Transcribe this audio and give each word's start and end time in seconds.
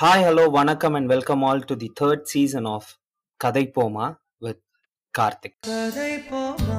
Hi, 0.00 0.22
hello, 0.22 0.44
vanakkam, 0.50 0.96
and 0.96 1.08
welcome 1.10 1.42
all 1.44 1.60
to 1.60 1.76
the 1.76 1.88
third 1.94 2.26
season 2.26 2.66
of 2.66 2.84
Kadai 3.40 3.64
Poma 3.74 4.06
with 4.40 4.60
Karthik. 5.18 5.56
கதை 5.66 6.12
போமா 6.28 6.78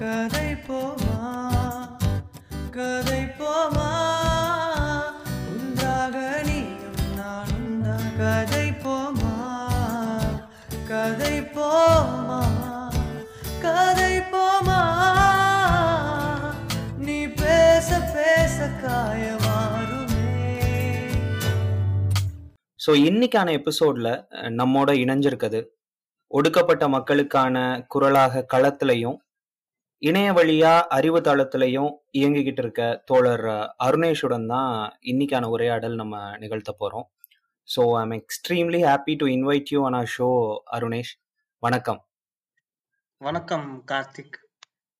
கதை 0.00 0.48
போமா 0.66 1.20
கதை 2.78 3.19
ஸோ 22.80 22.90
இன்னைக்கான 23.04 23.48
எபிசோட்ல 23.52 24.08
நம்மோட 24.50 24.90
இணைஞ்சிருக்குது 24.94 25.60
ஒடுக்கப்பட்ட 26.30 26.84
மக்களுக்கான 26.88 27.56
குரலாக 27.86 28.44
களத்திலையும் 28.52 29.18
இணைய 30.02 30.28
வழியா 30.32 30.70
அறிவு 30.88 31.20
தளத்திலையும் 31.20 31.90
இயங்கிக்கிட்டு 32.12 32.62
இருக்க 32.62 32.82
தோழர் 33.04 33.44
அருணேஷுடன் 33.84 34.46
தான் 34.46 34.70
இன்னைக்கான 35.02 35.48
உரையாடல் 35.48 35.94
நம்ம 35.94 36.36
நிகழ்த்த 36.36 36.72
போறோம். 36.80 37.06
So 37.68 37.82
I'm 37.98 38.10
extremely 38.10 38.80
happy 38.82 39.14
to 39.16 39.26
invite 39.26 39.72
you 39.72 39.80
on 39.84 39.94
our 39.94 40.10
show 40.18 40.28
Arunesh. 40.72 41.12
வணக்கம். 41.62 42.00
வணக்கம் 43.20 43.68
கார்த்திக். 43.84 44.38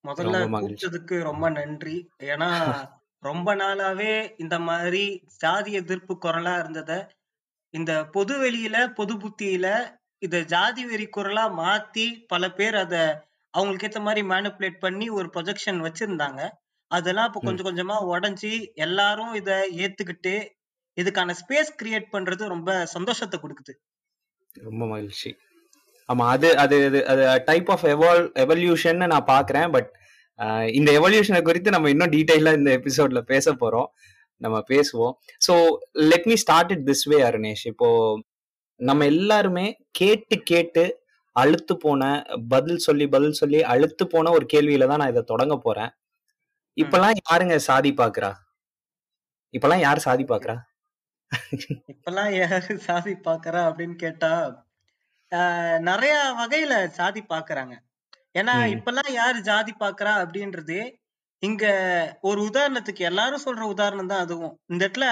முதல்ல. 0.04 0.36
கூப்பிட்டதுக்கு 0.54 1.16
ரொம்ப 1.22 1.48
நன்றி. 1.50 1.96
ஏன்னா 2.24 2.50
ரொம்ப 3.22 3.54
நாளாவே 3.54 4.12
இந்த 4.36 4.58
மாதிரி 4.58 5.02
ஜாதி 5.36 5.72
எதிர்ப்பு 5.72 6.14
குரலா 6.22 6.54
இருந்தத 6.58 6.92
இந்த 7.70 8.04
பொது 8.04 8.38
வெளியில 8.40 8.86
பொது 8.86 9.14
புத்தியில 9.14 9.96
இத 10.18 10.40
ஜாதி 10.40 10.86
வெறி 10.86 11.08
குரலா 11.16 11.48
மாத்தி 11.58 12.24
பல 12.26 12.50
பேர் 12.50 12.74
அத 12.74 13.26
அவங்களுக்கு 13.50 14.00
ஏத்த 14.00 14.02
மாதிரி 14.02 14.26
மேனிப்புலேட் 14.26 14.78
பண்ணி 14.78 15.08
ஒரு 15.08 15.30
ப்ரொஜெக்ஷன் 15.34 15.88
வச்சிருந்தாங்க. 15.88 16.48
அதெல்லாம் 16.86 17.32
இப்ப 17.32 17.40
ம். 17.42 17.56
கொஞ்சம் 17.56 17.66
கொஞ்சமா 17.66 17.92
உடைஞ்சி 17.92 18.72
எல்லாரும் 18.74 19.34
இத 19.34 19.68
ஏத்துக்கிட்டு 19.76 20.48
இதுக்கான 21.00 21.34
ஸ்பேஸ் 21.40 21.68
கிரியேட் 21.82 22.04
பண்றது 22.12 22.48
ரொம்ப 22.48 22.86
சந்தோஷத்தை 22.86 23.40
கொடுக்குது. 23.40 23.74
ரொம்ப 24.52 24.86
மகிழ்ச்சி. 24.86 25.36
ஆமா 26.12 26.28
அது 26.28 26.56
அது 26.56 26.90
அது- 26.90 27.04
அது 27.04 27.42
டைப் 27.44 27.70
ஆஃப் 27.70 27.84
எவால் 27.84 28.30
எவல்யூஷன் 28.34 29.06
நான் 29.06 29.24
பாக்குறேன். 29.24 29.70
பட் 29.70 29.94
இந்த 30.74 30.92
எவல்யூஷனை 30.92 31.42
குறித்து 31.42 31.70
நம்ம 31.70 31.88
இன்னும் 31.88 32.10
டீடைலா 32.10 32.54
இந்த 32.54 32.78
எபிசோட்ல 32.78 33.20
பேச 33.20 33.54
போறோம். 33.54 33.86
நம்ம 34.40 34.56
பேசுவோம். 34.72 35.14
So 35.46 35.54
let 36.10 36.28
me 36.30 36.36
start 36.44 36.72
it 36.76 36.86
this 36.90 37.06
way 37.12 37.18
Arunesh 37.28 37.64
இப்போ 37.72 37.88
நம்ம 38.80 39.06
எல்லாருமே 39.12 39.66
கேட்டு 40.00 40.36
கேட்டு 40.50 40.84
அழுத்து 41.36 41.74
போன 41.84 42.02
பதில் 42.52 42.80
சொல்லி 42.84 43.06
பதில் 43.14 43.36
சொல்லி 43.40 43.58
அழுத்து 43.72 44.04
போன 44.14 44.30
ஒரு 44.36 44.46
கேள்வியில 44.52 44.88
தான் 44.90 45.00
நான் 45.02 45.12
இதை 45.12 45.22
தொடங்க 45.32 45.54
போறேன். 45.66 45.92
இப்பெல்லாம் 46.76 47.16
யாருங்க 47.20 47.56
சாதி 47.68 47.90
பாக்குறா? 48.00 48.30
இப்பெல்லாம் 49.54 49.82
யார் 49.84 50.04
சாதி 50.06 50.24
பாக்குறா? 50.32 50.56
இப்பெல்லாம் 51.92 52.32
யாரு 52.40 52.74
சாதி 52.88 53.14
பாக்குறா 53.28 53.60
அப்படின்னு 53.68 53.96
கேட்டா 54.04 54.32
நிறைய 55.88 56.14
வகையில 56.40 56.74
சாதி 56.98 57.20
பாக்குறாங்க. 57.32 57.74
ஏன்னா. 58.40 58.54
இப்பெல்லாம் 58.74 59.10
யாரு 59.20 59.38
ஜாதி 59.48 59.72
பாக்குறா 59.82 60.12
அப்படின்றது 60.22 60.78
இங்க 61.42 61.64
ஒரு 62.20 62.40
உதாரணத்துக்கு 62.48 63.02
எல்லாரும் 63.04 63.44
சொல்ற 63.44 63.62
உதாரணம் 63.66 64.06
தான் 64.06 64.20
அதுவும். 64.20 64.54
இந்த 64.68 64.82
இடத்துல 64.86 65.06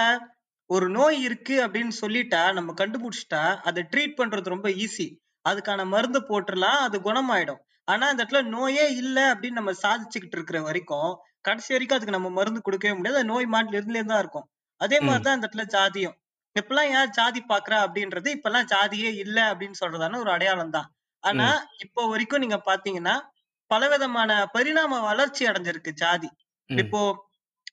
ஒரு 0.69 0.87
நோய் 0.89 1.17
இருக்கு 1.21 1.55
அப்படின்னு 1.65 1.93
சொல்லிட்டா 2.01 2.41
நம்ம 2.53 2.73
கண்டுபிடிச்சிட்டா 2.73 3.39
அதை 3.63 3.81
ட்ரீட் 3.91 4.19
பண்றது 4.19 4.53
ரொம்ப 4.53 4.69
ஈஸி 4.79 5.07
அதுக்கான 5.45 5.85
மருந்து 5.85 6.19
போட்டுடலாம் 6.21 6.79
அது 6.87 6.97
குணமாயிடும். 6.99 7.61
ஆனா 7.87 8.05
இந்த 8.09 8.23
இடத்துல 8.23 8.41
நோயே 8.49 8.85
இல்ல 8.95 9.33
அப்படின்னு 9.33 9.59
நம்ம 9.61 9.73
சாதிச்சுக்கிட்டு 9.83 10.37
இருக்கிற 10.37 10.59
வரைக்கும் 10.61 11.11
கடைசி 11.41 11.73
வரைக்கும் 11.73 11.97
அதுக்கு 11.97 12.17
நம்ம 12.17 12.29
மருந்து 12.29 12.61
கொடுக்கவே 12.61 12.93
முடியாது. 12.93 13.17
அது 13.17 13.25
நோய் 13.25 13.47
மாட்டில 13.47 13.81
தான் 14.05 14.19
இருக்கும். 14.19 14.47
அதே 14.81 14.97
ம். 14.99 15.05
மாதிரிதான் 15.05 15.37
இந்த 15.37 15.47
இடத்துல 15.47 15.65
ஜாதியும். 15.75 16.15
இப்பெல்லாம் 16.55 16.91
யார் 16.91 17.09
ஜாதி 17.09 17.41
பாக்குறா 17.49 17.77
அப்படின்றது 17.85 18.29
இப்பெல்லாம் 18.35 18.69
ஜாதியே 18.71 19.09
இல்ல 19.23 19.37
அப்படின்னு 19.51 19.79
சொல்றதான 19.81 20.19
ஒரு 20.19 20.31
அடையாளம் 20.31 20.71
தான் 20.71 20.87
ஆனா 21.23 21.47
இப்போ 21.77 22.01
வரைக்கும் 22.07 22.39
நீங்க 22.39 22.57
பாத்தீங்கன்னா 22.65 23.15
பலவிதமான 23.71 24.31
பரிணாம 24.53 24.99
வளர்ச்சி 25.01 25.43
அடைஞ்சிருக்கு 25.47 25.91
ஜாதி. 26.01 26.29
இப்போ 26.69 27.01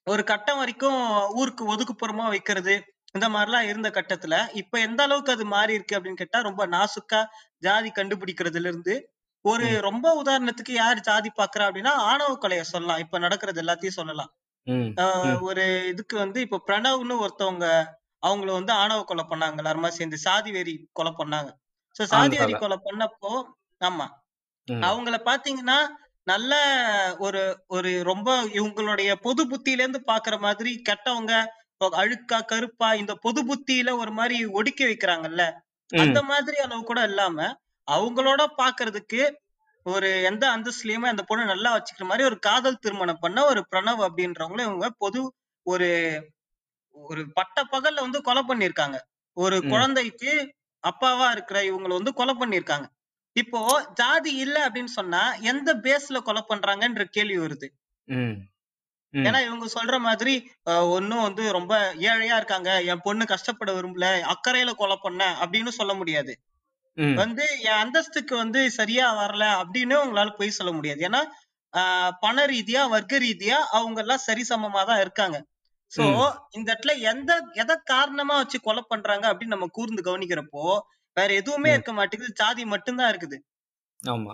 ஒரு 0.06 0.22
கட்டம் 0.24 0.58
வரைக்கும் 0.58 1.00
ஊருக்கு 1.36 1.64
ஒதுக்குப்புறமா 1.72 2.26
வைக்கிறது 2.28 2.74
இந்த 3.14 3.26
மாதிரிலாம் 3.28 3.68
இருந்த 3.70 3.88
கட்டத்துல 3.90 4.36
இப்ப 4.60 4.78
எந்த 4.80 5.00
அளவுக்கு 5.02 5.32
அது 5.32 5.44
மாறி 5.52 5.72
இருக்கு 5.74 5.96
அப்படின்னு 5.98 6.20
கேட்டா 6.22 6.38
ரொம்ப 6.40 6.62
நாசுக்கா 6.68 7.20
ஜாதி 7.62 7.90
கண்டுபிடிக்கிறதுல 7.92 8.70
இருந்து 8.72 8.94
ஒரு. 9.44 9.68
ரொம்ப 9.88 10.06
உதாரணத்துக்கு 10.22 10.72
யார் 10.74 11.00
ஜாதி 11.08 11.30
பாக்குறா 11.38 11.66
அப்படின்னா 11.68 11.92
ஆணவ 12.10 12.32
கொலைய 12.42 12.64
சொல்லலாம் 12.72 13.02
இப்ப 13.04 13.18
நடக்கிறது 13.18 13.62
எல்லாத்தையும் 13.64 13.98
சொல்லலாம். 14.00 14.30
ஒரு 15.48 15.64
இதுக்கு 15.92 16.16
வந்து 16.18 16.38
இப்ப 16.46 16.62
பிரணவ்னு 16.68 17.16
ஒருத்தவங்க 17.24 17.66
அவங்கள 18.22 18.50
வந்து 18.52 18.72
ஆணவ 18.82 19.00
கொலை 19.06 19.24
பண்ணாங்க 19.28 19.62
எல்லாருமா 19.62 19.90
சேர்ந்து 19.96 20.18
சாதி 20.26 20.50
வெறி 20.52 20.74
கொலை 20.92 21.12
பண்ணாங்க 21.18 21.50
சோ 21.96 22.04
சாதி 22.12 22.36
வெறி. 22.40 22.54
கொலை 22.56 22.78
பண்ணப்போ 22.86 23.32
ஆமா. 23.80 24.06
அவங்கள 24.86 25.16
பாத்தீங்கன்னா 25.26 25.78
நல்ல 26.26 26.52
ஒரு 27.18 27.40
ஒரு 27.68 27.90
ரொம்ப 28.02 28.28
இவங்களுடைய 28.54 29.10
பொது 29.22 29.42
புத்தியில 29.50 29.82
இருந்து 29.82 30.00
பாக்குற 30.06 30.36
மாதிரி 30.40 30.70
கெட்டவங்க 30.88 31.34
அழுக்கா 31.98 32.38
கருப்பா 32.44 32.88
இந்த 32.94 33.12
பொது 33.24 33.40
புத்தியில 33.48 33.90
ஒரு 33.96 34.12
மாதிரி 34.12 34.36
ஒடுக்கி 34.54 34.84
வைக்கிறாங்கல்ல. 34.86 35.42
அந்த 35.90 36.20
மாதிரி 36.22 36.56
அளவு 36.58 36.82
கூட 36.84 37.00
இல்லாம 37.02 37.38
அவங்களோட 37.88 38.42
பாக்குறதுக்கு 38.58 39.20
ஒரு 39.86 40.08
எந்த 40.30 40.44
அந்தஸ்துலயுமே 40.52 41.08
அந்த 41.10 41.22
பொண்ணு 41.22 41.44
நல்லா 41.44 41.70
வச்சுக்கிற 41.74 42.06
மாதிரி 42.06 42.24
ஒரு 42.24 42.38
காதல் 42.40 42.82
திருமணம் 42.84 43.20
பண்ண 43.20 43.38
ஒரு 43.46 43.60
பிரணவ் 43.70 44.02
அப்படின்றவங்கள 44.06 44.62
இவங்க 44.62 44.88
பொது 44.98 45.20
ஒரு 45.66 45.88
ஒரு 46.96 47.22
பட்ட 47.38 47.58
பகல்ல 47.72 48.04
வந்து 48.04 48.20
கொலை 48.28 48.42
பண்ணிருக்காங்க 48.44 48.96
ஒரு. 49.36 49.56
குழந்தைக்கு 49.70 50.32
அப்பாவா 50.84 51.26
இருக்கிற 51.34 51.58
இவங்களை 51.64 51.94
வந்து 51.94 52.12
கொலை 52.14 52.34
பண்ணிருக்காங்க 52.36 52.86
இப்போ 53.36 53.60
ஜாதி 53.94 54.32
இல்ல 54.36 54.56
அப்படின்னு 54.66 54.92
சொன்னா 54.94 55.20
எந்த 55.44 55.70
பேஸ்ல 55.84 56.20
கொலை 56.22 56.42
பண்றாங்கன்ற 56.46 57.04
கேள்வி 57.10 57.38
வருது. 57.38 57.66
ஏன்னா 59.14 59.40
இவங்க 59.46 59.66
சொல்ற 59.74 59.96
மாதிரி 60.00 60.34
ஒண்ணும் 60.94 61.22
வந்து 61.22 61.44
ரொம்ப 61.52 61.74
ஏழையா 62.06 62.36
இருக்காங்க 62.36 62.70
என் 62.84 63.04
பொண்ணு 63.04 63.24
கஷ்டப்பட 63.26 63.70
விரும்பல 63.72 64.06
அக்கறையில 64.32 64.72
கொலை 64.74 64.96
பண்ண 64.98 65.22
அப்படின்னு 65.42 65.72
சொல்ல 65.78 65.92
முடியாது. 65.94 66.32
வந்து 67.16 67.44
என் 67.64 67.80
அந்தஸ்துக்கு 67.82 68.34
வந்து 68.36 68.60
சரியா 68.76 69.06
வரல 69.16 69.44
அப்படின்னு 69.60 69.94
உங்களால 70.02 70.30
போய் 70.36 70.58
சொல்ல 70.58 70.72
முடியாது 70.72 71.00
ஏன்னா 71.08 71.20
ஆஹ் 71.74 72.12
பண 72.20 72.46
ரீதியா 72.46 72.82
வர்க்க 72.90 73.18
ரீதியா 73.20 73.56
அவங்க 73.76 73.98
எல்லாம் 74.00 74.26
சரிசமமா 74.26 74.82
தான் 74.84 75.00
இருக்காங்க 75.00 75.38
சோ. 75.92 76.02
இந்த 76.52 76.66
இடத்துல 76.72 76.94
எந்த 77.10 77.32
எதை 77.54 77.74
காரணமா 77.84 78.36
வச்சு 78.36 78.58
கொலை 78.60 78.82
பண்றாங்க 78.86 79.24
அப்படின்னு 79.30 79.54
நம்ம 79.54 79.68
கூர்ந்து 79.72 80.02
கவனிக்கிறப்போ 80.02 80.62
வேற 81.16 81.30
எதுவுமே. 81.32 81.70
இருக்க 81.72 81.92
மாட்டேங்குது. 81.92 82.32
ஜாதி 82.34 82.64
மட்டும்தான் 82.64 83.10
இருக்குது. 83.12 83.36
ஆமா. 84.00 84.32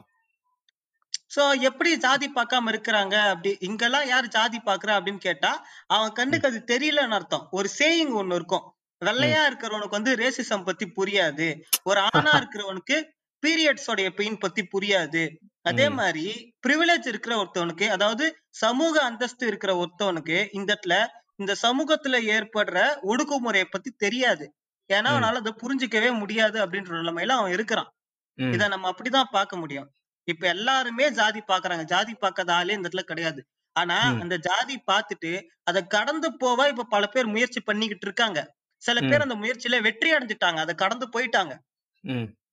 சோ 1.31 1.43
எப்படி 1.63 1.91
ஜாதி 1.97 2.27
பார்க்காம 2.35 2.71
இருக்கிறாங்க 2.73 3.15
அப்படி 3.29 3.51
இங்கெல்லாம் 3.61 4.07
யார் 4.07 4.27
ஜாதி 4.29 4.59
பாக்குறா 4.67 4.93
அப்படின்னு 4.97 5.19
கேட்டா 5.19 5.51
அவன் 5.87 6.13
கண்ணுக்கு 6.13 6.49
அது 6.49 6.61
தெரியலன்னு 6.67 7.17
அர்த்தம். 7.19 7.49
ஒரு 7.51 7.69
சேயிங் 7.79 8.13
ஒண்ணு 8.21 8.35
இருக்கும். 8.35 8.65
வெள்ளையா 9.03 9.43
இருக்கிறவனுக்கு 9.49 9.99
வந்து 9.99 10.13
ரேசிசம் 10.15 10.65
பத்தி 10.65 10.87
புரியாது. 10.99 11.47
ஒரு 11.83 12.01
ஆணா 12.11 12.33
இருக்கிறவனுக்கு 12.41 12.97
பீரியட்ஸ் 13.43 13.89
உடைய 13.91 14.09
பெயின் 14.15 14.39
பத்தி 14.39 14.63
புரியாது. 14.75 15.23
அதே. 15.63 15.87
மாதிரி 15.91 16.27
ப்ரிவிலேஜ் 16.67 17.07
இருக்கிற 17.07 17.33
ஒருத்தவனுக்கு 17.37 17.87
அதாவது 17.89 18.25
சமூக 18.57 18.95
அந்தஸ்து 19.03 19.47
இருக்கிற 19.47 19.73
ஒருத்தவனுக்கு 19.83 20.37
இந்த 20.53 20.71
இடத்துல 20.75 20.97
இந்த 21.37 21.53
சமூகத்துல 21.63 22.17
ஏற்படுற 22.35 22.79
ஒடுக்குமுறையை 23.05 23.69
பத்தி 23.71 23.91
தெரியாது. 23.97 24.45
ஏன்னா. 24.93 25.11
அவனால 25.13 25.41
அதை 25.43 25.53
புரிஞ்சுக்கவே 25.63 26.11
முடியாது 26.21 26.59
அப்படின்ற 26.65 26.93
நிலைமையில 27.01 27.37
அவன் 27.39 27.55
இருக்கிறான். 27.57 27.91
இத 28.39 28.69
நம்ம 28.69 28.91
அப்படிதான் 28.93 29.33
பார்க்க 29.35 29.63
முடியும் 29.63 29.89
இப்ப 30.29 30.45
எல்லாருமே 30.55 31.07
ஜாதி 31.17 31.41
பாக்குறாங்க 31.49 31.85
ஜாதி 31.91 32.13
பார்க்காத 32.17 32.51
ஆளே 32.57 32.75
இந்த 32.75 32.89
இடத்துல 32.89 33.05
கிடையாது 33.09 33.41
ஆனா. 33.77 33.97
அந்த 34.23 34.35
ஜாதி 34.47 34.77
பார்த்துட்டு 34.91 35.33
அதை 35.71 35.81
கடந்து 35.95 36.29
போவா 36.43 36.65
இப்ப 36.73 36.89
பல 36.93 37.05
பேர் 37.07 37.33
முயற்சி 37.35 37.61
பண்ணிக்கிட்டு 37.63 38.07
இருக்காங்க 38.09 38.41
சில 38.83 38.99
பேர். 39.03 39.25
அந்த 39.27 39.37
முயற்சியில 39.43 39.81
வெற்றி 39.83 40.11
அடைஞ்சிட்டாங்க 40.15 40.61
அதை 40.61 40.75
கடந்து 40.77 41.07
போயிட்டாங்க. 41.15 41.53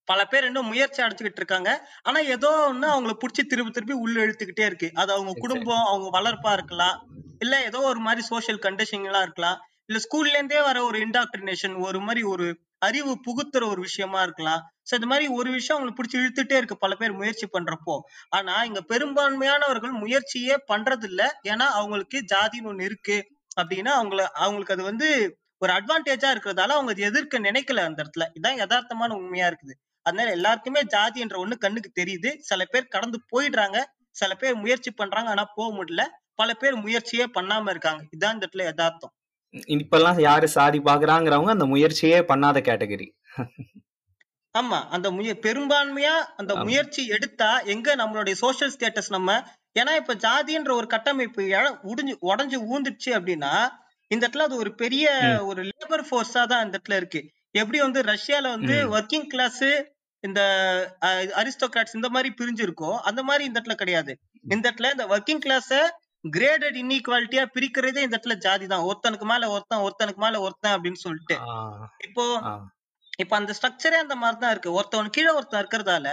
பல 0.08 0.22
பேர் 0.26 0.48
இன்னும் 0.48 0.70
முயற்சி 0.70 1.00
அடைஞ்சுக்கிட்டு 1.02 1.42
இருக்காங்க 1.42 1.72
ஆனா 2.04 2.20
ஏதோ 2.36 2.52
ஒண்ணு 2.70 2.88
அவங்கள 2.94 3.14
புடிச்சு 3.20 3.42
திருப்பி 3.44 3.72
திருப்பி 3.72 3.96
உள்ள 4.04 4.18
இழுத்துக்கிட்டே 4.26 4.66
இருக்கு 4.66 4.88
அது 4.96 5.12
அவங்க. 5.16 5.34
குடும்பம் 5.44 5.86
அவங்க 5.86 6.08
வளர்ப்பா 6.18 6.52
இருக்கலாம் 6.54 6.96
இல்ல 7.42 7.56
ஏதோ 7.68 7.80
ஒரு 7.90 8.02
மாதிரி 8.06 8.22
சோஷியல் 8.30 8.64
கண்டிஷன்லாம் 8.66 9.26
இருக்கலாம் 9.28 9.60
இல்ல 9.90 10.00
ஸ்கூல்ல 10.04 10.28
இருந்தே 10.30 10.62
வர 10.62 10.84
ஒரு 10.84 10.98
இன்டாக்ட்ரினேஷன் 11.00 11.76
ஒரு 11.80 12.00
மாதிரி 12.00 12.22
ஒரு 12.24 12.48
அறிவு 12.78 13.14
புகுத்துற 13.28 13.64
ஒரு 13.68 13.82
விஷயமா 13.82 14.22
இருக்கலாம். 14.22 14.62
சோ 14.90 14.94
இந்த 14.94 15.06
மாதிரி 15.06 15.28
ஒரு 15.30 15.52
விஷயம் 15.52 15.78
அவங்களை 15.78 15.94
பிடிச்சி 15.96 16.18
இழுத்துட்டே 16.20 16.58
இருக்கு 16.58 16.78
பல 16.78 16.96
பேர் 16.96 17.14
முயற்சி 17.14 17.48
பண்றப்போ. 17.48 17.96
ஆனா 18.30 18.64
இங்க 18.64 18.82
பெரும்பான்மையானவர்கள் 18.82 19.92
முயற்சியே 19.92 20.56
பண்றது 20.68 21.04
இல்ல 21.04 21.22
ஏன்னா 21.48 21.68
அவங்களுக்கு 21.80 22.20
ஜாதின்னு 22.34 22.72
ஒண்ணு 22.72 22.82
இருக்கு 22.82 23.18
அப்படின்னா 23.62 23.94
அவங்கள 24.00 24.22
அவங்களுக்கு 24.38 24.74
அது 24.74 24.84
வந்து 24.84 25.10
ஒரு 25.58 25.72
அட்வான்டேஜா 25.74 26.30
இருக்கிறதால 26.30 26.76
அவங்க 26.78 26.92
அதை 26.92 27.04
எதிர்க்க 27.04 27.40
நினைக்கல 27.40 27.84
அந்த 27.84 28.00
இடத்துல. 28.04 28.26
இதான் 28.34 28.60
யதார்த்தமான 28.60 29.14
உண்மையா 29.14 29.48
இருக்குது. 29.48 29.74
அதனால 30.06 30.32
எல்லாருக்குமே 30.32 30.82
ஜாதின்ற 30.94 31.36
ஒண்ணு 31.36 31.58
கண்ணுக்கு 31.58 31.92
தெரியுது. 32.02 32.30
சில 32.40 32.66
பேர் 32.66 32.88
கடந்து 32.88 33.20
போயிடுறாங்க. 33.32 33.78
சில 34.16 34.34
பேர் 34.36 34.56
முயற்சி 34.56 34.92
பண்றாங்க 34.92 35.30
ஆனா 35.30 35.46
போக 35.56 35.70
முடியல. 35.76 36.04
பல 36.36 36.54
பேர் 36.54 36.76
முயற்சியே 36.76 37.26
பண்ணாம 37.34 37.70
இருக்காங்க. 37.70 38.04
இதான் 38.18 38.34
இந்த 38.34 38.46
இடத்துல 38.46 38.64
யதார்த்தம். 38.64 39.14
இப்பெல்லாம் 39.76 40.20
யாரு 40.22 40.48
சாதி 40.56 40.80
பாக்குறாங்கிறவங்க 40.84 41.52
அந்த 41.56 41.68
முயற்சியே 41.72 42.20
பண்ணாத 42.30 42.58
கேட்டகரி 42.68 43.08
ஆமா 44.56 44.78
அந்த 44.90 45.08
முய 45.16 45.32
பெரும்பான்மையா 45.44 46.14
அந்த. 46.40 46.52
முயற்சி 46.64 47.02
எடுத்தா 47.16 47.50
எங்க 47.74 47.90
நம்மளுடைய 47.96 48.36
சோஷியல் 48.42 48.72
ஸ்டேட்டஸ் 48.74 49.12
நம்ம 49.12 49.36
ஏன்னா 49.76 49.92
இப்ப 49.98 50.14
ஜாதின்ற 50.24 50.72
ஒரு 50.76 50.88
கட்டமைப்பு 50.94 51.44
உடைஞ்சு 51.90 52.16
உடஞ்சு 52.30 52.58
ஊந்துடுச்சு 52.70 53.12
அப்படின்னா 53.18 53.52
இந்த 54.12 54.22
இடத்துல 54.22 54.48
அது 54.48 54.56
ஒரு 54.56 54.72
பெரிய. 54.76 55.06
ஒரு 55.50 55.62
லேபர் 55.70 56.06
ஃபோர்ஸா 56.08 56.44
தான் 56.52 56.64
இந்த 56.66 56.76
இடத்துல 56.76 56.98
இருக்கு 56.98 57.22
எப்படி 57.56 57.80
வந்து 57.80 58.00
ரஷ்யால 58.10 58.46
வந்து. 58.56 58.76
ஒர்க்கிங் 58.96 59.28
கிளாஸ் 59.32 59.64
இந்த 60.24 60.42
அரிஸ்டோகிராட்ஸ் 61.40 61.98
இந்த 61.98 62.10
மாதிரி 62.10 62.30
பிரிஞ்சு 62.40 62.64
இருக்கோ 62.68 62.92
அந்த 63.10 63.22
மாதிரி 63.24 63.44
இந்த 63.46 63.58
இடத்துல 63.58 63.78
கிடையாது 63.82 64.14
இந்த 64.46 64.64
இடத்துல 64.64 64.92
இந்த 64.96 65.06
ஒர்க்கிங் 65.14 65.44
கிளாஸ 65.46 65.70
கிரேடட் 66.24 66.78
இன்இக்வாலிட்டியா 66.82 67.44
பிரிக்கிறதே 67.54 67.98
இந்த 67.98 68.16
இடத்துல 68.16 68.36
ஜாதி 68.38 68.66
தான் 68.68 68.86
ஒருத்தனுக்கு 68.86 69.26
மேல 69.26 69.50
ஒருத்தன் 69.50 69.84
ஒருத்தனுக்கு 69.84 70.18
மேல 70.18 70.40
ஒருத்தன் 70.42 70.76
அப்படின்னு 70.76 71.02
சொல்லிட்டு. 71.04 71.36
இப்போ 72.08 72.26
இப்ப 73.20 73.36
அந்த 73.36 73.54
ஸ்ட்ரக்சரே 73.54 73.98
அந்த 73.98 74.16
மாதிரிதான் 74.16 74.52
இருக்கு. 74.52 74.76
ஒருத்தவன் 74.80 75.10
கீழே 75.10 75.32
ஒருத்தன் 75.32 75.62
இருக்கிறதால 75.62 76.08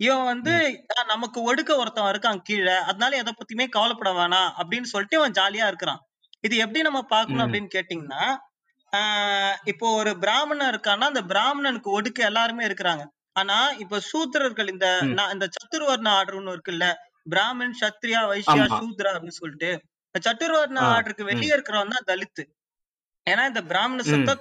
இவன் 0.00 0.24
வந்து 0.24 0.52
"ஆ, 0.92 1.02
நமக்கு 1.04 1.38
ஒடுக்க 1.44 1.72
ஒருத்தன் 1.76 2.10
இருக்கான் 2.12 2.40
கீழே 2.42 2.76
அதனால 2.84 3.16
எதை 3.16 3.32
பத்தியுமே 3.32 3.66
கவலைப்பட 3.68 4.10
வேணாம் 4.12 4.50
அப்படின்னு 4.58 4.88
சொல்லிட்டு 4.90 5.18
இவன் 5.18 5.32
ஜாலியா 5.32 5.66
இருக்கிறான். 5.66 6.00
இது 6.44 6.56
எப்படி 6.56 6.82
நம்ம 6.82 7.02
பார்க்கணும். 7.08 7.44
அப்படின்னு 7.46 7.70
கேட்டீங்கன்னா 7.74 8.22
ஆஹ் 8.92 9.54
இப்போ 9.64 9.86
ஒரு 9.94 10.18
பிராமணன் 10.18 10.70
இருக்கான்னா 10.70 11.06
அந்த 11.06 11.22
பிராமணனுக்கு 11.24 11.90
ஒடுக்க 11.92 12.20
எல்லாருமே 12.22 12.64
இருக்கிறாங்க. 12.66 13.04
ஆனா 13.36 13.54
இப்ப 13.78 14.00
சூத்திரர்கள் 14.08 14.68
இந்த 14.68 14.86
இந்த 15.32 15.46
சத்துருவர்ண 15.54 16.08
ஆர்டர்னு 16.16 16.54
இருக்குல்ல 16.54 16.86
பிராமன் 17.26 17.76
சத்ரியா 17.80 18.20
வைஷ்யா 18.28 18.54
ஆமா. 18.64 18.78
சூத்ரா 18.78 19.10
அப்படின்னு 19.12 19.40
சொல்லிட்டு 19.40 19.70
ஆ, 20.80 20.88
ஆர்டருக்கு 20.92 21.28
வெளியே 21.28 21.52
இருக்கிறவன் 21.52 21.94
தான் 21.94 22.08
தலித்து. 22.08 22.42
ஏன்னா 23.26 23.42
இந்த 23.48 23.60
பிராமணசத்தை 23.68 24.32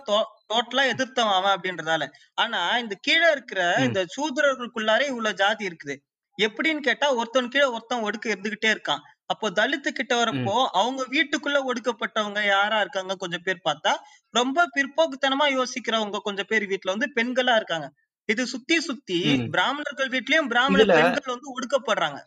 டோட்டலா 0.50 0.83
எதிர்த்தவன் 0.92 1.38
அவன் 1.38 1.56
அப்படின்றதால. 1.56 2.04
ஆனா 2.36 2.60
இந்த 2.78 2.95
கீழே 3.01 3.28
இருக்கிற. 3.31 3.60
இந்த 3.88 4.00
சூத்திரர்களுக்குள்ளாரே 4.16 5.06
இவ்வளவு 5.07 5.36
ஜாதி 5.36 5.63
இருக்குது. 5.69 5.95
எப்படின்னு 6.38 6.81
கேட்டா 6.81 7.07
ஒருத்தன் 7.16 7.50
கீழே 7.50 7.68
ஒருத்தன் 7.72 8.04
ஒடுக்க 8.04 8.25
இருந்துகிட்டே 8.31 8.69
இருக்கான். 8.72 9.01
அப்போ 9.25 9.48
தலித்து 9.51 9.89
கிட்ட 9.92 10.13
வரப்போ 10.22 10.38
அவங்க 10.80 11.01
வீட்டுக்குள்ள 11.12 11.57
ஒடுக்கப்பட்டவங்க 11.68 12.42
யாரா 12.48 12.80
இருக்காங்க 12.80 13.13
கொஞ்சம் 13.16 13.44
பேர் 13.44 13.66
பார்த்தா 13.66 13.92
ரொம்ப 14.33 14.66
பிற்போக்குத்தனமா 14.75 15.45
யோசிக்கிறவங்க 15.51 16.19
கொஞ்சம் 16.22 16.50
பேர் 16.50 16.66
வீட்டுல 16.68 16.94
வந்து 16.95 17.10
பெண்களா 17.16 17.56
இருக்காங்க. 17.56 17.88
இது 18.30 18.44
சுத்தி 18.48 18.75
சுத்தி. 18.81 19.19
பிராமணர்கள் 19.54 20.12
வீட்லயும் 20.16 20.50
பிராமண 20.51 20.80
பெண்கள் 20.98 21.33
வந்து 21.36 21.50
ஒடுக்கப்படுறாங்க. 21.56 22.19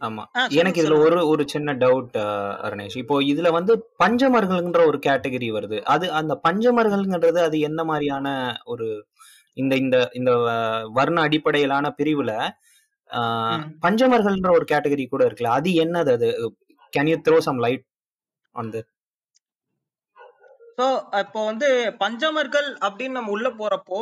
ஆமா 0.00 0.22
ஆ, 0.24 0.32
சொல்லுங்க, 0.36 0.60
எனக்கு 0.60 0.80
இதுல 0.80 0.94
சொல்லுங்க. 0.94 1.06
ஒரு 1.10 1.28
ஒரு 1.32 1.42
சின்ன 1.52 1.74
டவுட் 1.82 2.16
அருணேஷ் 2.64 2.96
இப்போ 3.00 3.16
இதுல 3.28 3.50
வந்து 3.54 3.72
பஞ்சமர்கள்ன்ற 4.00 4.80
ஒரு 4.90 4.98
கேட்டகரி 5.06 5.48
வருது 5.54 5.78
அது 5.92 6.06
அந்த 6.18 6.34
பஞ்சமர்கள்ங்கிறது 6.44 7.40
அது 7.44 7.58
என்ன 7.68 7.80
மாதிரியான 7.88 8.26
ஒரு 8.66 8.88
இந்த 9.56 9.74
இந்த 9.82 9.96
இந்த 10.14 10.30
அஹ், 10.52 10.84
வர்ண 10.96 11.18
அடிப்படையிலான 11.26 11.86
பிரிவுல 11.98 12.32
ஆஹ், 13.10 13.56
ம். 13.56 13.64
பஞ்சமர்கள்ன்ற 13.82 14.50
ஒரு 14.54 14.66
கேட்டகரி 14.70 15.04
கூட 15.06 15.22
இருக்குல்ல 15.26 15.56
அது 15.56 15.70
என்னது 15.82 16.12
அது 16.16 16.28
can 16.92 17.10
you 17.10 17.16
throw 17.26 17.38
some 17.44 17.60
light 17.64 17.84
on 18.54 18.70
the 18.72 18.78
so 20.78 20.86
இப்போ 21.20 21.40
வந்து 21.46 21.68
பஞ்சமர்கள் 22.00 22.70
அப்படின்னு 22.82 23.18
நம்ம 23.18 23.34
உள்ள 23.36 23.48
போறப்போ 23.58 24.00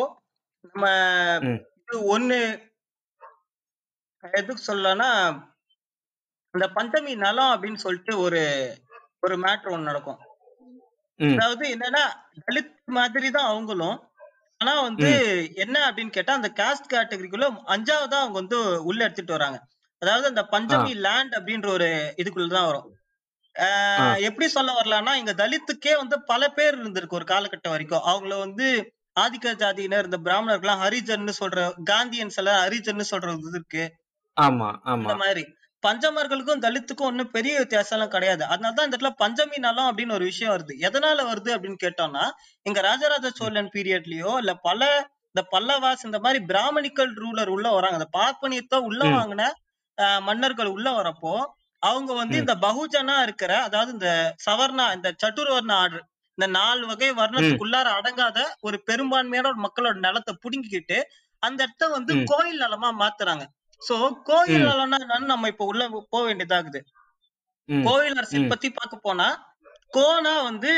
நம்ம 0.65 0.85
ம். 1.47 1.61
இது 1.83 1.99
ஒண்ணு 2.15 2.39
எதுக்கு 4.25 4.63
சொல்லலாம்னா 4.65 5.11
இந்த 6.55 6.67
பஞ்சமி 6.77 7.13
நலம் 7.17 7.53
அப்படின்னு 7.53 7.81
சொல்லிட்டு 7.83 8.13
ஒரு 8.19 8.41
ஒரு 9.23 9.37
மேட்ரு 9.39 9.73
ஒண்ணு 9.75 9.91
நடக்கும். 9.91 10.19
அதாவது 11.35 11.65
என்னன்னா 11.75 12.03
தலித் 12.47 12.73
மாதிரி 12.97 13.29
தான் 13.31 13.51
அவங்களும். 13.51 13.97
ஆனா 14.61 14.73
வந்து 14.81 15.09
என்ன 15.57 15.77
அப்படின்னு 15.87 16.11
கேட்டா 16.11 16.33
அந்த 16.35 16.51
காஸ்ட் 16.57 16.93
கேட்டகரிக்குள்ள 16.93 17.47
அஞ்சாவதா 17.75 18.19
அவங்க 18.21 18.39
வந்து 18.43 18.59
உள்ள 18.83 19.01
எடுத்துட்டு 19.05 19.37
வராங்க. 19.37 19.59
அதாவது 20.03 20.27
அந்த 20.27 20.43
பஞ்சமி 20.53 20.93
லேண்ட் 21.07 21.35
அப்படின்ற 21.39 21.69
ஒரு 21.69 21.89
இதுக்குள்ளதான் 22.19 22.67
வரும். 22.67 22.89
எப்படி 24.29 24.47
சொல்ல 24.49 24.71
வரலாம்னா 24.73 25.13
இங்க 25.15 25.33
தலித்துக்கே 25.35 25.93
வந்து 25.97 26.17
பல 26.23 26.49
பேர் 26.51 26.79
இருந்திருக்கு 26.79 27.19
ஒரு 27.21 27.27
காலகட்டம் 27.29 27.75
வரைக்கும். 27.75 28.05
அவங்கள 28.11 28.39
வந்து 28.39 28.69
ஆதிக்க 29.17 29.53
ஜாதியினர் 29.55 30.05
இந்த 30.05 30.19
பிராமணர்கள்லாம் 30.25 30.83
ஹரிஜன்னு 30.85 31.35
சொல்ற 31.41 31.59
காந்தியன்ஸ் 31.91 32.39
எல்லாம் 32.41 32.61
ஹரிஜன்னு 32.63 33.05
சொல்ற 33.11 33.35
இது 33.39 33.53
இருக்கு. 33.55 33.85
ஆமா 34.37 34.69
ஆமா. 34.85 35.03
இந்த 35.03 35.17
மாதிரி. 35.17 35.45
பஞ்சமர்களுக்கும் 35.85 36.63
தலித்துக்கும் 36.65 37.09
ஒண்ணும் 37.09 37.33
பெரிய 37.33 37.55
வித்தியாசம் 37.59 37.97
எல்லாம் 37.97 38.13
கிடையாது 38.13 38.45
அதனாலதான் 38.47 38.87
இந்த 38.87 38.97
இடத்துல 38.97 39.13
பஞ்சமி 39.23 39.59
நலம் 39.65 39.89
அப்படின்னு 39.91 40.17
ஒரு 40.19 40.27
விஷயம் 40.31 40.53
வருது 40.55 40.75
எதனால 40.87 41.27
வருது 41.31 41.51
அப்படின்னு 41.55 41.79
கேட்டோம்னா 41.83 42.25
இங்க 42.67 42.81
ராஜராஜ 42.89 43.33
சோழன் 43.39 43.73
பீரியட்லயோ 43.75 44.33
இல்ல 44.43 44.55
பல 44.67 44.81
இந்த 45.35 45.43
பல்லவாஸ் 45.53 46.07
இந்த 46.09 46.19
மாதிரி 46.25 46.41
பிராமணிக்கல் 46.51 47.13
ரூலர் 47.21 47.53
உள்ள 47.55 47.67
வராங்க 47.73 47.99
இந்த 48.01 48.11
பார்ப்பனியத்தை 48.17 48.79
உள்ள. 48.89 49.01
வாங்கின 49.15 49.45
மன்னர்கள் 50.23 50.71
உள்ள 50.75 50.89
வரப்போ 50.93 51.33
அவங்க 51.83 52.11
வந்து. 52.13 52.37
இந்த 52.43 52.55
பகுஜனா 52.65 53.17
இருக்கிற 53.27 53.53
அதாவது 53.67 53.91
இந்த 53.97 54.11
சவர்ணா 54.45 54.87
இந்த 54.97 55.09
சட்டுர்வர்ண 55.23 55.73
ஆர்டர் 55.83 56.05
இந்த 56.39 56.47
நாலு 56.57 56.85
வகை 56.87 57.11
வர்ணத்துக்குள்ளார 57.19 57.89
அடங்காத 57.99 58.39
ஒரு 58.63 58.77
பெரும்பான்மையான 58.89 59.51
ஒரு 59.53 59.61
மக்களோட 59.67 59.97
நிலத்தை 60.07 60.33
புடுங்கிக்கிட்டு 60.45 60.99
அந்த 61.43 61.61
இடத்த 61.63 61.85
வந்து. 61.95 62.13
கோயில் 62.31 62.63
நலமா 62.65 62.91
மாத்துறாங்க 63.03 63.45
சோ 63.85 63.95
கோயில் 64.23 64.67
என்னன்னு 64.75 65.27
நம்ம 65.27 65.49
இப்ப 65.49 65.65
உள்ள 65.65 65.83
போக 66.13 66.23
வேண்டியதாகுது 66.27 66.81
கோயில் 67.69 68.17
அரசியல். 68.17 68.53
பத்தி 68.53 68.69
பார்க்க 68.71 69.07
போனா 69.07 69.27
கோனா 69.93 70.43
வந்து 70.43 70.71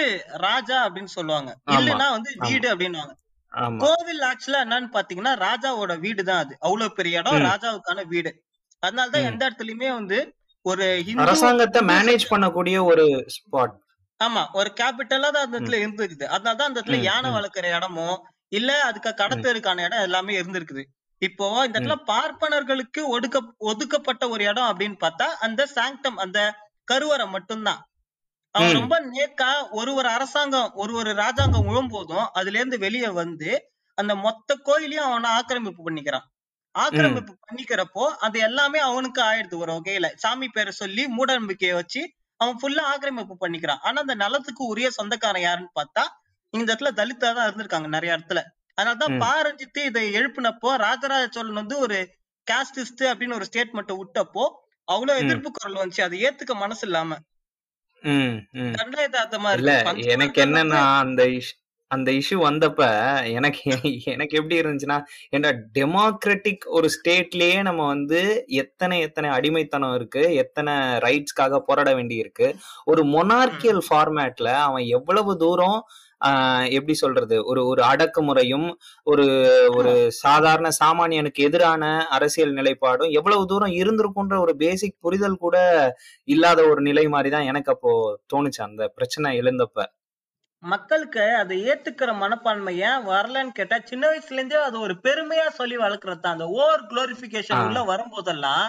ராஜா 0.45 0.77
அப்படின்னு 0.87 1.13
சொல்லுவாங்க. 1.15 1.51
இல்லைன்னா 1.77 2.07
வந்து. 2.11 2.31
வீடு 2.47 2.67
அப்படின்னுவாங்க. 2.73 3.15
ஆமா. 3.53 3.79
கோவில் 3.85 4.23
ஆக்சுவலா 4.31 4.61
என்னன்னு 4.65 4.91
பாத்தீங்கன்னா 4.93 5.33
ராஜாவோட 5.45 5.93
வீடு 5.99 6.23
தான் 6.25 6.43
அது. 6.45 6.55
அவ்வளவு 6.61 6.97
பெரிய 6.99 7.21
இடம். 7.21 7.39
ராஜாவுக்கான 7.49 8.05
வீடு. 8.07 8.31
அதனாலதான். 8.83 9.29
எந்த 9.31 9.43
இடத்துலயுமே 9.47 9.91
வந்து 9.93 10.19
ஒரு 10.67 10.85
அரசாங்கத்தை 11.25 11.81
மேனேஜ் 11.91 12.31
பண்ணக்கூடிய 12.31 12.77
ஒரு 12.85 13.05
ஸ்பாட் 13.37 13.75
ஆமா. 14.21 14.43
ஒரு 14.53 14.71
கேபிட்டலா 14.81 15.29
தான் 15.29 15.45
அந்த 15.47 15.57
இடத்துல 15.57 15.79
இருந்திருக்குது. 15.83 16.27
அதனாலதான் 16.35 16.69
அந்த 16.69 16.79
இடத்துல 16.81 17.01
யானை. 17.03 17.31
வளர்க்குற 17.31 17.67
இடமோ 17.79 18.09
இல்ல 18.53 18.71
அதுக்கு 18.83 19.11
கடத்தலுக்கான 19.23 19.85
இடம் 19.87 20.05
எல்லாமே 20.05 20.35
இருந்திருக்குது. 20.41 20.85
இப்போ 21.23 21.47
இந்த 21.67 21.79
இடத்துல 21.79 21.97
பார்ப்பனர்களுக்கு 22.07 23.01
ஒடுக்க 23.15 23.37
ஒதுக்கப்பட்ட 23.65 24.25
ஒரு 24.29 24.45
இடம் 24.45 24.69
அப்படின்னு 24.71 24.99
பார்த்தா 25.01 25.27
அந்த 25.41 25.63
சாங்டம் 25.75 26.17
அந்த 26.17 26.39
கருவறை 26.89 27.27
மட்டும்தான். 27.27 27.81
அவன். 28.55 28.77
ரொம்ப 28.81 28.97
நேக்கா 29.13 29.49
ஒரு 29.71 29.91
ஒரு 29.95 30.09
அரசாங்கம் 30.09 30.69
ஒரு 30.75 30.93
ஒரு 30.95 31.11
ராஜாங்கம் 31.15 31.67
விழும்போதும் 31.69 32.27
அதுல 32.33 32.59
இருந்து 32.59 32.79
வெளியே 32.79 33.09
வந்து 33.15 33.51
அந்த 33.99 34.15
மொத்த 34.17 34.57
கோயிலையும் 34.63 35.09
அவனை 35.09 35.29
ஆக்கிரமிப்பு 35.31 35.83
பண்ணிக்கிறான். 35.83 36.27
ஆக்கிரமிப்பு 36.75 37.33
பண்ணிக்கிறப்போ 37.47 38.05
அது 38.19 38.39
எல்லாமே 38.41 38.79
அவனுக்கு 38.81 39.21
ஆயிடுது 39.23 39.57
ஒரு 39.57 39.73
வகையில. 39.73 40.07
சாமி 40.15 40.49
பேரை 40.49 40.73
சொல்லி 40.73 41.09
மூட 41.09 41.33
நம்பிக்கையை 41.33 41.75
வச்சு 41.77 42.01
அவன் 42.41 42.59
ஃபுல்லா 42.63 42.83
ஆக்கிரமிப்பு 42.85 43.35
பண்ணிக்கிறான். 43.41 43.83
ஆனா 43.83 43.99
அந்த 44.01 44.15
நிலத்துக்கு 44.15 44.63
உரிய 44.67 44.91
சொந்தக்காரன் 44.91 45.43
யாருன்னு 45.43 45.73
பார்த்தா 45.81 46.05
இந்த 46.55 46.69
இடத்துல 46.73 46.91
தலித்தா 46.93 47.29
தான் 47.33 47.47
இருந்திருக்காங்க 47.49 47.89
நிறைய 47.89 48.17
இடத்துல. 48.17 48.41
அதனாலதான் 48.79 49.15
ம். 49.15 49.23
பாரஞ்சித்து 49.23 49.85
இதை 49.85 50.15
எழுப்பினப்போ 50.15 50.77
ராஜராஜ 50.77 51.27
சோழன் 51.31 51.53
வந்து 51.53 51.79
ஒரு 51.79 51.99
காஸ்டிஸ்ட் 52.47 53.05
அப்படின்னு 53.11 53.35
ஒரு 53.35 53.47
ஸ்டேட்மெண்ட் 53.53 53.93
விட்டப்போ 53.97 54.45
அவ்வளவு. 54.89 55.21
எதிர்ப்பு 55.21 55.51
குரல் 55.51 55.79
வந்துச்சு. 55.79 56.01
அதை 56.01 56.25
ஏத்துக்க 56.25 56.55
மனசு 56.57 56.87
இல்லாம. 56.87 57.15
எனக்கு 60.09 60.43
என்னன்னா 60.45 60.81
அந்த 60.99 61.23
அந்த 61.91 62.11
இஷ்யூ 62.11 62.37
வந்தப்ப 62.43 62.81
எனக்கு 63.33 63.61
எனக்கு 64.05 64.37
எப்படி 64.37 64.61
இருந்துச்சுன்னா 64.61 64.97
என்ன 65.29 65.53
டெமோக்ராட்டிக் 65.75 66.65
ஒரு 66.69 66.89
ஸ்டேட்லயே 66.89 67.63
நம்ம 67.63 67.87
வந்து 67.87 68.21
எத்தனை 68.55 69.01
எத்தனை 69.01 69.31
அடிமைத்தனம் 69.31 69.95
இருக்கு 69.95 70.35
எத்தனை 70.35 70.75
ரைட்ஸ்க்காக 71.05 71.59
போராட 71.59 71.95
வேண்டி 71.95 72.15
இருக்கு 72.15 72.49
ஒரு 72.85 73.05
மொனார்கியல் 73.05 73.83
ஃபார்மேட்ல 73.91 74.53
அவன் 74.61 74.83
எவ்வளவு 74.91 75.37
தூரம் 75.37 75.79
எப்படி 76.71 76.95
சொல்றது? 76.95 77.37
ஒரு 77.45 77.61
ஒரு 77.67 77.83
அடக்குமுறையும் 77.83 78.69
ஒரு 79.07 79.25
ஒரு 79.77 79.93
சாதாரண 80.21 80.69
சாமானியனுக்கு 80.81 81.41
எதிரான 81.49 81.83
அரசியல் 82.11 82.57
நிலைப்பாடும் 82.59 83.13
எவ்வளவு 83.19 83.45
தூரம் 83.47 83.75
இருந்திருக்குன்ற 83.81 84.37
ஒரு 84.41 84.55
பேசிக் 84.57 84.99
புரிதல் 85.01 85.37
கூட 85.37 85.57
இல்லாத 86.29 86.63
ஒரு 86.71 86.83
நிலை 86.83 87.07
மாதிரி 87.09 87.31
தான் 87.31 87.49
எனக்கு 87.49 87.73
அப்போ 87.73 87.93
தோணுச்சு. 88.33 88.63
அந்த 88.63 88.83
பிரச்சனை 88.97 89.31
எழுந்தப்ப. 89.43 89.79
மக்களுக்கு 90.63 91.25
அதை 91.41 91.57
ஏத்துக்கிற 91.69 92.11
மனப்பான்மை 92.17 92.75
ஏன் 92.87 93.03
வரலன்னு 93.09 93.57
கேட்டா 93.57 93.77
சின்ன 93.85 94.05
வயசுல 94.09 94.39
இருந்தே 94.39 94.59
அது 94.63 94.77
ஒரு 94.81 94.95
பெருமையா 95.05 95.47
சொல்லி 95.59 95.77
வளர்க்கறது 95.79 96.21
தான். 96.21 96.37
அந்த 96.37 96.47
ஓவர் 96.59 96.87
குளோரிபிகேஷன். 96.91 97.65
உள்ள 97.67 97.81
வரும்போதெல்லாம் 97.91 98.67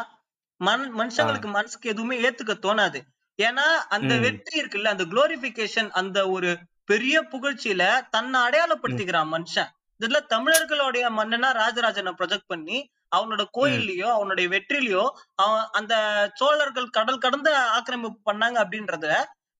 மன் 0.62 0.86
மனுஷங்களுக்கு 1.00 1.50
மனசுக்கு 1.52 1.88
எதுவுமே 1.90 2.16
ஏத்துக்க 2.24 2.54
தோணாது. 2.64 3.00
ஏன்னா 3.40 3.66
அந்த. 3.96 4.14
வெற்றி 4.24 4.54
இருக்குல்ல 4.60 4.94
அந்த 4.96 5.06
குளோரிபிகேஷன் 5.12 5.90
அந்த 6.00 6.20
ஒரு 6.36 6.50
பெரிய 6.88 7.16
புகழ்ச்சியில 7.32 7.84
தன்னை 8.10 8.38
அடையாளப்படுத்திக்கிறான் 8.42 9.32
மனுஷன். 9.34 9.72
இதுல 10.02 10.20
தமிழர்களுடைய 10.28 11.06
மன்னனா 11.10 11.50
ராஜராஜனை 11.54 12.12
ப்ரொஜெக்ட் 12.20 12.48
பண்ணி 12.48 12.78
அவனோட 13.16 13.44
கோயில்லயோ 13.58 14.08
அவனுடைய 14.12 14.48
வெற்றிலையோ 14.50 15.04
அவன் 15.36 15.66
அந்த 15.72 15.94
சோழர்கள் 16.34 16.90
கடல் 16.90 17.18
கடந்து 17.18 17.52
ஆக்கிரமிப்பு 17.76 18.32
பண்ணாங்க 18.32 18.58
அப்படின்றத 18.64 19.06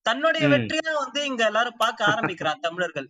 தன்னுடைய. 0.06 0.44
வெற்றியா 0.48 0.92
வந்து 0.98 1.24
இங்க 1.24 1.44
எல்லாரும் 1.44 1.76
பார்க்க 1.76 2.04
ஆரம்பிக்கிறான் 2.04 2.60
தமிழர்கள். 2.60 3.08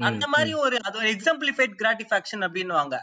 அந்த 0.00 0.26
மாதிரி 0.26 0.52
ஒரு 0.58 0.76
அது 0.82 0.98
ஒரு 0.98 1.08
எக்ஸாம்பிளிஃபைட் 1.12 1.74
கிராட்டிஃபேக்ஷன் 1.82 2.44
அப்படின்னுவாங்க. 2.46 2.96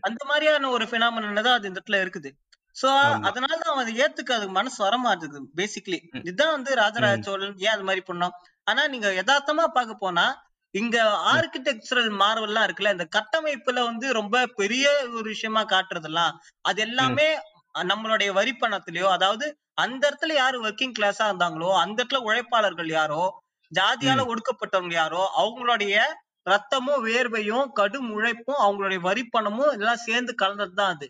அந்த 0.00 0.24
மாதிரியான 0.24 0.70
ஒரு 0.70 0.84
பினாமினன் 0.84 1.42
தான் 1.42 1.56
அது 1.56 1.68
இந்த 1.68 1.80
இடத்துல 1.80 1.98
இருக்குது. 2.04 2.30
சோ. 2.76 2.88
அதனால 3.28 3.58
அவன் 3.64 3.82
அதை 3.84 3.94
ஏத்துக்க 3.96 4.30
அதுக்கு 4.32 4.52
மனசு 4.52 4.78
வர 4.84 4.96
மாட்டுது 5.04 5.38
பேசிக்கலி. 5.56 5.98
இதுதான் 6.22 6.50
வந்து 6.50 6.74
ராஜராஜ. 6.74 7.18
சோழன் 7.22 7.56
ஏன் 7.58 7.74
அது 7.74 7.84
மாதிரி 7.84 8.02
பண்ணோம்? 8.08 8.34
ஆனா 8.70 8.82
நீங்க 8.88 9.08
யதார்த்தமா 9.18 9.64
பார்க்க 9.70 9.94
போனா 9.98 10.26
இங்க 10.74 10.96
ஆர்கிடெக்சரல் 11.30 12.10
மார்வெல்லாம் 12.18 12.66
இருக்குல்ல 12.66 12.92
இந்த 12.92 13.06
கட்டமைப்புல 13.16 13.84
வந்து 13.86 14.06
ரொம்ப 14.18 14.42
பெரிய 14.58 14.84
ஒரு 15.14 15.26
விஷயமா 15.34 15.62
காட்டுறதெல்லாம் 15.72 16.34
அது 16.64 16.80
எல்லாமே 16.82 17.28
நம்மளுடைய 17.84 18.30
வரி 18.36 18.52
பணத்திலயோ 18.56 19.08
அதாவது 19.16 19.46
அந்த 19.76 20.02
இடத்துல 20.08 20.34
யாரு 20.36 20.56
ஒர்க்கிங் 20.62 20.96
கிளாஸா 20.96 21.26
இருந்தாங்களோ 21.28 21.70
அந்த 21.82 21.96
இடத்துல 21.98 22.20
உழைப்பாளர்கள் 22.26 22.90
யாரோ 22.94 23.22
ஜாதியால 23.72 24.20
ஒடுக்கப்பட்டவங்க 24.30 24.94
யாரோ 24.96 25.22
அவங்களுடைய 25.40 25.96
ரத்தமும் 26.46 27.02
வேர்வையும் 27.06 27.66
கடும் 27.72 28.08
உழைப்பும் 28.14 28.62
அவங்களுடைய 28.64 29.00
வரி 29.04 29.24
பணமும் 29.28 29.72
எல்லாம் 29.76 30.04
சேர்ந்து 30.04 30.32
கலந்ததுதான் 30.42 30.94
அது 30.94 31.08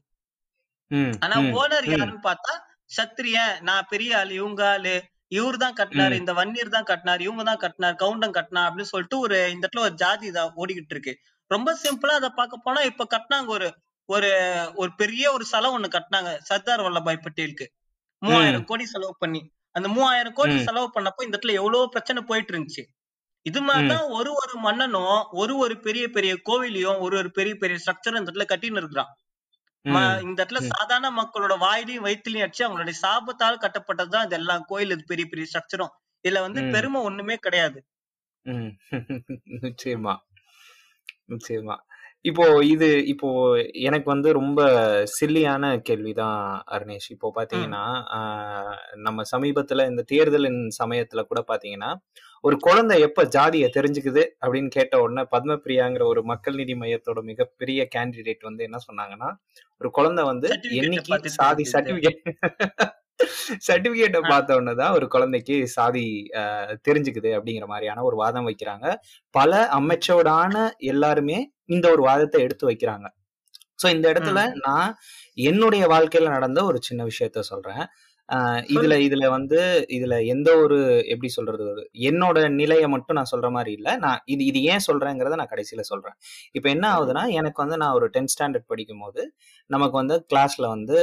ஆனா 1.21 1.35
ஓனர். 1.57 1.87
யாருன்னு 1.93 2.21
பார்த்தா 2.25 2.53
சத்திரியன் 2.91 3.55
நான் 3.67 3.89
பெரிய 3.91 4.19
ஆளு 4.19 4.33
இவங்க 4.39 4.63
ஆளு 4.71 4.95
இவரு 5.33 5.57
தான் 5.57 5.77
கட்டினாரு. 5.81 6.15
இந்த 6.21 6.33
வன்னியர் 6.33 6.75
தான் 6.77 6.89
கட்டினாரு 6.91 7.21
இவங்க 7.21 7.43
தான் 7.45 7.63
கட்டினாரு 7.63 7.97
கவுண்டம் 7.97 8.37
கட்டினா 8.39 8.63
அப்படின்னு 8.67 8.93
சொல்லிட்டு 8.93 9.19
ஒரு 9.19 9.37
இந்த 9.53 9.63
இடத்துல 9.65 9.85
ஒரு 9.89 9.95
ஜாதி 9.95 10.27
இதா 10.31 10.45
ஓடிக்கிட்டு 10.57 10.95
இருக்கு. 10.97 11.13
ரொம்ப 11.51 11.71
சிம்பிளா 11.83 12.15
அதை 12.21 12.31
பார்க்க 12.37 12.65
போனா 12.67 12.81
இப்ப 12.91 13.07
கட்டினாங்க 13.15 13.51
ஒரு 13.57 13.69
ஒரு 14.09 14.31
ஒரு 14.75 14.91
பெரிய 14.97 15.25
ஒரு 15.33 15.45
செலவு 15.45 15.77
ஒண்ணு 15.77 15.89
கட்டினாங்க 15.89 16.31
சர்தார் 16.41 16.85
வல்லபாய் 16.87 17.25
பட்டேலுக்கு. 17.27 17.67
மூவாயிரம் 18.23 18.65
கோடி 18.65 18.85
செலவு 18.87 19.15
பண்ணி. 19.19 19.41
அந்த 19.77 19.89
மூவாயிரம் 19.89 20.37
கோடி. 20.39 20.55
செலவு 20.69 20.89
பண்ணப்போ 20.97 21.25
இந்த 21.27 21.35
இடத்துல 21.37 21.55
எவ்வளவு 21.61 21.93
பிரச்சனை 21.95 22.21
போயிட்டு 22.23 22.53
இருந்துச்சு. 22.55 22.83
இது 23.47 23.61
மாதிரிதான் 23.63 24.09
ஒரு 24.17 24.31
ஒரு 24.41 24.55
மன்னனும் 24.59 25.07
ஒரு 25.33 25.55
ஒரு 25.57 25.75
பெரிய 25.79 26.05
பெரிய 26.09 26.33
கோவிலையும் 26.49 26.99
ஒரு 26.99 27.15
ஒரு 27.17 27.31
பெரிய 27.31 27.55
பெரிய 27.55 27.77
ஸ்ட்ரக்சரும் 27.83 28.21
இந்த 28.21 28.31
இடத்துல 28.31 28.47
கட்டின்னு 28.53 28.81
இருக்கிறான். 28.83 29.11
இந்த 30.25 30.39
இடத்துல. 30.39 30.61
சாதாரண 30.71 31.09
மக்களோட 31.19 31.55
வாயிலையும் 31.63 32.07
வயிற்றுலயும் 32.07 32.47
அடிச்சு 32.47 32.67
அவங்களுடைய 32.67 32.97
சாபத்தால் 33.05 33.63
கட்டப்பட்டதுதான் 33.65 34.27
இது 34.29 34.39
எல்லாம் 34.41 34.67
கோயில் 34.69 34.95
இது 34.97 35.05
பெரிய 35.13 35.27
பெரிய 35.33 35.47
ஸ்ட்ரக்சரும் 35.51 35.95
இதுல 36.25 36.43
வந்து. 36.47 36.63
பெருமை 36.75 37.01
ஒண்ணுமே 37.09 37.37
கிடையாது. 37.41 37.81
நிச்சயமா. 39.65 40.15
நிச்சயமா. 41.33 41.77
இப்போ 42.25 42.45
இது 42.71 42.89
இப்போ 43.13 43.29
எனக்கு 43.89 44.09
வந்து 44.13 44.31
ரொம்ப 44.39 44.61
சில்லியான 45.15 45.65
கேள்விதான் 45.89 46.41
அருணேஷ். 46.75 47.09
இப்போ 47.15 47.29
பாத்தீங்கன்னா 47.39 47.85
நம்ம 49.07 49.25
சமீபத்துல 49.33 49.87
இந்த 49.93 50.03
தேர்தலின் 50.13 50.61
சமயத்துல 50.81 51.23
கூட 51.31 51.43
பாத்தீங்கன்னா 51.49 51.91
ஒரு 52.45 52.57
குழந்தை 52.57 52.95
எப்ப 53.01 53.25
ஜாதியை 53.35 53.69
தெரிஞ்சுக்குது 53.71 54.23
அப்படின்னு 54.43 54.71
கேட்ட 54.71 54.95
உடனே 55.03 55.23
பத்மபிரியாங்கிற 55.33 56.05
ஒரு 56.05 56.21
மக்கள் 56.23 56.55
நீதி 56.55 56.75
மையத்தோட 56.75 57.21
மிகப்பெரிய 57.23 57.81
கேண்டிடேட் 57.95 58.47
வந்து 58.49 58.63
என்ன 58.65 58.79
சொன்னாங்கன்னா 58.87 59.29
ஒரு 59.81 59.91
குழந்தை 59.91 60.23
வந்து 60.25 60.49
என்னைக்கு 60.79 61.33
சாதி. 61.37 61.65
சர்டிபிகேட் 61.73 62.21
சர்டிபிகேட்டை. 63.67 64.21
பார்த்த 64.31 64.57
உடனே 64.57 64.75
தான் 64.75 64.95
ஒரு 64.97 65.07
குழந்தைக்கு 65.09 65.57
சாதி 65.69 66.05
தெரிஞ்சுக்குது 66.89 67.31
அப்படிங்கிற 67.37 67.67
மாதிரியான 67.67 68.05
ஒரு 68.05 68.17
வாதம் 68.17 68.49
வைக்கிறாங்க 68.49 68.87
பல 69.35 69.61
அமைச்சோடான 69.79 70.55
எல்லாருமே 70.93 71.39
இந்த 71.67 71.87
ஒரு 71.91 72.03
வாதத்தை 72.03 72.41
எடுத்து 72.43 72.65
வைக்கிறாங்க 72.71 73.09
சோ 73.79 73.89
இந்த 73.89 74.07
இடத்துல 74.13 74.41
நான் 74.65 74.91
என்னுடைய 75.45 75.85
வாழ்க்கையில 75.87 76.31
நடந்த 76.31 76.61
ஒரு 76.65 76.79
சின்ன 76.81 77.05
விஷயத்த 77.05 77.45
சொல்றேன் 77.51 77.85
இதுல 78.75 78.95
இதுல 79.07 79.25
வந்து 79.31 79.59
இதுல 79.97 80.15
எந்த 80.27 80.51
ஒரு 80.63 80.79
எப்படி 81.13 81.31
சொல்றது 81.37 81.65
ஒரு 81.73 81.83
என்னோட 82.11 82.39
நிலையை 82.61 82.89
மட்டும் 82.95 83.19
நான் 83.19 83.31
சொல்ற 83.33 83.49
மாதிரி 83.57 83.73
இல்ல. 83.79 83.89
நான் 84.05 84.21
இது 84.27 84.43
இது 84.51 84.61
ஏன் 84.73 84.85
சொல்றேங்கிறத 84.89 85.39
நான் 85.41 85.53
கடைசியில 85.55 85.85
சொல்றேன். 85.91 86.17
இப்ப 86.59 86.67
என்ன 86.75 86.87
ஆகுதுன்னா 86.95 87.25
எனக்கு 87.41 87.63
வந்து 87.65 87.79
நான் 87.83 87.97
ஒரு 87.99 88.09
டென்த் 88.17 88.35
ஸ்டாண்டர்ட் 88.35 88.71
படிக்கும் 88.73 89.03
போது 89.05 89.23
நமக்கு 89.71 89.97
வந்து 90.03 90.19
கிளாஸ்ல 90.33 90.67
வந்து 90.75 90.99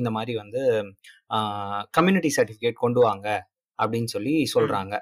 இந்த 0.00 0.12
மாதிரி 0.18 0.34
வந்து 0.42 0.62
கம்யூனிட்டி 1.98 2.30
சர்டிபிகேட் 2.38 2.82
கொண்டு 2.84 3.02
வாங்க 3.08 3.28
அப்படின்னு 3.78 4.10
சொல்லி 4.14 4.34
சொல்றாங்க. 4.54 4.94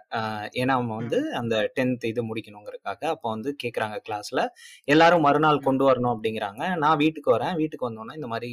ஏன்னா 0.60 0.72
அவங்க 0.78 0.92
வந்து 1.00 1.18
அந்த 1.40 1.54
டென்த் 1.76 2.04
இது 2.10 2.22
முடிக்கணுங்கிறதுக்காக 2.28 3.02
அப்போ 3.14 3.28
வந்து 3.34 3.50
கேக்குறாங்க 3.64 3.96
கிளாஸ்ல 4.06 4.42
எல்லாரும் 4.88 5.26
மறுநாள் 5.28 5.66
கொண்டு 5.68 5.84
வரணும் 5.88 6.12
அப்படிங்கிறாங்க. 6.14 6.62
நான் 6.84 7.00
வீட்டுக்கு 7.04 7.30
வரேன். 7.36 7.56
வீட்டுக்கு 7.62 7.88
வந்தோன்னே 7.88 8.18
இந்த 8.20 8.30
மாதிரி 8.34 8.52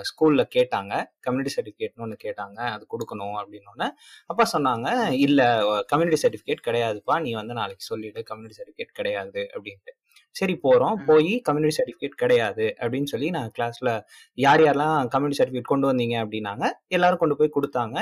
ஸ்கூல்ல 0.00 0.42
கேட்டாங்க. 0.56 1.04
கம்யூனிட்டி 1.20 1.52
சர்டிஃபிகேட்னு 1.56 2.04
ஒன்று 2.06 2.16
கேட்டாங்க. 2.24 2.58
அது 2.66 2.86
கொடுக்கணும் 2.90 3.36
அப்படின்னு 3.40 3.88
அப்பா 4.26 4.44
சொன்னாங்க 4.52 4.88
இல்ல 5.18 5.40
கம்யூனிட்டி 5.86 6.20
சர்டிஃபிகேட் 6.22 6.66
கிடையாதுப்பா. 6.66 7.20
நீ 7.20 7.32
வந்து 7.32 7.54
நாளைக்கு 7.54 7.84
சொல்லிடு. 7.84 8.22
கம்யூனிட்டி 8.22 8.58
சர்டிஃபிகேட் 8.62 8.92
கிடையாது. 8.92 9.50
அப்படின்ட்டு. 9.54 9.94
சரி 10.30 10.58
போறோம். 10.62 10.96
ம். 10.96 11.04
போய் 11.04 11.40
கம்யூனிட்டி 11.40 11.76
சர்டிஃபிகேட் 11.76 12.14
கிடையாது. 12.14 12.74
அப்படின்னு 12.80 13.04
சொல்லி 13.04 13.30
நான் 13.30 13.50
கிளாஸ்ல 13.58 14.04
யார் 14.34 14.60
யாரெல்லாம் 14.60 15.08
கம்யூனிட்டி 15.08 15.42
சர்டிஃபிகேட் 15.42 15.72
கொண்டு 15.72 15.92
வந்தீங்க 15.92 16.16
அப்படின்னாங்க 16.24 16.66
எல்லாரும் 16.88 17.18
கொண்டு 17.18 17.36
போய் 17.36 17.56
கொடுத்தாங்க. 17.56 17.96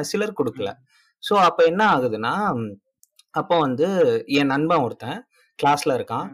சிலர் 0.00 0.38
கொடுக்கல. 0.40 0.70
ஸோ 1.22 1.34
அப்ப 1.34 1.64
என்ன 1.64 1.82
ஆகுதுன்னா 1.94 2.34
அப்போ 3.30 3.58
வந்து 3.58 3.86
என் 4.26 4.46
நண்பன் 4.46 4.78
ஒருத்தன் 4.78 5.26
கிளாஸ்ல 5.58 5.92
இருக்கான். 5.98 6.28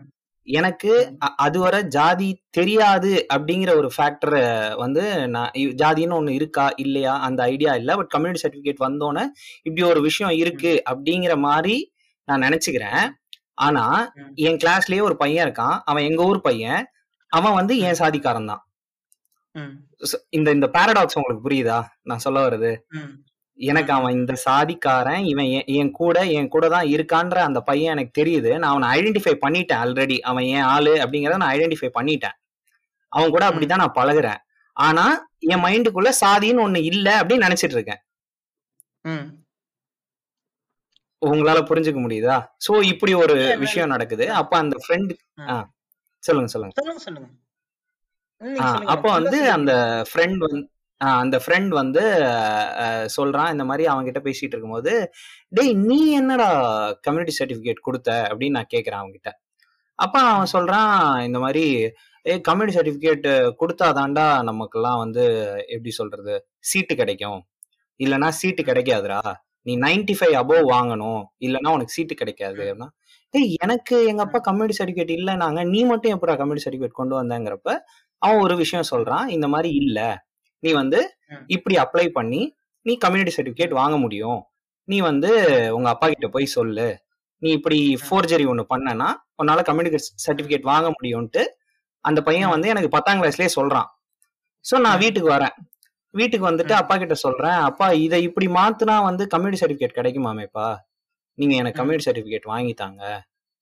எனக்கு 0.51 1.17
அதுவரை 1.37 1.87
ஜாதி 1.87 2.43
தெரியாது 2.51 3.27
அப்படிங்கிற 3.35 3.77
ஒரு 3.77 3.91
ஃபேக்டரை 3.97 4.77
வந்து 4.77 5.29
நான் 5.29 5.51
ஜாதின்னு 5.55 6.15
ஒண்ணு 6.19 6.31
இருக்கா 6.31 6.71
இல்லையா? 6.77 7.21
அந்த 7.21 7.43
ஐடியா 7.43 7.75
இல்ல. 7.75 7.97
பட் 7.97 8.09
கம்யூனிட்டி 8.09 8.49
சர்டிபிகேட் 8.49 8.85
வந்தோன்னே 8.85 9.25
இப்படி 9.63 9.89
ஒரு 9.89 10.01
விஷயம் 10.01 10.37
இருக்கு 10.37 10.83
அப்படிங்கிற 10.91 11.39
மாதிரி 11.39 11.93
நான் 12.25 12.41
நினைச்சுக்கிறேன். 12.41 13.09
ஆனா. 13.55 14.13
என் 14.35 14.57
கிளாஸ்லயே 14.57 15.03
ஒரு 15.03 15.17
பையன் 15.17 15.53
இருக்கான். 15.53 15.79
அவன் 15.85 16.05
எங்க 16.05 16.25
ஊர் 16.25 16.41
பையன். 16.41 16.87
அவன் 17.29 17.55
வந்து 17.55 17.79
என் 17.79 17.99
சாதிக்காரன் 17.99 18.47
தான் 18.47 18.63
இந்த 20.31 20.51
இந்த 20.51 20.71
பாரடாக்ஸ் 20.73 21.19
உங்களுக்கு 21.19 21.49
புரியுதா? 21.49 21.85
நான் 22.03 22.19
சொல்ல 22.19 22.49
வர்றது. 22.49 22.79
ம். 22.89 23.27
எனக்கு 23.59 23.93
அவன் 23.93 24.17
இந்த 24.19 24.35
சாதிக்காரன் 24.45 25.23
இவன் 25.31 25.49
என் 25.79 25.93
கூட 25.99 26.19
என் 26.39 26.51
கூட 26.55 26.65
தான் 26.75 26.91
இருக்கான்ற 26.95 27.39
அந்த 27.47 27.61
பையன் 27.69 27.95
எனக்கு 27.95 28.13
தெரியுது. 28.21 28.51
நான் 28.59 28.73
அவனை 28.73 28.89
ஐடென்டிஃபை 28.97 29.35
பண்ணிட்டேன் 29.45 29.81
ஆல்ரெடி 29.85 30.19
அவன் 30.31 30.47
என் 30.57 30.69
ஆளு 30.75 30.93
அப்படிங்கறத 31.05 31.41
நான் 31.43 31.55
ஐடென்டிஃபை 31.57 31.91
பண்ணிட்டேன். 31.99 32.37
அவன் 33.13 33.35
கூட 33.37 33.45
அப்படிதான் 33.49 33.83
நான் 33.85 33.99
பழகுறேன். 33.99 34.41
ஆனா 34.77 35.07
என் 35.53 35.65
மைண்டுக்குள்ள 35.65 36.11
சாதின்னு 36.23 36.65
ஒண்ணு 36.67 36.81
இல்ல 36.93 37.09
அப்படின்னு 37.21 37.47
நினைச்சிட்டு 37.47 37.77
இருக்கேன். 37.79 38.03
உங்களால 41.23 41.61
புரிஞ்சுக்க 41.69 42.01
முடியுதா? 42.03 42.39
சோ 42.67 42.73
இப்படி 42.93 43.13
ஒரு 43.23 43.35
விஷயம் 43.65 43.93
நடக்குது. 43.95 44.27
அப்ப 44.41 44.53
அந்த 44.63 44.77
ஃப்ரெண்ட். 44.83 45.13
சொல்லுங்க 46.23 46.51
சொல்லுங்க. 46.53 47.29
அப்போ 48.95 49.09
வந்து. 49.19 49.39
அந்த 49.57 49.73
ஃப்ரெண்ட் 50.11 50.39
வந்து 50.47 50.65
அந்த 51.01 51.37
ஃப்ரெண்ட் 51.45 51.73
வந்து 51.81 52.03
சொல்றான் 53.17 53.51
இந்த 53.55 53.65
மாதிரி 53.65 53.85
அவங்க 53.91 54.07
கிட்ட 54.09 54.21
பேசிட்டு 54.29 54.55
இருக்கும்போது 54.55 54.93
டேய் 55.49 55.75
நீ 55.89 55.99
என்னடா 56.21 56.49
கம்யூனிட்டி 57.07 57.35
சர்டிபிகேட் 57.39 57.87
கொடுத்த? 57.89 58.11
அப்படின்னு 58.31 58.57
நான் 58.59 58.73
கேக்குறேன் 58.75 59.01
அவங்க 59.01 59.15
கிட்ட 59.19 59.31
அப்ப 59.99 60.17
அவன் 60.33 60.53
சொல்றான் 60.53 60.93
இந்த 61.29 61.39
மாதிரி 61.45 61.65
ஏ 62.27 62.35
கம்யூனிட்டி 62.49 62.77
சர்டிபிகேட் 62.79 63.27
கொடுத்தாதாண்டா 63.63 64.27
நமக்கெல்லாம் 64.49 64.99
வந்து 64.99 65.25
எப்படி 65.69 65.93
சொல்றது 66.01 66.35
சீட்டு 66.71 66.95
கிடைக்கும். 66.95 67.41
இல்லனா 68.01 68.29
சீட்டு 68.41 68.63
கிடைக்காதுடா. 68.63 69.21
நீ 69.67 69.73
95 69.79 70.15
ஃபைவ் 70.19 70.35
அபோவ் 70.43 70.65
வாங்கணும். 70.75 71.23
இல்லனா 71.47 71.71
உனக்கு 71.77 71.97
சீட்டு 71.97 72.15
கிடைக்காது. 72.15 72.61
அப்படின்னா 72.65 72.89
டேய் 73.35 73.51
எனக்கு 73.67 73.97
எங்க 74.11 74.23
அப்பா 74.27 74.39
கம்யூனிட்டி 74.49 74.77
சர்டிபிகேட் 74.81 75.13
இல்லைனாங்க 75.19 75.61
நீ 75.73 75.81
மட்டும் 75.85 76.15
எப்படா 76.17 76.35
கம்யூனிட்டி 76.41 76.67
சர்டிபிகேட் 76.67 77.01
கொண்டு 77.01 77.15
வந்தங்கிறப்ப 77.23 77.71
அவன் 78.23 78.43
ஒரு 78.47 78.55
விஷயம் 78.63 78.89
சொல்றான் 78.93 79.27
இந்த 79.37 79.47
மாதிரி 79.49 79.71
இல்ல. 79.83 79.99
நீ 80.63 80.71
வந்து. 80.81 81.01
இப்படி 81.57 81.75
அப்ளை 81.85 82.07
பண்ணி 82.19 82.41
நீ 82.87 82.93
கம்யூனிட்டி 83.05 83.35
சர்டிபிகேட் 83.37 83.79
வாங்க 83.81 83.97
முடியும் 84.05 84.41
நீ 84.89 84.97
வந்து 85.11 85.31
உங்க 85.77 85.89
அப்பா 85.95 86.07
கிட்ட 86.09 86.29
போய் 86.35 86.55
சொல்லு 86.57 86.89
நீ 87.43 87.49
இப்படி 87.59 87.79
ஃபோர்ஜரி 88.05 88.45
ஒண்ணு 88.53 88.65
பண்ணனா 88.73 89.09
உன்னால 89.41 89.63
கம்யூனிட்டி 89.69 89.99
சர்டிபிகேட் 90.27 90.71
வாங்க 90.71 90.89
முடியும்ட்டு 90.97 91.43
அந்த 92.05 92.21
பையன். 92.29 92.53
வந்து 92.55 92.71
எனக்கு 92.73 92.91
பத்தாம் 92.95 93.21
கிளாஸ்லயே 93.21 93.51
சொல்றான் 93.57 93.89
சோ 94.65 94.75
நான். 94.85 95.01
வீட்டுக்கு 95.03 95.29
வரேன் 95.35 95.55
வீட்டுக்கு 96.15 96.45
வந்துட்டு. 96.49 96.75
அப்பா 96.81 96.95
கிட்ட 96.97 97.15
சொல்றேன் 97.25 97.59
அப்பா 97.69 97.87
இதை 98.05 98.19
இப்படி 98.29 98.47
மாத்துனா 98.59 98.97
வந்து 99.09 99.25
கம்யூனிட்டி 99.35 99.61
சர்டிபிகேட் 99.63 99.99
கிடைக்குமாமேப்பா 99.99 100.69
நீங்க 101.39 101.55
எனக்கு. 101.61 101.79
கம்யூனிட்டி 101.81 102.09
சர்டிபிகேட் 102.09 102.51
வாங்கி 102.53 102.75
தாங்க 102.83 103.03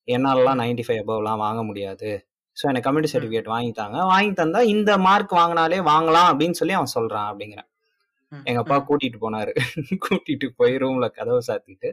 என்னாலலாம் 0.07 0.59
நைன்டி 0.61 0.83
ஃபைவ் 0.87 1.01
அபவ்லாம் 1.03 1.43
வாங்க 1.45 1.61
முடியாது 1.63 2.11
ஸோ 2.57 2.63
எனக்கு 2.67 2.87
கம்யூனிட்டி 2.87 3.13
சர்டிஃபிகேட் 3.13 3.43
வாங்கி 3.45 3.71
தாங்க. 3.71 3.97
வாங்கி 4.05 4.31
தந்தா 4.31 4.61
இந்த 4.65 4.97
மார்க் 4.97 5.33
வாங்கினாலே 5.33 5.79
வாங்கலாம் 5.83 6.29
அப்படின்னு 6.31 6.51
சொல்லி 6.51 6.73
அவன் 6.73 6.95
சொல்றான் 6.95 7.27
அப்படிங்கிறேன். 7.31 7.69
எங்க 8.45 8.59
அப்பா. 8.59 8.77
கூட்டிட்டு 8.79 9.17
போனாரு. 9.21 9.51
கூட்டிட்டு 10.05 10.47
போய் 10.55 10.73
ரூம்ல 10.77 11.07
கதவை 11.09 11.41
சாத்திட்டு 11.47 11.89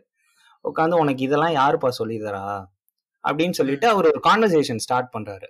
உட்காந்து 0.64 0.94
உனக்கு 0.94 1.23
இதெல்லாம் 1.25 1.54
யாருப்பா 1.54 1.88
சொல்லி 1.88 2.18
தரா? 2.18 2.47
அப்படின்னு 3.25 3.50
சொல்லிட்டு 3.50 3.88
அவர் 3.88 4.06
ஒரு 4.06 4.21
கான்வர்சேஷன் 4.25 4.76
ஸ்டார்ட் 4.76 5.14
பண்றாரு. 5.14 5.49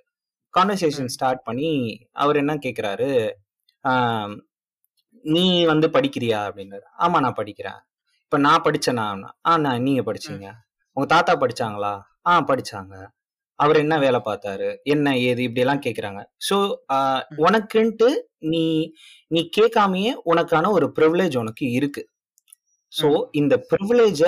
கான்வர்சேஷன் 0.55 1.07
ஸ்டார்ட் 1.07 1.43
பண்ணி 1.43 1.71
அவர் 2.13 2.37
என்ன 2.37 2.55
கேக்குறாரு? 2.55 3.09
ஆம், 3.85 4.35
நீ 5.25 5.65
வந்து 5.65 5.89
படிக்கிறியா? 5.89 6.41
அப்படின்னாரு. 6.49 6.87
ஆமா 6.99 7.21
நான் 7.21 7.39
படிக்கிறேன். 7.39 7.81
இப்ப 8.23 8.39
நான் 8.39 8.65
படிச்சேனா? 8.65 9.07
ஆ 9.47 9.57
நான் 9.57 9.83
நீங்க 9.83 10.03
படிச்சீங்க. 10.03 10.47
உங்க 10.97 11.07
தாத்தா 11.07 11.33
படிச்சாங்களா? 11.35 11.95
ஆ 12.27 12.41
படிச்சாங்க. 12.41 12.95
அவர் 13.59 13.77
என்ன 13.77 13.95
வேலை 13.99 14.21
பார்த்தாரு? 14.25 14.69
என்ன 14.85 15.07
ஏது? 15.19 15.41
இப்படி 15.47 15.63
எல்லாம் 15.65 15.85
கேக்குறாங்க 15.87 16.21
சோ 16.49 16.57
உனக்குன்ட்டு 17.45 18.09
நீ 18.53 18.65
நீ 19.31 19.41
கேட்காமயே 19.59 20.13
உனக்கான 20.33 20.71
ஒரு 20.71 20.87
ப்ரிவிலேஜ் 20.97 21.37
உனக்கு 21.43 21.67
இருக்கு. 21.71 22.03
சோ 22.93 23.09
இந்த 23.33 23.55
ப்ரிவிலேஜ 23.71 24.23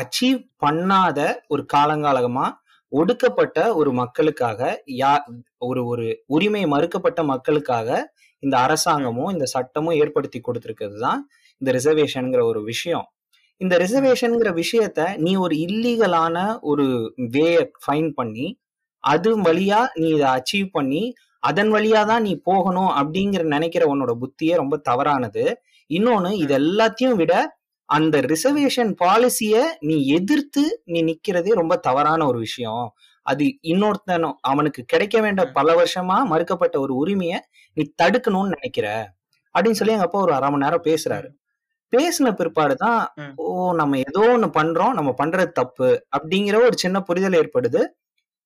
அச்சீவ் 0.00 0.40
பண்ணாத 0.64 1.20
ஒரு 1.48 1.62
காலங்காலமா 1.74 2.46
ஒடுக்கப்பட்ட 2.92 3.58
ஒரு 3.74 3.90
மக்களுக்காக 3.92 4.60
யா 5.00 5.12
ஒரு 5.58 5.80
ஒரு 5.86 6.06
உரிமை 6.26 6.62
மறுக்கப்பட்ட 6.66 7.20
மக்களுக்காக 7.24 7.88
இந்த 8.42 8.56
அரசாங்கமும் 8.58 9.32
இந்த 9.32 9.46
சட்டமும் 9.54 9.98
ஏற்படுத்தி 10.02 10.38
கொடுத்திருக்கிறது 10.40 10.98
தான் 10.98 11.20
இந்த 11.60 11.70
ரிசர்வேஷன்ங்கிற 11.78 12.42
ஒரு 12.42 12.60
விஷயம். 12.62 13.06
இந்த 13.60 13.74
ரிசர்வேஷன்ங்கிற 13.78 14.50
விஷயத்த 14.62 15.00
நீ 15.18 15.32
ஒரு 15.36 15.54
இல்லீகலான 15.66 16.36
ஒரு 16.62 16.86
வே 17.34 17.48
ஃபைன் 17.84 18.10
பண்ணி 18.18 18.46
அது 19.04 19.42
வழியா 19.42 19.86
நீ 19.94 20.08
இதை 20.08 20.28
அச்சீவ் 20.30 20.68
பண்ணி 20.72 21.12
அதன் 21.42 21.72
வழியா 21.72 22.06
தான் 22.06 22.22
நீ 22.22 22.40
போகணும் 22.44 22.90
அப்படிங்கிற 22.90 23.42
நினைக்கிற 23.42 23.84
உன்னோட 23.94 24.12
புத்தியே 24.22 24.54
ரொம்ப 24.54 24.76
தவறானது. 24.76 25.44
இன்னொன்னு 25.90 26.32
இது 26.32 26.58
எல்லாத்தையும் 26.58 27.16
விட 27.16 27.34
அந்த 27.88 28.20
ரிசர்வேஷன் 28.20 28.92
பாலிசிய 29.04 29.62
நீ 29.80 30.06
எதிர்த்து 30.06 30.82
நீ 30.84 31.04
நிக்கிறதே 31.04 31.52
ரொம்ப 31.52 31.76
தவறான 31.76 32.26
ஒரு 32.26 32.38
விஷயம். 32.38 32.94
அது 33.22 33.44
இன்னொருத்தனும் 33.62 34.36
அவனுக்கு 34.40 34.82
கிடைக்க 34.84 35.20
வேண்டிய 35.20 35.50
பல 35.52 35.82
வருஷமா 35.82 36.18
மறுக்கப்பட்ட 36.24 36.78
ஒரு 36.78 36.94
உரிமைய 37.04 37.34
நீ 37.74 37.92
தடுக்கணும்னு 38.02 38.54
நினைக்கிற. 38.54 38.86
அப்படின்னு 39.54 39.70
சொல்லி 39.70 39.92
எங்க 39.92 40.04
அப்பா 40.04 40.20
ஒரு 40.20 40.34
அரை 40.34 40.50
மணி 40.50 40.64
நேரம் 40.64 40.84
பேசுறாரு. 40.84 41.28
பேசின 41.92 42.32
பிற்பாடுதான். 42.34 43.00
ஓ 43.36 43.74
நம்ம 43.74 43.98
ஏதோ 43.98 44.22
ஒண்ணு 44.36 44.50
பண்றோம் 44.50 44.92
நம்ம 44.92 45.14
பண்றது 45.22 45.52
தப்பு 45.52 46.06
அப்படிங்கிற 46.18 46.56
ஒரு 46.56 46.76
சின்ன 46.76 47.00
புரிதல் 47.00 47.32
ஏற்படுது. 47.32 47.82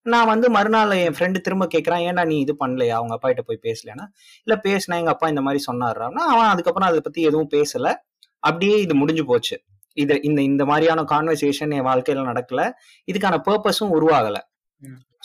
நான் 0.05 0.29
வந்து 0.31 0.47
மறுநாள் 0.55 0.91
என் 1.03 1.15
ஃப்ரெண்டு 1.17 1.37
திரும்ப 1.45 1.65
கேட்கறான் 1.73 2.03
ஏன்டா 2.07 2.23
நீ 2.31 2.35
இது 2.43 2.53
பண்ணலையா? 2.63 2.95
அவங்க 2.99 3.13
அப்பா 3.15 3.27
கிட்ட 3.29 3.43
போய் 3.47 3.63
பேசலைன்னா 3.67 4.05
இல்ல 4.47 4.55
பேசினேன். 4.65 4.99
எங்க 5.01 5.11
அப்பா 5.13 5.27
இந்த 5.33 5.41
மாதிரி 5.45 5.61
சொன்னாருன்னா 5.69 6.23
அவன் 6.33 6.49
அதுக்கப்புறம் 6.53 6.89
அதை 6.89 6.99
பத்தி 7.01 7.21
எதுவும் 7.29 7.49
பேசல. 7.55 7.87
அப்படியே 8.43 8.75
இது 8.85 8.95
முடிஞ்சு 8.95 9.23
போச்சு. 9.25 9.55
இது 9.97 10.15
இந்த 10.21 10.39
இந்த 10.49 10.63
மாதிரியான 10.65 11.05
கான்வர்சேஷன் 11.13 11.73
என் 11.77 11.87
வாழ்க்கையில 11.89 12.25
நடக்கல. 12.31 12.61
இதுக்கான 13.07 13.35
பர்பஸும் 13.47 13.93
உருவாகல. 13.97 14.37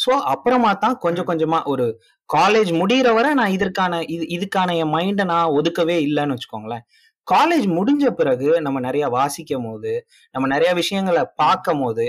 சோ 0.05 0.13
அப்புறமா 0.33 0.71
தான் 0.85 0.97
கொஞ்சம் 1.05 1.29
கொஞ்சமா 1.31 1.59
ஒரு 1.73 1.87
காலேஜ் 2.31 2.71
முடியிற 2.81 3.09
வரை 3.15 3.31
நான் 3.35 3.55
இதற்கான 3.57 3.95
இது 4.15 4.25
இதுக்கான 4.37 4.77
என் 4.83 4.93
மைண்டை 4.97 5.25
நான் 5.33 5.55
ஒதுக்கவே 5.59 5.97
இல்லைன்னு 6.09 6.37
வச்சுக்கோங்களேன். 6.37 6.85
காலேஜ் 7.29 7.67
முடிஞ்ச 7.79 8.07
பிறகு 8.21 8.49
நம்ம 8.67 8.79
நிறைய 8.81 9.05
வாசிக்கும் 9.17 9.67
போது 9.69 9.93
நம்ம 10.35 10.47
நிறைய 10.55 10.71
விஷயங்களை 10.81 11.25
பார்க்கும் 11.43 11.83
போது 11.83 12.07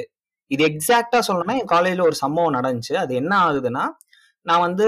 இது 0.52 0.64
எக்ஸாக்டா 0.68 1.20
சொல்லணும்னா 1.28 1.56
என் 1.60 1.72
காலேஜ்ல 1.72 2.02
ஒரு 2.02 2.16
சம்பவம் 2.16 2.54
நடந்துச்சு. 2.54 2.94
அது 2.96 3.16
என்ன 3.16 3.34
ஆகுதுன்னா 3.46 3.84
நான் 4.46 4.60
வந்து 4.60 4.88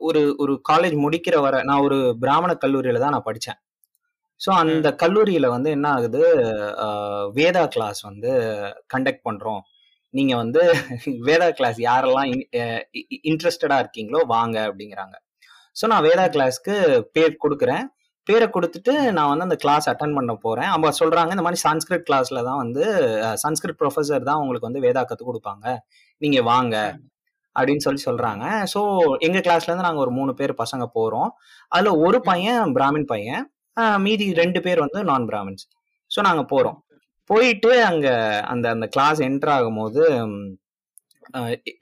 ஒரு- 0.00 0.34
ஒரு 0.36 0.54
காலேஜ் 0.72 0.96
முடிக்கிற 1.04 1.40
வரை 1.40 1.62
நான் 1.62 1.80
ஒரு 1.80 1.98
பிராமண 2.20 2.52
கல்லூரியில 2.64 2.98
தான் 2.98 3.10
நான் 3.10 3.28
படிச்சேன். 3.30 3.58
ஸோ 4.40 4.50
அந்த 4.62 4.88
கல்லூரியில 5.02 5.46
வந்து 5.48 5.70
என்ன 5.70 5.86
ஆகுது? 5.90 6.22
வேதா 7.34 7.66
கிளாஸ் 7.66 8.00
வந்து 8.00 8.30
கண்டக்ட் 8.94 9.24
பண்றோம். 9.30 9.62
நீங்க 10.14 10.36
வந்து 10.36 10.62
வேதா 11.28 11.48
கிளாஸ் 11.50 11.78
யாரெல்லாம் 11.80 12.28
இன்ட்ரெஸ்டடா 13.28 13.76
இருக்கீங்களோ 13.84 14.20
வாங்க 14.26 14.56
அப்படிங்கிறாங்க. 14.68 15.16
ஸோ 15.76 15.86
நான் 15.86 16.04
வேதா 16.04 16.26
கிளாஸ்க்கு 16.34 16.74
பேர் 17.12 17.36
கொடுக்குறேன். 17.44 17.84
பேரை 18.28 18.46
கொடுத்துட்டு 18.56 18.92
நான் 19.16 19.30
வந்து 19.30 19.46
அந்த 19.48 19.56
கிளாஸ் 19.62 19.86
அட்டன் 19.92 20.16
பண்ண 20.18 20.32
போறேன். 20.44 20.70
அவங்க 20.72 20.90
சொல்றாங்க 21.00 21.34
இந்த 21.36 21.44
மாதிரி 21.46 21.60
சன்ஸ்கிரிட் 21.66 22.04
கிளாஸ்ல 22.08 22.40
தான் 22.48 22.60
வந்து 22.64 22.84
சன்ஸ்கிரிட் 23.44 23.78
ப்ரொஃபசர் 23.80 24.28
தான் 24.30 24.40
உங்களுக்கு 24.42 24.68
வந்து 24.68 24.84
வேதா 24.86 25.02
கத்து 25.10 25.24
கொடுப்பாங்க. 25.30 25.64
நீங்க 26.22 26.40
வாங்க 26.52 26.76
அப்படின்னு 27.56 27.84
சொல்லி 27.86 28.02
சொல்றாங்க. 28.08 28.44
ஸோ 28.72 28.80
எங்க 29.26 29.38
கிளாஸ்ல 29.46 29.70
இருந்து 29.70 29.88
நாங்கள் 29.88 30.04
ஒரு 30.04 30.12
மூணு 30.18 30.32
பேர் 30.40 30.52
பசங்க 30.62 30.84
போறோம். 30.98 31.30
அதுல 31.72 31.90
ஒரு 32.06 32.20
பையன் 32.30 32.72
பிராமின் 32.78 33.08
பையன். 33.14 33.44
மீதி 34.06 34.26
ரெண்டு 34.42 34.60
பேர் 34.66 34.84
வந்து 34.84 35.00
நான் 35.10 35.26
பிராமின்ஸ் 35.30 35.66
ஸோ 36.10 36.20
நாங்கள் 36.28 36.50
போறோம். 36.52 36.78
போயிட்டு 37.30 37.72
அங்க 37.90 38.06
அந்த 38.52 38.66
அந்த 38.74 38.86
கிளாஸ் 38.94 39.20
என்டர் 39.28 39.52
ஆகும்போது 39.56 40.02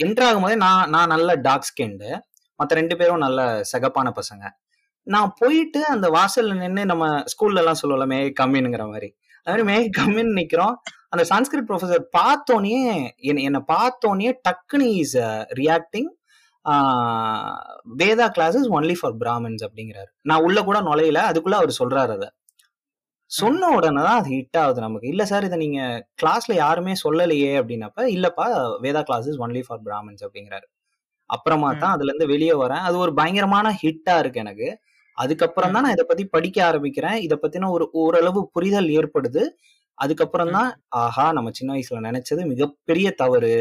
என்டர் 0.04 0.26
ஆகும்போது 0.28 0.56
நான் 0.64 0.90
நான் 0.94 1.12
நல்ல 1.14 1.30
டார்க் 1.46 1.68
ஸ்கின்டு 1.70 2.10
மற்ற 2.60 2.72
ரெண்டு 2.80 2.94
பேரும் 3.00 3.24
நல்ல 3.26 3.40
சகப்பான 3.72 4.08
பசங்க. 4.18 4.44
நான் 5.06 5.30
போயிட்டு 5.40 5.80
அந்த 5.94 6.06
வாசல்ல 6.16 6.56
நின்று 6.62 6.82
நம்ம 6.92 7.04
ஸ்கூல்ல 7.32 7.62
எல்லாம் 7.62 7.80
சொல்லுவோம்ல 7.80 8.06
மே 8.12 8.18
கம்மின்னுங்கிற 8.40 8.84
மாதிரி. 8.92 9.08
அது 9.46 9.50
மாதிரி 9.50 9.64
மே 9.70 9.76
கம்மின்னு 9.98 10.38
நிக்கிறோம். 10.40 10.74
அந்த 11.12 11.22
சான்ஸ்கிரிட் 11.30 11.68
ப்ரொஃபசர் 11.70 12.02
பார்த்தோன்னே 12.18 12.74
என்னை 13.30 13.42
என்னை 13.48 13.60
பார்த்தோன்னே 13.74 14.32
டக்குனு 14.48 14.88
is 15.02 15.16
reacting 15.60 16.10
Veda 18.00 18.26
classes 18.36 18.68
only 18.76 18.96
for 19.00 19.16
Brahmins 19.22 19.62
அப்படிங்கிறாரு. 19.66 20.10
நான் 20.30 20.44
உள்ள 20.46 20.58
கூட 20.68 20.78
நுழையல 20.88 21.20
அதுக்குள்ள 21.30 21.58
அவர் 21.60 21.78
சொல்றாரு 21.80 22.12
அதை. 22.18 22.28
சொன்ன 23.30 23.70
உடனே 23.76 24.00
தான் 24.06 24.18
அது 24.20 24.30
ஹிட் 24.36 24.58
ஆகுது 24.62 24.80
நமக்கு. 24.84 25.08
இல்ல 25.12 25.22
சார் 25.30 25.46
இதை 25.48 25.58
நீங்க 25.64 25.80
கிளாஸ்ல 26.22 26.54
யாருமே 26.64 26.94
சொல்லலையே 27.04 27.52
அப்படின்னப்ப 27.60 28.06
இல்லப்பா 28.16 28.46
Veda 28.86 29.02
classes 29.08 29.40
only 29.44 29.62
for 29.66 29.82
Brahmins 29.88 30.24
அப்படிங்கிறாரு. 30.26 30.66
அப்புறமா 31.30 31.68
தான் 31.82 31.94
அதுல 31.96 32.10
இருந்து 32.10 32.26
வெளியே 32.34 32.54
வரேன். 32.62 32.84
அது 32.88 32.96
ஒரு 33.04 33.12
பயங்கரமான 33.20 33.68
ஹிட்டா 33.82 34.16
இருக்கு 34.22 34.42
எனக்கு. 34.44 34.68
அதுக்கப்புறம் 35.22 35.72
தான் 35.74 35.84
நான் 35.86 35.96
இதை 35.96 36.06
பத்தி 36.10 36.24
படிக்க 36.34 36.58
ஆரம்பிக்கிறேன். 36.70 37.18
இதை 37.26 37.36
பத்தின 37.42 37.70
ஒரு 37.76 37.84
ஓரளவு 38.02 38.40
புரிதல் 38.56 38.88
ஏற்படுது. 38.98 39.42
அதுக்கப்புறம் 39.98 40.52
தான் 40.56 40.70
ஆஹா 41.02 41.26
நம்ம 41.38 41.50
சின்ன 41.58 41.70
வயசுல 41.76 42.00
நினைச்சது 42.08 42.42
மிகப்பெரிய 42.52 43.08
தவறு. 43.22 43.54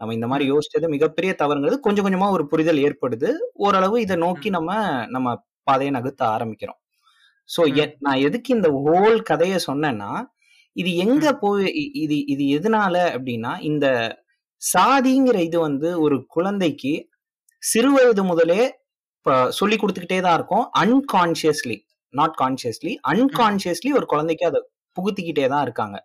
நம்ம 0.00 0.14
இந்த 0.18 0.26
மாதிரி 0.32 0.44
யோசிச்சது 0.52 0.88
மிகப்பெரிய 0.96 1.32
தவறுங்கிறது 1.42 1.78
கொஞ்சம் 1.86 2.06
கொஞ்சமா 2.06 2.28
ஒரு 2.36 2.44
புரிதல் 2.52 2.80
ஏற்படுது. 2.88 3.30
ஓரளவு 3.66 3.96
இதை 4.06 4.16
நோக்கி 4.26 4.50
நம்ம 4.56 4.70
நம்ம 5.16 5.28
பாதையை 5.66 5.92
நகர்த்த 5.96 6.22
ஆரம்பிக்கிறோம். 6.36 6.80
சோ 7.48 7.60
நான் 8.06 8.24
எதுக்கு 8.28 8.50
இந்த 8.58 8.68
ஹோல் 8.86 9.18
கதையை 9.30 9.58
சொன்னேன்னா 9.68 10.10
இது 10.76 10.90
எங்க 11.04 11.26
போய் 11.42 11.66
இது 12.04 12.16
இது 12.34 12.44
எதனால 12.58 12.94
அப்படின்னா 13.16 13.52
இந்த 13.70 13.86
சாதிங்கிற 14.62 15.38
இது 15.48 15.58
வந்து 15.60 15.88
ஒரு 16.04 16.16
குழந்தைக்கு 16.34 16.92
சிறு 17.62 17.90
வயது 17.94 18.22
முதலே 18.24 18.62
சொல்லி 19.58 19.76
கொடுத்துக்கிட்டே 19.76 20.20
தான் 20.26 20.36
இருக்கும். 20.38 20.64
அன்கான்சியஸ்லி 20.82 21.76
நாட் 22.14 22.36
கான்சியஸ்லி 22.42 22.92
அன்கான்சியஸ்லி 23.12 23.90
ஒரு 23.98 24.06
குழந்தைக்கு 24.12 24.44
அதை 24.50 24.60
புகுத்திக்கிட்டே 24.96 25.46
தான் 25.54 25.64
இருக்காங்க. 25.66 25.96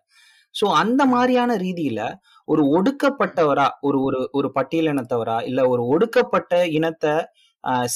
ஸோ 0.54 0.64
அந்த 0.82 1.02
மாதிரியான 1.12 1.52
ரீதியில 1.64 2.00
ஒரு 2.48 2.62
ஒடுக்கப்பட்டவரா 2.76 3.66
ஒரு 3.88 3.98
ஒரு 4.06 4.18
ஒரு 4.38 4.48
பட்டியலினத்தவரா 4.58 5.38
இல்ல 5.50 5.60
ஒரு 5.72 5.82
ஒடுக்கப்பட்ட 5.94 6.52
இனத்தை 6.78 7.14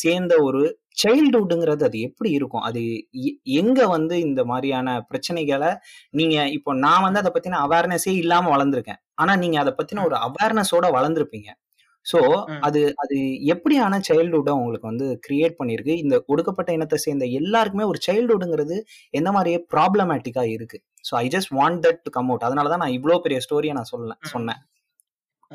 சேர்ந்த 0.02 0.34
ஒரு 0.46 0.60
சைல்டுஹுட்டுங்கிறது 1.02 1.84
அது 1.88 1.98
எப்படி 2.08 2.30
இருக்கும்? 2.38 2.64
அது 2.68 2.80
எங்க 3.60 3.80
வந்து 3.94 4.14
இந்த 4.28 4.42
மாதிரியான 4.50 4.88
பிரச்சனைகளை 5.10 5.70
நீங்க 6.20 6.36
இப்போ 6.56 6.70
நான் 6.84 7.04
வந்து 7.06 7.20
அதை 7.22 7.32
பத்தின 7.36 7.60
அவேர்னஸே 7.66 8.14
இல்லாம 8.22 8.50
வளர்ந்துருக்கேன். 8.54 9.00
ஆனா 9.22 9.32
நீங்க 9.42 9.58
அதை 9.64 9.72
பத்தின 9.80 10.04
ஒரு 10.08 10.16
அவேர்னஸோட 10.28 10.86
வளர்ந்துருப்பீங்க. 10.98 11.50
சோ 12.06 12.18
ம். 12.46 12.60
அது 12.66 12.80
அது 13.02 13.16
எப்படியான 13.52 13.94
சைல்டுஹுட்டை 14.06 14.52
உங்களுக்கு 14.58 14.90
வந்து 14.90 15.06
கிரியேட் 15.26 15.56
பண்ணிருக்கு 15.58 15.94
இந்த 16.02 16.16
ஒடுக்கப்பட்ட 16.26 16.70
இனத்தை 16.76 16.98
சேர்ந்த 16.98 17.26
எல்லாருக்குமே 17.40 17.86
ஒரு 17.90 17.98
சைல்டுஹுட்ங்கிறது 18.06 18.76
எந்த 19.14 19.30
மாதிரியே 19.32 19.58
ப்ராப்ளமேட்டிக்கா 19.74 20.44
இருக்கு? 20.54 20.78
So 21.04 21.14
I 21.20 21.26
just 21.34 21.52
want 21.58 21.80
that 21.86 22.00
to 22.06 22.12
come 22.16 22.30
out 22.30 22.46
அதனால 22.48 22.70
தான் 22.70 22.82
நான் 22.84 22.96
இவ்வளோ 22.98 23.18
பெரிய 23.26 23.40
ஸ்டோரியை 23.46 23.74
நான் 23.78 23.90
சொல்ல 23.92 24.14
சொன்னேன். 24.32 24.60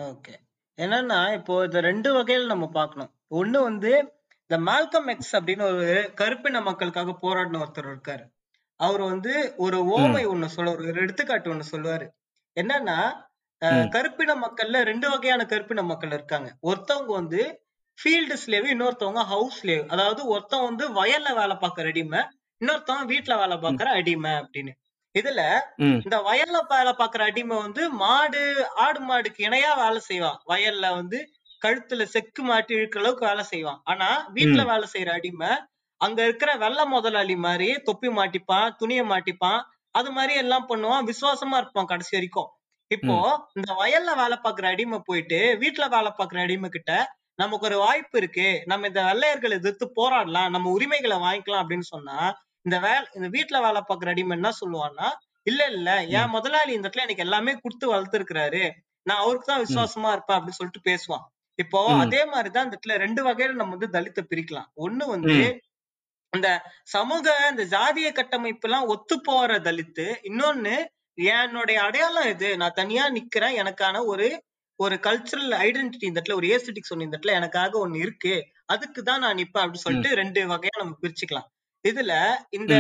ஓகே. 0.06 0.36
என்னன்னா 0.78 1.20
இப்போ 1.38 1.56
இந்த 1.66 1.80
ரெண்டு 1.88 2.10
வகையில 2.16 2.52
நம்ம 2.52 2.68
பார்க்கணும். 2.78 3.12
ஒண்ணு 3.34 3.60
வந்து 3.64 3.92
இந்த 4.50 4.58
மால்கம் 4.68 5.10
எக்ஸ் 5.14 5.34
அப்படின்னு 5.38 5.66
ஒரு 5.72 5.88
கருப்பின 6.18 6.62
மக்களுக்காக 6.64 7.14
போராடின 7.22 7.62
ஒருத்தர் 7.64 7.92
இருக்காரு. 7.92 8.24
அவர் 8.80 9.04
வந்து 9.12 9.34
ஒரு 9.66 9.78
ஓமை 9.96 10.24
ஒண்ணு 10.32 10.48
சொல்ல 10.56 10.72
ஒரு 10.78 10.88
எடுத்துக்காட்டு 10.98 11.52
ஒண்ணு 11.54 11.66
சொல்லுவாரு. 11.72 12.08
என்னன்னா. 12.58 12.98
கருப்பின 13.96 14.32
மக்கள்ல 14.36 14.78
ரெண்டு 14.84 15.08
வகையான 15.10 15.42
கருப்பின 15.46 15.84
மக்கள் 15.84 16.16
இருக்காங்க. 16.18 16.50
ஒருத்தவங்க 16.70 17.12
வந்து 17.22 17.42
ஃபீல்டு 17.98 18.36
ஸ்லேவ் 18.44 18.68
இன்னொருத்தவங்க 18.74 19.24
ஹவுஸ் 19.34 19.58
ஸ்லேவ் 19.60 19.84
அதாவது 19.94 20.22
ஒருத்தன் 20.26 20.68
வந்து 20.70 20.86
வயல்ல 21.00 21.30
வேலை 21.42 21.56
பார்க்கற 21.64 21.92
அடிமை 21.92 22.22
இன்னொருத்தவன் 22.62 23.10
வீட்டுல 23.12 23.36
வேலை 23.42 23.58
பார்க்கற 23.58 23.88
அடிமை 24.00 24.32
அப்படின்னு. 24.42 24.74
இதுல 25.16 25.42
இந்த 26.00 26.18
வயல்ல 26.28 26.60
வேலை 26.72 26.92
பாக்குற 27.02 27.24
அடிமை 27.30 27.58
வந்து 27.58 27.84
மாடு 28.02 28.42
ஆடு 28.86 29.02
மாடுக்கு 29.10 29.42
இணையா 29.48 29.72
வேலை 29.82 30.00
செய்வான் 30.10 30.40
வயல்ல 30.52 30.86
வந்து 30.96 31.20
கழுத்துல 31.62 32.06
செக்கு 32.14 32.42
மாட்டி 32.44 32.72
இழுக்கிற 32.78 33.02
அளவுக்கு 33.02 33.28
வேலை 33.30 33.44
செய்வான் 33.52 33.80
ஆனா 33.92 34.08
வீட்டுல. 34.38 34.62
வேலை 34.72 34.88
செய்யற 34.94 35.12
அடிமை 35.20 35.52
அங்க 36.02 36.20
இருக்கிற 36.28 36.52
வெள்ள 36.56 36.80
முதலாளி 36.86 37.36
மாதிரி 37.46 37.70
தொப்பி 37.88 38.10
மாட்டிப்பான் 38.18 38.74
துணியை 38.80 39.04
மாட்டிப்பான். 39.12 39.62
அது 39.96 40.10
மாதிரி 40.12 40.34
எல்லாம் 40.44 40.68
பண்ணுவான். 40.70 41.06
விசுவாசமா 41.12 41.58
இருப்பான் 41.62 41.90
கடைசி 41.92 42.14
வரைக்கும். 42.18 42.50
இப்போ 42.94 43.16
இந்த 43.54 43.72
வயல்ல 43.74 44.12
வேலை 44.16 44.38
பார்க்குற 44.44 44.66
அடிமை 44.66 45.00
போயிட்டு 45.04 45.40
வீட்டுல 45.60 45.86
வேலை 45.90 46.12
பார்க்குற 46.18 46.42
அடிமை 46.42 46.70
கிட்ட 46.70 46.94
நமக்கு 47.36 47.66
ஒரு 47.66 47.78
வாய்ப்பு 47.78 48.18
இருக்கு 48.18 48.62
நம்ம 48.66 48.88
இந்த 48.88 49.02
வெள்ளையர்களை 49.04 49.52
எதிர்த்து 49.52 49.86
போராடலாம் 49.96 50.50
நம்ம 50.50 50.72
உரிமைகளை 50.72 51.18
வாங்கிக்கலாம் 51.18 51.62
அப்படின்னு 51.64 51.88
சொன்னா 51.88 52.18
இந்த 52.62 52.80
வேலை 52.80 53.06
இந்த 53.14 53.28
வீட்டுல 53.30 53.62
வேலை 53.62 53.82
பார்க்குற 53.90 54.10
அடிமை 54.10 54.38
என்ன 54.38 54.50
சொல்லுவான்னா 54.62 55.08
இல்ல 55.44 55.62
இல்ல 55.66 55.90
என் 56.04 56.30
முதலாளி 56.30 56.74
இந்த 56.74 56.88
இடத்துல 56.88 57.06
எனக்கு 57.06 57.24
எல்லாமே 57.24 57.54
கொடுத்து 57.54 57.86
வளர்த்துருக்கிறாரு. 57.96 58.64
நான் 59.02 59.18
அவருக்கு 59.18 59.46
தான் 59.46 59.64
விசுவாசமா 59.64 60.12
இருப்பேன் 60.12 60.38
அப்படின்னு 60.38 60.60
சொல்லிட்டு 60.60 60.90
பேசுவான். 60.92 61.26
இப்போ. 61.60 61.80
அதே 61.98 62.26
மாதிரிதான் 62.26 62.64
இந்த 62.64 62.78
இடத்துல 62.78 62.98
ரெண்டு 62.98 63.22
வகையில 63.26 63.52
நம்ம 63.52 63.76
வந்து 63.76 64.00
தலித்தை 64.00 64.22
பிரிக்கலாம். 64.30 64.70
ஒண்ணு 64.78 65.06
வந்து. 65.06 65.36
இந்த 66.34 66.50
சமூக 66.84 67.26
இந்த 67.50 67.64
ஜாதிய 67.66 68.14
கட்டமைப்பு 68.14 68.70
எல்லாம் 68.70 68.88
ஒத்து 68.88 69.22
போற 69.22 69.60
தலித்து 69.60 70.06
இன்னொன்னு 70.24 70.76
என்னுடைய 71.18 71.78
அடையாளம் 71.84 72.30
இது. 72.30 72.50
நான் 72.58 72.78
தனியா 72.82 73.06
நிக்கிறேன். 73.12 73.58
எனக்கான 73.62 74.06
ஒரு 74.06 74.28
ஒரு 74.80 74.96
கல்ச்சரல் 75.06 75.52
ஐடென்டிட்டி 75.66 76.06
இந்த 76.08 76.20
இடத்துல 76.20 76.36
ஒரு 76.36 76.48
ஏஸ்தட்டிக் 76.48 76.90
சொன்ன 76.90 77.04
இந்த 77.04 77.16
இடத்துல 77.18 77.34
எனக்காக 77.40 77.74
ஒண்ணு 77.84 77.98
இருக்கு. 78.06 78.34
அதுக்கு 78.66 79.00
தான் 79.04 79.20
நான் 79.20 79.38
நிப்பேன் 79.38 79.64
அப்படின்னு 79.64 79.86
சொல்லிட்டு 79.86 80.12
ரெண்டு 80.22 80.42
வகையா 80.52 80.76
நம்ம 80.82 80.96
பிரிச்சுக்கலாம். 81.02 81.48
இதுல 81.86 82.14
இந்த 82.50 82.74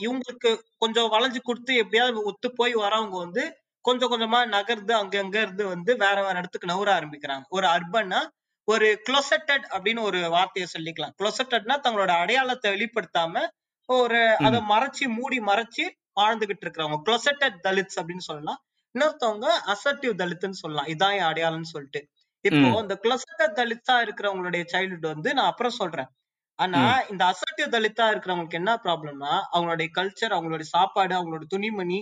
இவங்களுக்கு 0.00 0.50
கொஞ்சம் 0.78 1.10
வளைஞ்சு 1.12 1.40
கொடுத்து 1.42 1.74
எப்படியாவது 1.74 2.22
ஒத்து 2.22 2.48
போய் 2.52 2.74
வரவங்க 2.74 3.16
வந்து 3.24 3.44
கொஞ்சம் 3.84 4.12
கொஞ்சமா 4.12 4.40
நகர்ந்து 4.48 4.92
அங்க 4.94 5.14
அங்க 5.18 5.36
இருந்து 5.40 5.64
வந்து 5.66 5.92
வேற 5.96 6.16
வேற 6.22 6.34
இடத்துக்கு 6.38 6.70
நகர 6.72 6.88
ஆரம்பிக்கிறாங்க. 6.98 7.44
ஒரு 7.48 7.66
அர்பன்னா 7.66 8.20
ஒரு 8.68 8.86
closeted 9.08 9.62
அப்படின்னு 9.74 10.00
ஒரு 10.00 10.20
வார்த்தையை 10.28 10.66
சொல்லிக்கலாம். 10.74 11.14
closetedனா 11.20 11.76
தங்களோட 11.86 12.12
அடையாளத்தை 12.22 12.68
வெளிப்படுத்தாம 12.74 13.42
ஒரு 13.88 14.20
அதை 14.46 14.60
மறைச்சு 14.72 15.04
மூடி 15.18 15.38
மறைச்சு 15.40 15.84
வாழ்ந்துகிட்டு 16.20 16.64
இருக்கிறவங்க 16.64 16.98
closeted 17.06 17.54
தலித்ஸ் 17.68 17.98
அப்படின்னு 18.00 18.24
சொல்லலாம். 18.24 18.60
இன்னொருத்தவங்க 18.94 19.46
அசர்டிவ் 19.66 20.14
தலித்துன்னு 20.14 20.60
சொல்லலாம். 20.62 20.86
இதான் 20.86 21.14
என் 21.16 21.24
அடையாளம்னு 21.24 21.72
சொல்லிட்டு. 21.72 22.00
இப்போ. 22.44 22.80
இந்த 22.80 23.00
closeted 23.02 23.52
தலித்தா 23.54 23.94
இருக்கிறவங்களுடைய 24.00 24.64
சைல்டுஹுட் 24.72 25.12
வந்து 25.12 25.34
நான் 25.34 25.46
அப்புறம் 25.46 25.72
சொல்றேன். 25.72 26.10
ஆனா 26.58 26.80
இந்த 27.10 27.24
அசர்டிவ் 27.24 27.70
தலித்தா 27.70 28.04
இருக்கிறவங்களுக்கு 28.10 28.50
என்ன 28.50 28.80
ப்ராப்ளம்னா 28.84 29.32
அவங்களுடைய 29.52 29.88
கல்ச்சர் 29.96 30.34
அவங்களுடைய 30.36 30.66
சாப்பாடு 30.68 31.14
அவங்களோட 31.14 31.42
துணிமணி 31.48 32.00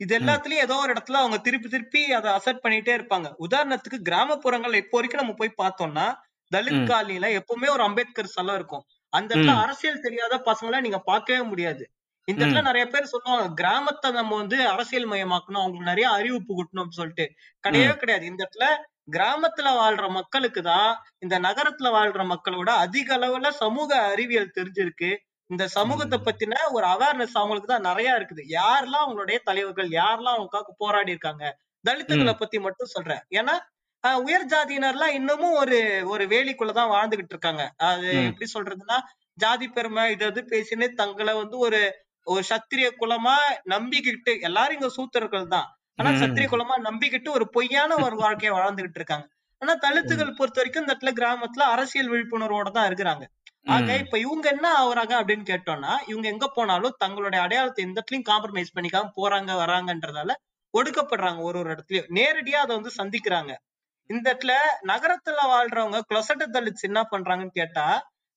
இது 0.00 0.18
எல்லாத்துலயும் 0.18 0.62
ஏதோ 0.64 0.74
ஒரு 0.76 0.92
இடத்துல 0.92 1.12
அவங்க 1.12 1.38
திருப்பி 1.38 1.68
திருப்பி 1.68 2.12
அதை 2.12 2.32
அசர்ட் 2.32 2.64
பண்ணிட்டே 2.64 2.92
இருப்பாங்க. 2.98 3.28
உதாரணத்துக்கு 3.40 3.98
கிராமப்புறங்கள் 4.02 4.74
இப்போ 4.74 4.98
வரைக்கும் 4.98 5.20
நம்ம 5.20 5.34
போய் 5.34 5.58
பார்த்தோம்னா 5.58 6.06
தலித். 6.52 6.82
காலனில 6.86 7.38
எப்பவுமே 7.38 7.70
ஒரு 7.70 7.82
அம்பேத்கர் 7.82 8.26
சிலை 8.26 8.54
இருக்கும். 8.54 8.84
அந்த 9.12 9.34
இடத்துல. 9.34 9.54
அரசியல் 9.56 10.00
தெரியாத 10.00 10.42
பசங்களை 10.46 10.80
நீங்க 10.80 10.98
பார்க்கவே 11.00 11.42
முடியாது. 11.42 11.84
இந்த 12.30 12.40
இடத்துல. 12.44 12.62
நிறைய 12.62 12.84
பேர் 12.86 13.12
சொல்லுவாங்க 13.12 13.46
கிராமத்தை 13.54 14.08
நம்ம 14.10 14.36
வந்து 14.36 14.58
அரசியல் 14.68 15.10
மயமாக்கணும் 15.12 15.62
அவங்களுக்கு 15.62 15.90
நிறைய 15.92 16.06
அறிவு 16.10 16.38
புகட்டணும் 16.48 16.82
அப்படின்னு 16.82 17.00
சொல்லிட்டு. 17.00 17.26
கிடையவே 17.64 17.94
கிடையாது. 17.96 18.24
இந்த 18.26 18.40
இடத்துல 18.44 18.66
கிராமத்துல 19.16 19.68
வாழ்ற 19.78 20.06
மக்களுக்கு 20.10 20.60
தான் 20.62 20.90
இந்த 21.18 21.36
நகரத்துல 21.40 21.88
வாழ்ற 21.96 22.24
மக்களோட 22.32 22.70
அதிக 22.84 23.08
அளவுல 23.18 23.48
சமூக 23.62 23.90
அறிவியல் 24.10 24.54
தெரிஞ்சிருக்கு. 24.58 25.10
இந்த 25.50 25.64
சமூகத்தை. 25.68 26.18
பத்தின 26.18 26.58
ஒரு 26.70 26.86
அவேர்னஸ் 26.86 27.38
அவங்களுக்கு 27.40 27.70
தான் 27.72 27.88
நிறைய 27.88 28.10
இருக்குது. 28.18 28.42
யாரெல்லாம் 28.58 29.04
அவங்களுடைய 29.06 29.38
தலைவர்கள் 29.44 29.88
யாரெல்லாம் 30.00 30.36
அவங்களுக்காக 30.36 30.74
போராடி 30.76 31.10
இருக்காங்க 31.10 31.44
தலித்துகளை 31.84 32.34
பத்தி 32.34 32.58
மட்டும் 32.60 32.92
சொல்றேன். 32.94 33.22
ஏன்னா 33.38 33.54
உயர் 34.22 34.46
ஜாதியினர்லாம் 34.46 35.16
இன்னமும் 35.18 35.56
ஒரு 35.62 35.78
ஒரு 36.06 36.24
வேலிக்குள்ளதான் 36.26 36.92
வாழ்ந்துகிட்டு 36.94 37.34
இருக்காங்க. 37.34 37.64
அது. 37.88 38.10
எப்படி 38.28 38.46
சொல்றதுன்னா 38.54 38.98
ஜாதி 39.38 39.66
பெருமை 39.68 40.04
இது 40.12 40.24
அது 40.26 40.40
பேசினு 40.52 40.86
தங்களை 41.00 41.32
வந்து 41.34 41.56
ஒரு 41.58 41.80
ஒரு 42.26 42.42
சத்திரிய 42.48 42.88
குலமா 43.00 43.34
நம்பிக்கிட்டு 43.68 44.40
எல்லாரும் 44.40 44.72
இங்க 44.72 44.90
சூத்திரர்கள் 44.96 45.46
தான் 45.46 45.68
ஆனா. 45.98 46.10
சத்திரிய 46.20 46.48
குலமா 46.48 46.76
நம்பிக்கிட்டு 46.80 47.28
ஒரு 47.28 47.46
பொய்யான 47.48 47.96
ஒரு 47.96 48.16
வாழ்க்கையை 48.16 48.52
வாழ்ந்துகிட்டு 48.58 48.98
இருக்காங்க. 49.00 49.26
ஆனா 49.62 49.72
தலித்துகள் 49.76 50.36
பொறுத்த 50.36 50.58
வரைக்கும் 50.60 50.84
இந்த 50.84 50.94
இடத்துல 50.94 51.12
கிராமத்துல 51.16 51.64
அரசியல் 51.72 52.10
விழிப்புணர்வோட 52.10 52.68
தான் 52.70 52.88
இருக்கிறாங்க. 52.90 53.24
ஆக. 53.68 53.96
இப்ப 53.96 54.18
இவங்க 54.18 54.46
என்ன 54.48 54.66
ஆகுறாங்க 54.78 55.14
அப்படின்னு 55.20 55.44
கேட்டோம்னா 55.44 55.92
இவங்க 56.06 56.26
எங்க 56.28 56.46
போனாலும் 56.48 56.94
தங்களுடைய 56.98 57.40
அடையாளத்தை 57.44 57.84
எந்த 57.84 57.98
இடத்துலயும் 57.98 58.28
காம்ப்ரமைஸ் 58.28 58.74
பண்ணிக்காம 58.76 59.10
போறாங்க 59.16 59.50
வராங்கன்றதால 59.60 60.30
ஒடுக்கப்படுறாங்க 60.74 61.40
ஒரு 61.40 61.58
ஒரு 61.58 61.70
இடத்துலயும். 61.70 62.08
நேரடியா 62.14 62.58
அதை 62.64 62.72
வந்து 62.76 62.92
சந்திக்கிறாங்க. 62.96 63.52
இந்த 64.10 64.26
இடத்துல 64.30 64.52
நகரத்துல 64.86 65.40
வாழ்றவங்க 65.50 65.98
closeted 66.10 66.50
தலித்ஸ் 66.52 66.86
என்ன 66.88 67.00
பண்றாங்கன்னு 67.10 67.54
கேட்டா 67.54 67.86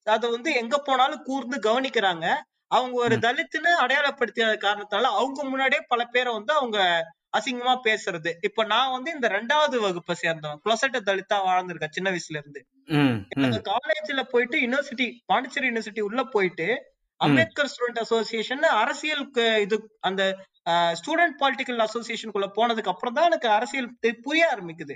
அதை 0.08 0.28
வந்து 0.30 0.50
எங்க 0.54 0.76
போனாலும் 0.80 1.24
கூர்ந்து 1.24 1.58
கவனிக்கிறாங்க. 1.60 2.26
அவங்க 2.71 2.95
ஒரு. 2.97 3.15
தலித்துன்னு 3.17 3.71
அடையாளப்படுத்திய 3.84 4.45
காரணத்தால 4.65 5.10
அவங்க 5.17 5.43
முன்னாடியே 5.43 5.82
பல 5.88 6.06
பேரை 6.06 6.34
வந்து 6.34 6.54
அவங்க 6.54 6.78
அசிங்கமா 7.38 7.73
பேசுறது. 7.84 8.32
இப்ப 8.41 8.63
நான் 8.63 8.91
வந்து 8.91 9.10
இந்த 9.12 9.28
ரெண்டாவது 9.30 9.78
வகுப்பை 9.80 10.15
சேர்ந்தவன். 10.21 10.62
closeted 10.65 11.04
தலித்தா 11.10 11.38
வாழ்ந்திருக்கேன் 11.47 11.95
சின்ன 11.97 12.10
வயசுல 12.12 12.39
இருந்து. 12.41 12.62
காலேஜ்ல 13.69 14.23
போயிட்டு 14.23 14.58
யூனிவர்சிட்டி 14.60 15.08
பாண்டிச்சேரி 15.26 15.69
யூனிவர்சிட்டி 15.69 16.02
உள்ள 16.02 16.23
போயிட்டு 16.23 16.67
அம்பேத்கர் 17.19 17.69
ஸ்டூடெண்ட் 17.73 17.99
அசோசியேஷன் 17.99 18.63
அரசியலுக்கு 18.82 19.43
இது 19.62 19.76
அந்த 19.99 20.21
ஸ்டூடெண்ட் 20.99 21.36
பொலிட்டிக்கல் 21.41 21.82
அசோசியேஷனுக்குள்ள 21.88 22.47
போனதுக்கு 22.58 22.91
அப்புறம் 22.93 23.13
தான் 23.13 23.26
எனக்கு 23.26 23.49
அரசியல் 23.49 23.89
புரிய 24.21 24.43
ஆரம்பிக்குது. 24.54 24.95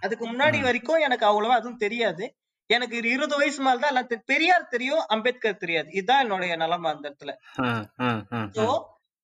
அதுக்கு 0.00 0.24
முன்னாடி. 0.26 0.58
வரைக்கும் 0.60 1.04
எனக்கு 1.06 1.26
அவ்வளவா 1.26 1.54
அதுவும் 1.60 1.76
தெரியாது. 1.76 2.24
எனக்கு 2.70 2.96
இருபது 3.14 3.34
வயசு 3.40 3.60
மேல 3.62 3.80
தான் 3.82 3.92
எல்லாம் 3.92 4.26
பெரியார் 4.32 4.70
தெரியும் 4.70 5.02
அம்பேத்கர் 5.14 5.62
தெரியாது. 5.64 5.88
இதுதான் 5.98 6.22
என்னுடைய 6.24 6.54
நிலைமை 6.62 6.88
அந்த 6.92 7.04
இடத்துல. 7.10 7.32
சோ 8.56 8.66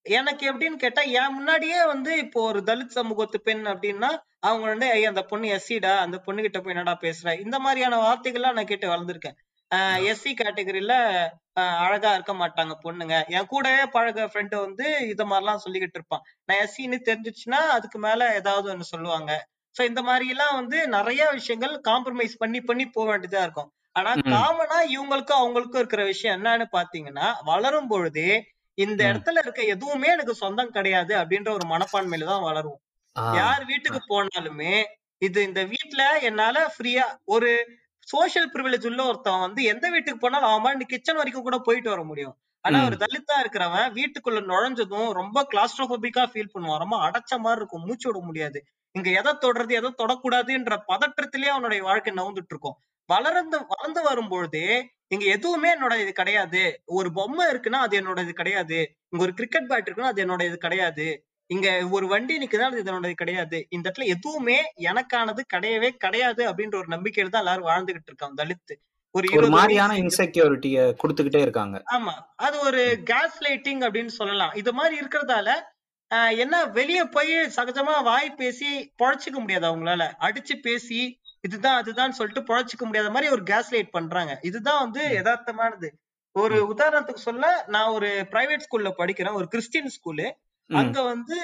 எனக்கு 0.07 0.45
எப்படின்னு 0.51 0.79
கேட்டா 0.85 1.03
என் 1.19 1.35
முன்னாடியே 1.35 1.81
வந்து 1.91 2.13
இப்போ 2.25 2.39
ஒரு 2.51 2.61
தலித் 2.69 2.97
சமூகத்து 2.97 3.39
பெண் 3.41 3.65
அப்படின்னா 3.73 4.11
அவங்க 4.49 4.65
வந்து 4.73 4.87
ஐயா 4.91 5.11
அந்த 5.13 5.23
பொண்ணு 5.31 5.53
எஸ்சிடா? 5.57 5.93
அந்த 6.05 6.17
பொண்ணு 6.19 6.45
கிட்ட 6.47 6.59
போய் 6.61 6.75
என்னடா 6.75 6.95
பேசுற? 7.05 7.29
இந்த 7.45 7.57
மாதிரியான 7.59 7.99
வார்த்தைகள்லாம் 8.07 8.57
நான் 8.59 8.71
கேட்டு 8.73 8.93
வளர்ந்துருக்கேன். 8.93 9.37
எஸ்சி 10.11 10.31
கேட்டகரியில 10.41 10.95
அழகா 11.85 12.11
இருக்க 12.15 12.33
மாட்டாங்க 12.35 12.75
பொண்ணுங்க. 12.85 13.15
என் 13.37 13.49
கூடவே 13.53 13.85
பழக 13.95 14.27
ஃப்ரெண்டு 14.33 14.57
வந்து 14.65 14.87
இது 15.13 15.25
மாதிரிலாம் 15.31 15.63
சொல்லிக்கிட்டு 15.65 15.99
இருப்பான். 16.01 16.25
நான் 16.47 16.61
எஸ்சின்னு 16.65 16.99
தெரிஞ்சிச்சுன்னா 17.09 17.61
அதுக்கு 17.77 17.99
மேல 17.99 18.29
ஏதாவது 18.41 18.67
ஒண்ணு 18.75 18.87
சொல்லுவாங்க. 18.95 19.31
சோ 19.77 19.83
இந்த 19.89 20.01
மாதிரி 20.03 20.27
எல்லாம் 20.33 20.57
வந்து 20.59 20.79
நிறைய 20.95 21.23
விஷயங்கள் 21.37 21.75
காம்ப்ரமைஸ் 21.87 22.35
பண்ணி 22.41 22.61
பண்ணி 22.63 22.85
போக 22.89 23.07
வேண்டியதா 23.11 23.43
இருக்கும் 23.43 23.71
ஆனா. 23.97 24.11
காமனா 24.33 24.79
இவங்களுக்கும் 24.95 25.41
அவங்களுக்கும் 25.41 25.81
இருக்கிற 25.83 26.03
விஷயம் 26.11 26.37
என்னன்னு 26.37 26.67
பாத்தீங்கன்னா 26.75 27.29
வளரும் 27.49 27.91
பொழுதே 27.91 28.31
இந்த. 28.79 29.01
இடத்துல 29.09 29.41
இருக்க 29.43 29.63
எதுவுமே 29.75 30.09
எனக்கு 30.15 30.35
சொந்தம் 30.43 30.75
கிடையாது 30.77 31.13
அப்படின்ற 31.21 31.51
ஒரு 31.57 31.67
மனப்பான்மையில 31.73 32.29
தான் 32.31 32.47
வளரும். 32.47 32.79
யார் 33.37 33.65
வீட்டுக்கு 33.71 34.01
போனாலுமே 34.11 34.75
இது 35.23 35.39
இந்த 35.49 35.61
வீட்ல 35.73 36.03
என்னால 36.29 36.63
ஃப்ரீயா 36.73 37.05
ஒரு 37.35 37.51
சோஷியல் 38.09 38.49
ப்ரிவிலேஜ் 38.55 38.87
உள்ள 38.89 39.03
ஒருத்தன் 39.11 39.45
வந்து 39.45 39.63
எந்த 39.73 39.87
வீட்டுக்கு 39.95 40.23
போனாலும் 40.23 40.55
அவன் 40.55 40.89
கிச்சன் 40.93 41.21
வரைக்கும் 41.21 41.47
கூட 41.47 41.59
போயிட்டு 41.67 41.93
வர 41.93 42.03
முடியும் 42.05 42.35
ஆனா. 42.65 42.79
ஒரு 42.87 42.97
தலித்தா 42.97 43.37
இருக்கிறவன் 43.43 43.89
வீட்டுக்குள்ள 43.97 44.41
நுழைஞ்சதும் 44.49 45.09
ரொம்ப 45.13 45.39
கிளாஸ்ட்ரோபோபிக்கா 45.53 46.25
ஃபீல் 46.33 46.53
பண்ணுவான். 46.55 46.83
ரொம்ப 46.83 46.97
அடைச்ச 47.07 47.39
மாதிரி 47.39 47.61
இருக்கும். 47.61 47.85
மூச்சு 47.87 48.07
விட 48.09 48.21
முடியாது. 48.29 48.59
இங்க 48.95 49.09
எதை 49.21 49.33
தொடறது 49.45 49.73
எதை 49.75 49.91
தொடக்கூடாதுன்ற 49.99 50.75
பதற்றத்திலேயே 50.89 51.53
அவனுடைய 51.55 51.83
வாழ்க்கை 51.83 52.13
நவுந்துட்டு 52.15 52.53
இருக்கும் 52.55 52.77
வளர்ந்து 53.09 53.57
வளர்ந்து 53.71 54.01
வரும்பொழுதே 54.05 54.67
இங்க 55.11 55.25
எதுவுமே 55.33 55.69
என்னோட 55.75 55.95
இது 56.03 56.13
கிடையாது. 56.13 56.63
ஒரு 56.93 57.09
பொம்மை 57.13 57.45
இருக்குன்னா 57.53 57.81
அது 57.87 57.95
என்னோட 58.01 58.21
இது 58.23 58.33
கிடையாது. 58.35 58.79
இங்க 59.13 59.23
ஒரு 59.25 59.35
கிரிக்கெட் 59.35 59.69
பேட் 59.71 59.87
இருக்குன்னா 59.87 60.13
அது 60.13 60.23
என்னோட 60.25 60.43
இது 60.51 60.59
கிடையாது. 60.59 61.07
இங்க 61.51 61.69
ஒரு 61.91 62.07
வண்டி 62.07 62.35
நிக்குதா 62.43 62.69
அது 62.71 62.83
இதனோட 62.83 63.07
இது 63.07 63.17
கிடையாது. 63.17 63.59
இந்த 63.71 63.85
இடத்துல 63.89 64.07
எதுவுமே 64.15 64.59
எனக்கானது 64.91 65.43
கிடையவே 65.55 65.91
கிடையாது 65.99 66.43
அப்படின்ற 66.51 66.77
ஒரு 66.83 66.91
நம்பிக்கையில 66.95 67.33
தான் 67.35 67.45
எல்லாரும் 67.45 67.69
வாழ்ந்துகிட்டு 67.69 68.11
இருக்காங்க 68.11 68.37
தலித்து. 68.43 68.75
ஒரு 69.15 69.49
மாதிரியான 69.49 69.97
இன்செக்யூரிட்டிய 69.97 70.95
கொடுத்துக்கிட்டே 71.03 71.41
இருக்காங்க. 71.41 71.83
ஆமா. 71.91 72.13
அது 72.37 72.61
ஒரு 72.61 73.01
கேஸ் 73.05 73.43
லைட்டிங் 73.43 73.83
அப்படின்னு 73.87 74.13
சொல்லலாம். 74.21 74.53
இது 74.55 74.73
மாதிரி 74.73 74.95
இருக்கிறதால 75.01 75.51
என்ன 76.37 76.65
வெளிய 76.65 77.05
போய் 77.05 77.33
சகஜமா 77.57 78.03
வாய் 78.03 78.35
பேசி 78.35 78.93
பொழைச்சிக்க 79.03 79.39
முடியாது 79.39 79.67
அவங்களால. 79.67 80.03
அடிச்சு 80.21 80.55
பேசி 80.63 81.21
இதுதான் 81.41 81.77
அதுதான் 81.77 82.13
சொல்லிட்டு 82.13 82.55
பொழைச்சிக்க 82.55 82.85
முடியாத 82.85 83.11
மாதிரி 83.11 83.33
ஒரு 83.33 83.43
கேஸ் 83.43 83.73
லைட் 83.73 83.91
பண்றாங்க. 83.91 84.39
இதுதான் 84.43 84.83
வந்து. 84.83 85.03
யதார்த்தமானது. 85.09 85.89
ஒரு. 86.33 86.75
உதாரணத்துக்கு 86.77 87.23
சொல்ல 87.27 87.65
நான் 87.67 87.91
ஒரு 87.91 88.27
பிரைவேட் 88.31 88.67
ஸ்கூல்ல 88.67 88.91
படிக்கிறேன். 88.99 89.33
ஒரு 89.33 89.49
கிறிஸ்டியன் 89.49 89.91
ஸ்கூலு. 89.97 90.31
அங்க 90.71 91.03
வந்து 91.03 91.39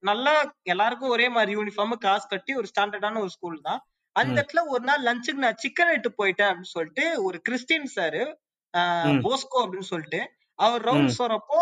நல்லா 0.00 0.54
எல்லாருக்கும் 0.62 1.08
ஒரே 1.08 1.28
மாதிரி 1.28 1.56
யூனிஃபார்ம் 1.56 1.98
காசு 1.98 2.26
கட்டி 2.28 2.54
ஒரு 2.54 2.66
ஸ்டாண்டர்டான 2.72 3.18
ஒரு 3.18 3.30
ஸ்கூல் 3.30 3.60
தான். 3.62 3.80
அந்த. 4.16 4.34
இடத்துல 4.34 4.62
ஒரு 4.72 4.84
நாள் 4.84 5.04
லஞ்சுக்கு 5.06 5.44
நான் 5.44 5.60
சிக்கன் 5.62 5.92
எடுத்து 5.92 6.10
போயிட்டேன் 6.20 6.50
அப்படின்னு 6.50 6.74
சொல்லிட்டு 6.74 7.04
ஒரு 7.26 7.38
கிறிஸ்டின் 7.42 7.88
சாரு. 7.94 8.22
போஸ்கோ 9.24 9.58
அப்படின்னு 9.64 9.90
சொல்லிட்டு 9.90 10.20
அவர். 10.58 10.82
ரவுண்ட்ஸ் 10.88 11.20
வரப்போ 11.22 11.58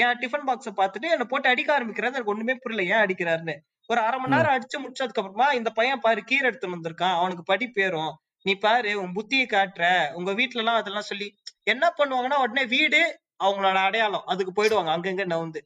என் 0.00 0.20
டிஃபன் 0.22 0.46
பாக்ஸ 0.48 0.70
பார்த்துட்டு 0.78 1.08
என்ன 1.14 1.24
போட்டு 1.26 1.50
அடிக்க 1.52 1.70
ஆரம்பிக்கிறாரு 1.76 2.12
எனக்கு 2.12 2.32
ஒண்ணுமே 2.34 2.54
புரியல 2.62 2.86
ஏன் 2.92 3.02
அடிக்கிறாருன்னு 3.04 3.56
ஒரு 3.90 4.00
அரை 4.00 4.16
மணி. 4.18 4.32
நேரம் 4.34 4.54
அடிச்சு 4.56 4.76
முடிச்சதுக்கு 4.80 5.20
அப்புறமா 5.20 5.46
இந்த 5.58 5.70
பையன் 5.78 6.02
பாரு 6.02 6.20
கீரை 6.24 6.46
எடுத்துன்னு 6.50 6.76
வந்திருக்கான் 6.76 7.16
அவனுக்கு 7.20 7.44
படி 7.44 7.66
பேரும் 7.70 8.12
நீ 8.46 8.52
பாரு 8.58 8.90
உன் 9.00 9.14
புத்தியை 9.16 9.46
காட்டுற 9.48 9.84
உங்க 10.18 10.30
வீட்ல 10.32 10.62
எல்லாம் 10.62 10.78
அதெல்லாம் 10.80 11.08
சொல்லி 11.08 11.26
என்ன 11.66 11.84
பண்ணுவாங்கன்னா 11.98 12.38
உடனே 12.44 12.64
வீடு 12.74 13.00
அவங்களோட 13.40 13.78
அடையாளம் 13.86 14.26
அதுக்கு 14.26 14.52
போயிடுவாங்க 14.56 14.90
அங்கங்க 14.94 15.24
நவுந்து 15.32 15.60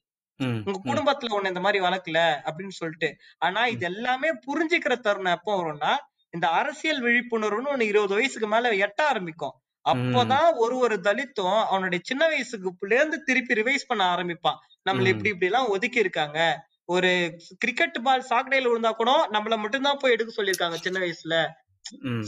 உங்க 0.61 0.79
குடும்பத்துல 0.88 1.35
உன்னை 1.37 1.51
இந்த 1.53 1.62
மாதிரி 1.62 1.81
வளர்க்கல 1.85 2.20
அப்படின்னு 2.47 2.75
சொல்லிட்டு 2.79 3.09
ஆனா 3.38 3.61
இது 3.66 3.85
எல்லாமே 3.90 4.31
புரிஞ்சுக்கிற 4.47 4.94
தருணம் 5.01 5.37
எப்போ 5.37 5.53
வரும்னா 5.61 5.92
இந்த 6.35 6.47
அரசியல் 6.51 7.03
விழிப்புணர்வுன்னு 7.03 7.73
ஒண்ணு 7.73 7.81
இருபது 7.83 8.14
வயசுக்கு 8.14 8.49
மேல 8.49 8.70
எட்ட 8.85 9.01
ஆரம்பிக்கும். 9.03 9.55
அப்போதான் 9.85 10.55
ஒரு 10.57 10.77
ஒரு 10.77 10.97
தலித்தும் 11.03 11.64
அவனுடைய 11.64 12.01
சின்ன 12.05 12.23
வயசுக்குள்ள 12.29 12.92
இருந்து 12.92 13.23
திருப்பி 13.23 13.55
ரிவைஸ் 13.55 13.88
பண்ண 13.88 14.05
ஆரம்பிப்பான். 14.14 14.59
நம்மள. 14.87 15.07
இப்படி 15.07 15.29
இப்படி 15.29 15.47
எல்லாம் 15.47 15.68
ஒதுக்கி 15.68 15.99
இருக்காங்க. 15.99 16.38
ஒரு 16.87 17.11
கிரிக்கெட் 17.59 18.03
பால் 18.03 18.25
சாக்கடையில 18.31 18.70
விழுந்தா 18.70 18.90
கூட 18.92 19.29
நம்மள 19.33 19.59
மட்டும்தான் 19.59 20.01
போய் 20.01 20.12
எடுக்க 20.12 20.33
சொல்லியிருக்காங்க 20.37 20.79
சின்ன 20.79 20.99
வயசுல. 21.01 21.37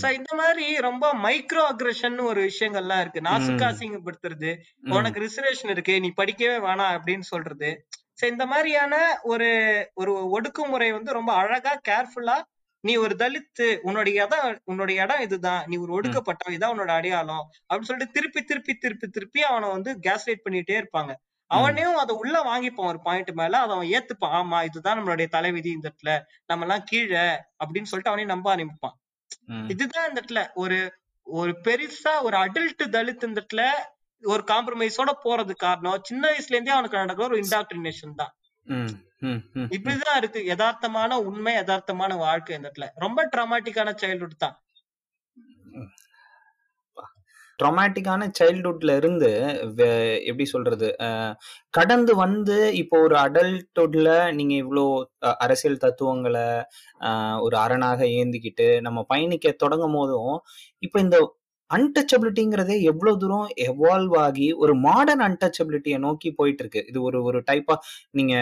சோ 0.01 0.12
இந்த 0.12 0.35
மாதிரி 0.35 0.77
ரொம்ப 0.79 1.14
மைக்ரோ 1.23 1.62
அக்ரஷன் 1.71 2.23
ஒரு 2.23 2.40
விஷயங்கள்லாம் 2.42 3.01
இருக்கு. 3.01 3.21
நாசுக்கா 3.21 3.66
அசிங்கப்படுத்துறது. 3.71 4.51
ம். 4.81 4.92
உனக்கு 4.92 5.21
ரிசர்வேஷன் 5.21 5.71
இருக்கு. 5.71 6.01
நீ 6.01 6.12
படிக்கவே 6.16 6.59
வேணாம் 6.66 6.95
அப்படின்னு 6.97 7.27
சொல்றது. 7.27 7.71
சோ 8.19 8.27
இந்த 8.27 8.47
மாதிரியான 8.47 8.95
ஒரு 9.23 9.49
ஒரு 9.95 10.12
ஒடுக்குமுறை 10.35 10.90
வந்து 10.90 11.12
ரொம்ப 11.12 11.33
அழகா 11.35 11.81
கேர்ஃபுல்லா 11.88 12.37
நீ 12.80 12.96
ஒரு 12.96 13.14
தலித்து 13.18 13.78
உன்னுடைய 13.82 14.24
இடம் 14.24 14.58
உன்னுடைய 14.64 15.02
இடம் 15.02 15.20
இதுதான். 15.20 15.64
நீ 15.66 15.76
ஒரு 15.76 15.92
ஒடுக்கப்பட்டவன் 15.96 16.54
இதான் 16.56 16.72
உன்னோட 16.74 16.88
அடையாளம். 16.88 17.44
அப்படின்னு 17.68 17.88
சொல்லிட்டு 17.90 18.12
திருப்பி 18.12 18.42
திருப்பி 18.42 18.74
திருப்பி 18.74 19.08
திருப்பி 19.08 19.42
அவனை 19.42 19.68
வந்து 19.68 19.98
கேஸ் 19.98 20.26
லைட் 20.28 20.44
பண்ணிட்டே 20.44 20.76
இருப்பாங்க. 20.82 21.12
அவனையும் 21.50 21.96
அதை 21.96 22.16
உள்ள 22.16 22.36
வாங்கிப்பான் 22.42 22.90
ஒரு 22.92 23.00
பாயிண்ட் 23.00 23.30
மேல. 23.30 23.58
அதை 23.58 23.74
அவன் 23.76 23.90
ஏத்துப்பான். 23.90 24.34
ஆமா 24.40 24.64
இதுதான் 24.64 24.98
நம்மளுடைய 24.98 25.26
தலைவிதி 25.28 25.70
இந்த 25.70 25.92
இடத்துல. 25.92 26.20
நம்ம 26.46 26.64
எல்லாம் 26.64 26.84
கீழே 26.84 27.26
அப்படின்னு 27.64 27.90
சொல்லிட்டு 27.92 28.12
அவனையும் 28.12 28.34
நம்ப 28.34 28.56
ஆரம்பிப்பான். 28.56 28.96
இதுதான் 29.70 30.08
இந்த 30.08 30.20
இடத்துல 30.20 30.46
ஒரு 30.54 30.78
ஒரு 31.22 31.52
பெருசா 31.64 32.22
ஒரு 32.22 32.36
அடல்ட் 32.36 32.82
தலித் 32.96 33.26
இந்த 33.26 33.46
இடத்துல 33.46 33.62
ஒரு 34.22 34.44
காம்ப்ரமைஸோட 34.46 35.10
போறது 35.24 35.54
காரணம். 35.56 36.00
சின்ன 36.02 36.28
வயசுல 36.28 36.54
இருந்தே 36.54 36.70
அவனுக்கு 36.70 36.98
நடக்கிற 36.98 37.28
ஒரு 37.28 37.38
இன்டாக்ட்ரினேஷன் 37.42 38.14
தான். 38.16 38.34
ம், 39.22 39.29
ம், 39.31 39.42
ம். 39.57 39.68
இப்படிதான் 39.76 40.18
இருக்கு. 40.18 40.40
யதார்த்தமான 40.50 41.12
உண்மை 41.29 41.55
யதார்த்தமான 41.57 42.16
வாழ்க்கை 42.20 42.57
இந்த 42.57 42.68
இடத்துல. 42.68 42.88
ரொம்ப 42.98 43.20
ட்ராமாட்டிக்கான 43.35 43.94
சைல்ட்ஹுட் 44.02 44.42
தான். 44.44 44.57
ட்ராமாட்டிக்கான 47.59 48.22
சைல்ட்ஹுட்ல 48.38 48.90
இருந்து 48.96 49.29
வே- 49.79 49.90
எப்படி 50.26 50.46
சொல்றது 50.46 50.88
அஹ், 51.07 51.35
கடந்து 51.74 52.12
வந்து 52.22 52.57
இப்போ 52.81 52.96
ஒரு 53.05 53.16
அடல்ட்ஹுட்ல 53.22 54.09
நீங்க 54.33 54.55
இவ்வளோ 54.62 54.85
அஹ், 55.22 55.37
அரசியல் 55.44 55.83
தத்துவங்களை 55.85 56.44
அஹ், 57.00 57.38
ஒரு 57.42 57.57
அரணாக 57.62 58.00
ஏந்திக்கிட்டு 58.18 58.68
நம்ம 58.83 59.05
பயணிக்க 59.11 59.55
தொடங்கும் 59.62 59.96
போதும் 59.96 60.35
இப்போ 60.83 61.00
இந்த 61.00 61.18
அன்டச்சபிலிட்டிங்கிறதே 61.70 62.74
எவ்வளவு 62.90 63.16
தூரம் 63.16 63.46
எவால்வ் 63.64 64.14
ஆகி 64.24 64.46
ஒரு 64.59 64.72
மாடர்ன் 64.85 65.24
அன்டச்சபிலிட்டியை 65.26 65.98
நோக்கி 66.05 66.29
போயிட்டு 66.33 66.62
இருக்கு 66.64 66.83
இது 66.90 66.98
ஒரு 67.02 67.18
ஒரு 67.29 67.38
டைப்பா 67.48 67.74
நீங்க 68.14 68.35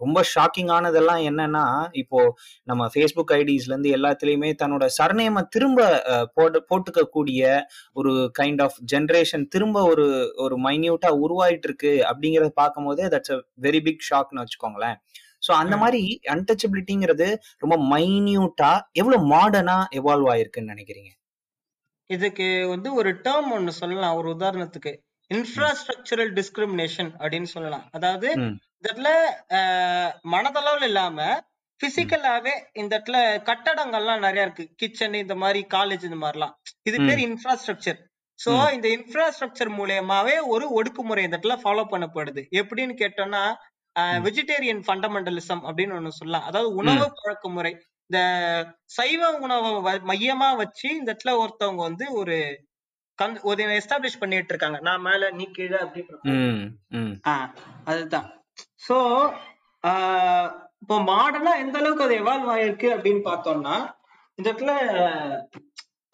ரொம்ப 0.00 0.20
ஷாக்கிங் 0.32 0.70
ஆனதெல்லாம் 0.76 1.22
என்னன்னா 1.30 1.64
இப்போ 2.02 2.20
நம்ம 2.68 2.88
ஃபேஸ்புக் 2.94 3.34
ஐடிஸ்ல 3.38 3.72
இருந்து 3.72 3.94
எல்லாத்துலயுமே 3.96 4.50
தன்னோட 4.62 4.86
சர்நேமை 4.98 5.42
திரும்ப 5.48 5.78
போட்டு 6.36 6.60
போட்டுக்க 6.70 7.04
கூடிய 7.10 7.42
ஒரு 7.96 8.12
கைண்ட் 8.40 8.62
ஆஃப் 8.62 8.78
ஜென்ரேஷன் 8.92 9.46
திரும்ப 9.54 9.78
ஒரு 9.92 10.06
ஒரு 10.44 10.56
மைன்யூட்டா 10.66 11.12
உருவாயிட்டு 11.24 11.68
இருக்கு 11.70 11.94
அப்படிங்கறத 12.10 12.52
பார்க்கும்போது 12.56 13.04
தட்ஸ் 13.14 13.34
அ 13.36 13.38
வெரி 13.64 13.82
பிக் 13.86 14.06
ஷாக்னு 14.10 14.42
வச்சுக்கோங்களேன். 14.44 14.98
ஸோ 15.42 15.52
அந்த. 15.62 15.74
மாதிரி 15.82 16.02
அன்டச்சபிலிட்டிங்கிறது 16.34 17.28
ரொம்ப 17.62 17.76
மைன்யூட்டா 17.90 18.70
எவ்வளவு 19.00 19.28
மாடர்னா 19.32 19.78
எவால்வ் 19.98 20.30
ஆயிருக்குன்னு 20.32 20.74
நினைக்கிறீங்க? 20.74 21.10
இதுக்கு 22.10 22.68
வந்து 22.68 22.94
ஒரு 22.94 23.10
டேர்ம் 23.24 23.50
ஒண்ணு 23.54 23.68
சொல்லலாம். 23.80 24.14
ஒரு 24.14 24.30
உதாரணத்துக்கு 24.30 24.92
இன்ஃப்ராஸ்ட்ரக்சரல் 25.30 26.32
டிஸ்கிரிமினேஷன் 26.38 27.10
அப்படின்னு 27.18 27.48
சொல்லலாம். 27.54 27.84
அதாவது. 27.90 28.28
இந்த 28.32 28.58
இடத்துல 28.86 29.10
மனதளவுல 30.32 30.82
இல்லாம 30.82 31.18
பிசிக்கலாவே 31.80 32.52
இந்த 32.72 32.92
இடத்துல 32.98 33.16
கட்டடங்கள்லாம் 33.48 34.18
நிறைய 34.18 34.42
இருக்கு. 34.42 34.64
கிச்சன் 34.76 35.14
இந்த 35.14 35.34
மாதிரி 35.34 35.60
காலேஜ் 35.74 36.04
இந்த 36.08 36.18
மாதிரிலாம். 36.22 36.54
இது. 36.82 36.98
பேர் 36.98 37.22
இன்ஃப்ராஸ்ட்ரக்சர் 37.28 38.00
சோ. 38.38 38.52
இந்த 38.72 38.88
இன்ஃப்ராஸ்ட்ரக்சர் 38.88 39.72
மூலியமாவே 39.78 40.36
ஒரு 40.46 40.66
ஒடுக்குமுறை 40.78 41.22
இந்த 41.22 41.38
இடத்துல 41.42 41.56
ஃபாலோ 41.64 41.84
பண்ணப்படுது. 41.90 42.42
எப்படின்னு 42.60 42.94
கேட்டோம்னா. 43.02 43.44
வெஜிடேரியன் 44.26 44.80
ஃபண்டமெண்டலிசம் 44.86 45.62
அப்படின்னு 45.66 45.96
ஒண்ணு 45.98 46.12
சொல்லலாம். 46.18 46.46
அதாவது 46.46 46.70
உணவு 46.74 47.04
பழக்க 47.18 47.48
முறை 47.48 47.72
இந்த 48.10 48.20
சைவ 48.84 49.30
உணவை 49.38 49.94
மையமா 50.10 50.56
வச்சு 50.56 50.88
இந்த 50.96 51.08
இடத்துல 51.12 51.32
ஒருத்தவங்க 51.42 51.82
வந்து 51.88 52.06
ஒரு 52.12 52.36
கன் 53.18 53.36
ஒரு 53.42 53.62
எஸ்டாப்ளிஷ் 53.78 54.20
பண்ணிட்டு 54.20 54.52
இருக்காங்க. 54.52 54.78
நான் 54.80 55.00
மேல 55.00 55.30
நீ 55.30 55.44
கீழே 55.50 55.78
ஆஹ் 57.24 57.50
அதுதான். 57.84 58.28
சோ 58.88 58.96
இப்போ 60.80 60.96
மாடர்னா 61.10 61.52
எந்த 61.58 61.78
அளவுக்கு 61.78 62.04
அது 62.04 62.14
எவால்வ் 62.14 62.50
ஆயிருக்கு 62.54 62.88
அப்படின்னு 62.94 63.22
பார்த்தோம்னா 63.24 63.76
இந்த 64.38 64.46
இடத்துல 64.52 64.72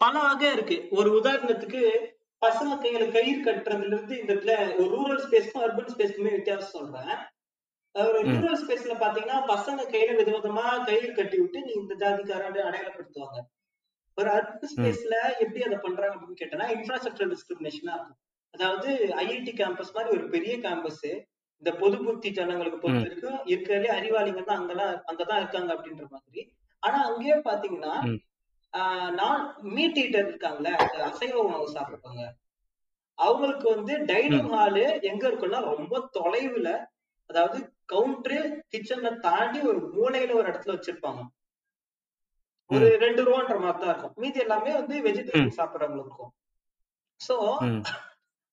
பல 0.01 0.13
வகை 0.19 0.51
இருக்கு. 0.53 0.87
ஒரு 0.91 1.09
உதாரணத்துக்கு 1.21 1.81
பசங்க 2.41 2.75
கையில 2.83 3.03
கயிறு 3.11 3.41
கட்டுறதுல 3.41 3.91
இருந்து 3.91 4.13
இந்த 4.19 4.31
இடத்துல 4.33 4.53
ஒரு 4.77 4.89
ரூரல் 4.95 5.23
ஸ்பேஸ்க்கும் 5.25 5.65
அர்பன் 5.65 5.91
ஸ்பேஸ்க்குமே 5.93 6.31
வித்தியாசம் 6.37 6.75
சொல்றேன். 6.77 7.11
ஒரு 7.95 8.19
ம். 8.21 8.29
ரூரல் 8.33 8.59
ஸ்பேஸ்ல 8.61 8.93
பாத்தீங்கன்னா 8.99 9.39
பசங்க 9.47 9.81
கையில 9.89 10.11
விதவிதமா 10.17 10.65
கயிறு 10.85 11.13
கட்டி 11.13 11.37
விட்டு 11.39 11.59
நீ 11.61 11.71
இந்த 11.73 11.93
ஜாதிக்காரன் 11.95 12.59
அடையாளப்படுத்துவாங்க. 12.67 13.39
ஒரு 14.17 14.29
அர்பன் 14.29 14.71
ஸ்பேஸ்ல 14.73 15.15
எப்படி 15.39 15.61
அதை 15.63 15.77
பண்றாங்க 15.77 16.15
அப்படின்னு 16.15 16.41
கேட்டனா 16.41 16.65
இன்ஃப்ராஸ்ட்ரக்சர் 16.75 17.31
டிஸ்கிரிமினேஷனா 17.33 17.93
இருக்கும். 17.93 18.19
அதாவது 18.53 18.89
ஐஐடி 19.21 19.53
கேம்பஸ் 19.57 19.93
மாதிரி 19.93 20.15
ஒரு 20.17 20.25
பெரிய 20.29 20.53
கேம்பஸ் 20.57 21.05
இந்த 21.61 21.71
பொது 21.77 21.97
புத்தி 22.03 22.29
ஜனங்களுக்கு 22.31 22.79
பொறுத்த 22.79 23.03
வரைக்கும் 23.03 23.39
இருக்கிறதுலே 23.47 23.91
அறிவாளிங்க 23.97 24.43
தான் 24.43 24.59
அங்கெல்லாம் 24.59 24.93
அங்கதான் 25.05 25.41
இருக்காங்க 25.41 25.71
அப்படின்ற 25.75 26.05
மாதிரி. 26.09 26.41
ஆனா 26.83 26.99
அங்கேயே 27.07 27.35
பாத்தீங்கன்னா 27.45 27.93
நான் 29.15 29.41
மீட் 29.71 29.99
ஈட்டர் 29.99 30.29
இருக்காங்கல்ல 30.29 30.71
அசைவ 31.07 31.35
உணவு 31.43 31.67
சாப்பிடுவாங்க 31.67 32.23
அவங்களுக்கு 33.17 33.67
வந்து 33.69 33.93
டைனிங் 34.05 34.51
ஹாலு 34.53 34.85
எங்க 35.01 35.23
இருக்குன்னா 35.29 35.59
ரொம்ப 35.71 35.99
தொலைவுல 36.13 36.69
அதாவது 37.29 37.59
கவுண்டரு 37.93 38.39
கிச்சனை 38.73 39.11
தாண்டி 39.27 39.59
ஒரு 39.71 39.79
மூலையில 39.95 40.35
ஒரு 40.39 40.47
இடத்துல 40.51 40.75
வச்சிருப்பாங்க. 40.75 41.21
ஒரு 42.69 42.87
ரெண்டு 43.03 43.21
ரூபான்ற 43.27 43.55
மாதிரி 43.63 43.79
தான் 43.81 43.91
இருக்கும். 43.93 44.15
மீதி 44.23 44.39
எல்லாமே 44.45 44.71
வந்து 44.79 44.95
வெஜிடேரியன் 45.07 45.57
சாப்பிடுறவங்களுக்கு 45.59 46.09
இருக்கும். 46.09 46.33
சோ 47.21 47.35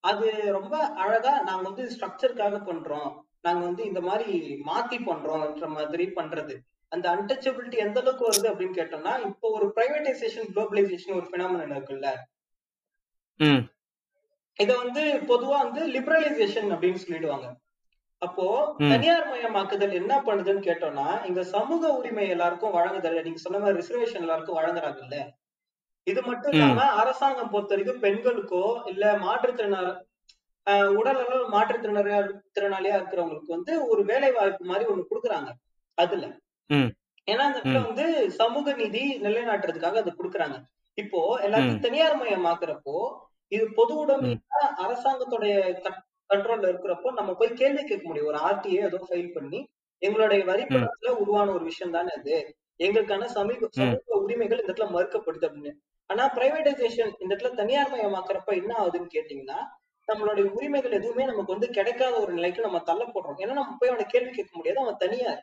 அது 0.04 0.26
ரொம்ப 0.56 0.74
அழகா 1.04 1.32
நாங்க 1.46 1.64
வந்து 1.68 1.84
ஸ்ட்ரக்சருக்காக 1.94 2.56
பண்றோம். 2.68 3.10
நாங்க 3.46 3.62
வந்து 3.68 3.82
இந்த 3.90 4.00
மாதிரி 4.08 4.32
மாத்தி 4.68 4.98
பண்றோம்ன்ற 5.08 5.68
மாதிரி 5.76 6.04
பண்றது. 6.18 6.54
அந்த 6.92 7.06
அன்டச்சபிலிட்டி 7.14 7.78
எந்த 7.84 7.98
அளவுக்கு 8.02 8.28
வருது 8.28 8.46
அப்படின்னு 8.50 8.78
கேட்டோம்னா 8.78 9.14
இப்போ 9.28 9.46
ஒரு 9.56 9.66
பிரைவேடைசேஷன் 9.76 10.48
குளோபலைசேஷன் 10.54 11.16
ஒரு 11.20 11.26
பினாமினன் 11.32 11.74
இருக்குல்ல. 11.76 12.10
இத 14.62 14.70
வந்து 14.82 15.02
பொதுவா 15.30 15.56
வந்து 15.64 15.82
லிபரலைசேஷன் 15.96 16.70
அப்படின்னு 16.74 17.02
சொல்லிடுவாங்க. 17.04 17.48
அப்போ. 18.22 18.46
தனியார் 18.90 19.26
மயமாக்குதல் 19.28 19.98
என்ன 19.98 20.14
பண்ணுதுன்னு 20.26 20.62
கேட்டோம்னா 20.64 21.06
இங்க 21.28 21.42
சமூக 21.52 21.90
உரிமை 21.98 22.24
எல்லாருக்கும் 22.28 22.74
வழங்குதல் 22.76 23.24
நீங்க 23.26 23.40
சொன்ன 23.42 23.58
மாதிரி 23.58 23.80
ரிசர்வேஷன் 23.80 24.24
எல்லாருக்கும் 24.24 24.58
வழங்குறாங்கல்ல 24.58 25.18
இது 26.06 26.20
மட்டும். 26.22 26.52
இல்லாம 26.54 26.84
அரசாங்கம் 27.00 27.52
பொறுத்த 27.52 27.74
வரைக்கும் 27.74 28.02
பெண்களுக்கோ 28.04 28.62
இல்ல 28.92 29.04
மாற்றுத்திறனாள 29.24 29.88
ஆஹ் 30.66 30.90
உடல் 30.96 31.20
அளவு 31.20 31.44
மாற்றுத்திறனாளியா 31.52 32.18
திறனாளியா 32.56 32.96
இருக்கிறவங்களுக்கு 32.96 33.54
வந்து 33.54 33.72
ஒரு 33.88 34.02
வேலை 34.04 34.30
வாய்ப்பு 34.32 34.64
மாதிரி 34.64 34.90
ஒண்ணு 34.90 35.08
கொடுக்குறாங்க 35.08 35.50
அதுல. 35.98 36.24
ஏன்னா 37.28 37.42
அந்த 37.46 37.58
இடத்துல. 37.60 37.80
வந்து 37.86 38.04
சமூக 38.36 38.72
நீதி 38.74 39.04
நிலைநாட்டுறதுக்காக 39.24 40.02
அதை 40.02 40.12
கொடுக்குறாங்க 40.14 40.58
இப்போ 40.98 41.18
எல்லாத்தையும் 41.46 41.84
தனியார் 41.86 42.20
மயமாக்குறப்போ 42.20 42.94
இது 43.52 43.64
பொது 43.74 43.92
உடைமை 44.00 44.30
அரசாங்கத்துடைய 44.84 45.54
கண்ட்ரோல்ல 46.30 46.70
இருக்கிறப்போ 46.70 47.10
நம்ம 47.12 47.34
போய் 47.34 47.52
கேள்வி 47.52 47.84
கேட்க 47.84 48.08
முடியும். 48.08 48.26
ஒரு 48.26 48.38
ஆர்டிஏ 48.38 48.80
ஏதோ 48.84 48.98
ஃபைல் 49.08 49.32
பண்ணி 49.32 49.60
எங்களுடைய 50.02 50.44
வரி 50.44 50.64
ம். 50.64 50.72
பணத்துல 50.72 51.08
உருவான 51.16 51.52
ஒரு 51.52 51.64
விஷயம் 51.64 51.92
தானே 51.92 52.10
அது? 52.16 52.36
எங்களுக்கான 52.80 53.24
சமீப 53.28 53.68
சமூக 53.70 54.18
உரிமைகள் 54.18 54.60
இந்த 54.60 54.72
இடத்துல 54.72 54.88
மறுக்கப்படுது 54.90 55.46
அப்படின்னு. 55.48 55.72
ஆனா 56.10 56.24
பிரைவேடைசேஷன் 56.34 57.12
இந்த 57.18 57.30
இடத்துல 57.34 57.54
தனியார் 57.54 57.92
மயமாக்குறப்ப 57.92 58.52
என்ன 58.52 58.72
ஆகுதுன்னு 58.78 59.14
கேட்டீங்கன்னா 59.14 59.58
நம்மளுடைய 60.08 60.44
உரிமைகள் 60.50 60.92
எதுவுமே 60.92 61.24
நமக்கு 61.24 61.52
வந்து 61.52 61.68
கிடைக்காத 61.70 62.20
ஒரு 62.20 62.32
நிலைக்கு 62.32 62.60
நம்ம 62.60 62.78
தள்ளப்படுறோம். 62.86 63.38
ஏன்னா 63.38 63.52
நம்ம 63.52 63.76
போய் 63.78 63.88
அவனை 63.88 64.06
கேள்வி 64.06 64.30
கேட்க 64.30 64.52
முடியாது. 64.56 64.80
அவன் 64.80 64.96
தனியார் 64.96 65.42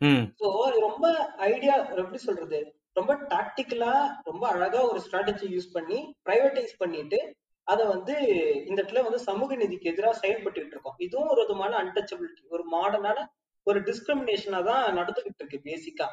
ம். 0.00 0.24
சோ 0.40 0.46
ரொம்ப 0.80 1.04
ஐடியா 1.36 1.74
எப்படி 1.96 2.18
சொல்றது? 2.18 2.60
ரொம்ப 2.92 3.12
டாக்டிக்கலா 3.28 3.92
ரொம்ப 4.22 4.48
அழகா 4.48 4.80
ஒரு 4.88 5.00
ஸ்ட்ராட்டஜி 5.06 5.46
யூஸ் 5.48 5.70
பண்ணி 5.72 5.98
பிரைவேடைஸ் 6.24 6.74
பண்ணிட்டு 6.78 7.18
அத 7.68 7.80
வந்து 7.84 8.14
இந்த 8.66 8.78
இடத்துல 8.80 9.02
வந்து 9.02 9.20
சமூக 9.20 9.56
நீதிக்கு 9.56 9.90
எதிராக 9.92 10.18
செயல்பட்டுட்டு 10.22 10.74
இருக்கோம். 10.74 10.98
இதுவும் 10.98 11.30
ஒரு 11.30 11.40
விதமான 11.42 11.78
அன்டச்சபிலிட்டி 11.82 12.42
ஒரு 12.48 12.64
மாடர்னான 12.72 13.18
ஒரு 13.66 13.78
டிஸ்கிரிமினேஷனா 13.80 14.60
தான் 14.62 14.84
நடந்துகிட்டு 14.96 15.40
இருக்கு 15.40 15.60
பேசிக்கா 15.64 16.06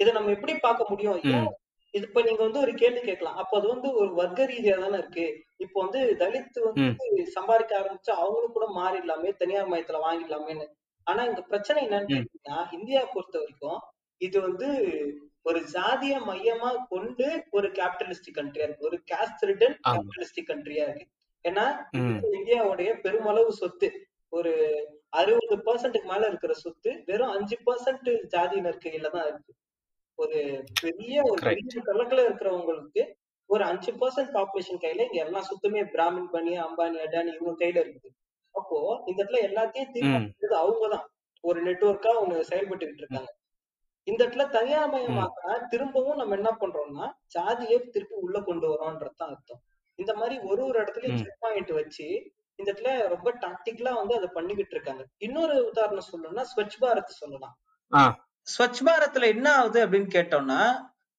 இதை 0.00 0.10
நம்ம 0.12 0.30
எப்படி 0.30 0.54
பார்க்க 0.58 0.90
முடியும்? 0.90 1.18
ஏன் 1.30 1.48
இது 1.94 2.04
இப்ப 2.06 2.22
நீங்க 2.22 2.42
வந்து 2.42 2.60
ஒரு 2.60 2.72
கேள்வி 2.74 3.00
கேட்கலாம். 3.00 3.36
அப்போ 3.36 3.54
அது 3.56 3.66
வந்து 3.68 3.88
ஒரு 3.94 4.10
வர்க்க 4.14 4.48
ரீதியா 4.50 4.74
தானே 4.78 4.96
இருக்கு. 4.98 5.26
இப்போ 5.56 5.78
வந்து 5.80 6.00
தலித் 6.16 6.58
வந்து 6.66 6.86
சம்பாதிக்க 7.32 7.72
ஆரம்பிச்சு 7.78 8.12
அவங்களும் 8.14 8.52
கூட 8.52 8.66
மாறிடலாமே 8.76 9.30
தனியார் 9.36 9.70
மயத்துல 9.72 10.00
வாங்கிடலாமேன்னு. 10.04 10.66
ஆனா 11.06 11.22
இங்க 11.24 11.42
பிரச்சனை 11.42 11.80
என்னன்னு 11.86 12.08
ம். 12.08 12.14
கேட்டீங்கன்னா 12.14 12.58
இந்தியா 12.72 13.02
பொறுத்த 13.14 13.36
வரைக்கும் 13.38 13.80
இது 14.20 14.36
வந்து 14.40 14.68
ஒரு 15.46 15.60
ஜாதிய 15.72 16.14
மையமா 16.28 16.76
கொண்டு 16.88 17.46
ஒரு 17.50 17.68
கேபிட்டலிஸ்டிக் 17.68 18.36
கண்ட்ரியா 18.38 18.64
இருக்கு. 18.66 18.86
ஒரு 18.88 19.02
கேஸ்ட் 19.10 19.44
ரிட்டன். 19.48 19.76
கேபிட்டலிஸ்டிக் 19.88 20.48
கண்ட்ரியா 20.50 20.84
இருக்கு. 20.86 21.06
ஏன்னா 21.44 21.64
இந்தியாவுடைய 22.36 23.00
பெருமளவு 23.00 23.52
சொத்து. 23.52 23.88
ஒரு 24.28 24.52
அறுபது 25.08 25.56
பர்சன்ட்டுக்கு 25.66 26.04
மேல 26.04 26.26
இருக்கிற 26.26 26.52
சொத்து 26.52 27.02
வெறும் 27.06 27.30
அஞ்சு 27.30 27.56
பர்சன்ட் 27.66 28.22
ஜாதியினர் 28.26 28.82
கையில 28.84 29.10
தான் 29.10 29.26
இருக்கு. 29.26 29.52
ஒரு 30.14 30.64
பெரிய 30.80 31.22
ஒரு. 31.22 31.40
பெரிய 31.42 31.82
கணக்குல 31.84 32.20
இருக்கிறவங்களுக்கு 32.26 33.04
ஒரு 33.46 33.64
அஞ்சு 33.64 33.92
பர்சன்ட் 33.92 34.34
பாப்புலேஷன் 34.36 34.82
கையில 34.82 35.00
இங்க 35.00 35.18
எல்லா 35.24 35.40
சொத்துமே 35.48 35.82
பிராமின் 35.94 36.30
பண்ணி 36.30 36.54
அம்பானி 36.60 36.98
அடானி 37.06 37.32
இவங்க 37.40 37.64
கையில 37.64 37.78
இருக்குது. 37.84 38.10
அப்போ 38.54 38.78
இந்த 39.06 39.24
இடத்துல 39.24 39.40
எல்லாத்தையும் 39.48 39.94
தீர்மானிக்கிறது 39.94 40.56
அவங்கதான். 40.64 41.06
ஒரு 41.40 41.58
நெட்வொர்க்கா 41.64 42.10
அவங்க 42.18 42.36
செயல்பட்டுக்கிட்டு 42.48 43.02
இருக்காங்க. 43.02 43.30
இந்த 44.06 44.24
இடத்துல 44.24 44.44
தனியார்மயமாக்கினா 44.56 45.66
திரும்பவும் 45.68 46.16
நம்ம 46.16 46.34
என்ன 46.34 46.50
பண்றோம்னா 46.60 47.06
ஜாதியை 47.26 47.78
திருப்பி 47.94 48.14
உள்ள 48.14 48.40
கொண்டு 48.40 48.66
வரோன்றதுதான் 48.72 49.30
அர்த்தம். 49.30 49.60
இந்த 49.98 50.14
மாதிரி 50.14 50.38
ஒரு 50.50 50.64
ஒரு 50.64 50.82
இடத்துலயும். 50.82 51.16
செக் 51.16 51.36
பாயிண்ட் 51.38 51.70
வச்சு 51.70 52.06
இந்த 52.58 52.72
இடத்துல 52.72 53.08
ரொம்ப 53.08 53.32
டாக்டிக்கலா 53.40 53.92
வந்து 53.94 54.14
அதை 54.16 54.28
பண்ணிக்கிட்டு 54.32 54.74
இருக்காங்க. 54.74 55.02
இன்னொரு 55.18 55.56
உதாரணம் 55.66 56.08
சொல்லணும்னா 56.12 56.44
ஸ்வச் 56.52 56.78
பாரத் 56.80 57.16
சொல்லலாம். 57.22 57.56
ஸ்வச் 58.46 58.80
பாரத்ல 58.86 59.24
என்ன 59.26 59.46
ஆகுது 59.54 59.86
அப்படின்னு 59.86 60.08
கேட்டோம்னா 60.16 60.60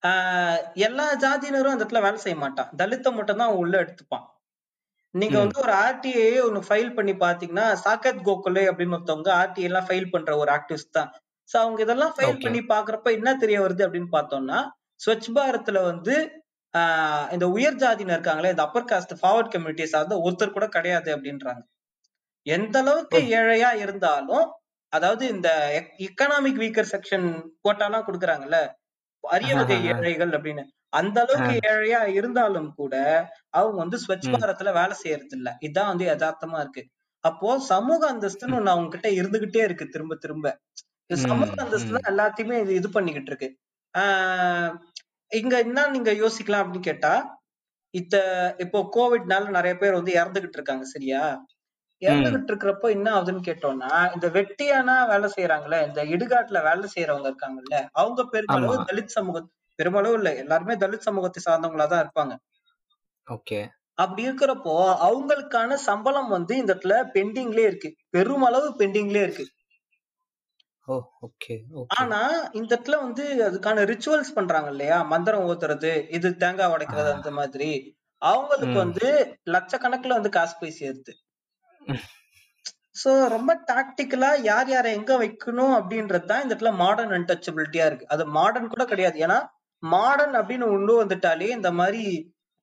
ஆஹ் 0.03 0.59
எல்லா 0.73 1.05
ஜாதியினரும் 1.13 1.73
அந்த 1.73 1.83
இடத்துல 1.85 2.01
வேலை 2.01 2.17
செய்ய 2.17 2.37
மாட்டான். 2.37 2.69
தலித்தை 2.77 3.13
மட்டும் 3.13 3.37
தான் 3.37 3.53
உள்ள 3.53 3.81
எடுத்துப்பான். 3.83 4.25
நீங்க. 5.13 5.37
வந்து 5.39 5.59
ஒரு 5.61 5.73
ஆர்டிஐ 5.85 6.27
ஒன்னு 6.45 6.59
ஃபைல் 6.69 6.93
பண்ணி 6.93 7.13
பாத்தீங்கன்னா 7.13 7.67
சாகத் 7.85 8.25
கோகுலே 8.27 8.63
அப்படின்னு 8.69 8.95
ஒருத்தவங்க 8.97 9.29
ஆர்டிஐ 9.41 9.65
எல்லாம் 9.69 9.85
ஃபைல் 9.85 10.09
பண்ற 10.11 10.37
ஒரு 10.37 10.51
ஆக்டிவிஸ்ட் 10.51 10.95
தான். 10.97 11.11
சோ 11.49 11.55
அவங்க 11.61 11.79
இதெல்லாம் 11.83 12.13
ஃபைல். 12.15 12.41
பண்ணி 12.41 12.61
பாக்குறப்ப 12.71 13.11
என்ன 13.17 13.29
தெரிய 13.37 13.57
வருது 13.63 13.85
அப்படின்னு 13.85 14.11
பார்த்தோம்னா 14.13 14.59
ஸ்வச் 14.99 15.29
பாரத்ல 15.35 15.79
வந்து 15.85 16.15
ஆஹ் 16.73 17.27
இந்த 17.31 17.45
உயர் 17.55 17.79
ஜாதியினர் 17.81 18.15
இருக்காங்களே 18.15 18.51
இந்த 18.53 18.63
அப்பர் 18.65 18.89
காஸ்ட் 18.89 19.13
ஃபார்வர்ட் 19.19 19.51
கம்யூனிட்டிஸ் 19.53 19.93
சார்ந்த 19.93 20.15
ஒருத்தர் 20.25 20.55
கூட 20.55 20.65
கிடையாது 20.69 21.09
அப்படின்றாங்க 21.15 21.61
எந்த 22.45 22.75
அளவுக்கு. 22.81 23.19
ஏழையா 23.37 23.69
இருந்தாலும் 23.83 24.45
அதாவது 24.93 25.23
இந்த 25.29 25.47
எக்கனாமிக் 26.05 26.59
வீக்கர் 26.61 26.91
செக்ஷன் 26.91 27.25
கோட்டாலாம் 27.63 28.05
கொடுக்குறாங்கல்ல 28.07 28.59
அரிய 29.23 29.53
வகை. 29.55 29.77
ஏழைகள் 29.91 30.33
அப்படின்னு 30.37 30.63
அந்த 30.93 31.17
அளவுக்கு 31.23 31.55
ஏழையா 31.71 32.01
இருந்தாலும் 32.17 32.69
கூட 32.75 32.93
அவங்க 33.51 33.77
வந்து 33.83 33.97
ஸ்வச். 34.03 34.27
பாரத்ல 34.35 34.73
வேலை 34.77 34.95
செய்யறது 35.01 35.35
இல்ல 35.39 35.49
இதான் 35.67 35.91
வந்து 35.91 36.05
யதார்த்தமா 36.07 36.59
இருக்கு 36.63 36.83
அப்போ 37.23 37.49
சமூக 37.69 38.01
அந்தஸ்துன்னு 38.11 38.57
ஒண்ணு 38.57 38.73
அவங்க 38.73 38.89
கிட்ட 38.93 39.07
இருந்துகிட்டே 39.19 39.61
இருக்கு 39.63 39.85
திரும்ப 39.87 40.15
திரும்ப 40.17 40.47
சமூக 41.23 41.49
அந்தஸ்து. 41.57 41.91
தான் 41.95 42.09
எல்லாத்தையுமே 42.11 42.55
இது 42.63 42.73
இது 42.75 42.89
பண்ணிக்கிட்டு 42.89 43.31
இருக்கு 43.31 43.49
ஆஹ் 43.95 44.71
இங்க 45.31 45.55
என்ன 45.65 45.87
நீங்க 45.93 46.11
யோசிக்கலாம் 46.19 46.63
அப்படின்னு 46.63 46.89
கேட்டா 46.89 47.13
இத்த 47.93 48.15
இப்போ 48.59 48.79
கோவிட்னால 48.95 49.49
நிறைய 49.49 49.75
பேர் 49.77 49.97
வந்து 49.97 50.11
இறந்துகிட்டு 50.17 50.57
இருக்காங்க 50.59 50.85
சரியா? 50.89 51.21
இறந்துகிட்டு 52.01 52.51
இருக்கிறப்ப 52.51 52.89
என்ன 52.95 53.07
ஆகுதுன்னு 53.13 53.47
கேட்டோம்னா 53.47 53.91
இந்த 54.15 54.27
வெட்டியானா 54.35 54.95
வேலை 55.11 55.27
செய்யறாங்கல்ல 55.35 55.77
இந்த 55.87 56.01
இடுகாட்டுல 56.13 56.59
வேலை 56.67 56.87
செய்யறவங்க 56.93 57.29
இருக்காங்கல்ல 57.31 57.77
அவங்க 57.95 58.21
பெருமளவு. 58.33 58.75
தலித் 58.89 59.15
சமூக 59.15 59.39
பெருமளவு 59.79 60.17
இல்ல 60.19 60.29
எல்லாருமே 60.43 60.75
தலித் 60.83 61.07
சமூகத்தை 61.07 61.41
சார்ந்தவங்களா 61.43 61.87
தான் 61.87 62.03
இருப்பாங்க. 62.05 62.33
ஓகே. 63.27 63.59
அப்படி 63.97 64.23
இருக்கிறப்போ 64.27 64.73
அவங்களுக்கான 65.05 65.77
சம்பளம் 65.87 66.29
வந்து 66.35 66.53
இந்த 66.57 66.71
இடத்துல 66.73 66.97
பெண்டிங்லயே 67.15 67.67
இருக்கு. 67.71 67.89
பெருமளவு 68.11 68.69
பெண்டிங்லயே 68.81 69.23
இருக்கு. 69.27 69.45
Oh 70.87 70.95
okay 71.21 71.53
okay. 71.73 71.95
ஆனா 71.97 72.19
இந்த 72.53 72.69
இடத்துல 72.73 72.97
வந்து 73.01 73.23
அதுக்கான 73.47 73.83
ரிச்சுவல்ஸ் 73.89 74.35
பண்றாங்க 74.35 74.69
இல்லையா? 74.73 74.97
மந்திரம் 75.05 75.47
ஊத்துறது 75.47 75.91
இது 76.09 76.29
தேங்காய் 76.37 76.73
உடைக்கிறது 76.73 77.09
அந்த 77.13 77.31
மாதிரி. 77.31 77.69
அவங்களுக்கு. 78.21 78.77
வந்து 78.79 79.07
லட்சக்கணக்குல 79.55 80.17
வந்து 80.19 80.31
காசு 80.31 80.55
போய் 80.61 80.77
சேருது. 80.79 81.13
சோ 83.01 83.11
ரொம்ப 83.29 83.51
டாக்டிக்கலா 83.67 84.29
யார் 84.43 84.69
யாரை 84.69 84.91
எங்க 84.93 85.13
வைக்கணும் 85.19 85.73
அப்படின்றது 85.79 86.25
தான் 86.25 86.41
இந்த 86.43 86.53
இடத்துல 86.53 86.71
மாடர்ன் 86.77 87.15
அன்டச்சபிலிட்டியா 87.17 87.85
இருக்கு. 87.89 88.07
அது 88.13 88.23
மாடர்ன் 88.37 88.71
கூட 88.73 88.83
கிடையாது. 88.85 89.17
ஏன்னா 89.25 89.37
மாடர்ன் 89.83 90.35
அப்படின்னு 90.39 90.67
உண்டு 90.75 90.93
வந்துட்டாலே 91.01 91.49
இந்த 91.57 91.69
மாதிரி 91.79 92.03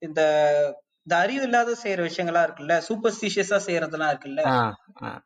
இந்த 0.03 0.21
இந்த 1.07 1.15
அறிவு 1.23 1.43
இல்லாத 1.47 1.73
செய்யற 1.81 2.01
விஷயங்களா 2.07 2.43
இருக்குல்ல 2.47 2.75
சூப்பர்ஸ்டிஷியஸா 2.87 3.59
செய்யறதெல்லாம் 3.67 4.13
இருக்குல்ல 4.13 4.43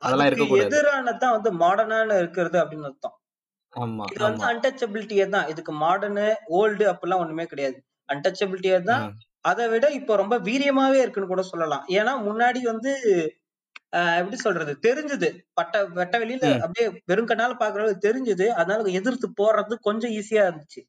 அதெல்லாம் 0.03 0.29
இருக்கக்கூடாது 0.29 0.65
எதிரானதான் 0.69 1.35
வந்து 1.37 1.51
மாடர்னான 1.63 2.17
இருக்கிறது 2.23 2.59
அப்படின்னு 2.63 2.89
அர்த்தம். 2.91 3.15
இது 4.13 4.23
வந்து 4.27 4.45
அன்டச்சபிலிட்டியே 4.51 5.27
தான் 5.29 5.49
இதுக்கு 5.53 5.73
மாடர்னு 5.85 6.27
ஓல்டு 6.61 6.85
அப்படிலாம் 6.93 7.23
ஒண்ணுமே 7.25 7.47
கிடையாது. 7.53 7.79
அன்டச்சபிலிட்டியே 8.09 8.79
தான் 8.91 9.05
அதை 9.45 9.65
விட 9.73 9.87
இப்போ 9.99 10.13
ரொம்ப 10.23 10.37
வீரியமாவே 10.49 10.99
இருக்குன்னு 11.03 11.33
கூட 11.33 11.43
சொல்லலாம். 11.53 11.85
ஏன்னா 11.99 12.13
முன்னாடி 12.29 12.61
வந்து 12.73 12.91
எப்படி 14.19 14.39
சொல்றது? 14.39 14.73
தெரிஞ்சது. 14.87 15.29
பட்ட 15.59 15.75
வெட்ட 15.99 16.17
வெளியில. 16.23 16.47
அப்படியே 16.65 16.87
வெறும் 17.11 17.31
கண்ணால 17.31 17.55
பாக்குறது 17.63 17.95
தெரிஞ்சது. 18.07 18.47
அதனால 18.61 18.91
எதிர்த்து 19.01 19.29
போறது 19.41 19.77
கொஞ்சம் 19.89 20.15
ஈஸியா 20.19 20.45
இருந்துச்சு. 20.49 20.83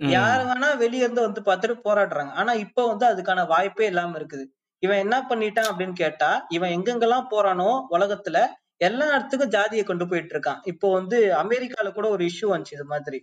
யாரு 0.00 0.42
வேணா 0.44 0.76
வெளிய 0.76 1.02
இருந்து 1.02 1.20
வந்து 1.20 1.40
பார்த்துட்டு 1.40 1.76
போராடுறாங்க. 1.84 2.32
ஆனா 2.32 2.52
இப்ப 2.52 2.86
வந்து 2.86 3.06
அதுக்கான 3.06 3.46
வாய்ப்பே 3.46 3.86
இல்லாம 3.86 4.18
இருக்குது. 4.18 4.44
இவன் 4.82 4.98
என்ன 4.98 5.26
பண்ணிட்டான் 5.28 5.68
அப்படின்னு 5.70 5.92
கேட்டா 5.94 6.46
இவன் 6.48 6.70
எங்கெங்கெல்லாம் 6.70 7.26
போறானோ 7.30 7.68
உலகத்துல 7.90 8.38
எல்லா 8.80 9.06
இடத்துக்கும் 9.06 9.48
ஜாதியை 9.48 9.84
கொண்டு 9.84 10.08
போயிட்டு 10.08 10.38
இருக்கான். 10.38 10.60
இப்போ 10.62 10.92
வந்து 10.92 11.18
அமெரிக்கால 11.34 11.92
கூட 11.92 12.08
ஒரு 12.08 12.24
இஷ்யூ 12.24 12.46
வந்துச்சு 12.52 12.72
இது 12.72 12.84
மாதிரி. 12.84 13.18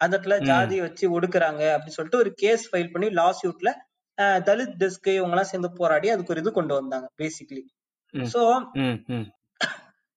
அந்த 0.00 0.18
இடத்துல. 0.18 0.36
ஜாதியை 0.42 0.80
வச்சு 0.80 1.04
ஒடுக்குறாங்க 1.14 1.62
அப்படின்னு 1.72 1.96
சொல்லிட்டு 1.96 2.18
ஒரு 2.18 2.34
கேஸ் 2.34 2.64
ஃபைல் 2.70 2.90
பண்ணி 2.90 3.10
லா 3.10 3.28
சூட்ல 3.38 3.70
தலித் 4.46 4.76
டெஸ்க் 4.78 5.08
இவங்க 5.08 5.30
எல்லாம் 5.30 5.44
சேர்ந்து 5.44 5.72
போராடி 5.72 6.08
அதுக்கு 6.08 6.32
ஒரு 6.32 6.40
இது 6.40 6.52
கொண்டு 6.52 6.74
வந்தாங்க 6.74 7.06
பேசிக்கலி. 7.18 7.62
சோ. 8.14 8.42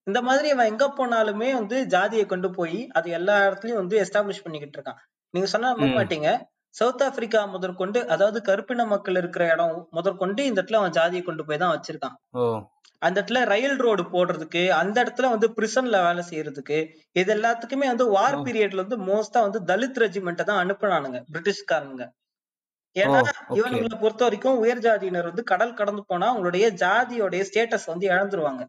இந்த 0.08 0.22
மாதிரி 0.22 0.50
அவன் 0.50 0.66
எங்க 0.66 0.86
போனாலுமே 0.98 1.54
வந்து 1.54 1.86
ஜாதியை 1.86 2.26
கொண்டு 2.26 2.50
போய் 2.52 2.88
அது 2.92 3.10
எல்லா 3.12 3.48
இடத்துலயும் 3.48 3.82
வந்து 3.82 3.96
எஸ்டாப்ளிஷ் 4.04 4.44
பண்ணிக்கிட்டு 4.44 4.78
இருக்கான். 4.78 5.02
நீங்க 5.34 5.48
சொன்னா. 5.52 5.70
மாட்டீங்க. 5.98 6.30
சவுத் 6.76 7.04
ஆப்பிரிக்கா 7.06 7.40
முதற்கொண்டு 7.54 8.00
அதாவது 8.14 8.40
கருப்பின 8.50 8.82
மக்கள் 8.92 9.20
இருக்கிற 9.22 9.44
இடம் 9.54 9.74
முதற்கொண்டு 9.98 10.42
இந்த 10.46 10.58
இடத்துல 10.60 10.80
அவன் 10.82 10.96
ஜாதியை 10.98 11.24
கொண்டு 11.24 11.44
போய் 11.48 11.62
தான் 11.64 11.74
வச்சிருக்கான். 11.74 12.16
அந்த 13.02 13.16
இடத்துல 13.18 13.40
ரயில் 13.52 13.78
ரோடு 13.80 14.04
போடுறதுக்கு 14.12 14.62
அந்த 14.80 14.96
இடத்துல 15.04 15.30
வந்து 15.34 15.48
பிரிசன்ல 15.56 16.00
வேலை 16.06 16.24
செய்யறதுக்கு 16.28 16.78
இது 17.16 17.32
எல்லாத்துக்குமே 17.36 17.88
வந்து 17.92 18.06
வார். 18.16 18.38
பீரியட்ல 18.46 18.84
வந்து 18.84 19.00
மோஸ்டா 19.08 19.42
வந்து 19.48 19.62
தலித் 19.72 20.02
ரெஜிமெண்ட்டை 20.04 20.46
தான் 20.50 20.62
அனுப்புனானுங்க 20.64 21.22
பிரிட்டிஷ்காரங்க 21.34 22.04
ஓ 22.06 22.14
ஏன்னா 22.96 23.20
ஓகே 23.24 23.58
இவனுங்களை 23.60 23.98
பொறுத்த 24.00 24.22
வரைக்கும் 24.26 24.62
உயர் 24.64 24.84
ஜாதியினர் 24.86 25.30
வந்து 25.30 25.44
கடல் 25.52 25.78
கடந்து 25.78 26.02
போனா 26.10 26.26
அவங்களுடைய 26.32 26.66
ஜாதியோடைய 26.82 27.42
ஸ்டேட்டஸ் 27.50 27.92
வந்து 27.92 28.06
இழந்துருவாங்க. 28.14 28.64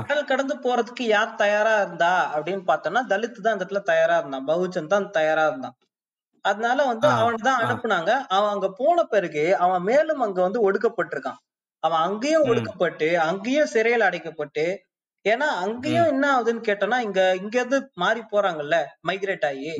கடல் 0.00 0.28
கடந்து 0.30 0.54
போறதுக்கு 0.64 1.04
யார் 1.08 1.30
தயாரா 1.36 1.74
இருந்தா 1.80 2.14
அப்படின்னு 2.34 2.64
பார்த்தோம்னா 2.66 3.02
தலித் 3.12 3.38
தான் 3.38 3.54
அந்த 3.54 3.64
இடத்துல 3.64 3.82
தயாரா 3.90 4.16
இருந்தான். 4.20 4.46
பகுஜன் 4.50 4.92
தான் 4.94 5.06
தயாரா 5.18 5.44
இருந்தான். 5.50 5.76
அதனால 6.44 6.78
வந்து 6.90 7.06
அவனை 7.16 7.38
தான் 7.40 7.62
அனுப்புனாங்க. 7.62 8.12
அவன் 8.36 8.52
அங்க 8.54 8.68
போன 8.78 8.98
பிறகு 9.06 9.44
அவன் 9.64 9.82
மேலும் 9.90 10.22
அங்க 10.26 10.40
வந்து 10.46 10.60
ஒடுக்கப்பட்டிருக்கான். 10.66 11.40
அவன் 11.82 12.02
அங்கேயும் 12.06 12.48
ஒடுக்கப்பட்டு 12.50 13.08
அங்கேயும் 13.28 13.72
சிறையில் 13.74 14.08
அடைக்கப்பட்டு 14.08 14.64
ஏன்னா 15.24 15.48
அங்கேயும் 15.64 16.10
என்ன 16.12 16.24
ஆகுதுன்னு 16.34 16.66
கேட்டோம்னா 16.68 16.98
இங்க 17.06 17.20
இங்க 17.40 17.56
இருந்து 17.60 17.78
மாறி 18.02 18.22
போறாங்கல்ல 18.32 18.76
மைக்ரேட் 19.08 19.46
ஆகி. 19.50 19.72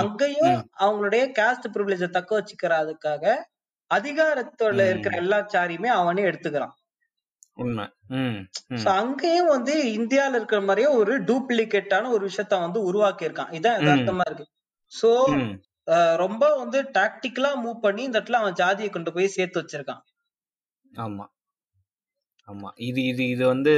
அங்கேயும் 0.00 0.54
அவங்களுடைய 0.84 1.24
காஸ்ட் 1.38 1.68
ப்ரிவிலேஜ 1.74 2.04
தக்க 2.10 2.30
வச்சுக்கிறதுக்காக 2.38 3.24
அதிகாரத்தோட 3.90 4.78
இருக்கிற 4.92 5.14
எல்லா 5.22 5.38
சாரியுமே 5.54 5.90
அவனே 6.00 6.22
எடுத்துக்கிறான். 6.30 6.74
உண்மை. 7.56 7.84
சோ 8.78 8.88
அங்கேயும் 8.96 9.46
வந்து 9.46 9.74
இந்தியால 9.92 10.34
இருக்கிற 10.34 10.60
மாதிரியே 10.60 10.88
ஒரு 10.96 11.14
டூப்ளிகேட்டான 11.24 12.10
ஒரு 12.10 12.24
விஷயத்த 12.28 12.60
வந்து 12.60 12.80
உருவாக்கி 12.82 13.26
இருக்கான் 13.28 13.52
இதான் 13.52 13.76
ம். 13.76 13.80
யதார்த்தமா 13.80 14.26
இருக்கு. 14.26 14.46
சோ 14.92 15.10
ரொம்ப 16.16 16.44
வந்து 16.56 16.78
டாக்டிக்கலா 16.94 17.50
மூவ் 17.64 17.78
பண்ணி 17.80 18.02
இந்த 18.02 18.20
இடத்துல 18.20 18.40
அவன் 18.42 18.54
ஜாதியை 18.54 18.90
கொண்டு 18.90 19.12
போய் 19.12 19.34
சேர்த்து 19.36 19.60
வச்சிருக்கான். 19.62 20.02
ஆமா. 20.92 21.26
ஆமா. 22.48 22.68
இது 22.88 23.00
இது 23.04 23.22
இது 23.28 23.44
வந்து 23.46 23.72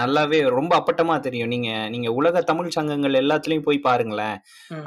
நல்லாவே 0.00 0.38
ரொம்ப 0.56 0.72
அப்பட்டமா 0.80 1.14
தெரியும். 1.20 1.50
நீங்க 1.54 1.70
நீங்க 1.94 2.08
உலக 2.18 2.42
தமிழ் 2.50 2.74
சங்கங்கள் 2.76 3.18
எல்லாத்துலயும் 3.22 3.64
போய் 3.68 3.86
பாருங்களேன். 3.86 4.36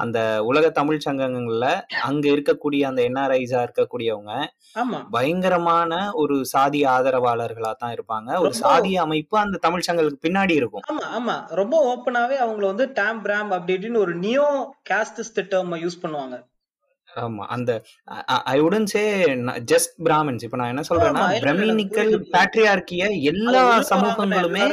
அந்த 0.03 0.19
உலக 0.49 0.65
தமிழ் 0.69 1.03
சங்கங்கள்ல 1.07 1.67
அங்க 2.09 2.25
இருக்கக்கூடிய 2.29 2.81
அந்த 2.89 3.01
என்ஆர்ஐஸா 3.09 3.61
இருக்கக்கூடியவங்க 3.67 4.33
ஆமா. 4.75 4.99
பயங்கரமான 5.15 5.91
ஒரு 6.15 6.35
சாதிய 6.53 6.85
ஆதரவாளர்களா 6.95 7.71
தான் 7.81 7.95
இருப்பாங்க. 7.97 8.29
ஒரு 8.43 8.53
சாதிய 8.63 9.01
அமைப்பு 9.05 9.37
அந்த 9.39 9.59
தமிழ் 9.65 9.85
சங்கங்களுக்கு 9.87 10.25
பின்னாடி 10.27 10.55
இருக்கும். 10.61 10.85
ஆமா 10.91 11.07
ஆமா. 11.19 11.37
ரொம்ப 11.61 11.75
ஓப்பனாவே 11.91 12.37
அவங்கள 12.45 12.65
வந்து 12.73 12.87
டேம் 12.99 13.21
பிராம் 13.25 13.51
அப்படி 13.57 13.75
இப்படின்னு 13.77 14.03
ஒரு 14.05 14.15
நியோ 14.25 14.47
காஸ்டிஸ்ட் 14.91 15.41
டேர்ம் 15.53 15.75
யூஸ் 15.85 16.01
பண்ணுவாங்க. 16.05 16.37
ஆமா 17.17 17.43
அந்த 17.49 17.71
ஐ 18.47 18.57
உடன் 18.59 18.87
சே 18.87 19.01
ஜஸ்ட் 19.71 19.93
பிராமின்ஸ் 20.05 20.45
இப்ப 20.45 20.57
நான் 20.57 20.73
என்ன 20.73 20.83
சொல்றேன்னா 20.89 21.23
பிரமினிக்கல் 21.45 22.11
பேட்ரியார்கிய 22.33 23.03
எல்லா 23.31 23.63
சமூகங்களுமே 23.91 24.63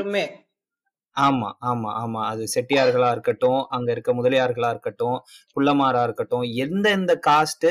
ஆமா 1.16 1.48
ஆமா 1.62 1.90
ஆமா. 2.00 2.20
அது 2.30 2.42
செட்டியார்களா 2.54 3.10
இருக்கட்டும் 3.10 3.60
அங்க 3.70 3.88
இருக்க 3.90 4.10
முதலியார்களா 4.12 4.70
இருக்கட்டும் 4.70 5.18
குள்ளமாரா 5.56 6.02
இருக்கட்டும் 6.02 6.44
எந்த 6.64 6.86
எந்த 6.90 7.12
காஸ்ட் 7.26 7.68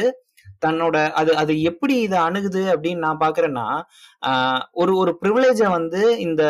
தன்னோட 0.61 0.97
அது 1.11 1.31
அது 1.35 1.53
எப்படி 1.63 1.95
இதை 2.01 2.17
அணுகுது 2.19 2.63
அப்படின்னு 2.73 3.05
நான் 3.05 3.21
பாக்குறேன்னா 3.21 3.65
ஒரு 4.75 4.93
ஒரு 4.97 5.11
ப்ரிவிலேஜ 5.21 5.61
வந்து 5.71 6.01
இந்த 6.25 6.43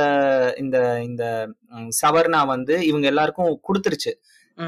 இந்த 0.57 0.77
இந்த 1.01 1.23
சவர்ணா 1.99 2.41
வந்து 2.47 2.75
இவங்க 2.85 3.07
எல்லாருக்கும் 3.07 3.59
கொடுத்துருச்சு. 3.67 4.11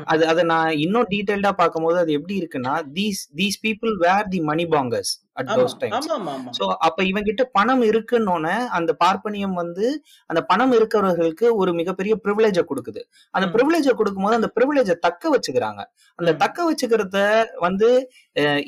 அது 0.07 0.23
அதை 0.27 0.43
நான் 0.45 0.71
இன்னும் 0.83 1.07
டீடைல்டா 1.11 1.51
பார்க்கும்போது 1.59 1.97
அது 1.99 2.11
எப்படி 2.17 2.35
இருக்குன்னா 2.39 2.73
these 2.95 3.21
these 3.35 3.57
people 3.63 3.93
were 4.03 4.27
the 4.31 4.39
money 4.49 4.65
bankers 4.73 5.11
at 5.39 5.49
those 5.51 5.75
ஆமா 5.97 6.51
சோ 6.57 6.65
அப்ப 6.87 6.99
இவங்கிட்ட 7.03 7.43
பணம் 7.57 7.83
இருக்குன்னொன்னே 7.89 8.55
அந்த 8.77 8.91
பார்ப்பனியம் 9.01 9.55
வந்து 9.55 9.87
அந்த 10.29 10.41
பணம் 10.49 10.73
இருக்கிறவர்களுக்கு 10.77 11.47
ஒரு 11.61 11.71
மிகப்பெரிய 11.79 12.13
ப்ரிவிலேஜ 12.23 12.59
கொடுக்குது 12.69 13.01
அந்த. 13.33 13.47
ப்ரிவிலேஜ 13.55 13.87
கொடுக்கும்போது 13.99 14.39
அந்த 14.39 14.49
ப்ரிவிலேஜ 14.55 14.91
தக்க 15.05 15.23
வச்சுக்கிறாங்க 15.35 15.81
அந்த. 16.19 16.31
தக்க 16.43 16.65
வச்சுக்கிறத 16.69 17.19
வந்து 17.65 17.89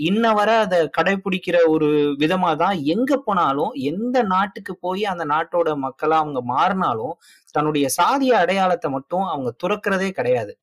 இன்ன 0.09 0.34
வரை 0.34 0.55
அதை 0.63 0.80
கடைபிடிக்கிற 0.97 1.57
ஒரு 1.74 1.89
விதமா 2.22 2.51
தான் 2.57 2.78
எங்க 2.93 3.11
போனாலும் 3.28 3.74
எந்த 3.91 4.17
நாட்டுக்கு 4.34 4.76
போய் 4.78 5.03
அந்த 5.05 5.26
நாட்டோட 5.34 5.70
மக்களா 5.86 6.17
அவங்க 6.24 6.41
மாறினாலும் 6.53 7.15
தன்னுடைய 7.55 7.86
சாதிய 7.97 8.34
அடையாளத்தை 8.41 8.89
மட்டும் 8.91 9.26
அவங்க 9.26 9.49
துறக்கிறதே 9.63 10.09
கிடையாது. 10.11 10.53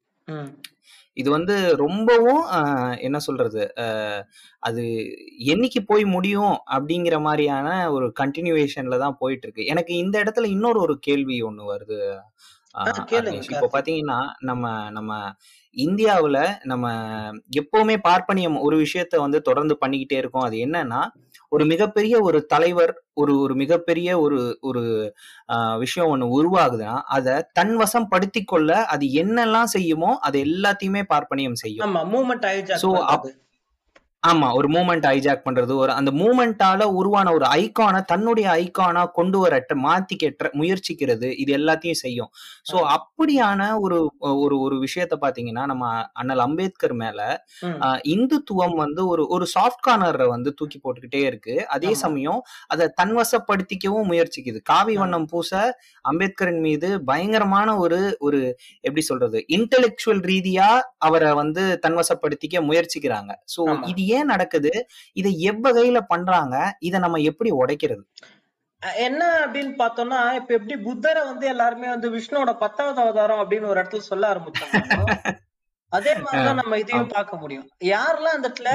இது 1.16 1.28
வந்து 1.30 1.54
ரொம்பவும் 1.76 2.42
என்ன 3.00 3.18
சொல்றது 3.18 3.62
அது 4.62 4.82
என்னைக்கு 5.46 5.80
போய் 5.86 6.04
முடியும் 6.06 6.56
அப்படிங்கிற 6.74 7.20
மாதிரியான 7.20 7.68
ஒரு 7.90 8.12
கண்டினியூவேஷன்ல 8.20 8.98
தான் 8.98 9.18
போயிட்டு 9.18 9.46
இருக்கு 9.46 9.66
எனக்கு 9.66 9.92
இந்த 9.96 10.16
இடத்துல 10.24 10.48
இன்னொரு 10.48 10.80
ஒரு 10.80 10.98
கேள்வி 11.00 11.42
ஒண்ணு 11.42 11.64
வருது. 11.70 12.00
இப்போ. 13.50 13.68
பாத்தீங்கன்னா 13.76 14.18
நம்ம 14.42 14.64
நம்ம 14.90 15.12
இந்தியாவுல 15.76 16.38
நம்ம 16.64 16.86
எப்பவுமே 17.60 17.96
பார்ப்பனியம் 18.04 18.58
ஒரு 18.60 18.76
விஷயத்த 18.82 19.16
வந்து 19.18 19.42
தொடர்ந்து 19.42 19.76
பண்ணிக்கிட்டே 19.80 20.18
இருக்கோம் 20.18 20.42
அது 20.42 20.56
என்னன்னா 20.66 21.00
ஒரு 21.56 21.64
மிகப்பெரிய 21.66 22.14
ஒரு 22.20 22.38
தலைவர் 22.46 22.92
ஒரு 23.14 23.32
ஒரு 23.38 23.54
மிகப்பெரிய 23.54 24.08
ஒரு 24.20 24.38
ஒரு 24.60 24.82
விஷயம் 25.78 26.10
ஒண்ணு 26.10 26.26
உருவாகுதுன்னா 26.36 26.94
அதை 27.10 27.34
தன் 27.52 27.74
வசம் 27.76 28.08
படுத்தி 28.08 28.42
கொள்ள 28.44 28.70
அது 28.86 29.06
என்னெல்லாம் 29.22 29.70
செய்யுமோ 29.76 30.10
அது 30.20 30.38
எல்லாத்தையுமே 30.46 31.02
பார்ப்பனியம் 31.14 31.58
செய்யும். 31.62 31.96
மூமெண்ட் 32.12 32.46
பண்றது 33.16 33.45
ஆமா 34.26 34.48
ஒரு 34.54 34.68
மூமெண்ட் 34.68 35.06
ஹைஜாக் 35.08 35.42
பண்றது 35.46 35.72
ஒரு 35.76 35.92
அந்த 35.92 36.10
மூமெண்டால 36.12 36.82
உருவான 36.92 37.32
ஒரு 37.32 37.46
ஐகானை 37.56 38.00
தன்னுடைய 38.04 38.46
ஐகானா 38.62 39.02
கொண்டு 39.12 39.38
வர 39.38 39.54
மாத்தி 39.84 40.14
கெட்ட 40.16 40.50
முயற்சிக்கிறது 40.56 41.28
இது 41.36 41.50
எல்லாத்தையும் 41.58 42.00
செய்யும் 42.00 42.30
சோ. 42.70 42.76
அப்படியான 42.96 43.60
ஒரு 43.78 43.98
ஒரு 44.42 44.56
ஒரு 44.60 44.76
விஷயத்த 44.84 45.14
பாத்தீங்கன்னா 45.20 45.64
நம்ம 45.66 45.84
அண்ணல் 46.12 46.42
அம்பேத்கர் 46.46 46.94
மேல 46.94 47.20
இந்துத்துவம் 48.12 48.76
வந்து 48.82 49.02
ஒரு 49.08 49.24
ஒரு 49.28 49.46
சாஃப்ட் 49.54 49.84
கார்னரை 49.86 50.28
வந்து 50.32 50.52
தூக்கி 50.58 50.78
போட்டுக்கிட்டே 50.80 51.22
இருக்கு 51.26 51.54
அதே. 51.68 51.90
சமயம் 52.04 52.40
அதை 52.70 52.86
தன்வசப்படுத்திக்கவும் 53.00 54.08
முயற்சிக்குது 54.10 54.58
காவி. 54.70 54.96
வண்ணம் 54.96 55.28
பூச 55.32 55.50
அம்பேத்கரின் 56.04 56.62
மீது 56.62 56.88
பயங்கரமான 57.06 57.54
ஒரு 57.84 57.98
ஒரு 58.20 58.40
எப்படி 58.84 59.02
சொல்றது 59.04 59.38
இன்டெலெக்சுவல் 59.56 60.22
ரீதியா 60.28 60.68
அவரை 61.06 61.30
வந்து 61.34 61.62
தன்வசப்படுத்திக்க 61.84 62.34
முயற்சிக்கிறாங்க 62.68 63.32
சோ. 63.54 63.62
இது 63.92 64.02
ஏன் 64.16 64.32
நடக்குது? 64.32 64.72
இதை 65.12 65.32
எவ்வகையில 65.50 66.00
பண்றாங்க? 66.08 66.56
இதை 66.80 67.00
நம்ம 67.00 67.20
எப்படி 67.30 67.52
உடைக்கிறது? 67.52 68.04
என்ன 69.00 69.22
அப்படின்னு 69.44 69.72
பார்த்தோம்னா 69.78 70.18
இப்ப 70.34 70.50
எப்படி 70.54 70.74
புத்தரை 70.82 71.22
வந்து 71.24 71.46
எல்லாருமே 71.46 71.88
வந்து 71.88 72.08
விஷ்ணுவோட 72.10 72.52
பத்தாவது 72.58 73.00
அவதாரம் 73.00 73.40
அப்படின்னு 73.42 73.70
ஒரு 73.72 73.80
இடத்துல 73.82 74.08
சொல்ல 74.10 74.24
ஆரம்பிச்சாங்க 74.32 75.24
அதே 75.92 76.12
மாதிரிதான் 76.14 76.60
நம்ம 76.60 76.78
இதையும் 76.78 77.12
பார்க்க 77.14 77.36
முடியும். 77.36 77.66
யாரெல்லாம் 77.84 78.36
அந்த 78.36 78.48
இடத்துல 78.48 78.70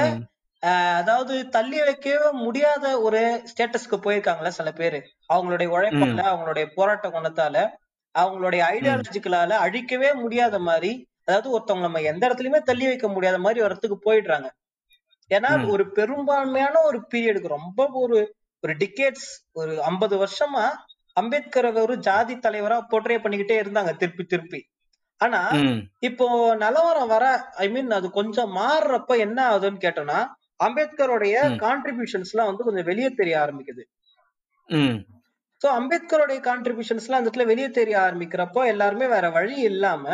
அதாவது 0.96 1.34
தள்ளி 1.48 1.78
வைக்கவே 1.80 2.28
முடியாத 2.40 2.84
ஒரு 3.00 3.20
ஸ்டேட்டஸ்க்கு 3.50 3.96
போயிருக்காங்களா 4.04 4.52
சில 4.58 4.70
பேரு. 4.72 4.98
அவங்களுடைய 5.32 5.68
உழைப்பால 5.74 6.20
அவங்களுடைய 6.32 6.66
போராட்ட 6.74 7.08
குணத்தால 7.08 7.56
அவங்களுடைய 8.14 8.62
ஐடியாலஜிக்கலால 8.74 9.58
அழிக்கவே 9.64 10.10
முடியாத 10.14 10.58
மாதிரி 10.58 10.92
அதாவது 11.24 11.48
ஒருத்தவங்க 11.54 11.86
நம்ம 11.86 12.02
எந்த 12.02 12.22
இடத்துலயுமே 12.28 12.60
தள்ளி 12.62 12.86
வைக்க 12.86 13.08
முடியாத 13.08 13.38
மாதிரி 13.38 13.60
ஒரு 13.60 13.70
இடத்துக்கு 13.70 13.98
போயிடுறாங்க. 14.06 14.48
ஏன்னா. 15.32 15.50
ஒரு 15.70 15.84
பெரும்பான்மையான 15.90 16.74
ஒரு 16.82 16.98
பீரியடுக்கு 17.14 17.56
ரொம்ப 17.58 17.86
ஒரு 18.02 18.18
ஒரு 18.64 18.74
டிகேட்ஸ் 18.74 19.28
ஒரு 19.52 19.72
ஐம்பது 19.82 20.16
வருஷமா 20.16 20.64
அம்பேத்கரை 21.16 21.70
ஒரு 21.80 21.94
ஜாதி 21.98 22.34
தலைவரா 22.34 22.76
போர்ட்ரே 22.90 23.16
பண்ணிக்கிட்டே 23.22 23.56
இருந்தாங்க 23.62 23.96
திருப்பி 23.96 24.24
திருப்பி. 24.24 24.60
ஆனா 25.20 25.40
இப்போ 25.98 26.26
நிலவரம் 26.54 27.06
வர 27.06 27.24
ஐ 27.56 27.66
மீன் 27.70 27.90
அது 27.90 28.10
கொஞ்சம் 28.10 28.56
மாறுறப்ப 28.56 29.18
என்ன 29.18 29.38
ஆகுதுன்னு 29.50 29.84
கேட்டோம்னா 29.86 30.20
அம்பேத்கருடைய. 30.60 31.34
கான்ட்ரிபியூஷன்ஸ் 31.64 32.32
எல்லாம் 32.32 32.48
வந்து 32.50 32.64
கொஞ்சம் 32.64 32.84
வெளியே 32.84 33.10
தெரிய 33.10 33.34
ஆரம்பிக்குது. 33.38 33.82
சோ 35.62 35.68
அம்பேத்கருடைய 35.78 36.38
கான்ட்ரிபியூஷன்ஸ் 36.48 37.06
எல்லாம் 37.06 37.20
அந்த 37.20 37.30
இடத்துல 37.30 37.46
வெளியே 37.46 37.68
தெரிய 37.70 37.96
ஆரம்பிக்கிறப்போ 37.98 38.66
எல்லாருமே 38.66 39.06
வேற 39.06 39.30
வழி 39.30 39.56
இல்லாம 39.70 40.04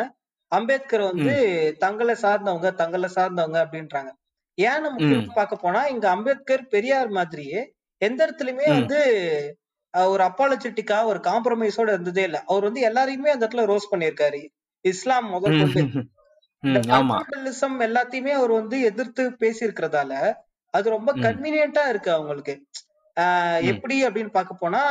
அம்பேத்கர் 0.53 1.05
வந்து 1.11 1.35
தங்களை 1.79 2.15
சார்ந்தவங்க 2.23 2.71
தங்களை 2.75 3.09
சார்ந்தவங்க 3.15 3.59
அப்படின்றாங்க. 3.65 4.11
ஏன் 4.59 4.81
நம்ம 4.81 5.33
பார்க்க 5.35 5.57
போனா 5.57 5.87
இங்க 5.87 6.07
அம்பேத்கர் 6.11 6.67
பெரியார் 6.67 7.09
மாதிரியே 7.09 7.61
எந்த 8.03 8.21
இடத்துலயுமே. 8.27 8.69
வந்து 8.69 8.99
ஒரு 9.93 10.23
அப்பாலஜெட்டிக்கா 10.25 11.05
ஒரு 11.05 11.19
காம்ப்ரமைஸோட 11.19 11.89
இருந்ததே 11.89 12.23
இல்ல. 12.23 12.39
அவர் 12.47 12.63
வந்து 12.63 12.81
எல்லாரையுமே 12.81 13.31
அந்த 13.31 13.47
இடத்துல 13.47 13.65
ரோஸ் 13.65 13.93
பண்ணியிருக்காரு. 13.93 14.41
இஸ்லாம் 14.85 15.29
முதல் 15.29 15.59
கொண்டு. 15.59 15.83
எல்லாத்தையுமே 17.87 18.31
அவர் 18.31 18.51
வந்து 18.51 18.77
எதிர்த்து 18.81 19.23
பேசியிருக்கிறதால 19.41 20.13
அது 20.75 20.87
ரொம்ப 20.91 21.11
ம். 21.13 21.21
கன்வீனியன்ட்டா 21.21 21.85
இருக்கு 21.89 22.11
அவங்களுக்கு. 22.13 22.55
எப்படி 23.63 24.07
அப்படின்னு 24.07 24.31
பார்க்க 24.31 24.55
போனா 24.55 24.83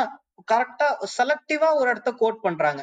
கரெக்டா 0.52 0.88
செலக்டிவா 1.18 1.70
ஒரு 1.74 1.90
இடத்த 1.90 2.12
கோட் 2.12 2.42
பண்றாங்க. 2.42 2.82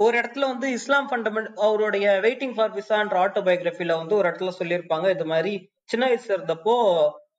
ஒரு 0.00 0.14
இடத்துல 0.20 0.46
வந்து 0.46 0.66
இஸ்லாம் 0.70 1.08
ஃபண்டமெண்ட் 1.10 1.50
அவருடைய 1.56 2.06
வெயிட்டிங் 2.22 2.54
ஃபார் 2.54 2.72
விசான்ற 2.74 3.16
ஆட்டோபயோகிராஃபில 3.24 3.96
வந்து 3.96 4.14
ஒரு 4.16 4.26
இடத்துல 4.28 4.52
சொல்லியிருப்பாங்க 4.58 5.10
இது 5.10 5.24
மாதிரி 5.24 5.52
சின்ன 5.84 6.04
வயசுல 6.06 6.36
இருந்தப்போ 6.38 6.74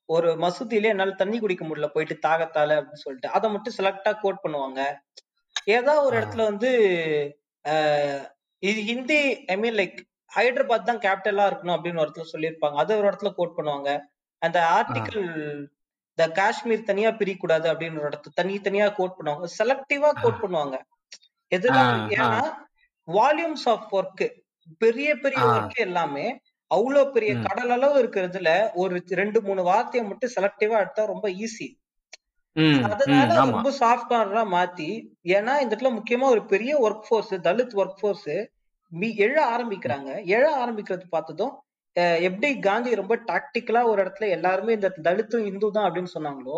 ஒரு 0.09 0.29
மசூதியிலே 0.35 0.91
என்னால 0.93 1.11
தண்ணி 1.11 1.37
குடிக்க 1.39 1.63
முடியல 1.65 1.87
போயிட்டு 1.87 2.15
தாகத்தால 2.27 2.75
அப்படின்னு 2.79 3.03
சொல்லிட்டு. 3.03 3.29
அதை 3.29 3.47
மட்டும் 3.51 3.77
செலக்டா 3.77 4.11
கோட் 4.19 4.43
பண்ணுவாங்க. 4.43 4.81
ஏதோ 5.65 5.93
ஒரு. 6.01 6.15
இடத்துல 6.19 6.43
வந்து 6.43 6.69
இது 8.63 8.81
Hindi 8.81 9.19
I 9.45 9.55
mean 9.57 9.75
like 9.75 9.97
Hyderabad 10.35 10.89
தான் 10.89 11.03
கேபிட்டலா 11.05 11.45
இருக்கணும் 11.49 11.75
அப்படின்னு 11.75 12.01
ஒரு 12.01 12.09
இடத்துல 12.09 12.27
சொல்லியிருப்பாங்க. 12.33 12.77
அதை 12.83 12.97
ஒரு 12.97 13.07
இடத்துல 13.09 13.31
கோட் 13.33 13.57
பண்ணுவாங்க. 13.57 13.89
அந்த 14.41 14.59
ஆர்டிகிள் 14.77 15.25
இந்த 16.17 16.25
காஷ்மீர் 16.31 16.89
தனியா 16.91 17.09
பிரிக்கூடாது 17.11 17.67
அப்படின்னு 17.71 17.99
ஒரு 17.99 18.09
இடத்துல 18.09 18.35
தனி 18.35 18.53
தனியா 18.59 18.87
கோட் 18.99 19.17
பண்ணுவாங்க. 19.17 19.47
செலக்டிவா 19.59 20.11
கோட் 20.21 20.41
பண்ணுவாங்க. 20.43 20.77
ஆ. 21.51 21.85
ஏன்னா 22.15 22.41
வால்யூம்ஸ் 23.07 23.65
ஆஃப் 23.71 23.87
ஒர்க் 23.93 24.25
பெரிய 24.81 25.09
பெரிய. 25.17 25.39
ஒர்க் 25.51 25.79
எல்லாமே 25.83 26.27
அவ்வளவு 26.71 27.11
பெரிய. 27.11 27.31
கடல் 27.47 27.73
அளவு 27.73 27.95
இருக்கிறதுல 28.01 28.51
ஒரு 28.81 28.93
ரெண்டு 29.19 29.39
மூணு 29.43 29.61
வார்த்தையை 29.67 30.03
மட்டும் 30.07 30.33
செலக்டிவா 30.35 30.77
எடுத்தா 30.79 31.03
ரொம்ப 31.11 31.27
ஈஸி 31.41 31.67
அதனால 32.87 33.21
ரொம்ப 33.51 33.69
சாஃப்ட் 33.79 34.09
கார்னரா 34.11 34.43
மாத்தி 34.51 34.89
ஏன்னா 35.31 35.53
இந்த 35.61 35.71
இடத்துல 35.71 35.91
முக்கியமா 35.95 36.27
ஒரு 36.29 36.43
பெரிய 36.51 36.73
work 36.83 37.05
force 37.07 37.33
Dalit 37.45 37.75
work 37.79 37.99
force 37.99 38.29
எழ 39.21 39.35
ஆரம்பிக்கிறாங்க 39.51 40.09
எழ 40.33 40.43
ஆரம்பிக்கிறது 40.59 41.05
பார்த்ததும் 41.09 41.53
எப்படி 42.27 42.47
காந்தி 42.63 42.99
ரொம்ப 42.99 43.15
டாக்டிக்கலா 43.27 43.81
ஒரு 43.89 43.99
இடத்துல 44.03 44.29
எல்லாருமே 44.35 44.71
இந்த 44.73 44.89
தலித்தும் 45.05 45.47
இந்து 45.49 45.67
தான் 45.71 45.87
அப்படின்னு 45.87 46.13
சொன்னாங்களோ 46.15 46.57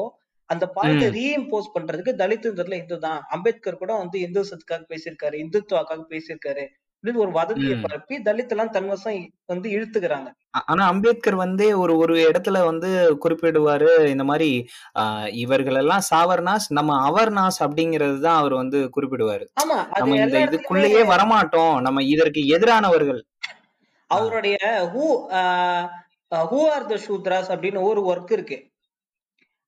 அந்த 0.50 0.66
பாயிண்ட 0.76 1.06
ம். 1.06 1.14
ரீஇம்போஸ் 1.16 1.74
பண்றதுக்கு 1.74 2.12
தலித் 2.20 2.50
இந்த 2.52 2.98
தான் 3.00 3.22
அம்பேத்கர் 3.30 3.78
கூட 3.78 3.94
வந்து 3.98 4.18
இந்துசத்துக்காக 4.26 4.84
பேசியிருக்காரு 4.90 5.38
இந்துத்துவாக்காக 5.40 6.04
பேசியிருக்காரு 6.12 6.66
அப்படின்னு 6.98 7.22
ஒரு 7.24 7.32
வதந்தியை. 7.32 7.76
பரப்பி 7.82 8.16
தலித் 8.24 8.50
எல்லாம் 8.50 8.72
தன்வசம் 8.72 9.18
வந்து 9.46 9.68
இழுத்துக்கிறாங்க. 9.70 10.30
ஆனா 10.64 10.84
அம்பேத்கர் 10.88 11.36
வந்து 11.36 11.78
ஒரு 11.78 11.94
ஒரு 11.98 12.16
இடத்துல 12.24 12.58
வந்து 12.66 12.90
குறிப்பிடுவாரு 13.24 13.90
இந்த 14.08 14.24
மாதிரி 14.24 14.50
ஆஹ், 14.96 15.28
இவர்கள் 15.38 15.78
எல்லாம் 15.78 16.04
சாவர்னாஸ் 16.10 16.68
நம்ம 16.72 16.96
அவர்னாஸ் 17.08 17.60
அப்படிங்கிறது 17.66 18.18
தான் 18.20 18.40
அவர் 18.40 18.54
வந்து 18.54 18.80
குறிப்பிடுவாரு. 18.96 19.46
நம்ம 19.96 20.16
இந்த 20.20 20.40
இதுக்குள்ளேயே 20.48 21.04
வரமாட்டோம். 21.12 21.76
நம்ம 21.82 22.04
இதற்கு 22.10 22.44
எதிரானவர்கள். 22.56 23.22
அவருடைய 24.10 24.58
who 24.92 25.06
who 26.48 26.60
are 26.72 26.88
the 26.88 26.98
Shudras 27.04 27.52
அப்படின்னு 27.54 27.82
ஒரு 27.88 28.02
ஒர்க் 28.08 28.32
இருக்கு. 28.32 28.58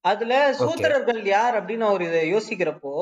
அதுல 0.06 0.34
சூத்திரர்கள் 0.60 1.22
யார் 1.28 1.56
அப்படின்னு 1.60 1.86
அவர் 1.86 2.04
இதை 2.04 2.22
யோசிக்கிறப்போ 2.34 2.94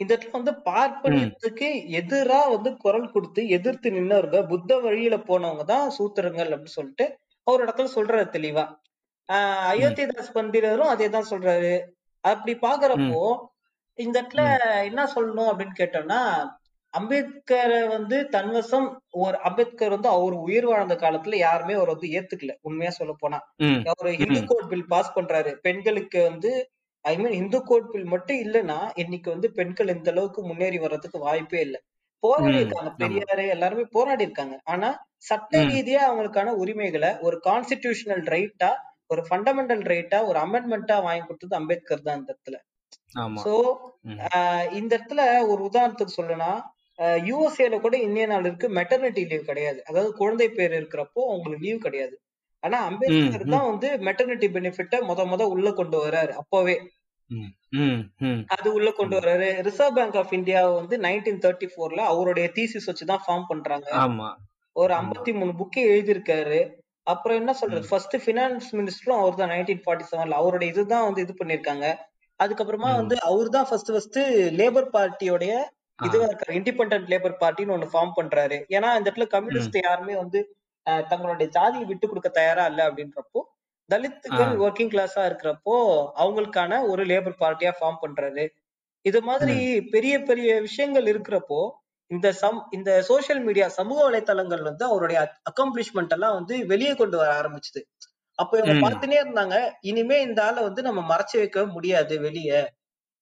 இந்த 0.00 0.10
இடத்துல 0.14 0.38
வந்து 0.38 0.52
பார்ப்பனியத்துக்கு 0.66 1.68
எதிரா 1.98 2.40
வந்து 2.52 2.70
குரல் 2.76 3.10
கொடுத்து 3.10 3.48
எதிர்த்து 3.48 3.88
நின்னவங்க 3.90 4.38
புத்த 4.46 4.78
வழியில 4.80 5.16
போனவங்க 5.28 5.64
தான் 5.64 5.90
சூத்திரங்கள் 5.90 6.52
அப்படின்னு 6.52 6.78
சொல்லிட்டு 6.78 7.06
அவர் 7.46 7.64
இடத்துல 7.64 7.90
சொல்றாரு 7.96 8.26
தெளிவா. 8.32 8.64
ஆஹ் 9.28 9.66
அயோத்திதாஸ் 9.70 10.34
பண்டிதரும் 10.34 10.92
அதே 10.92 11.08
தான் 11.08 11.30
சொல்றாரு. 11.30 11.74
அப்படி 12.24 12.52
பாக்குறப்போ 12.62 13.22
இந்த 13.98 14.14
இடத்துல 14.20 14.42
என்ன 14.84 15.06
சொல்லணும் 15.14 15.50
அப்படின்னு 15.50 15.76
கேட்டோம்னா 15.78 16.20
அம்பேத்கரை 16.94 17.80
வந்து 17.88 18.16
தன்வசம் 18.32 18.86
ஒரு 19.20 19.36
அம்பேத்கர் 19.40 19.94
வந்து 19.94 20.08
அவர் 20.08 20.34
உயிர் 20.44 20.66
வாழ்ந்த 20.66 20.94
காலத்துல 20.96 21.36
யாருமே 21.40 21.74
அவர் 21.74 21.92
வந்து 21.94 22.08
ஏத்துக்கல 22.12 22.54
உண்மையா 22.62 22.92
சொல்ல 22.96 23.12
போனா. 23.18 23.38
அவரு 23.92 24.12
ஹிந்து 24.20 24.40
ம். 24.40 24.48
கோட் 24.50 24.70
பில் 24.72 24.88
பாஸ் 24.88 25.14
பண்றாரு. 25.16 25.52
பெண்களுக்கு 25.62 26.20
வந்து 26.28 26.50
I 27.04 27.12
mean 27.16 27.36
Hindu 27.36 27.58
code 27.68 27.90
bill 27.92 28.08
மட்டும் 28.08 28.40
இல்லைன்னா 28.44 28.78
இன்னைக்கு 28.94 29.28
வந்து 29.30 29.48
பெண்கள் 29.52 29.92
இந்த 29.94 30.10
அளவுக்கு 30.10 30.40
முன்னேறி 30.42 30.78
வர்றதுக்கு 30.78 31.18
வாய்ப்பே 31.18 31.60
இல்லை. 31.60 31.80
போராடி 32.22 32.58
இருக்காங்க 32.58 32.90
பெரியாரு 32.98 33.44
எல்லாருமே 33.48 33.84
போராடி 33.92 34.26
இருக்காங்க. 34.26 34.56
ஆனா 34.66 34.88
சட்ட 35.28 35.62
ரீதியா 35.70 36.00
அவங்களுக்கான 36.08 36.52
உரிமைகளை 36.62 37.10
ஒரு 37.20 37.36
கான்ஸ்டிடியூஷனல் 37.46 38.24
ரைட்டா 38.34 38.70
ஒரு 39.10 39.22
ஃபண்டமெண்டல் 39.28 39.84
ரைட்டா 39.92 40.18
ஒரு 40.26 40.38
அமெண்ட்மெண்டா 40.38 40.96
வாங்கி 41.06 41.24
கொடுத்தது 41.24 41.58
அம்பேத்கர் 41.58 42.04
தான் 42.08 42.18
இந்த 42.20 42.30
இடத்துல. 42.32 42.58
சோ 43.44 43.52
இந்த 44.78 44.92
இடத்துல 44.96 45.22
ஒரு 45.48 45.60
உதாரணத்துக்கு 45.68 46.16
சொல்லணும்னா 46.16 46.52
யூஎஸ்ஏல 47.28 47.76
கூட 47.80 47.96
இந்திய 48.06 48.24
நாளுக்கு 48.26 48.66
மெட்டர்னிட்டி 48.78 49.22
லீவ் 49.30 49.48
கிடையாது. 49.50 49.78
அதாவது 49.88 50.10
குழந்தை 50.20 50.48
பேர் 50.58 50.74
இருக்கிறப்போ 50.80 51.20
அவங்களுக்கு 51.30 51.66
லீவ் 51.66 51.84
கிடையாது. 51.86 52.14
ஆனா 52.62 52.78
அம்பேத்கர் 52.88 53.52
தான் 53.54 53.68
வந்து 53.70 53.88
மெட்டர்னிட்டி 54.08 54.48
பெனிஃபிட்ட 54.56 54.96
முத 55.10 55.24
முத 55.30 55.42
உள்ள 55.54 55.68
கொண்டு 55.78 55.98
வர்றாரு 56.04 56.32
அப்பவே. 56.42 56.76
அது 58.54 58.68
உள்ள 58.78 58.88
கொண்டு 58.98 59.14
வர்றாரு 59.18 59.48
ரிசர்வ் 59.68 59.96
பேங்க் 59.98 60.18
ஆஃப் 60.22 60.34
இந்தியா 60.38 60.60
வந்து 60.80 60.96
நைன்டீன் 61.06 61.42
தேர்ட்டி 61.44 61.68
ஃபோர்ல 61.72 62.04
அவருடைய 62.12 62.46
தீசிஸ் 62.58 62.88
வச்சுதான் 62.90 63.24
ஃபார்ம் 63.26 63.48
பண்றாங்க. 63.52 63.88
ஒரு 64.76 64.92
ஐம்பத்தி 65.00 65.32
மூணு 65.38 65.52
புக்கு 65.60 65.80
எழுதியிருக்காரு. 65.92 66.60
அப்புறம் 67.06 67.38
என்ன 67.40 67.52
சொல்றது? 67.60 67.84
ஃபர்ஸ்ட் 67.90 68.16
பினான்ஸ் 68.26 68.68
மினிஸ்டரும் 68.78 69.20
அவர் 69.22 69.38
தான் 69.40 69.52
நைன்டீன் 69.54 69.84
ஃபார்ட்டி 69.84 70.06
செவன்ல 70.10 70.40
அவருடைய 70.42 70.72
இதுதான் 70.72 71.06
வந்து 71.08 71.22
இது 71.26 71.34
பண்ணிருக்காங்க 71.40 71.86
அதுக்கப்புறமா 72.40 72.90
வந்து 73.00 73.16
அவர் 73.30 73.48
தான் 73.56 73.68
ஃபர்ஸ்ட் 73.68 73.92
ஃபர்ஸ்ட் 73.94 74.20
லேபர் 74.60 74.90
பார்ட்டியோடைய 74.96 75.54
இதுவா 76.00 76.26
இருக்காரு 76.26 76.56
இண்டிபெண்டன்ட் 76.58 77.08
லேபர் 77.08 77.36
பார்ட்டின்னு 77.40 77.74
ஒண்ணு 77.76 77.88
ஃபார்ம் 77.92 78.16
பண்றாரு. 78.16 78.58
ஏன்னா 78.68 78.88
இந்த 78.96 79.06
இடத்துல 79.08 79.28
கம்யூனிஸ்ட் 79.30 79.78
யாருமே 79.82 80.14
வந்து 80.16 80.40
தங்களுடைய 81.08 81.48
ஜாதியை 81.50 81.86
விட்டு 81.86 82.06
கொடுக்க 82.08 82.28
தயாரா 82.32 82.64
இல்ல 82.66 82.82
அப்படின்றப்போ 82.88 83.40
தலித்துகள் 83.90 84.52
ஒர்க்கிங் 84.60 84.92
கிளாஸா 84.92 85.22
இருக்கிறப்போ 85.26 85.74
அவங்களுக்கான 86.16 86.82
ஒரு 86.86 87.02
லேபர் 87.04 87.40
பார்ட்டியா 87.40 87.72
ஃபார்ம் 87.78 88.00
பண்றாரு. 88.02 88.44
இது 89.04 89.18
மாதிரி 89.22 89.56
பெரிய 89.90 90.14
பெரிய 90.22 90.50
விஷயங்கள் 90.60 91.06
இருக்கிறப்போ 91.06 91.60
இந்த 92.10 92.28
சம் 92.32 92.60
இந்த 92.70 92.90
சோஷியல் 93.02 93.42
மீடியா 93.44 93.66
சமூக 93.70 93.98
வலைத்தளங்கள் 94.08 94.62
வந்து 94.62 94.84
அவருடைய 94.84 95.18
அக்கம்ப்ளிஷ்மெண்ட் 95.50 96.14
எல்லாம் 96.16 96.34
வந்து 96.34 96.54
வெளியே 96.66 96.94
கொண்டு 96.94 97.16
வர 97.16 97.30
ஆரம்பிச்சுது. 97.40 97.80
அப்போ 98.38 98.54
இவங்க 98.58 98.74
ம். 98.74 98.82
பார்த்துட்டே 98.84 99.18
இருந்தாங்க. 99.22 99.56
இனிமே 99.80 100.18
இந்த 100.20 100.40
ஆளை 100.44 100.60
வந்து 100.62 100.82
நம்ம 100.82 101.00
மறைச்சு 101.10 101.36
வைக்க 101.38 101.64
முடியாது 101.66 102.14
வெளியே. 102.20 102.60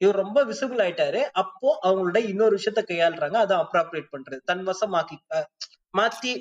இவர் 0.01 0.17
ரொம்ப 0.17 0.39
விசிபிள் 0.45 0.81
ஆயிட்டாரு. 0.85 1.21
அப்போ 1.35 1.71
அவங்களோட 1.83 2.19
இன்னொரு 2.29 2.55
விஷயத்த 2.57 2.83
கையாளுறாங்க. 2.91 3.37
அதை 3.37 3.57
அப்ராப்ரேட் 3.57 4.11
பண்றது. 4.13 4.41
தன் 4.45 4.65
வசமாக்கி 4.67 5.17
மாத்தி 5.95 6.33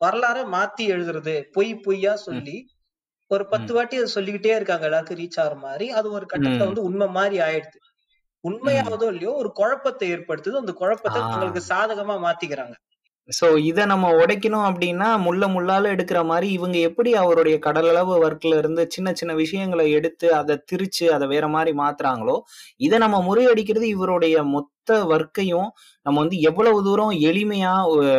வரலாறை 0.00 0.42
மாத்தி 0.52 0.84
எழுதுறது. 0.88 1.34
பொய் 1.52 1.72
பொய்யா 1.76 2.16
சொல்லி 2.20 2.56
ஒரு 3.30 3.44
பத்து 3.46 3.74
வாட்டி 3.74 3.96
அதை 3.96 4.08
சொல்லிக்கிட்டே 4.08 4.54
இருக்காங்க. 4.54 4.84
எல்லாருக்கும் 4.84 5.18
ரீச் 5.18 5.38
ஆகுற 5.40 5.56
மாதிரி. 5.58 5.86
அது 5.90 6.08
ஒரு 6.12 6.26
கட்டத்துல 6.32 6.66
வந்து 6.66 6.82
உண்மை 6.82 7.08
மாதிரி 7.08 7.38
ஆயிடுது. 7.40 7.78
உண்மையாவதோ 8.44 9.06
இல்லையோ 9.06 9.32
ஒரு 9.34 9.50
குழப்பத்தை 9.52 10.06
ஏற்படுத்துது. 10.14 10.56
அந்த 10.56 10.72
குழப்பத்தை 10.72 11.20
ஆ. 11.22 11.28
தங்களுக்கு 11.28 11.62
சாதகமா 11.68 12.16
மாத்திக்கிறாங்க. 12.26 12.76
சோ 13.28 13.46
இத 13.60 13.86
நம்ம 13.86 14.10
உடைக்கணும் 14.12 14.66
அப்படின்னா 14.68 15.08
முள்ள 15.18 15.46
முள்ளால 15.46 15.90
எடுக்கிற 15.94 16.24
மாதிரி 16.24 16.46
இவங்க 16.52 16.76
எப்படி 16.78 17.10
அவருடைய 17.14 17.56
கடலளவு 17.58 18.12
ஒர்க்ல 18.26 18.58
இருந்து 18.58 18.82
சின்ன 18.88 19.12
சின்ன 19.12 19.32
விஷயங்களை 19.34 19.86
எடுத்து 19.90 20.28
அதை 20.34 20.54
திரிச்சு 20.72 21.06
அதை 21.10 21.26
வேற 21.28 21.48
மாதிரி 21.48 21.72
மாத்துறாங்களோ 21.78 22.36
இதை 22.76 22.98
நம்ம 22.98 23.20
முறியடிக்கிறது 23.28 23.86
இவருடைய 23.86 24.44
மொத்த 24.54 24.74
ஒர்க்கையும் 25.06 25.68
நம்ம 26.06 26.16
வந்து 26.20 26.36
எவ்வளவு 26.40 26.78
தூரம் 26.82 27.12
எளிமையா 27.30 27.72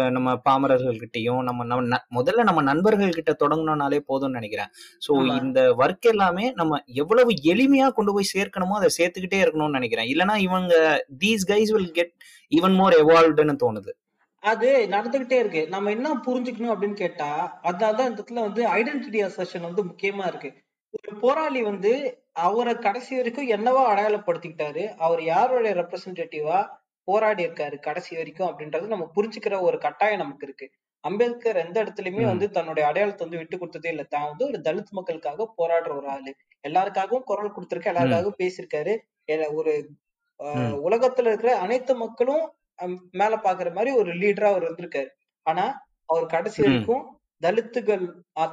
நம்ம 0.10 0.36
பாமரர்கள்கிட்டயும் 0.50 1.42
நம்ம 1.42 1.64
நம்ம 1.64 2.00
முதல்ல 2.18 2.44
நம்ம 2.44 2.62
நண்பர்கள் 2.62 3.18
கிட்ட 3.20 3.34
தொடங்கணும்னாலே 3.40 4.00
போதும்னு 4.08 4.38
நினைக்கிறேன். 4.40 4.72
சோ 5.08 5.12
ஆமா. 5.14 5.38
இந்த 5.42 5.62
ஒர்க் 5.78 6.10
எல்லாமே 6.14 6.46
நம்ம 6.52 6.82
எவ்வளவு 6.94 7.34
எளிமையா 7.54 7.88
கொண்டு 7.90 8.14
போய் 8.14 8.34
சேர்க்கணுமோ 8.36 8.78
அதை 8.82 8.90
சேர்த்துக்கிட்டே 8.98 9.40
இருக்கணும்னு 9.44 9.80
நினைக்கிறேன். 9.80 10.10
இல்லைன்னா 10.14 10.38
இவங்க 10.48 10.74
these 11.20 11.46
guys 11.54 11.74
will 11.78 11.92
get 11.92 12.14
even 12.52 12.78
more 12.82 12.96
எவால்வ்டுன்னு 13.04 13.56
தோணுது. 13.66 13.92
அது 14.40 14.88
நடந்துகிட்டே 14.92 15.32
இருக்கு. 15.32 15.68
நம்ம 15.68 15.90
என்ன 15.90 16.14
புரிஞ்சுக்கணும் 16.26 16.76
அப்படின்னு 16.76 16.94
கேட்டா 16.94 17.60
அதனாலதான் 17.64 18.10
இந்த 18.10 18.24
இடத்துல 18.24 18.34
வந்து 18.34 18.66
ஐடென்டிட்டி 18.66 19.30
அசர்ஷன் 19.30 19.62
வந்து 19.62 19.86
முக்கியமா 19.86 20.28
இருக்கு. 20.28 20.54
ஒரு 20.90 21.20
போராளி 21.20 21.62
வந்து 21.62 22.24
அவரை 22.32 22.76
கடைசி 22.76 23.16
வரைக்கும் 23.16 23.50
என்னவா 23.50 23.80
அடையாளப்படுத்திக்கிட்டாரு. 23.80 24.96
அவர் 24.98 25.24
யாருடைய 25.24 25.76
ரெப்ரசன்டேட்டிவா 25.76 26.68
போராடி 27.04 27.48
இருக்காரு 27.48 27.80
கடைசி 27.80 28.16
வரைக்கும் 28.16 28.48
அப்படின்றது 28.48 28.88
நம்ம 28.88 29.12
புரிஞ்சுக்கிற 29.16 29.62
ஒரு 29.62 29.78
கட்டாயம் 29.78 30.18
நமக்கு 30.18 30.46
இருக்கு. 30.46 30.72
அம்பேத்கர் 31.00 31.56
எந்த 31.56 31.84
இடத்துலயுமே 31.84 32.22
ம். 32.22 32.26
வந்து 32.26 32.50
தன்னுடைய 32.50 32.90
அடையாளத்தை 32.90 33.28
வந்து 33.28 33.48
விட்டு 33.48 33.58
கொடுத்ததே 33.58 33.88
இல்லை. 33.88 34.06
தான் 34.10 34.28
வந்து 34.28 34.46
ஒரு 34.46 34.62
தலித் 34.64 34.90
மக்களுக்காக 34.90 35.54
போராடுற 35.58 35.96
ஒரு 35.96 36.08
ஆளு. 36.08 36.36
எல்லாருக்காகவும் 36.68 37.24
குரல் 37.24 37.52
கொடுத்திருக்க 37.52 37.92
ம். 37.92 37.96
எல்லாருக்காகவும் 37.96 38.40
பேசியிருக்காரு. 38.40 38.98
எ- 39.30 39.52
ஒரு 39.52 39.90
ம். 40.38 40.88
உலகத்துல 40.88 41.26
இருக்கிற 41.26 41.58
அனைத்து 41.58 41.96
மக்களும் 41.96 42.54
அம், 42.80 42.98
மேல 43.14 43.34
பாக்குற 43.44 43.70
மாதிரி 43.74 43.92
ஒரு 44.00 44.12
லீடரா 44.20 44.50
அவர் 44.52 44.66
இருந்திருக்காரு 44.66 45.10
ஆனா 45.46 45.66
அவர் 46.10 46.26
கடைசி 46.34 46.60
ம். 46.60 46.66
வரைக்கும் 46.68 47.04
தலித்துகள் 47.42 48.06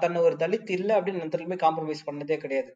தன்னை 0.02 0.18
ஒரு 0.22 0.36
தலித் 0.40 0.70
இல்ல 0.76 0.90
அப்படின்னு 0.96 1.24
எந்த 1.24 1.36
காம்ப்ரமைஸ் 1.62 2.06
பண்ணதே 2.08 2.36
கிடையாது. 2.38 2.70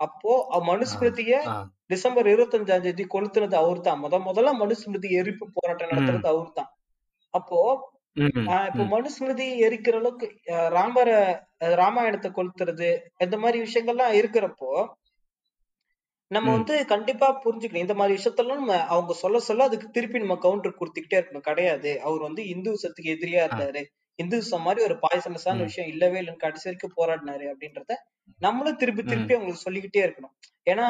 அப்போ 0.00 0.32
ஆ 0.48 0.58
மனுஸ்மிருதிய 0.68 1.34
ஆ. 1.48 1.56
டிசம்பர் 1.90 2.28
இருபத்தஞ்சாம் 2.30 2.84
தேதி 2.86 3.04
கொளுத்துனது 3.12 3.56
அவர் 3.58 3.80
தான் 3.82 4.00
முத 4.00 4.18
முதல்ல 4.24 4.52
மனுஸ்மிருதி 4.60 5.08
எரிப்பு 5.18 5.44
போராட்டம் 5.56 5.88
ம். 5.88 5.92
நடத்துறது 5.92 6.28
அவர் 6.32 6.50
தான் 6.52 6.70
அப்போ 7.34 7.58
ம். 8.16 8.32
இப்போ 8.66 8.82
ம். 8.82 8.90
மனுஸ்மிருதி 8.92 9.46
எரிக்கிற 9.66 9.96
அளவுக்கு 10.00 10.26
ராமரை 10.74 11.18
ராமாயணத்தை 11.76 12.30
கொளுத்துறது 12.32 12.88
இந்த 13.20 13.36
மாதிரி 13.38 13.58
விஷயங்கள்லாம் 13.64 14.16
இருக்கிறப்போ 14.18 14.72
நம்ம 16.32 16.48
வந்து 16.52 16.74
கண்டிப்பா 16.86 17.26
புரிஞ்சுக்கணும். 17.44 17.84
இந்த 17.86 17.94
மாதிரி 17.94 18.16
விஷயத்தெல்லாம் 18.18 18.60
நம்ம 18.60 18.76
அவங்க 18.86 19.12
சொல்ல 19.14 19.38
சொல்ல 19.38 19.64
அதுக்கு 19.64 19.88
திருப்பி 19.90 20.18
நம்ம 20.18 20.36
கவுண்டர் 20.36 20.78
கொடுத்துக்கிட்டே 20.80 21.18
இருக்கணும். 21.18 21.46
கிடையாது. 21.48 21.90
அவர் 22.00 22.20
வந்து 22.20 22.42
இந்துசத்துக்கு 22.42 23.12
எதிரியா 23.16 23.42
இருந்தாரு. 23.48 23.82
இந்துசம் 24.18 24.64
மாதிரி 24.66 24.80
ஒரு 24.84 24.96
பாய்சனஸான 25.04 25.58
விஷயம் 25.58 25.90
இல்லவே 25.90 26.18
இல்லைன்னு 26.20 26.36
கடைசி 26.36 26.66
வரைக்கும் 26.68 26.96
போராடினாரு 26.96 27.44
அப்படின்றத 27.52 27.92
நம்மளும் 28.38 28.76
திருப்பி 28.76 29.02
திருப்பி 29.02 29.34
அவங்களுக்கு 29.34 29.64
சொல்லிக்கிட்டே 29.64 30.02
இருக்கணும். 30.06 30.34
ஏன்னா 30.70 30.88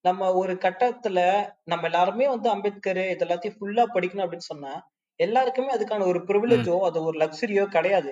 நம்ம 0.00 0.32
ஒரு 0.32 0.54
கட்டத்துல 0.64 1.18
நம்ம 1.64 1.86
எல்லாருமே 1.86 2.26
வந்து 2.28 2.48
அம்பேத்கர் 2.50 3.02
இது 3.10 3.24
எல்லாத்தையும் 3.26 3.56
ஃபுல்லா 3.58 3.84
படிக்கணும் 3.94 4.24
அப்படின்னு 4.24 4.50
சொன்னா 4.52 4.72
எல்லாருக்குமே 5.20 5.70
அதுக்கான 5.76 6.06
ஒரு 6.06 6.20
ப்ரிவிலேஜோ 6.28 6.76
அது 6.80 6.98
ஒரு 7.04 7.16
லக்ஸரியோ 7.18 7.64
கிடையாது. 7.66 8.10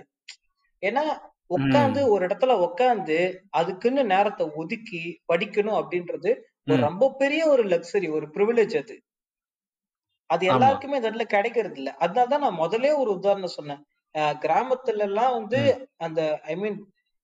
ஏன்னா 0.82 1.02
உட்காந்து 1.50 2.00
ஒரு 2.08 2.22
இடத்துல 2.26 2.52
உட்காந்து 2.66 3.16
அதுக்குன்னு 3.50 4.02
நேரத்தை 4.04 4.44
ஒதுக்கி 4.54 5.02
படிக்கணும் 5.32 5.78
அப்படின்றது 5.80 6.30
ஒரு 6.66 6.80
ரொம்ப 6.80 7.04
பெரிய 7.18 7.42
ஒரு 7.48 7.62
லக்ஸரி 7.64 8.08
ஒரு 8.10 8.26
ப்ரிவிலேஜ் 8.26 8.74
அது. 8.78 8.94
அது 10.30 10.44
எல்லாருக்குமே 10.46 10.96
இந்த 10.96 11.08
இடத்துல 11.08 11.26
கிடைக்கிறது 11.28 11.76
இல்ல. 11.76 11.90
அதனாலதான் 12.00 12.40
நான் 12.40 12.60
முதலே 12.60 12.92
ஒரு 12.92 13.10
உதாரணம் 13.10 13.56
சொன்னேன். 13.56 13.82
கிராமத்துல 14.40 15.00
எல்லாம் 15.00 15.32
வந்து 15.32 15.60
அந்த 15.98 16.20
ஐ 16.44 16.56
மீன் 16.56 16.78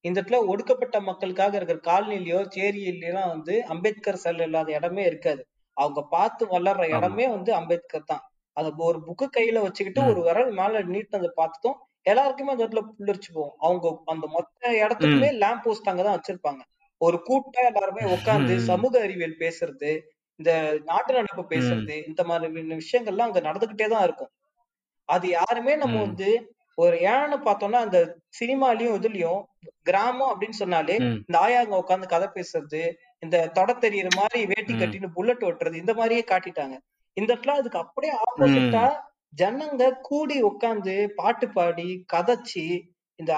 இந்த 0.05 0.21
இடத்துல 0.21 0.47
ஒடுக்கப்பட்ட 0.47 1.01
மக்களுக்காக 1.01 1.57
இருக்கிற 1.57 1.79
காலனிலயோ 1.85 2.41
சேரியிலாம் 2.57 3.29
வந்து 3.29 3.55
அம்பேத்கர் 3.67 4.17
செல் 4.17 4.41
இல்லாத 4.41 4.73
இடமே 4.73 5.05
இருக்காது. 5.05 5.43
அவங்க 5.77 6.01
பார்த்து 6.11 6.45
வளர்ற 6.47 6.85
இடமே 6.97 7.27
வந்து 7.29 7.55
அம்பேத்கர் 7.55 8.05
தான். 8.05 8.23
அது 8.57 8.69
ஒரு 8.85 8.99
புக்கு 9.07 9.27
கையில 9.37 9.59
வச்சுக்கிட்டு 9.63 10.03
ஒரு 10.05 10.21
விரல் 10.23 10.53
மேல 10.53 10.81
நீட்டினதை 10.89 11.31
பார்த்ததும் 11.35 11.77
எல்லாருக்குமே 12.07 12.53
அந்த 12.53 12.65
இடத்துல 12.65 12.83
புல்லரிச்சு 12.91 13.31
போகும். 13.33 13.57
அவங்க 13.59 13.87
அந்த 14.07 14.27
மொத்த 14.27 14.63
ம். 14.69 14.79
இடத்துக்குமே 14.83 15.31
லேம்ப் 15.43 15.65
போஸ்ட் 15.65 15.91
அங்கதான் 15.91 16.17
வச்சிருப்பாங்க. 16.17 16.63
ஒரு 17.01 17.23
கூட்டா 17.23 17.61
எல்லாருமே 17.67 18.05
உட்கார்ந்து 18.13 18.59
சமூக 18.61 19.01
அறிவியல் 19.01 19.41
பேசுறது 19.41 19.91
இந்த 20.41 20.81
நாட்டு 20.85 21.13
நடப்பு 21.15 21.45
பேசுறது 21.57 22.07
இந்த 22.07 22.25
மாதிரி 22.25 22.63
விஷயங்கள்லாம் 22.75 23.29
அங்க 23.29 23.41
நடந்துகிட்டே 23.41 23.89
தான் 23.89 24.03
இருக்கும். 24.03 24.31
அது 25.09 25.29
யாருமே 25.29 25.77
நம்ம 25.77 26.01
வந்து 26.01 26.29
ஒரு 26.75 26.97
ஏன்னு 26.97 27.37
பார்த்தோம்னா 27.45 27.81
அந்த 27.81 27.99
சினிமாலயும் 28.41 28.97
இதுலயும் 28.99 29.41
கிராமம் 29.83 30.31
அப்படின்னு 30.33 30.51
சொன்னாலே 30.51 30.97
இந்த 30.97 31.39
ஆயாங்க 31.39 31.81
உட்காந்து 31.83 32.07
கதை 32.07 32.29
பேசுறது 32.35 32.83
இந்த 33.19 33.47
தொட 33.47 33.73
தெரியற 33.73 34.09
மாதிரி 34.17 34.47
வேட்டி 34.47 34.75
கட்டின்னு 34.75 35.15
புல்லட் 35.15 35.45
ஓட்டுறது 35.45 35.75
இந்த 35.75 35.95
மாதிரியே 35.95 36.25
காட்டிட்டாங்க. 36.29 36.77
இந்த 37.17 37.35
இடத்துல 37.35 37.57
அதுக்கு 37.57 37.79
அப்படியே 37.79 38.13
ஆப்போசிட்டா 38.27 38.85
ஜனங்க 39.35 39.91
கூடி 40.01 40.43
உட்காந்து 40.43 40.95
பாட்டு 41.15 41.49
பாடி 41.49 42.05
கதைச்சு 42.13 42.65
இந்த 43.19 43.33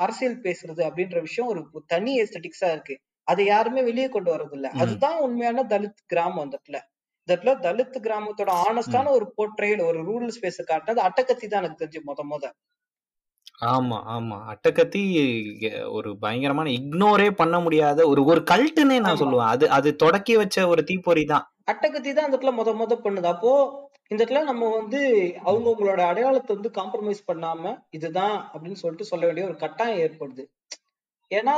அரசியல் 0.00 0.42
பேசுறது 0.44 0.82
அப்படின்ற 0.88 1.18
விஷயம் 1.20 1.50
ஒரு 1.52 1.60
தனி 1.86 2.12
எஸ்தட்டிக்ஸா 2.22 2.68
இருக்கு. 2.74 2.94
அதை 3.28 3.44
யாருமே 3.46 3.80
வெளியே 3.82 4.08
கொண்டு 4.08 4.30
வர்றது 4.34 4.56
இல்ல 4.58 4.68
அதுதான் 4.82 5.18
உண்மையான 5.24 5.64
தலித் 5.72 6.00
கிராமம் 6.06 6.42
அந்த 6.44 6.54
இடத்துல. 6.56 6.78
இந்த 7.22 7.30
இடத்துல 7.34 7.54
தலித் 7.66 7.98
கிராமத்தோட 8.06 8.50
ஆனஸ்டான 8.66 9.10
ஒரு 9.16 9.26
போர்ட்ரேல் 9.36 9.82
ஒரு 9.88 10.00
ரூரல் 10.08 10.34
ஸ்பேஸ் 10.36 10.60
காட்டினது 10.70 11.02
அட்டகத்தி 11.08 11.46
தான் 11.46 11.62
எனக்கு 11.62 11.80
தெரிஞ்சு 11.82 12.02
முத 12.08 12.22
முத. 12.30 12.44
ஆமா 13.72 13.98
ஆமா. 14.14 14.36
அட்டகத்தி 14.52 15.02
ஒரு 15.96 16.10
பயங்கரமான 16.18 16.70
இக்னோரே 16.70 17.28
பண்ண 17.40 17.56
முடியாத 17.60 18.06
ஒரு 18.08 18.20
ஒரு 18.24 18.40
கல்ட்டுன்னே 18.52 18.98
நான் 19.06 19.20
சொல்லுவேன். 19.22 19.52
அது 19.54 19.64
அது 19.70 19.88
தொடக்கி 19.96 20.34
வச்ச 20.36 20.66
ஒரு 20.68 20.82
தீப்பொறி 20.90 21.24
தான். 21.32 21.44
அட்டகத்தி 21.72 22.10
தான் 22.12 22.26
அந்த 22.26 22.34
இடத்துல 22.36 22.54
முத 22.60 22.72
முத 22.82 22.96
பண்ணுது. 23.04 23.28
அப்போ 23.34 23.52
இந்த 24.10 24.20
இடத்துல 24.24 24.42
நம்ம 24.42 24.68
வந்து 24.76 25.00
அவங்கவங்களோட 25.44 26.00
அடையாளத்தை 26.02 26.52
வந்து 26.56 26.70
காம்ப்ரமைஸ் 26.70 27.20
பண்ணாம 27.26 27.72
இதுதான் 27.90 28.36
அப்படின்னு 28.52 28.80
சொல்லிட்டு 28.82 29.04
சொல்ல 29.04 29.26
வேண்டிய 29.26 29.46
ஒரு 29.46 29.56
கட்டாயம் 29.56 30.00
ஏற்படுது. 30.00 30.44
ஏன்னா 31.30 31.56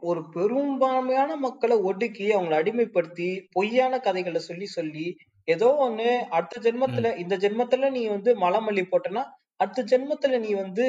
ஒரு 0.00 0.20
பெரும்பான்மையான 0.30 1.36
மக்களை 1.36 1.76
ஒடுக்கி 1.80 2.26
அவங்களை 2.32 2.56
அடிமைப்படுத்தி 2.58 3.28
பொய்யான 3.52 3.98
கதைகளை 3.98 4.40
சொல்லி 4.40 4.66
சொல்லி 4.66 5.06
ஏதோ 5.48 5.68
ஒண்ணு 5.80 6.08
அடுத்த 6.28 6.60
ஜென்மத்துல 6.60 7.08
இந்த 7.18 7.36
ஜென்மத்துல 7.36 7.90
நீ 7.90 8.02
வந்து 8.06 8.30
மலமல்லி 8.34 8.84
போட்டனா 8.84 9.22
அடுத்த 9.56 9.82
ஜென்மத்துல 9.82 10.38
நீ 10.38 10.50
வந்து 10.54 10.86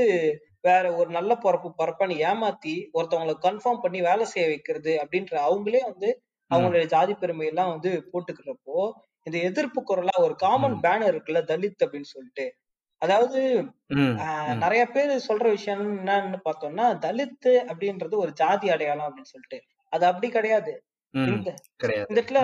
வேற 0.62 0.84
ஒரு 0.96 1.10
நல்ல 1.10 1.32
பிறப்பு 1.36 1.70
பிறப்பான்னு 1.78 2.18
ஏமாத்தி 2.24 2.74
ஒருத்தவங்களை 2.94 3.36
கன்ஃபார்ம் 3.44 3.84
பண்ணி 3.84 4.02
வேலை 4.02 4.26
செய்ய 4.26 4.46
வைக்கிறது 4.48 4.94
அப்படின்ற 5.04 5.34
அவங்களே 5.48 5.82
வந்து 5.86 6.10
அவங்களுடைய 6.52 6.86
ஜாதி 6.86 7.14
பெருமை 7.14 7.48
எல்லாம் 7.48 7.72
வந்து 7.72 7.92
போட்டுக்கிறப்போ 8.14 8.78
இந்த 9.24 9.38
எதிர்ப்பு 9.40 9.82
குரலா 9.88 10.16
ஒரு 10.18 10.36
காமன். 10.36 10.76
பேனர் 10.84 11.12
இருக்குல்ல 11.12 11.42
தலித் 11.52 11.82
அப்படின்னு 11.86 12.10
சொல்லிட்டு. 12.14 12.46
அதாவது 13.02 13.40
நிறைய 14.56 14.82
பேர் 14.86 15.12
சொல்ற 15.28 15.50
விஷயம் 15.50 15.84
என்னன்னு 16.06 16.40
பார்த்தோம்னா 16.46 16.88
தலித் 17.06 17.48
அப்படின்றது 17.72 18.16
ஒரு 18.16 18.32
ஜாதி 18.34 18.70
அடையாளம் 18.70 19.06
அப்படின்னு 19.06 19.32
சொல்லிட்டு. 19.34 19.60
அது 19.92 20.06
அப்படி 20.06 20.30
கிடையாது. 20.30 20.74
இந்த 21.14 21.54
இடத்துல. 22.14 22.40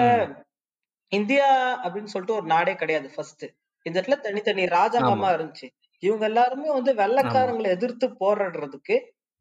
இந்தியா 1.11 1.49
அப்படின்னு 1.84 2.11
சொல்லிட்டு 2.13 2.39
ஒரு 2.39 2.45
நாடே 2.45 2.75
கிடையாது 2.75 3.09
ஃபர்ஸ்ட் 3.15 3.45
இந்த 3.86 3.97
இடத்துல 4.01 4.19
தனித்தனி 4.19 4.63
ராஜாங்கமா. 4.63 5.30
இருந்துச்சு. 5.36 5.67
இவங்க 6.03 6.25
எல்லாருமே 6.25 6.69
வந்து 6.71 6.93
வெள்ளைக்காரங்களை 6.93 7.69
எதிர்த்து 7.75 8.07
போராடுறதுக்கு 8.19 8.95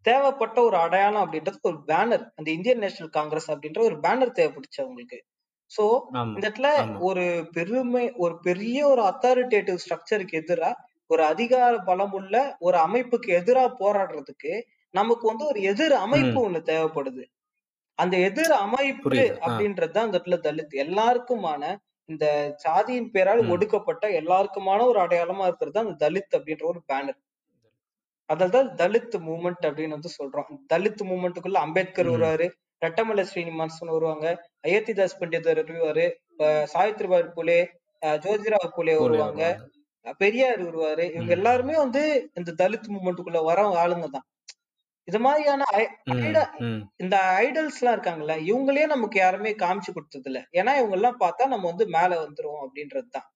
தேவைப்பட்ட 0.04 0.62
ஒரு 0.62 0.76
அடையாளம் 0.76 1.22
அப்படின்றது 1.22 1.58
ஒரு 1.62 1.78
பேனர் 1.86 2.24
அந்த 2.34 2.50
இந்தியன் 2.50 2.78
நேஷனல் 2.78 3.10
காங்கிரஸ் 3.10 3.50
அப்படின்ற 3.50 3.80
ஒரு 3.80 3.96
பேனர் 3.96 4.32
தேவைப்பட்டுச்சு 4.38 4.78
அவங்களுக்கு. 4.78 5.18
சோ 5.72 5.84
ஆமா 6.12 6.24
இந்த 6.28 6.40
இடத்துல 6.42 6.68
ஆமா 6.80 6.98
ஒரு 7.06 7.24
பெருமை 7.54 8.04
ஒரு 8.18 8.34
பெரிய 8.42 8.78
ஒரு 8.88 9.02
அத்தாரிட்டேட்டிவ் 9.08 9.78
ஸ்ட்ரக்சருக்கு 9.82 10.40
எதிரா 10.40 10.70
ஒரு 11.10 11.22
அதிகார 11.26 11.72
பலம் 11.84 12.14
உள்ள 12.14 12.34
ஒரு 12.60 12.76
அமைப்புக்கு 12.84 13.30
எதிரா 13.38 13.64
போராடுறதுக்கு 13.80 14.52
நமக்கு 14.94 15.24
வந்து 15.26 15.44
ஒரு 15.46 15.60
எதிர் 15.70 15.96
அமைப்பு 16.02 16.38
ஒண்ணு 16.42 16.60
தேவைப்படுது 16.68 17.24
அந்த 17.98 18.16
எதிர் 18.26 18.54
அமைப்பு 18.58 19.02
புரியுது. 19.04 19.34
ஆ. 19.34 19.44
அப்படின்றதுதான் 19.46 20.06
இந்த 20.06 20.16
இடத்துல 20.16 20.38
தலித் 20.46 20.74
எல்லாருக்குமான 20.82 21.62
இந்த 22.08 22.26
சாதியின் 22.64 23.10
பேரால் 23.14 23.40
ம். 23.42 23.50
ஒடுக்கப்பட்ட 23.52 24.04
எல்லாருக்குமான 24.18 24.80
ஒரு 24.86 24.98
அடையாளமா 25.04 25.46
இருக்கிறது 25.48 25.78
அந்த 25.80 25.94
தலித் 26.02 26.36
அப்படின்ற 26.38 26.64
ஒரு 26.64 26.80
பேனர் 26.88 27.18
அதான் 28.28 28.52
தலித் 28.78 29.16
மூமெண்ட் 29.26 29.64
அப்படின்னு 29.68 29.96
வந்து 29.96 30.12
சொல்றோம் 30.16 30.50
தலித் 30.70 31.02
மூமெண்ட்டுக்குள்ள 31.08 31.58
அம்பேத்கர் 31.64 32.08
ம். 32.08 32.14
வருவாரு 32.14 32.46
ரெட்டமலை 32.82 33.24
ஸ்ரீனிவாசன் 33.28 33.92
வருவாங்க 33.92 34.26
அயோத்திதாஸ் 34.66 35.18
பண்டிதர் 35.20 35.60
வருவாரு. 35.62 36.06
சாவித்ரிபாய் 36.72 37.34
புலே 37.36 37.58
ஜோதிராவ் 38.24 38.74
புலே 38.76 38.94
வருவாங்க. 39.02 39.42
பெரியார் 40.20 40.60
வருவாரு. 40.62 41.04
இவங்க. 41.14 41.32
எல்லாருமே 41.32 41.76
வந்து 41.76 42.02
இந்த 42.34 42.50
தலித் 42.58 42.90
மூமெண்ட்டுக்குள்ள 42.94 43.40
வர 43.44 43.60
ஆளுங்க 43.82 44.08
தான். 44.08 44.26
இது 45.08 45.18
மாதிரியான. 45.20 45.64
இந்த 47.02 47.16
ஐடல்ஸ் 47.42 47.78
எல்லாம் 47.80 47.96
இருக்காங்கல்ல 47.96 48.36
இவங்களே 48.48 48.84
நமக்கு 48.86 49.18
யாருமே 49.20 49.50
காமிச்சு 49.62 49.90
கொடுத்தது 49.92 50.28
இல்ல 50.30 50.40
ஏன்னா 50.52 50.72
இவங்க 50.78 50.96
எல்லாம் 50.98 51.20
பார்த்தா 51.20 51.46
நம்ம 51.46 51.66
வந்து 51.66 51.86
மேல 51.96 52.10
வந்துருவோம் 52.22 52.64
அப்படின்றது 52.64 53.08
தான். 53.08 53.26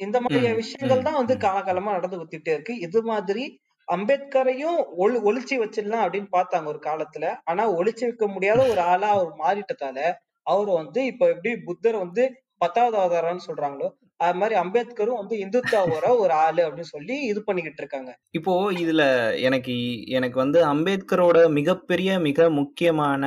இந்த 0.00 0.16
மாதிரி 0.20 0.40
ம், 0.48 0.56
விஷயங்கள் 0.56 1.06
தான் 1.06 1.18
வந்து. 1.20 1.34
காலகாலமா 1.44 1.94
நடந்து 1.96 2.20
வந்துட்டே 2.20 2.52
இருக்கு. 2.56 2.74
இது 2.86 3.00
மாதிரி 3.02 3.44
அம்பேத்கரையும் 3.88 4.78
ஒளி 4.96 5.18
ஒழிச்சு 5.28 5.56
வச்சிடலாம் 5.62 6.04
அப்படின்னு 6.04 6.30
பார்த்தாங்க 6.36 6.66
ஒரு 6.66 6.80
காலத்துல. 6.88 7.26
ஆனா 7.44 7.64
ஒழிச்சு 7.78 8.04
வைக்க 8.06 8.26
முடியாத 8.26 8.60
ஒரு 8.72 8.82
ஆளா 8.92 9.10
அவர் 9.16 9.32
மாறிட்டதால 9.44 9.98
அவர் 10.46 10.70
வந்து 10.80 11.00
இப்ப 11.04 11.24
எப்படி 11.28 11.50
புத்தர் 11.68 11.96
வந்து 11.96 12.22
பத்தாவது 12.62 12.96
அவதாரம்னு 12.98 13.48
சொல்றாங்களோ 13.48 13.88
அது 14.20 14.38
மாதிரி 14.38 14.54
அம்பேத்கரும் 14.60 15.18
வந்து 15.20 15.34
இந்துத்தாவோட 15.42 16.06
ஒரு 16.22 16.32
ஆளு 16.44 16.60
அப்படின்னு 16.64 16.92
சொல்லி 16.94 17.16
இது 17.26 17.40
பண்ணிக்கிட்டு 17.44 17.82
இருக்காங்க. 17.82 18.10
இப்போ 18.38 18.52
இதுல 18.82 19.02
எனக்கு 19.48 19.74
எனக்கு 20.18 20.38
வந்து 20.38 20.58
அம்பேத்கரோட 20.64 21.40
மிகப்பெரிய 21.58 22.18
மிக 22.18 22.48
முக்கியமான 22.50 23.22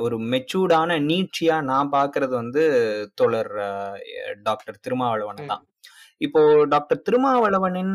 ஒரு 0.00 0.18
மெச்சூர்டான 0.32 0.98
நீட்சியா 1.10 1.58
நான் 1.62 1.92
பாக்குறது 1.92 2.34
வந்து 2.42 2.64
தோழர் 3.14 3.52
டாக்டர் 4.42 4.82
திருமாவளவன் 4.86 5.48
தான். 5.52 5.64
இப்போ 6.20 6.40
டாக்டர் 6.64 7.02
திருமாவளவனின் 7.02 7.94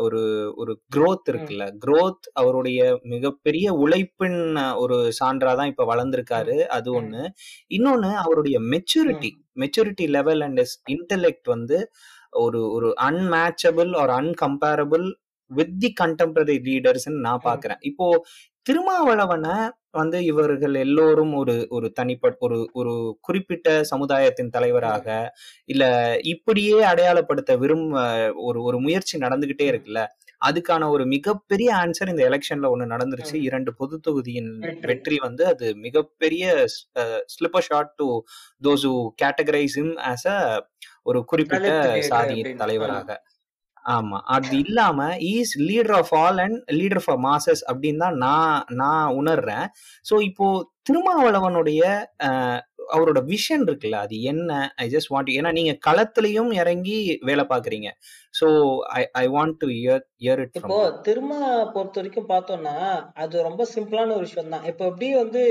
ஒரு 0.00 0.22
ஒரு 0.56 0.72
growth 0.96 1.24
இருக்குல்ல. 1.30 1.64
growth 1.86 2.22
அவருடைய 2.32 2.80
மிகப்பெரிய 3.02 3.72
உழைப்பின் 3.74 4.38
ஒரு 4.76 4.96
சான்றாதான் 5.20 5.66
இப்ப 5.66 5.84
வளர்ந்திருக்காரு. 5.84 6.56
அது. 6.68 7.00
ஒண்ணு. 7.00 7.22
இன்னொன்னு 7.70 8.10
அவருடைய 8.16 8.60
maturity 8.60 9.30
maturity 9.56 10.08
level 10.08 10.40
and 10.40 10.60
intellect 10.90 11.46
வந்து 11.46 11.78
ஒரு 12.36 12.70
ஒரு 12.70 12.94
அன்மேச்சபிள் 13.00 13.90
ஒரு 14.02 14.12
uncomparable 14.12 15.06
with 15.50 15.80
the 15.80 15.92
contemporary 16.00 16.56
leaders 16.68 17.08
நான். 17.20 17.40
பாக்குறேன். 17.44 17.80
இப்போ 17.82 18.06
திருமாவளவனை 18.66 19.56
வந்து 19.90 20.18
இவர்கள் 20.24 20.74
எல்லோரும் 20.74 21.34
ஒரு 21.34 21.54
ஒரு 21.70 21.92
தனிப்பட்ட 21.92 22.36
ஒரு 22.40 22.56
ஒரு 22.72 22.92
குறிப்பிட்ட 23.20 23.68
சமுதாயத்தின் 23.84 24.50
தலைவராக 24.50 25.06
இல்ல 25.68 25.84
இப்படியே 26.24 26.78
அடையாளப்படுத்த 26.84 27.58
விரும்ப 27.58 27.94
ஒரு 28.40 28.62
ஒரு 28.62 28.78
முயற்சி 28.80 29.18
நடந்துகிட்டே 29.18 29.66
இருக்குல்ல 29.70 30.02
அதுக்கான 30.40 30.88
ஒரு 30.88 31.04
மிகப்பெரிய 31.06 31.68
ஆன்சர் 31.74 32.10
இந்த 32.10 32.22
எலெக்ஷன்ல 32.28 32.66
ஒண்ணு 32.72 32.86
நடந்துருச்சு. 32.94 33.36
இரண்டு 33.40 33.70
பொது 33.74 34.00
தொகுதியின் 34.00 34.50
வெற்றி. 34.82 35.16
வந்து 35.18 35.46
அது 35.46 35.68
மிகப்பெரிய 35.76 36.44
slipper 37.34 37.66
shot 37.68 37.94
to 37.94 38.08
those 38.62 38.84
who 38.86 38.96
categorize 39.22 39.76
him 39.78 39.88
as 40.10 40.26
a 40.28 40.38
ஒரு 41.02 41.20
குறிப்பிட்ட 41.24 41.70
சாதியின். 42.08 42.52
தலைவராக 42.56 43.08
ஆமா. 43.86 44.18
அது 44.34 44.52
இல்லாம 44.64 44.98
is 45.32 45.54
leader 45.68 45.96
of 45.98 46.12
all 46.20 46.40
and 46.44 46.58
leader 46.78 47.02
for 47.04 47.20
masses 47.26 47.62
அப்படின்னு 47.70 48.02
தான் 48.04 48.18
நான் 48.24 48.64
நான் 48.80 49.14
உணர்றேன். 49.20 49.66
சோ 50.04 50.14
இப்போ 50.28 50.46
திருமாவளவனுடைய 50.88 51.82
அவரோட 52.94 53.20
விஷன் 53.30 53.64
இருக்குல்ல 53.66 54.00
அது 54.04 54.16
என்ன? 54.32 54.50
ஐ 54.82 54.84
ஜஸ்ட் 54.92 55.10
வாண்ட் 55.12 55.30
ஏன்னா 55.36 55.50
நீங்க 55.56 55.72
களத்திலையும் 55.86 56.50
இறங்கி 56.60 56.98
வேலை 57.28 57.44
பாக்குறீங்க 57.52 57.88
so 58.34 58.48
I 58.98 59.02
I 59.22 59.24
want 59.28 59.56
to 59.62 59.68
hear 59.78 60.04
hear 60.24 60.42
it 60.44 60.58
இப்போ 60.60 60.78
திரும்ப 61.08 61.32
பொறுத்த 61.74 62.00
வரைக்கும் 62.00 62.30
பார்த்தோம்னா 62.30 62.76
அது 63.22 63.42
ரொம்ப 63.48 63.64
சிம்பிளான 63.74 64.14
ஒரு 64.18 64.26
விஷயம் 64.28 64.54
தான். 64.54 64.66
இப்போ 64.70 64.84
எப்படி 64.90 65.08
வந்து 65.22 65.42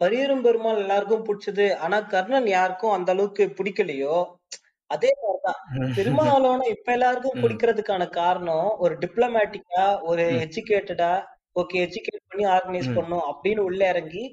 பரியரும் 0.00 0.42
பெருமாள் 0.42 0.82
எல்லாருக்கும் 0.82 1.26
பிடிச்சது 1.28 1.64
ஆனா 1.84 1.96
கர்ணன் 2.12 2.48
யாருக்கும் 2.52 2.96
அந்த 2.96 3.10
அளவுக்கு 3.14 3.44
பிடிக்கலையோ 3.58 4.16
அதே 4.94 5.10
மாதிரிதான் 5.20 5.60
திருமாவளவனை 5.96 6.66
இப்ப 6.68 6.92
எல்லாருக்கும். 6.92 7.40
பிடிக்கிறதுக்கான 7.42 8.02
காரணம் 8.10 8.68
ஒரு 8.78 8.94
டிப்ளமேட்டிக்கா 8.98 9.84
ஒரு. 10.02 10.24
எஜுகேட்டடா 10.44 11.12
ஓகே 11.60 11.78
எஜுகேட் 11.86 12.26
பண்ணி 12.28 12.44
ஆர்கனைஸ். 12.56 12.94
பண்ணும் 12.94 13.26
அப்படின்னு 13.30 13.64
உள்ள 13.68 13.82
இறங்கி 13.88 14.24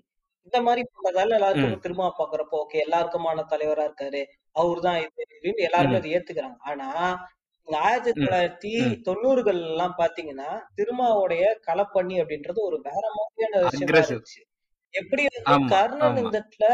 இந்த 0.47 0.57
மாதிரி 0.61 0.81
பண்றதால 0.93 1.33
எல்லாருக்கும். 1.37 1.79
திரும்ப 1.79 2.09
பாக்குறப்போ 2.19 2.55
ஓகே 2.61 2.79
எல்லாருக்குமான 2.85 3.45
தலைவரா 3.51 3.85
இருக்காரு 3.87 4.21
அவர்தான் 4.55 4.99
இது 5.05 5.25
அப்படின்னு 5.27 5.63
எல்லாருமே. 5.67 5.97
அதை 5.99 6.09
ஏத்துக்கிறாங்க 6.15 6.57
ஆனா 6.71 6.87
ஆயிரத்தி. 7.67 8.11
தொள்ளாயிரத்தி. 8.11 8.73
தொண்ணூறுகள் 9.07 9.61
எல்லாம் 9.69 9.95
பாத்தீங்கன்னா 9.97 10.49
திருமாவுடைய 10.77 11.43
களப்பணி 11.67 12.15
அப்படின்றது 12.23 12.59
ஒரு 12.67 12.77
வேற 12.89 13.03
மாதிரியான 13.17 13.69
விஷயமா 13.69 14.19
எப்படி 14.93 15.23
கர்ணன். 15.67 16.17
இந்த 16.23 16.37
இடத்துல 16.41 16.67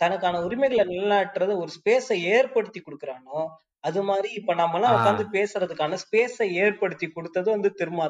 தனக்கான 0.00 0.40
உரிமைகளை 0.46 0.84
நிலைநாட்டுறது 0.86 1.52
ஒரு 1.62 1.70
ஸ்பேஸை 1.76 2.16
ஏற்படுத்தி 2.34 2.80
கொடுக்கறானோ 2.80 3.40
அது 3.84 4.00
மாதிரி 4.02 4.28
இப்ப 4.38 4.54
நம்ம 4.54 4.78
எல்லாம். 4.78 4.96
உட்காந்து 4.96 5.24
பேசுறதுக்கான 5.36 5.98
ஸ்பேஸை 6.04 6.46
ஏற்படுத்தி 6.62 7.06
கொடுத்தது 7.08 7.48
வந்து 7.50 7.70
திருமா 7.80 8.06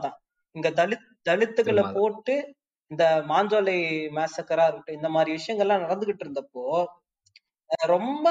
இங்க 0.55 0.69
தலித் 0.79 1.05
தலித்துகளை. 1.29 1.83
போட்டு 1.93 2.35
இந்த 2.91 3.05
மாஞ்சோலை 3.29 3.77
மேசக்கரா 4.17 4.65
இருக்கட்டும் 4.67 4.99
இந்த 4.99 5.09
மாதிரி 5.09 5.31
விஷயங்கள்லாம் 5.37 5.85
நடந்துகிட்டு 5.85 6.25
இருந்தப்போ 6.25 6.65
ரொம்ப 7.89 8.25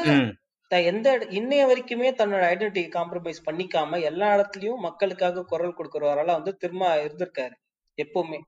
எந்த 0.89 1.07
இன்னைய 1.37 1.61
வரைக்குமே 1.69 2.09
தன்னோட 2.19 2.43
ஐடென்டிட்டி 2.51 2.83
காம்ப்ரமைஸ் 2.95 3.39
பண்ணிக்காம 3.45 4.01
எல்லா 4.09 4.27
இடத்துலயும் 4.35 4.83
மக்களுக்காக 4.87 5.43
குரல் 5.43 5.77
கொடுக்கறவரெல்லாம் 5.77 6.39
வந்து 6.39 6.53
திரும்ப 6.55 6.89
இருந்திருக்காரு 7.05 7.55
எப்பவுமே. 7.97 8.39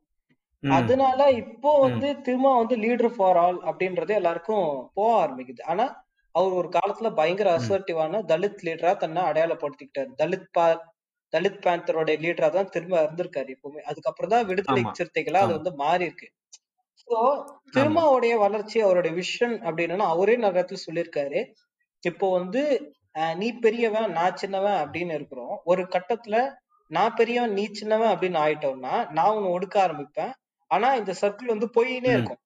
அதனால 0.63 1.19
இப்போ 1.41 1.71
வந்து 1.83 2.07
திரும்ப 2.25 2.49
வந்து 2.57 2.75
லீடர் 2.83 3.13
ஃபார் 3.15 3.37
ஆல் 3.37 3.59
அப்படின்றது 3.69 4.13
எல்லாருக்கும் 4.19 4.65
போக 4.95 5.11
ஆரம்பிக்குது. 5.21 5.61
ஆனா 5.71 5.85
அவர் 6.35 6.53
ஒரு 6.59 6.69
காலத்துல 6.75 7.09
பயங்கர. 7.15 7.49
அசர்ட்டிவான 7.59 8.21
தலித் 8.29 8.61
லீடரா 8.67 8.91
தன்னை 8.97 9.21
அடையாளப்படுத்திக்கிட்டாரு. 9.29 10.11
தலித் 10.21 10.49
பா 10.57 10.65
தலித் 11.33 11.61
பேந்தரோட 11.65 12.11
லீடரா 12.23 12.47
தான் 12.55 12.71
திரும்ப 12.73 12.95
இருந்திருக்காரு 13.03 13.49
எப்பவுமே. 13.55 13.81
அதுக்கப்புறம் 13.89 14.33
தான் 14.33 14.47
விடுதலை. 14.49 14.83
சிறுத்தைகளா 14.99 15.41
அது. 15.45 15.53
வந்து 15.59 15.71
மாறி 15.81 16.07
இருக்கு 16.09 16.27
சோ 17.07 17.19
திருமாவுடைய 17.73 18.33
வளர்ச்சி 18.43 18.77
அவருடைய 18.85 19.13
விஷன் 19.19 19.55
அப்படின்னா 19.67 20.07
அவரே 20.13 20.35
நிறைய 20.37 20.55
இடத்துல 20.55 20.81
சொல்லியிருக்காரு. 20.87 21.39
இப்போ 22.03 22.27
வந்து 22.37 22.61
நீ 23.37 23.47
பெரியவன் 23.63 24.13
நான் 24.17 24.37
சின்னவன் 24.41 24.79
அப்படின்னு 24.83 25.13
இருக்கிறோம். 25.19 25.55
ஒரு 25.71 25.83
கட்டத்துல 25.95 26.35
நான் 26.91 27.17
பெரியவன் 27.19 27.55
நீ 27.57 27.65
சின்னவன் 27.79 28.11
அப்படின்னு 28.13 28.39
ஆயிட்டோம்னா 28.43 28.95
நான் 29.17 29.33
உன்னை 29.35 29.49
ஒடுக்க 29.57 29.75
ஆரம்பிப்பேன். 29.83 30.33
ஆனா 30.71 30.89
இந்த 30.93 31.13
சர்க்கிள் 31.21 31.53
வந்து 31.53 31.67
போயினே. 31.75 32.11
இருக்கும். 32.11 32.41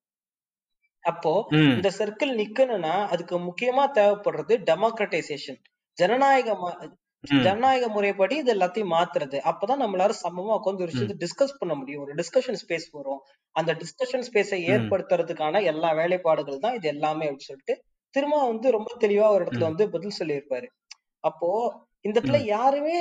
அப்போ. 1.04 1.32
இந்த 1.74 1.90
சர்க்கிள் 1.98 2.32
நிக்கணும்னா 2.36 2.94
அதுக்கு 3.06 3.36
முக்கியமா 3.40 3.84
தேவைப்படுறது 3.98 4.54
டெமோக்ரட்டைசேஷன் 4.70 5.60
ஜனநாயக 5.98 6.56
ஜனநாயக 7.44 7.86
முறைப்படி 7.88 8.36
இது 8.36 8.52
எல்லாத்தையும் 8.54 8.92
மாத்துறது. 8.92 9.38
அப்பதான் 9.50 9.82
நம்மளால 9.84 10.14
சமமா 10.24 10.56
உட்காந்து 10.58 10.84
ஒரு 10.84 10.92
விஷயத்தை 10.92 11.16
டிஸ்கஸ் 11.24 11.60
பண்ண 11.60 11.74
முடியும். 11.76 12.02
ஒரு 12.02 12.14
டிஸ்கஷன் 12.16 12.60
ஸ்பேஸ் 12.64 12.88
வரும். 12.92 13.22
அந்த 13.56 13.72
டிஸ்கஷன் 13.74 14.26
ஸ்பேஸை 14.28 14.60
ஏற்படுத்துறதுக்கான 14.72 15.64
எல்லா 15.64 15.92
வேலைப்பாடுகள் 15.94 16.60
தான் 16.60 16.76
இது 16.76 16.88
எல்லாமே 16.88 17.26
அப்படின்னு 17.26 17.50
சொல்லிட்டு 17.50 17.76
திரும்ப 18.16 18.48
வந்து 18.48 18.68
ரொம்ப 18.72 18.92
தெளிவா 19.00 19.28
ஒரு 19.28 19.44
இடத்துல 19.46 19.60
வந்து 19.62 19.86
பதில் 19.90 20.18
சொல்லியிருப்பாரு. 20.20 20.68
அப்போ 21.24 21.50
இந்த 22.02 22.16
இடத்துல 22.20 22.40
யாருமே 22.48 22.98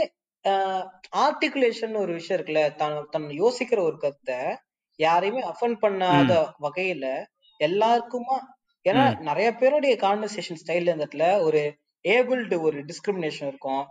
ஆர்டிகுலேஷன் 1.18 1.94
ஒரு 1.96 2.12
விஷயம் 2.12 2.38
இருக்குல்ல 2.38 2.62
தான் 2.74 2.96
தன் 3.10 3.28
யோசிக்கிற 3.42 3.78
ஒரு 3.80 3.98
கருத்தை 3.98 4.38
யாரையுமே 4.98 5.42
அஃபன் 5.42 5.78
பண்ணாத 5.80 6.32
ம், 6.40 6.50
வகையில 6.60 7.06
எல்லாருக்குமா 7.60 8.36
ஏன்னா 8.86 9.04
ம். 9.10 9.16
நிறைய 9.22 9.48
பேருடைய 9.54 9.94
கான்வர்சேஷன் 9.96 10.60
ஸ்டைல் 10.62 10.88
இந்த 10.88 11.04
இடத்துல 11.04 11.26
ஒரு 11.40 11.60
ஏபிள்டு 12.04 12.60
ஒரு 12.60 12.78
டிஸ்கிரிமினேஷன் 12.84 13.48
இருக்கும். 13.48 13.84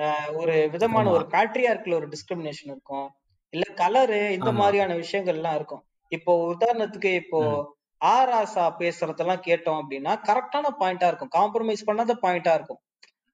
ஆஹ் 0.00 0.28
ஒரு 0.34 0.54
விதமான 0.68 1.04
ஆமா. 1.06 1.14
ஒரு 1.14 1.24
பேட்ரியார்க்ல 1.30 1.94
ஒரு 1.94 2.08
டிஸ்கிரிமினேஷன் 2.08 2.70
இருக்கும். 2.70 3.08
இல்ல 3.52 3.64
கலரு 3.76 4.30
இந்த 4.30 4.50
ஆமா. 4.50 4.56
மாதிரியான 4.56 4.94
விஷயங்கள் 4.94 5.36
எல்லாம் 5.36 5.54
இருக்கும். 5.54 5.82
இப்போ 6.12 6.32
உதாரணத்துக்கு 6.52 7.10
இப்போ 7.14 7.40
ம், 7.48 7.64
ஆர் 8.00 8.30
ஆசா 8.32 8.76
பேசுறதெல்லாம் 8.78 9.42
கேட்டோம் 9.44 9.80
அப்படின்னா 9.80 10.12
கரெக்டான 10.28 10.66
பாயிண்டா 10.80 11.06
இருக்கும். 11.06 11.32
காம்ப்ரமைஸ் 11.34 11.86
பண்ணாத 11.86 12.14
பாயிண்டா 12.22 12.54
இருக்கும். 12.54 12.80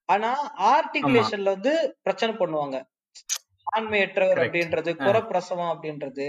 ஆனா 0.08 0.30
ஆமா. 0.40 0.64
ஆர்டிகுலேஷன்ல 0.72 1.50
வந்து 1.50 1.72
பிரச்சனை 2.02 2.34
பண்ணுவாங்க. 2.34 2.76
ஆண்மையற்றவர் 3.76 4.32
கரெக்ட் 4.32 4.44
அப்படின்றது 4.46 4.90
குறப்பிரசவம் 4.98 5.72
அப்படின்றது. 5.74 6.26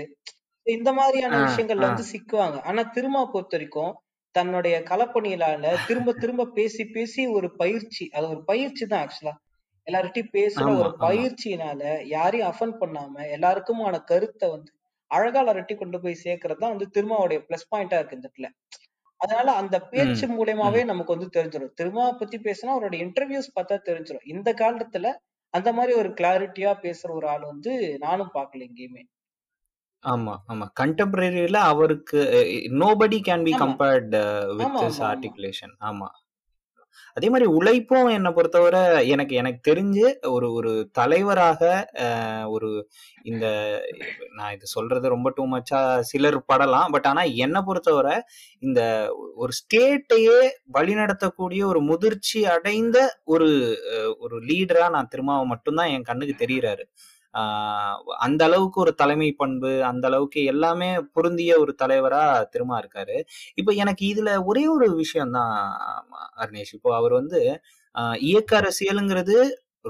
இந்த 0.68 0.94
மாதிரியான 0.94 1.40
விஷயங்கள்ல 1.46 1.90
வந்து 1.90 2.12
சிக்குவாங்க. 2.12 2.58
ஆனா 2.64 2.82
திரும்ப 2.90 3.26
பொறுத்த 3.28 3.56
வரைக்கும் 3.58 3.94
தன்னுடைய 4.36 4.76
களப்பணியிலால 4.90 5.74
திரும்ப 5.88 6.14
திரும்ப 6.14 6.50
பேசி 6.56 6.84
பேசி 6.86 7.28
ஒரு 7.28 7.56
பயிற்சி 7.56 8.06
அது 8.14 8.26
ஒரு 8.30 8.42
பயிற்சி 8.44 8.86
தான் 8.86 9.04
ஆக்சுவலா 9.06 9.34
எல்லார்கிட்டயும் 9.88 10.34
பேசுற 10.34 10.66
ஒரு 10.80 10.92
பயிற்சியினால 10.98 11.82
யாரையும் 12.08 12.50
அஃபன் 12.50 12.80
பண்ணாம 12.80 13.26
எல்லாருக்குமான 13.36 13.96
கருத்தை 14.04 14.48
வந்து 14.50 14.72
அழகா 15.12 15.42
அரட்டி 15.46 15.76
கொண்டு 15.76 15.98
போய் 16.02 16.22
சேர்க்கறது 16.24 16.60
தான் 16.60 16.70
வந்து 16.70 16.88
திருமாவுடைய 16.96 17.40
பிளஸ் 17.48 17.70
பாயிண்டா 17.72 17.98
இருக்கு 18.00 18.18
இந்த 18.18 18.28
இடத்துல. 18.28 18.48
அதனால 19.22 19.52
அந்த 19.52 19.80
பேச்சு 19.92 20.26
மூலியமாவே. 20.28 20.84
நமக்கு 20.86 21.16
வந்து 21.16 21.30
தெரிஞ்சிடும் 21.38 21.76
திருமாவை 21.78 22.14
பத்தி 22.18 22.38
பேசினா 22.40 22.74
அவரோட 22.76 22.96
இன்டர்வியூஸ் 23.06 23.56
பார்த்தா 23.56 23.78
தெரிஞ்சிடும் 23.90 24.26
இந்த 24.26 24.54
காலத்துல 24.54 25.12
அந்த 25.54 25.70
மாதிரி 25.74 25.94
ஒரு 25.98 26.10
கிளாரிட்டியா 26.10 26.74
பேசுற 26.82 27.10
ஒரு 27.12 27.28
ஆள் 27.28 27.46
வந்து 27.46 27.72
நானும் 28.00 28.34
பார்க்கல 28.34 28.68
எங்கேயுமே. 28.70 29.04
ஆமா 30.08 30.34
ஆமா. 30.48 30.66
கண்டெம்பரரியில 30.80 31.58
அவருக்கு 31.70 32.20
நோபடி 32.82 33.20
கேன் 33.26 33.46
பி 33.46 33.54
ஆமா. 33.54 33.62
கம்பேர்ட் 33.64 34.14
வித் 34.54 34.66
ஆமா 34.68 34.80
திஸ் 34.80 34.88
ஆமா 34.94 35.02
ஆமா. 35.02 35.10
ஆர்டிகுலேஷன் 35.10 35.76
ஆமா. 35.88 36.10
அதே 37.18 37.28
மாதிரி 37.30 37.48
உழைப்பும் 37.54 38.10
என்னை 38.16 38.32
பொறுத்தவரை 38.32 38.82
எனக்கு 39.14 39.34
எனக்கு 39.36 39.60
தெரிஞ்சு 39.68 40.04
ஒரு 40.30 40.48
ஒரு 40.54 40.72
தலைவராக 40.94 41.62
அஹ், 42.04 42.46
ஒரு 42.48 42.70
இந்த 43.26 43.46
நான் 44.36 44.54
இது 44.54 44.66
சொல்றது 44.74 45.06
ரொம்ப 45.10 45.30
டூ 45.32 45.46
மச்சா 45.48 45.80
சிலர் 46.10 46.38
படலாம். 46.52 46.92
பட் 46.92 47.08
ஆனா 47.12 47.24
என்னை 47.46 47.62
பொறுத்தவரை 47.64 48.16
இந்த 48.64 48.82
ஒரு 49.38 49.54
ஸ்டேட்டையே 49.60 50.40
வழிநடத்தக்கூடிய 50.78 51.64
ஒரு 51.66 51.82
முதிர்ச்சி 51.90 52.42
அடைந்த 52.56 52.98
ஒரு 53.28 53.50
அஹ், 53.96 54.14
ஒரு 54.20 54.38
லீடரா 54.50 54.88
நான் 54.96 55.12
திருமாவை 55.14 55.46
மட்டும்தான் 55.48 55.94
என் 55.96 56.10
கண்ணுக்கு 56.10 56.36
தெரியுறாரு. 56.40 56.86
அந்த 58.20 58.42
அளவுக்கு 58.46 58.80
ஒரு 58.80 58.94
தலைமை 58.96 59.30
பண்பு 59.34 59.72
அந்த 59.84 60.06
அளவுக்கு 60.08 60.42
எல்லாமே 60.46 60.90
பொருந்திய 61.14 61.54
ஒரு 61.60 61.74
தலைவரா 61.84 62.24
திருமா 62.54 62.78
இருக்காரு. 62.82 63.18
இப்ப 63.56 63.72
எனக்கு 63.78 64.06
இதுல 64.14 64.32
ஒரே 64.46 64.66
ஒரு 64.68 64.88
விஷயம் 64.96 65.36
தான் 65.38 65.54
அர்ணேஷ். 66.40 66.74
இப்போ 66.74 66.92
அவர் 66.96 67.14
வந்து 67.14 67.42
ஆஹ் 67.96 68.18
இயக்க 68.28 68.52
அரசியலுங்கிறது 68.62 69.38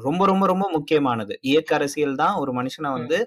ரொம்ப 0.02 0.24
ரொம்ப 0.26 0.46
ரொம்ப 0.48 0.66
முக்கியமானது. 0.74 1.34
இயக்க 1.44 1.72
அரசியல் 1.76 2.16
தான் 2.16 2.36
ஒரு 2.38 2.52
மனுஷனை 2.54 2.90
வந்து 2.94 3.18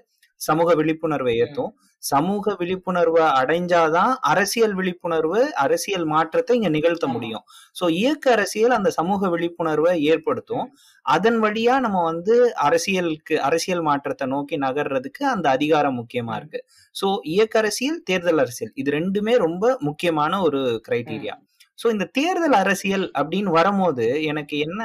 சமூக 0.41 0.69
விழிப்புணர்வை 0.79 1.33
ம், 1.33 1.39
ஏத்தும். 1.43 1.71
சமூக 2.03 2.53
விழிப்புணர்வை 2.59 3.25
அடைஞ்சாதான் 3.39 4.13
அரசியல் 4.29 4.73
விழிப்புணர்வு 4.77 5.39
அரசியல் 5.63 6.05
மாற்றத்தை 6.13 6.55
இங்க 6.59 6.69
நிகழ்த்த 6.75 7.05
முடியும். 7.07 7.43
சோ 7.75 7.83
இயக்க 7.97 8.25
அரசியல் 8.35 8.75
அந்த 8.77 8.89
சமூக 8.97 9.29
விழிப்புணர்வை 9.33 9.93
ஏற்படுத்தும். 10.11 10.65
அதன் 11.05 11.39
வழியா 11.43 11.75
நம்ம 11.85 12.01
வந்து 12.07 12.35
அரசியலுக்கு 12.67 13.35
அரசியல் 13.47 13.83
மாற்றத்தை 13.87 14.27
நோக்கி 14.33 14.57
நகர்றதுக்கு 14.65 15.23
அந்த 15.33 15.47
அதிகாரம் 15.57 15.99
முக்கியமா 16.01 16.35
இருக்கு. 16.41 16.61
சோ 16.95 17.05
இயக்க 17.33 17.55
அரசியல் 17.61 18.01
தேர்தல் 18.09 18.43
அரசியல் 18.45 18.73
இது 18.75 18.91
ரெண்டுமே 18.97 19.35
ரொம்ப 19.45 19.63
முக்கியமான 19.81 20.41
ஒரு 20.47 20.61
ம், 20.67 20.81
கிரைட்டீரியா 20.87 21.35
சோ 21.79 21.89
இந்த 21.93 22.05
தேர்தல் 22.15 22.55
அரசியல் 22.57 23.05
அப்படின்னு 23.19 23.51
வரும்போது 23.55 24.03
எனக்கு 24.31 24.55
என்ன 24.65 24.81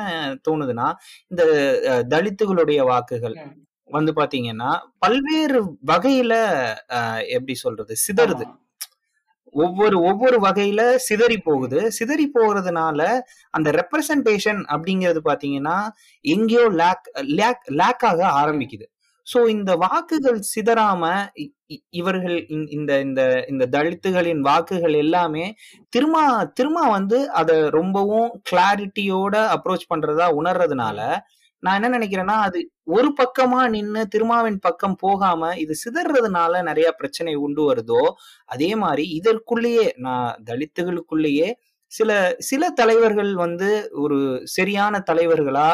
தோணுதுன்னா 0.46 0.86
இந்த 1.32 1.42
தலித்துகளுடைய 2.10 2.80
வாக்குகள். 2.90 3.36
வந்து 3.90 4.12
பாத்தீங்கன்னா 4.12 4.70
பல்வேறு 4.98 5.58
வகையில 5.86 6.34
எப்படி 7.28 7.54
சொல்றது 7.56 7.94
சிதறுது. 8.06 8.46
ஒவ்வொரு 9.54 9.96
ஒவ்வொரு 10.02 10.38
வகையில 10.40 10.80
சிதறி 11.04 11.38
போகுது. 11.40 11.78
சிதறி 11.90 12.26
போறதுனால 12.34 13.00
அந்த 13.54 13.68
ரெப்ரசன்டேஷன் 13.72 14.60
அப்படிங்கிறது 14.72 15.20
பாத்தீங்கன்னா 15.24 15.76
எங்கேயோ 16.24 16.66
லேக் 16.80 17.08
லேக் 17.38 17.64
லேக் 17.80 18.04
ஆக 18.04 18.20
ம், 18.24 18.34
ஆரம்பிக்குது. 18.40 18.86
சோ 19.26 19.38
இந்த 19.48 19.70
வாக்குகள் 19.76 20.40
சிதறாம 20.50 21.04
இவர்கள் 21.92 22.36
இந்த 22.70 22.90
இந்த 23.00 23.20
இந்த 23.48 23.64
தலித்துகளின் 23.72 24.42
வாக்குகள் 24.42 24.94
எல்லாமே 24.96 25.46
திரும்ப 25.92 26.18
திரும்ப 26.54 26.80
வந்து 26.88 27.18
அதை 27.32 27.56
ரொம்பவும் 27.70 28.28
கிளாரிட்டியோட 28.50 29.34
அப்ரோச் 29.56 29.90
பண்றதா 29.90 30.26
உணர்றதுனால 30.38 31.00
நான் 31.62 31.76
என்ன 31.78 31.90
நினைக்கிறேன்னா 31.96 32.36
அது 32.46 32.58
ஒரு 32.88 33.08
பக்கமா 33.20 33.60
நின்று 33.68 34.02
திருமாவின் 34.08 34.58
பக்கம் 34.58 34.96
போகாம 34.96 35.52
இது 35.56 35.74
சிதறதுனால 35.84 36.62
நிறைய 36.62 36.88
பிரச்சனை 36.92 37.32
உண்டு 37.36 37.62
வருதோ 37.70 38.02
அதே 38.48 38.70
மாதிரி 38.76 39.04
இதற்குள்ளேயே 39.18 39.86
நான் 39.98 40.30
தலித்துகளுக்குள்ளேயே 40.44 41.48
சில 41.92 42.10
சில 42.40 42.62
தலைவர்கள் 42.72 43.32
வந்து 43.36 43.70
ஒரு 43.96 44.18
சரியான 44.54 45.02
தலைவர்களா 45.10 45.68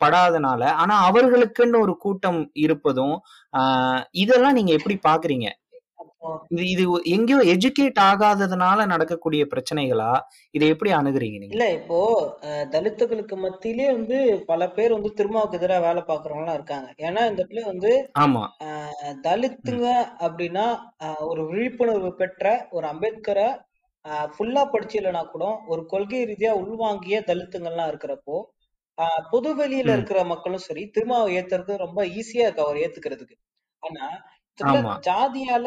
படாதனால 0.00 0.62
ஆனா 0.76 0.94
அவர்களுக்குன்னு 1.08 1.78
ஒரு 1.84 1.94
கூட்டம் 1.96 2.40
இருப்பதும் 2.56 3.16
இதெல்லாம் 4.16 4.56
நீங்க 4.58 4.72
எப்படி 4.72 4.96
பாக்குறீங்க? 5.02 5.48
இது 6.68 6.84
எங்கேயோ 7.12 7.40
எஜுகேட் 7.52 8.00
ஆகாததுனால 8.06 8.86
நடக்கக்கூடிய 8.86 9.42
பிரச்சனைகளா? 9.52 10.10
இதை 10.54 10.66
எப்படி 10.68 10.90
அணுகுறீங்க 10.92 11.38
நீங்க? 11.38 11.54
இல்ல 11.56 11.66
இப்போ 11.72 11.98
தலித்துகளுக்கு 12.72 13.36
மத்தியிலே 13.42 13.86
வந்து 13.92 14.18
பல 14.46 14.68
பேர் 14.70 14.96
வந்து 14.96 15.12
திருமாவுக்கு 15.12 15.58
எதிராக 15.58 15.84
வேலை 15.86 16.02
பாக்குறவங்க 16.04 16.54
இருக்காங்க. 16.54 16.88
ஏன்னா 17.02 17.22
இந்த 17.28 17.40
இடத்துல 17.42 17.64
வந்து 17.66 17.92
ஆமா. 18.22 18.44
தலித்துங்க 19.26 19.86
அப்படின்னா 20.20 20.66
ஒரு 21.26 21.44
விழிப்புணர்வு 21.48 22.12
பெற்ற 22.16 22.44
ஒரு 22.70 22.86
அம்பேத்கரை 22.86 23.48
ஃபுல்லா 24.30 24.62
படிச்சிடலனா 24.72 25.22
கூட 25.28 25.44
ஒரு 25.66 25.82
கொள்கை 25.86 26.20
ரீதியா 26.28 26.52
உள்வாங்கிய 26.60 27.16
தலித்துங்கள்லாம் 27.28 27.90
இருக்கிறப்போ 27.90 28.36
ஆஹ் 28.98 29.22
பொது 29.30 29.50
வெளியில 29.56 29.94
இருக்கிற 29.94 30.18
மக்களும் 30.24 30.62
சரி 30.64 30.82
திருமாவை 30.92 31.32
ஏத்துறது 31.34 31.72
ரொம்ப 31.82 32.00
ஈஸியா 32.14 32.44
இருக்கு 32.46 32.64
அவர் 32.64 32.78
ஏத்துக்கிறதுக்கு. 32.78 33.36
ஆனா 33.82 34.04
ஜாதியால 35.06 35.66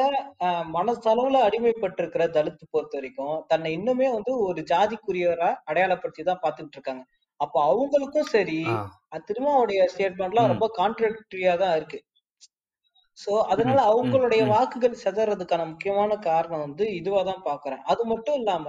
மனசளவுல 0.75 1.39
அடிமைப்பட்டிருக்கிற 1.47 2.23
தலித்து 2.35 2.65
பொறுத்த 2.67 2.95
வரைக்கும் 2.97 3.37
தன்னை 3.51 3.71
இன்னுமே 3.77 4.07
வந்து 4.13 4.31
ஒரு 4.45 4.61
ஜாதிக்குரியவரா 4.71 5.49
அடையாளப்படுத்தி 5.69 6.23
தான் 6.23 6.43
பாத்துக்கிட்டு 6.43 6.77
இருக்காங்க 6.79 7.03
அப்போ 7.39 7.57
அவங்களுக்கும் 7.67 8.29
சரி 8.31 8.59
அஹ் 9.11 9.23
திருமாவுடைய 9.27 9.81
ஸ்டேட்மெண்ட்லாம் 9.91 10.51
ரொம்ப 10.51 10.65
கான்ட்ரடிக்டரியா 10.77 11.53
தான் 11.61 11.75
இருக்கு. 11.77 11.99
சோ 13.17 13.31
அதனால 13.51 13.79
அவங்களுடைய 13.91 14.41
வாக்குகள் 14.51 15.01
சிதறதுக்கான 15.01 15.63
முக்கியமான 15.69 16.11
காரணம் 16.25 16.63
வந்து 16.65 16.85
இதுவா 16.99 17.21
தான் 17.25 17.45
பாக்குறேன் 17.45 17.81
அது 17.91 18.03
மட்டும் 18.11 18.37
இல்லாம 18.39 18.67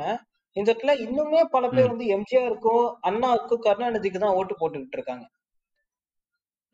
இந்த 0.56 0.68
இடத்துல 0.68 0.94
இன்னுமே 1.04 1.42
பல 1.52 1.64
பேர் 1.70 1.90
வந்து 1.90 2.06
எம்ஜிஆருக்கும் 2.14 2.80
அண்ணாவுக்கும் 3.08 3.64
கருணாநிதிக்கு 3.66 4.20
தான் 4.22 4.36
ஓட்டு 4.38 4.54
போட்டுக்கிட்டு 4.56 4.96
இருக்காங்க. 4.98 5.24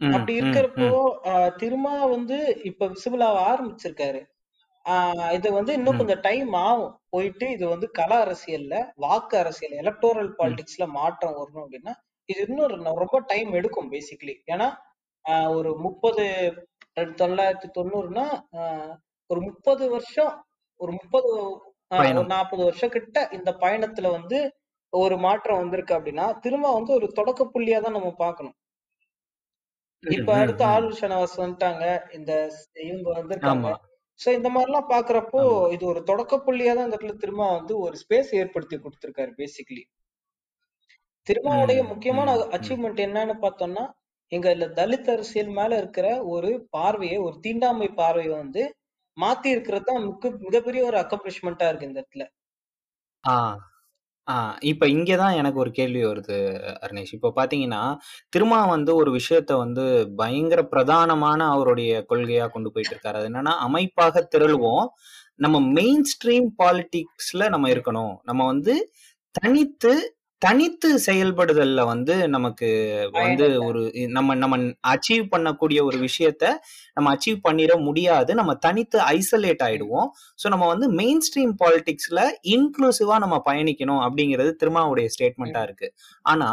ம், 0.00 0.12
அப்படி 0.12 0.32
ம், 0.34 0.38
இருக்கிறப்போ 0.38 0.88
ம், 1.26 1.52
திருமா 1.56 2.08
வந்து 2.08 2.36
இப்ப 2.64 2.86
விசிபிள் 2.86 3.22
ஆக 3.22 3.38
ஆரம்பிச்சிருக்காரு. 3.46 4.20
ஆஹ் 4.84 5.30
இது 5.32 5.52
வந்து 5.52 5.72
இன்னும் 5.72 5.94
ம், 5.94 5.98
கொஞ்சம் 5.98 6.20
டைம் 6.20 6.52
ஆகும். 6.60 6.92
போயிட்டு 7.08 7.50
இது 7.50 7.68
வந்து 7.68 7.90
கள 7.90 8.10
அரசியல்ல 8.24 8.74
வாக்கு 8.96 9.38
அரசியல் 9.38 9.78
எலக்டோரல் 9.78 10.30
ம், 10.30 10.36
பாலிடிக்ஸ்ல 10.38 10.86
மாற்றம் 10.90 11.34
வரணும் 11.34 11.64
அப்படின்னா 11.64 11.94
இது 12.28 12.40
இன்னும் 12.46 12.64
ஒரு- 12.66 12.98
ரொம்ப 12.98 13.20
டைம் 13.26 13.52
எடுக்கும் 13.52 13.92
பேசிக்கலி 13.92 14.34
ஏன்னா 14.46 14.68
ஆஹ் 15.24 15.48
ஒரு 15.54 15.74
முப்பது 15.76 16.24
தொள்ளாயிரத்தி 17.18 17.68
தொண்ணூறுனா 17.74 18.26
ஆஹ் 18.56 18.92
ஒரு 19.30 19.40
முப்பது 19.40 19.90
வருஷம் 19.90 20.32
ஒரு 20.80 20.92
முப்பது 20.92 21.28
ஒரு 21.34 21.46
பயணம். 21.90 22.26
நாற்பது 22.26 22.62
வருஷம் 22.64 22.90
கிட்ட 22.90 23.28
இந்த 23.32 23.50
பயணத்துல 23.60 24.10
வந்து 24.10 24.38
ஒரு 24.92 25.16
மாற்றம் 25.18 25.58
வந்திருக்கு 25.58 25.94
அப்படின்னா 25.94 26.38
திரும்ப 26.38 26.72
வந்து 26.72 26.92
ஒரு 26.92 27.06
தொடக்க 27.12 27.44
புள்ளியா 27.44 27.80
தான் 27.80 27.92
நம்ம 27.92 28.10
பார்க்கணும். 28.18 28.54
இப்ப 30.04 30.32
அடுத்து. 30.36 30.64
ஆளுநர் 30.66 30.98
ஷனவாஸ் 30.98 31.36
வந்துட்டாங்க. 31.38 31.84
இந்த 32.12 32.32
இவங்க 32.84 33.08
வந்திருக்காங்க. 33.14 33.68
ஆமா. 33.68 33.74
சோ 34.20 34.28
இந்த 34.34 34.48
மாதிரி 34.48 34.68
எல்லாம் 34.68 34.90
பாக்குறப்போ 34.90 35.38
ஆமா. 35.44 35.56
இது 35.74 35.84
ஒரு 35.86 36.00
தொடக்க 36.04 36.34
புள்ளியா 36.44 36.72
தான் 36.74 36.86
இந்த 36.86 36.96
இடத்துல 36.96 37.18
திரும்ப 37.22 37.46
வந்து 37.52 37.74
ஒரு 37.80 37.96
ஸ்பேஸ் 38.02 38.30
ஏற்படுத்தி 38.38 38.76
கொடுத்திருக்காரு 38.78 39.32
பேசிக்கலி 39.38 39.84
திருமாவுடைய 41.26 41.78
ம், 41.82 41.88
முக்கியமான 41.88 42.28
ம், 42.32 42.40
ம். 42.40 42.50
அச்சீவ்மெண்ட் 42.56 43.00
என்னன்னு 43.04 43.36
பார்த்தோம்னா 43.42 43.84
எங்க 44.32 44.46
இல்ல 44.50 44.66
தலித் 44.76 45.10
அரசியல் 45.10 45.52
மேல 45.52 45.72
இருக்கிற 45.78 46.06
ஒரு 46.30 46.48
பார்வையை 46.70 47.18
ஒரு 47.24 47.36
தீண்டாமை 47.40 47.88
பார்வையை 47.98 48.32
வந்து 48.36 48.62
மாத்தி 49.16 49.48
இருக்கிறது 49.50 49.84
தான் 49.84 50.00
மிக 50.06 50.30
மிகப்பெரிய 50.46 50.80
ஒரு 50.84 50.96
அக்கம்ப்ளிஷ்மெண்டா 51.02 51.68
இருக்கு 51.68 51.88
இந்த 51.88 52.00
இடத்துல. 52.02 52.24
ஆ. 53.24 53.36
ஆ 54.28 54.34
இப்ப 54.60 54.86
இங்கதான் 54.86 55.34
எனக்கு 55.34 55.58
ஒரு 55.58 55.70
கேள்வி 55.70 56.04
வருது 56.04 56.36
அருணேஷ். 56.82 57.12
இப்போ 57.12 57.32
பார்த்தீங்கன்னா, 57.36 57.82
திருமா 58.28 58.68
வந்து 58.68 58.94
ஒரு 58.96 59.10
விஷயத்த 59.16 59.52
வந்து 59.56 59.84
பயங்கர 60.16 60.62
பிரதானமான 60.70 61.40
அவருடைய 61.48 62.04
கொள்கையா 62.08 62.48
கொண்டு 62.48 62.72
போயிட்டு 62.72 62.94
இருக்காரு. 62.94 63.14
அது 63.14 63.28
என்னன்னா 63.28 63.54
அமைப்பாக 63.60 64.28
திரளுவோம். 64.34 64.86
நம்ம 65.38 65.60
மெயின் 65.72 66.02
ஸ்ட்ரீம் 66.12 66.48
பாலிடிக்ஸ்ல 66.58 67.48
நம்ம 67.48 67.68
இருக்கணும். 67.68 68.14
நம்ம 68.22 68.46
வந்து 68.46 68.74
தனித்து 69.34 69.92
தனித்து 70.42 70.88
செயல்படுதல்ல 71.06 71.80
வந்து 71.84 72.14
நமக்கு 72.28 72.68
வந்து 73.16 73.46
ஒரு 73.64 73.82
நம்ம 74.08 74.34
நம்ம 74.34 74.56
அச்சீவ் 74.86 75.24
பண்ணக்கூடிய 75.32 75.78
ஒரு 75.82 75.98
விஷயத்த 75.98 76.44
நம்ம 76.96 77.12
அச்சீவ் 77.14 77.38
பண்ணிட 77.44 77.74
முடியாது. 77.80 78.30
நம்ம 78.34 78.54
தனித்து 78.66 78.98
ஐசோலேட் 79.12 79.64
ஆயிடுவோம். 79.66 80.08
ஸோ 80.38 80.48
நம்ம 80.48 80.66
வந்து 80.66 80.88
மெயின் 80.94 81.22
ஸ்ட்ரீம் 81.26 81.54
பாலிடிக்ஸ்ல 81.62 82.22
இன்க்ளூசிவா 82.54 83.16
நம்ம 83.18 83.38
பயணிக்கணும் 83.46 84.02
அப்படிங்கிறது 84.06 84.52
திருமாவுடைய 84.60 85.08
ஸ்டேட்மெண்டா 85.14 85.62
ம், 85.62 85.66
இருக்கு. 85.68 85.88
ஆனா 86.24 86.50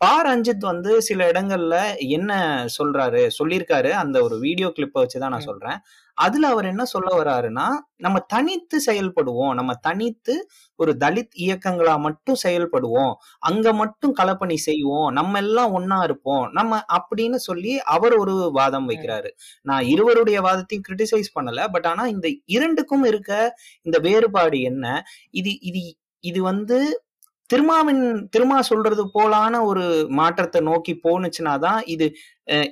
பா. 0.00 0.12
ரஞ்சித் 0.26 0.64
வந்து 0.64 0.92
சில 1.00 1.26
இடங்கள்ல 1.32 1.74
என்ன 2.14 2.30
சொல்றாரு 2.76 3.20
சொல்லியிருக்காரு 3.36 3.90
அந்த 3.98 4.16
ஒரு 4.22 4.36
வீடியோ 4.40 4.68
கிளிப்பை 4.76 5.00
வச்சுதான் 5.02 5.34
நான் 5.34 5.48
சொல்றேன். 5.50 5.78
அதுல 6.18 6.48
அவர் 6.48 6.64
என்ன 6.64 6.84
சொல்ல 6.84 7.08
வர்றாருன்னா 7.18 7.66
நம்ம 7.96 8.18
தனித்து 8.18 8.82
செயல்படுவோம். 8.86 9.54
நம்ம 9.54 9.74
தனித்து 9.74 10.34
ஒரு 10.76 10.96
தலித் 11.00 11.34
இயக்கங்களா 11.38 11.98
மட்டும் 12.00 12.36
செயல்படுவோம். 12.42 13.14
அங்க 13.38 13.72
மட்டும் 13.72 14.14
களப்பணி 14.16 14.54
செய்வோம். 14.54 15.12
நம்ம 15.12 15.38
எல்லாம் 15.38 15.74
ஒன்னா 15.78 16.04
இருப்போம். 16.04 16.50
நம்ம 16.52 16.80
அப்படின்னு 16.92 17.34
சொல்லி 17.34 17.78
அவர் 17.80 18.14
ஒரு 18.14 18.50
வாதம் 18.52 18.88
வைக்கிறாரு. 18.88 19.30
நான் 19.62 19.84
இருவருடைய 19.84 20.40
வாதத்தையும் 20.40 20.84
கிரிட்டிசைஸ் 20.88 21.32
பண்ணல. 21.34 21.68
பட் 21.72 21.86
ஆனா 21.86 22.06
இந்த 22.06 22.28
இரண்டுக்கும் 22.46 23.04
இருக்க 23.04 23.32
இந்த 23.82 23.98
வேறுபாடு 23.98 24.60
என்ன? 24.60 24.86
இது 25.30 25.60
இது 25.60 25.82
இது 26.24 26.42
வந்து 26.42 26.78
திருமாவின் 27.52 28.02
திருமா 28.34 28.58
சொல்றது 28.68 29.02
போலான 29.14 29.60
ஒரு 29.64 29.84
மாற்றத்தை 30.18 30.60
நோக்கி 30.68 30.92
போனுச்சுன்னா 31.04 31.54
தான் 31.64 31.80
இது 31.94 32.06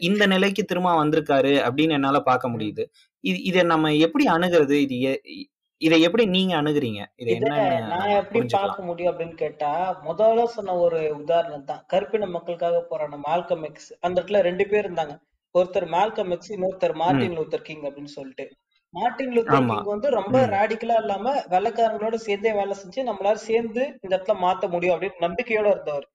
இந்த 0.00 0.24
நிலைக்கு 0.26 0.62
திருமா 0.64 0.92
வந்திருக்காரு 1.00 1.54
அப்படின்னு 1.66 1.96
என்னால 1.98 2.20
பார்க்க. 2.22 2.54
முடியுது. 2.54 2.84
இது 3.24 3.38
இதை 3.42 3.62
நம்ம 3.72 3.92
எப்படி 4.06 4.24
அணுகிறது? 4.34 4.76
இது 4.86 4.96
இதை 5.82 5.96
எப்படி 6.06 6.24
நீங்க 6.28 6.52
அணுகுறீங்க? 6.60 7.02
இது 7.20 7.30
என்னன்னு 7.34 7.66
நான் 7.92 8.14
எப்படி 8.16 8.40
பார்க்க 8.56 8.88
முடியும் 8.88 9.10
அப்படின்னு 9.12 9.36
கேட்டா 9.36 9.70
முதல்ல 10.08 10.42
சொன்ன 10.56 10.76
ஒரு 10.84 10.98
உதாரணம் 11.20 11.68
தான். 11.70 11.82
கருப்பின 11.92 12.28
மக்களுக்காக 12.34 12.80
போராடின 12.90 13.20
மால்கம் 13.28 13.64
எக்ஸ் 13.68 13.90
அந்த 14.00 14.16
இடத்துல 14.18 14.40
ரெண்டு 14.48 14.66
பேர் 14.70 14.86
இருந்தாங்க. 14.86 15.14
ஒருத்தர் 15.54 15.86
மால்கம் 15.94 16.32
எக்ஸ் 16.34 16.52
இன்னொருத்தர் 16.56 16.94
ம். 16.94 17.00
மார்ட்டின் 17.02 17.36
லூத்தர் 17.38 17.66
கிங் 17.68 17.86
அப்படின்னு 17.88 18.12
சொல்லிட்டு. 18.18 18.46
மார்ட்டின் 18.94 19.34
லூத்தர் 19.34 19.56
கிங் 19.74 19.90
வந்து 19.90 20.08
ரொம்ப 20.10 20.36
ரேடிக்கலா 20.52 20.96
இல்லாம 21.00 21.34
வெள்ளைக்காரங்களோட 21.50 22.14
சேர்ந்தே 22.20 22.52
வேலை 22.52 22.74
செஞ்சு 22.74 23.00
நம்மளால 23.04 23.34
சேர்ந்து 23.42 23.82
இந்த 24.00 24.12
இடத்துல 24.16 24.36
மாத்த 24.40 24.70
முடியும் 24.70 24.94
அப்படின்னு 24.96 25.24
நம்பிக்கையோட 25.26 25.68
இருந்தவர். 25.70 26.06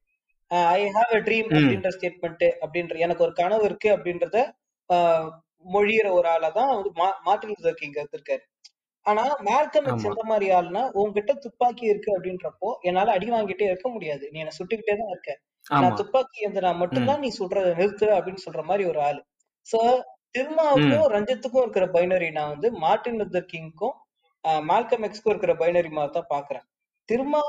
ஐ 0.73 0.81
ஹாவ் 0.87 1.13
a 1.13 1.21
ட்ரீம் 1.21 1.47
அப்படின்ற 1.51 1.89
ஸ்டேட்மெண்ட் 1.95 2.45
அப்படின்ற 2.61 2.97
எனக்கு 2.97 3.23
ஒரு 3.23 3.33
கனவு 3.33 3.63
இருக்கு 3.65 3.89
அப்படின்றத 3.95 4.37
மொழியிற 5.65 6.07
ஒரு 6.11 6.27
ஆளா 6.29 6.49
தான் 6.49 6.71
வந்து 6.73 6.91
மா- 6.95 7.17
மார்ட்டின் 7.23 7.49
லூத்தர் 7.49 7.73
கிங் 7.73 7.95
இருந்திருக்காரு. 7.95 8.43
ஆனா 9.05 9.23
மால்கம் 9.45 9.87
எந்த 10.05 10.23
மாதிரி 10.23 10.47
ஆள்னா 10.51 10.83
உன்கிட்ட 10.95 11.31
துப்பாக்கி 11.39 11.85
இருக்கு 11.85 12.11
அப்படின்றப்போ 12.17 12.69
என்னால 12.81 13.11
அடி 13.11 13.29
வாங்கிட்டே 13.29 13.61
இருக்க 13.63 13.89
முடியாது. 13.89 14.25
நீ 14.31 14.39
என்ன 14.39 14.55
சுட்டுக்கிட்டே 14.59 14.95
தான் 14.95 15.11
இருக்க. 15.13 15.31
நான் 15.75 15.95
துப்பாக்கி 15.95 16.47
எந்திரா 16.47 16.71
ம். 16.73 16.77
மட்டும்தான் 16.77 17.19
நீ 17.19 17.29
சுடுறத 17.39 17.69
நிறுத்து 17.75 18.07
அப்படின்னு 18.17 18.45
சொல்ற 18.45 18.63
மாதிரி 18.63 18.85
ஒரு 18.85 19.01
ஆளு. 19.01 19.21
சோ 19.67 19.79
திருமாவுக்கும் 20.35 21.11
ரஞ்சித்துக்கும் 21.11 21.63
இருக்கிற 21.63 21.85
பைனரி 21.91 22.29
நான் 22.31 22.51
வந்து 22.51 22.71
மார்ட்டின் 22.79 23.19
லூத்தர் 23.19 23.51
கிங்க்கும் 23.51 23.95
மால்கம் 24.63 25.03
எக்ஸ்க்கும் 25.03 25.31
இருக்கிற 25.31 25.53
பைனரி 25.55 25.89
மாதிரி 25.89 26.13
தான் 26.13 26.31
பாக்குறேன். 26.31 26.65
திருமா 27.09 27.41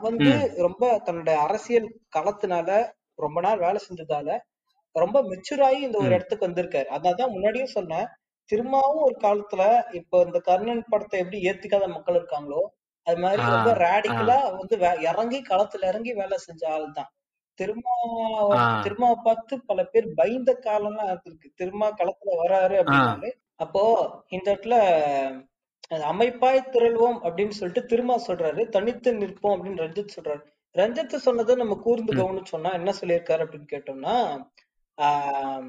வந்து 0.00 0.30
ரொம்ப 0.60 0.84
தன்னோட 1.06 1.30
அரசியல் 1.42 1.86
களத்தினால 2.16 2.68
ரொம்ப 3.18 3.40
நாள் 3.40 3.58
வேலை 3.58 3.80
செஞ்சதால 3.84 4.28
ரொம்ப 4.94 5.18
மெச்சூர் 5.22 5.62
ஆகி 5.62 5.80
இந்த 5.80 5.98
ஒரு 5.98 6.12
இடத்துக்கு 6.16 6.46
வந்திருக்காரு. 6.46 6.88
அதான் 6.96 7.32
முன்னாடியே 7.32 7.66
சொன்னேன். 7.68 8.06
திருமாவும் 8.50 9.04
ஒரு 9.04 9.16
காலத்துல 9.20 9.62
இப்போ 9.92 10.16
இந்த 10.22 10.38
கர்ணன் 10.40 10.82
படத்தை 10.88 11.20
எப்படி 11.20 11.38
ஏத்துக்காத 11.48 11.86
மக்கள் 11.88 12.14
இருக்காங்களோ 12.14 12.62
அது 13.06 13.18
மாதிரி 13.20 13.42
ரொம்ப 13.54 13.70
ரேடிக்கலா 13.84 14.36
வந்து 14.58 14.76
வே- 14.76 15.00
இறங்கி 15.02 15.42
களத்துல 15.42 15.88
இறங்கி 15.88 16.12
வேலை 16.12 16.36
செஞ்ச 16.38 16.62
ஆள் 16.72 16.86
தான் 16.92 17.10
திருமா 17.54 17.94
ஆ. 18.52 18.82
திருமாவை 18.82 19.16
பார்த்து 19.22 19.64
பல 19.64 19.84
பேர் 19.84 20.14
பயந்த 20.14 20.58
காலம்லாம் 20.60 21.18
இருக்கு. 21.24 21.52
திருமா 21.54 21.88
களத்துல 21.90 22.38
வராரு 22.42 22.76
அப்படின்னாலே 22.80 23.30
அப்போ 23.54 23.82
இந்த 24.28 24.54
இடத்துல 24.54 24.76
அமைப்பாய் 25.90 26.68
திரள்வோம் 26.70 27.18
அப்படின்னு 27.22 27.48
சொல்லிட்டு 27.48 27.96
திருமா 27.96 28.16
சொல்றாரு. 28.26 28.68
தனித்து 28.68 29.12
நிற்போம் 29.12 29.54
அப்படின்னு 29.56 29.82
ரஞ்சித் 29.84 30.14
சொல்றாரு. 30.16 30.42
ரஞ்சித் 30.74 31.14
சொன்னதை 31.16 31.54
நம்ம 31.54 31.74
கூர்ந்து 31.74 32.12
கவனிச்சோம்னா 32.12 32.72
என்ன 32.72 32.92
சொல்லியிருக்காரு 33.00 33.42
அப்படின்னு 33.44 33.72
கேட்டோம்னா 33.72 34.14
ஆஹ் 34.98 35.68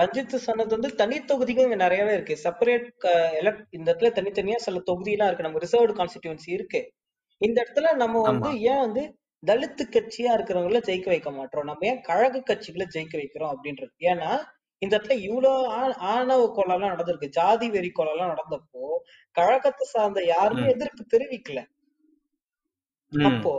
ரஞ்சித் 0.00 0.44
சொன்னது 0.46 0.70
வந்து 0.70 0.94
தனி 0.94 1.24
தொகுதிகள் 1.24 1.64
இங்க 1.64 1.76
நிறையவே 1.76 2.12
இருக்கு. 2.12 2.38
செப்பரேட் 2.44 2.88
இந்த 3.70 3.94
இடத்துல 3.94 4.10
தனித்தனியா 4.18 4.56
சில 4.56 4.82
தொகுதியெல்லாம் 4.86 5.30
இருக்கு. 5.30 5.42
நம்ம 5.42 5.58
ரிசர்வ்டு 5.58 5.94
கான்ஸ்டிடியூன்சி 5.98 6.50
இருக்கு. 6.52 6.80
இந்த 7.40 7.58
இடத்துல 7.62 7.94
நம்ம 7.94 8.20
வந்து 8.20 8.60
ஏன் 8.60 8.78
வந்து 8.78 9.02
தலித்து 9.42 9.84
கட்சியா 9.88 10.30
இருக்கிறவங்கள 10.36 10.80
ஜெயிக்க 10.88 11.08
வைக்க 11.12 11.30
மாட்டோம். 11.30 11.68
நம்ம 11.68 11.86
ஏன் 11.90 12.00
கழக 12.08 12.42
கட்சிகளை 12.48 12.86
ஜெயிக்க 12.94 13.14
வைக்கிறோம் 13.20 13.52
அப்படின்றது? 13.54 13.94
ஏன்னா 14.10 14.30
இந்த 14.82 14.92
இடத்துல 14.96 15.16
இவ்வளவு 15.26 15.92
ஆணவ 16.12 16.42
கொலைலாம் 16.58 16.92
நடந்திருக்கு. 16.94 17.28
ஜாதி 17.38 17.66
வெறி 17.70 17.90
கொலைலாம் 17.98 18.32
நடந்தப்போ 18.34 18.84
கழகத்தை 19.36 19.86
சார்ந்த 19.94 20.20
யாருமே 20.26 20.64
எதிர்ப்பு 20.74 21.04
தெரிவிக்கல. 21.14 21.60
அப்போ 23.12 23.52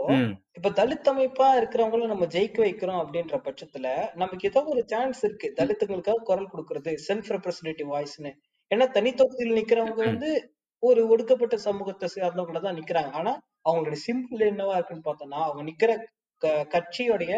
இப்ப 0.58 0.70
தலித் 0.78 1.10
அமைப்பா 1.10 1.46
இருக்கிறவங்கள 1.58 2.06
நம்ம 2.12 2.26
ஜெயிக்க 2.34 2.58
வைக்கிறோம் 2.64 3.00
அப்படின்ற 3.02 3.36
பட்சத்துல 3.46 3.86
நமக்கு 4.14 4.48
ஏதோ 4.50 4.60
ஒரு 4.72 4.82
சான்ஸ் 4.92 5.20
இருக்கு. 5.26 5.48
தலித்துங்களுக்காக 5.58 6.24
குரல் 6.30 6.50
கொடுக்கறது 6.52 6.92
செல்ஃப் 7.08 7.30
ரெப்ரஸன்டேட்டிவ் 7.34 7.90
வாய்ஸ்னு 7.94 8.32
ஏன்னா 8.70 8.86
தனி 8.90 9.10
தொகுதியில் 9.12 9.58
நிக்கிறவங்க 9.58 10.02
வந்து 10.10 10.30
ஒரு 10.82 11.08
ஒடுக்கப்பட்ட 11.08 11.56
சமூகத்தை 11.58 12.08
சேர்ந்தவங்கள 12.14 12.60
தான் 12.60 12.78
நிக்கிறாங்க. 12.78 13.12
ஆனா 13.12 13.32
அவங்களுடைய 13.64 14.00
சிம்பிள் 14.06 14.48
என்னவா 14.48 14.74
இருக்குன்னு 14.74 15.04
பார்த்தோம்னா 15.04 15.40
அவங்க 15.44 15.62
நிக்கிற 15.62 15.90
க- 16.42 16.66
கட்சியோடைய 16.74 17.32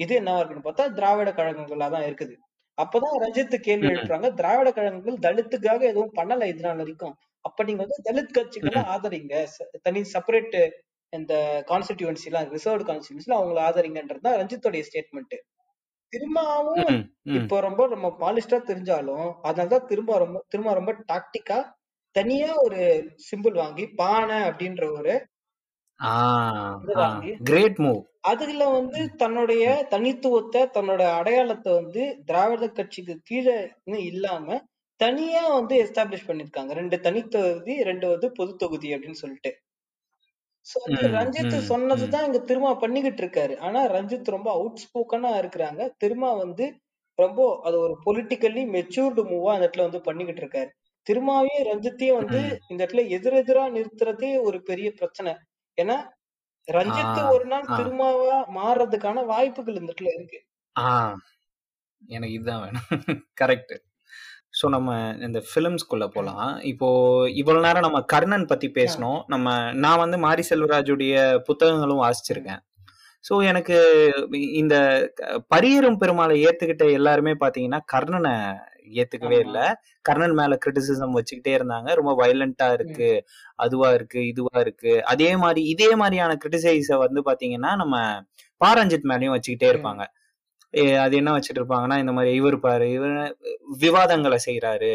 இது 0.00 0.12
என்னவா 0.20 0.38
இருக்குன்னு 0.38 0.66
பார்த்தா 0.66 0.92
திராவிட 0.92 1.30
கழகங்களா 1.30 1.90
தான் 1.90 2.06
இருக்குது. 2.08 2.34
அப்பதான் 2.78 3.16
ரஞ்சித் 3.22 3.56
கேள்வி 3.60 3.88
எழுப்புறாங்க 3.88 4.34
திராவிட 4.34 4.70
கழகங்கள் 4.72 5.18
தலித்துக்காக 5.18 5.82
எதுவும் 5.86 6.14
பண்ணல 6.16 6.48
இது 6.48 6.60
நாள் 6.60 6.76
வரைக்கும். 6.76 7.14
அப்ப 7.44 7.64
நீங்க 7.64 7.82
வந்து 7.82 8.06
தலித் 8.08 8.36
கட்சிகளை 8.38 8.80
ஆதரிங்க. 8.88 9.34
தனி 9.82 10.00
செப்பரேட் 10.12 10.56
இந்த 11.12 11.34
கான்ஸ்டிடியூன்சி 11.68 12.24
எல்லாம் 12.24 12.50
ரிசர்வ்டு 12.52 12.86
கான்ஸ்டிடியூன்சில 12.86 13.36
அவங்கள 13.38 13.60
ஆதரிங்கன்றது 13.60 14.20
தான் 14.20 14.38
ரஞ்சித்தோடைய 14.40 14.82
ஸ்டேட்மெண்ட் 14.82 15.34
திரும்பவும் 16.12 16.96
இப்போ 17.34 17.56
ரொம்ப 17.60 17.82
நம்ம 17.86 18.08
பாலிஸ்டா 18.20 18.58
தெரிஞ்சாலும் 18.66 19.28
அதனாலதான் 19.42 19.86
திரும்ப 19.86 20.18
ரொம்ப 20.18 20.38
திரும்ப 20.48 20.74
ரொம்ப 20.74 20.92
டாக்டிக்கா 21.08 21.58
தனியா 22.16 22.50
ஒரு 22.64 22.80
சிம்பிள் 23.28 23.56
வாங்கி 23.62 23.84
பானை 24.00 24.38
அப்படின்ற 24.48 24.84
ஒரு 24.98 25.14
கிரேட் 27.42 27.78
மூவ் 27.78 28.00
அதுல 28.30 28.64
வந்து 28.68 29.00
தன்னுடைய 29.16 29.64
தனித்துவத்தை 29.90 30.60
தன்னோட 30.76 31.02
அடையாளத்தை 31.18 31.70
வந்து 31.72 32.02
திராவிட 32.24 32.66
கட்சிக்கு 32.68 33.14
கீழே 33.22 33.56
இல்லாம 34.10 34.58
தனியா 35.00 35.42
வந்து 35.48 35.74
எஸ்டாப்ளிஷ் 35.84 36.28
பண்ணிருக்காங்க 36.28 36.72
ரெண்டு 36.80 36.96
தனித்தொகுதி 37.00 37.74
ரெண்டு 37.82 38.06
வந்து 38.08 38.28
பொது 38.32 38.52
தொகுதி 38.56 38.88
அப்படின்னு 38.94 39.22
சொல்லிட்டு. 39.22 39.50
சோ 40.66 40.78
ரஞ்சித் 41.16 41.56
சொன்னதுதான் 41.70 42.26
இங்க 42.26 42.40
திருமா 42.50 42.72
பண்ணிக்கிட்டு 42.74 43.22
இருக்காரு. 43.24 43.54
ஆனா 43.58 43.80
ரஞ்சித் 43.86 44.34
ரொம்ப 44.36 44.48
அவுட் 44.58 44.82
ஸ்போக்கனா 44.84 45.30
இருக்கிறாங்க. 45.42 45.82
திருமா 46.02 46.30
வந்து 46.44 46.66
ரொம்ப 47.18 47.40
அது 47.64 47.76
ஒரு 47.86 47.94
பொலிட்டிக்கலி 48.06 48.62
மெச்சூர்டு 48.76 49.22
மூவா 49.32 49.50
அந்த 49.54 49.66
இடத்துல 49.66 49.86
வந்து 49.88 50.00
பண்ணிக்கிட்டு 50.08 50.42
இருக்காரு. 50.44 50.70
திருமாவையும் 51.06 51.66
ரஞ்சித்தையும் 51.70 52.20
வந்து 52.20 52.40
இந்த 52.70 52.80
இடத்துல 52.82 53.04
எதிரெதிரா 53.16 53.64
நிறுத்துறதே 53.76 54.32
ஒரு 54.48 54.58
பெரிய 54.70 54.88
பிரச்சனை. 54.98 55.32
ஏன்னா 55.78 55.96
ரஞ்சித் 56.68 57.20
ஒரு 57.34 57.46
நாள் 57.52 57.70
திருமாவா 57.78 58.36
மாறுறதுக்கான 58.58 59.24
வாய்ப்புகள் 59.30 59.78
இந்த 59.78 59.88
இடத்துல 59.90 60.12
இருக்கு. 60.16 60.40
எனக்கு 62.16 62.34
இதுதான் 62.36 62.62
வேணும். 62.64 62.86
கரெக்ட் 63.42 63.74
ஸோ 64.58 64.66
நம்ம 64.74 64.90
இந்த 65.26 65.38
ஃபிலிம்ஸ்குள்ள 65.48 66.06
போகலாம் 66.14 66.48
இப்போ 66.70 66.88
இவ்வளவு 67.40 67.64
நேரம் 67.66 67.86
நம்ம 67.86 68.00
கர்ணன் 68.12 68.50
பத்தி 68.50 68.68
பேசணும் 68.78 69.20
நம்ம 69.34 69.54
நான் 69.84 70.02
வந்து 70.02 70.16
மாரி 70.24 70.42
செல்வராஜுடைய 70.50 71.14
புத்தகங்களும் 71.48 72.02
வாசிச்சிருக்கேன். 72.04 72.60
ஸோ 73.24 73.34
எனக்கு 73.50 73.76
இந்த 74.62 74.74
பரியரும் 75.54 75.98
பெருமாளை 76.02 76.36
ஏத்துக்கிட்ட 76.46 76.86
எல்லாருமே 76.98 77.32
பாத்தீங்கன்னா 77.44 77.80
கர்ணனை 77.94 78.34
ஏத்துக்கவே 78.90 79.38
இல்ல. 79.38 79.58
கர்ணன் 80.04 80.34
மேல 80.34 80.58
கிரிட்டிசிசம் 80.64 81.16
வச்சுக்கிட்டே 81.16 81.52
இருந்தாங்க. 81.58 81.94
ரொம்ப 81.94 82.12
வயலண்டா 82.22 82.72
இருக்கு 82.72 83.10
அதுவா 83.56 83.92
இருக்கு 83.92 84.26
இதுவா 84.26 84.60
இருக்கு. 84.60 85.02
அதே 85.04 85.36
மாதிரி 85.36 85.62
இதே 85.64 85.94
மாதிரியான 85.94 86.38
கிரிட்டிசைஸ 86.44 86.98
வந்து 86.98 87.22
பாத்தீங்கன்னா 87.22 87.76
நம்ம 87.76 87.96
பாரஞ்சித் 88.60 89.08
மேலயும் 89.10 89.36
வச்சுக்கிட்டே 89.36 89.68
இருப்பாங்க. 89.72 90.02
அது 91.04 91.14
என்ன 91.20 91.30
வச்சுட்டு 91.34 91.60
இருப்பாங்கன்னா 91.60 91.96
இந்த 92.02 92.12
மாதிரி 92.16 92.30
இவர் 92.40 92.56
பாரு 92.60 92.86
இவர் 92.96 93.16
விவாதங்களை 93.82 94.38
செய்யறாரு 94.46 94.90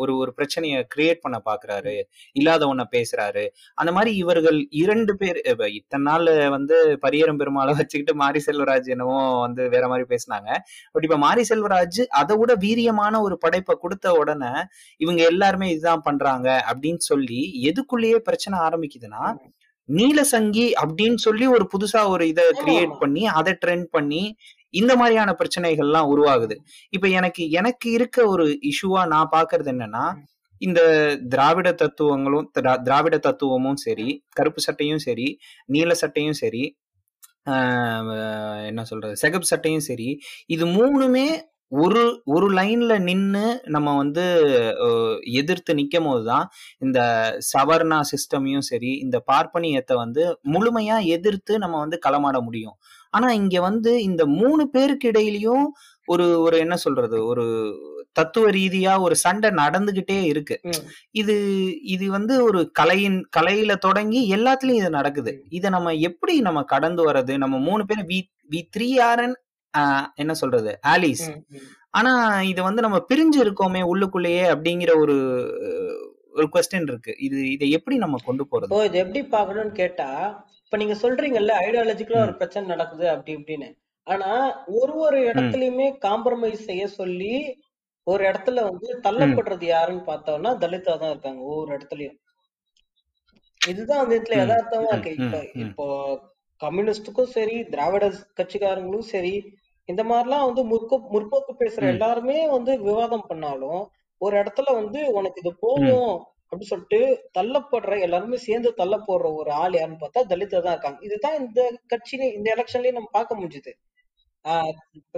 ஒரு 0.00 0.12
ஒரு 0.22 0.30
பிரச்சனைய 0.36 0.76
கிரியேட் 0.94 1.22
பண்ண 1.24 1.38
பாக்குறாரு. 1.48 1.94
இல்லாத 2.36 2.62
ஒண்ண 2.72 2.84
பேசுறாரு. 2.96 3.44
அந்த 3.80 3.90
மாதிரி 3.96 4.12
இவர்கள் 4.22 4.58
இரண்டு 4.82 5.14
பேர் 5.16 5.40
இத்தனை 5.78 6.04
நாள் 6.10 6.26
வந்து 6.56 6.76
பரியரும் 7.04 7.40
பெருமாளை 7.42 7.74
வச்சுக்கிட்டு 7.80 8.14
மாரி 8.22 8.42
செல்வராஜ் 8.46 8.92
என்னவோ 8.96 9.18
வந்து 9.46 9.64
வேற 9.76 9.84
மாதிரி 9.88 10.06
பேசினாங்க. 10.14 10.50
பட் 10.92 11.06
இப்ப 11.08 11.18
மாரி 11.26 11.44
செல்வராஜ் 11.50 12.02
அதை 12.22 12.36
விட 12.42 12.54
வீரியமான 12.66 13.20
ஒரு 13.26 13.38
படைப்பை 13.38 13.76
கொடுத்த 13.84 14.16
உடனே 14.22 14.52
இவங்க 15.00 15.22
எல்லாருமே 15.32 15.68
இதுதான் 15.74 16.06
பண்றாங்க 16.08 16.48
அப்படின்னு 16.70 17.02
சொல்லி 17.10 17.40
எதுக்குள்ளேயே 17.70 18.20
பிரச்சனை 18.28 18.58
ஆரம்பிக்குதுன்னா. 18.68 19.24
நீலசங்கி 19.88 20.64
அப்படின்னு 20.80 21.18
சொல்லி 21.24 21.46
ஒரு 21.56 21.64
புதுசா 21.72 22.00
ஒரு 22.14 22.24
இதை 22.28 22.44
கிரியேட் 22.58 22.92
பண்ணி 23.02 23.22
அதை 23.38 23.52
ட்ரெண்ட் 23.62 23.86
பண்ணி 23.90 24.22
இந்த 24.74 24.96
மாதிரியான 24.96 25.36
பிரச்சனைகள்லாம் 25.38 26.10
உருவாகுது. 26.12 26.56
இப்ப 26.90 27.08
எனக்கு 27.08 27.50
எனக்கு 27.50 27.90
இருக்க 27.90 28.26
ஒரு 28.26 28.58
இஷ்யூவா 28.64 29.06
நான் 29.06 29.28
பாக்குறது 29.32 29.70
என்னன்னா 29.72 30.04
இந்த 30.62 30.80
திராவிட 31.28 31.72
தத்துவங்களும் 31.72 32.50
திரா- 32.60 32.82
திராவிட 32.82 33.18
தத்துவமும் 33.18 33.76
சரி 33.76 34.24
கருப்பு 34.32 34.60
சட்டையும் 34.60 34.98
சரி 34.98 35.38
நீல 35.66 35.94
சட்டையும் 35.94 36.32
சரி 36.32 36.62
என்ன 38.66 38.84
சொல்றது 38.84 39.16
சிகப்பு 39.16 39.46
சட்டையும் 39.46 39.80
சரி 39.80 40.08
இது 40.46 40.66
மூணுமே 40.66 41.40
ஒரு 41.72 42.22
ஒரு 42.24 42.50
லைன்ல 42.52 42.98
நின்று 42.98 43.60
நம்ம 43.64 43.96
வந்து 43.96 44.24
எதிர்த்து 45.32 45.74
நிற்கும் 45.74 46.04
போதுதான் 46.04 46.48
இந்த 46.78 47.00
சவர்ணா 47.52 48.00
சிஸ்டமையும் 48.10 48.66
சரி 48.70 48.92
இந்த 48.96 49.24
பார்ப்பனியத்தை 49.32 49.94
வந்து 49.94 50.40
முழுமையா 50.44 51.04
எதிர்த்து 51.06 51.58
நம்ம 51.58 51.78
வந்து 51.78 51.98
களமாட 52.06 52.40
முடியும். 52.42 52.76
ஆனா 53.14 53.28
இங்க 53.40 53.56
வந்து 53.68 53.92
இந்த 54.08 54.22
மூணு 54.40 54.64
பேருக்கு 54.74 55.06
இடையிலயும் 55.12 55.66
ஒரு 56.08 56.26
ஒரு 56.40 56.56
என்ன 56.64 56.74
சொல்றது 56.82 57.16
ஒரு 57.30 57.44
தத்துவ 58.18 58.50
ரீதியா 58.50 58.92
ஒரு 59.06 59.14
சண்டை 59.22 59.48
நடந்துகிட்டே 59.60 60.16
இருக்கு. 60.30 60.56
இது 61.20 61.34
இது 61.94 62.06
வந்து 62.14 62.34
ஒரு 62.44 62.60
கலையின் 62.80 63.18
கலையில 63.36 63.72
தொடங்கி 63.86 64.20
எல்லாத்துலயும் 64.36 64.80
இது 64.82 64.90
நடக்குது. 64.98 65.32
இதை 65.58 65.68
நம்ம 65.76 65.94
எப்படி 66.08 66.34
நம்ம 66.48 66.62
கடந்து 66.74 67.02
வர்றது? 67.10 67.34
நம்ம 67.44 67.58
மூணு 67.68 67.84
பேர் 67.90 68.02
வி 68.12 68.18
வி 68.52 68.62
த்ரீ 68.76 68.88
ஆர்என் 69.10 69.36
என்ன 70.22 70.32
சொல்றது 70.42 70.72
ஆலிஸ். 70.94 71.26
ஆனா 71.98 72.12
இது 72.52 72.60
வந்து 72.68 72.84
நம்ம 72.86 72.98
பிரிஞ்சு 73.10 73.38
இருக்கோமே 73.44 73.82
உள்ளுக்குள்ளேயே 73.92 74.44
அப்படிங்கிற 74.54 74.92
ஒரு 75.02 75.16
ஒரு 76.36 76.46
கொஸ்டின் 76.54 76.88
இருக்கு. 76.90 77.12
இது 77.26 77.38
இதை 77.54 77.68
எப்படி 77.76 77.96
நம்ம 78.02 78.16
கொண்டு 78.26 78.44
போறது? 78.50 78.72
இது 78.88 78.98
எப்படி 79.04 79.22
பார்க்கணும்னு 79.36 79.74
கேட்டா 79.82 80.10
இப்ப 80.68 80.78
நீங்க 80.80 80.94
சொல்றீங்கல்ல 81.02 81.52
ஐடியாலஜிக்கலா 81.66 82.22
ஒரு 82.24 82.32
பிரச்சனை 82.36 82.64
நடக்குது 82.68 83.04
அப்படி 83.08 83.32
இப்படின்னு. 83.36 83.68
ஆனா 84.06 84.30
ஒரு 84.78 84.94
ஒரு 85.04 85.18
இடத்துலயுமே 85.30 85.86
காம்ப்ரமைஸ் 86.02 86.66
செய்ய 86.66 86.84
சொல்லி 86.98 87.30
ஒரு 88.06 88.22
இடத்துல 88.24 88.62
வந்து 88.66 88.88
தள்ளப்படுறது 89.06 89.64
யாருன்னு 89.66 90.04
பார்த்தோம்னா 90.10 90.50
தலிதா 90.60 90.94
தான் 90.94 91.12
இருக்காங்க 91.12 91.40
ஒவ்வொரு 91.48 91.70
இடத்துலயும். 91.76 92.18
இதுதான் 93.60 94.02
அந்த 94.02 94.12
இடத்துல 94.14 94.40
யதார்த்தமா 94.40 94.90
இருக்கு. 94.92 95.14
இப்ப 95.18 95.40
இப்போ 95.64 95.86
கம்யூனிஸ்டுக்கும் 96.60 97.32
சரி 97.34 97.56
திராவிட 97.72 98.04
கட்சிக்காரங்களும் 98.38 99.10
சரி 99.12 99.34
இந்த 99.88 100.02
மாதிரிலாம் 100.04 100.46
வந்து 100.48 100.62
முற்போ 100.72 100.96
முற்போக்கு 101.14 101.54
பேசுற 101.60 101.84
எல்லாருமே 101.94 102.38
வந்து 102.56 102.72
விவாதம் 102.82 103.28
பண்ணாலும் 103.28 103.82
ஒரு 104.20 104.34
இடத்துல 104.42 104.74
வந்து 104.80 105.00
உனக்கு 105.18 105.40
இது 105.44 105.52
போகும் 105.60 106.12
அப்படின்னு 106.50 106.72
சொல்லிட்டு 106.72 106.98
தள்ளப்படுற 107.36 107.94
எல்லாருமே 108.06 108.38
சேர்ந்து 108.46 108.70
தள்ள 108.80 108.94
போடுற 109.08 109.26
ஒரு 109.40 109.50
ஆள் 109.62 109.76
யாருன்னு 109.78 110.02
பார்த்தா 110.02 110.20
தலிதா 110.32 110.60
தான் 110.66 110.74
இருக்காங்க. 110.74 111.00
இதுதான் 111.06 111.36
இந்த 111.42 111.60
கட்சியில 111.92 112.28
இந்த 112.36 112.48
எலெக்ஷன்லயும் 112.54 112.98
நம்ம 112.98 113.10
பார்க்க 113.18 113.38
முடிஞ்சுது. 113.40 113.72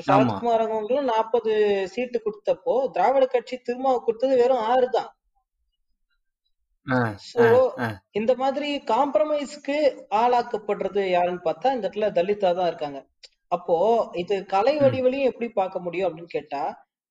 சரத்குமார் 0.08 0.64
அவங்களும் 0.66 1.10
நாற்பது 1.12 1.52
சீட்டு 1.94 2.18
கொடுத்தப்போ 2.24 2.74
திராவிட 2.94 3.24
கட்சி 3.34 3.56
திரும்ப 3.66 3.92
கொடுத்தது 4.06 4.34
வெறும் 4.42 4.64
ஆறு 4.72 4.86
தான். 4.96 5.10
சோ 7.30 7.44
இந்த 8.18 8.32
மாதிரி 8.42 8.68
காம்ப்ரமைஸ்க்கு 8.92 9.76
ஆளாக்கப்படுறது 10.22 11.02
யாருன்னு 11.16 11.46
பார்த்தா 11.48 11.74
இந்த 11.74 11.84
இடத்துல 11.86 12.08
தலிதா 12.18 12.50
தான் 12.58 12.70
இருக்காங்க. 12.70 13.00
அப்போ 13.56 13.76
இது 14.22 14.34
கலை 14.54 14.74
வடிவிலையும் 14.82 15.28
எப்படி 15.30 15.48
பார்க்க 15.60 15.84
முடியும் 15.86 16.08
அப்படின்னு 16.08 16.34
கேட்டா 16.36 16.62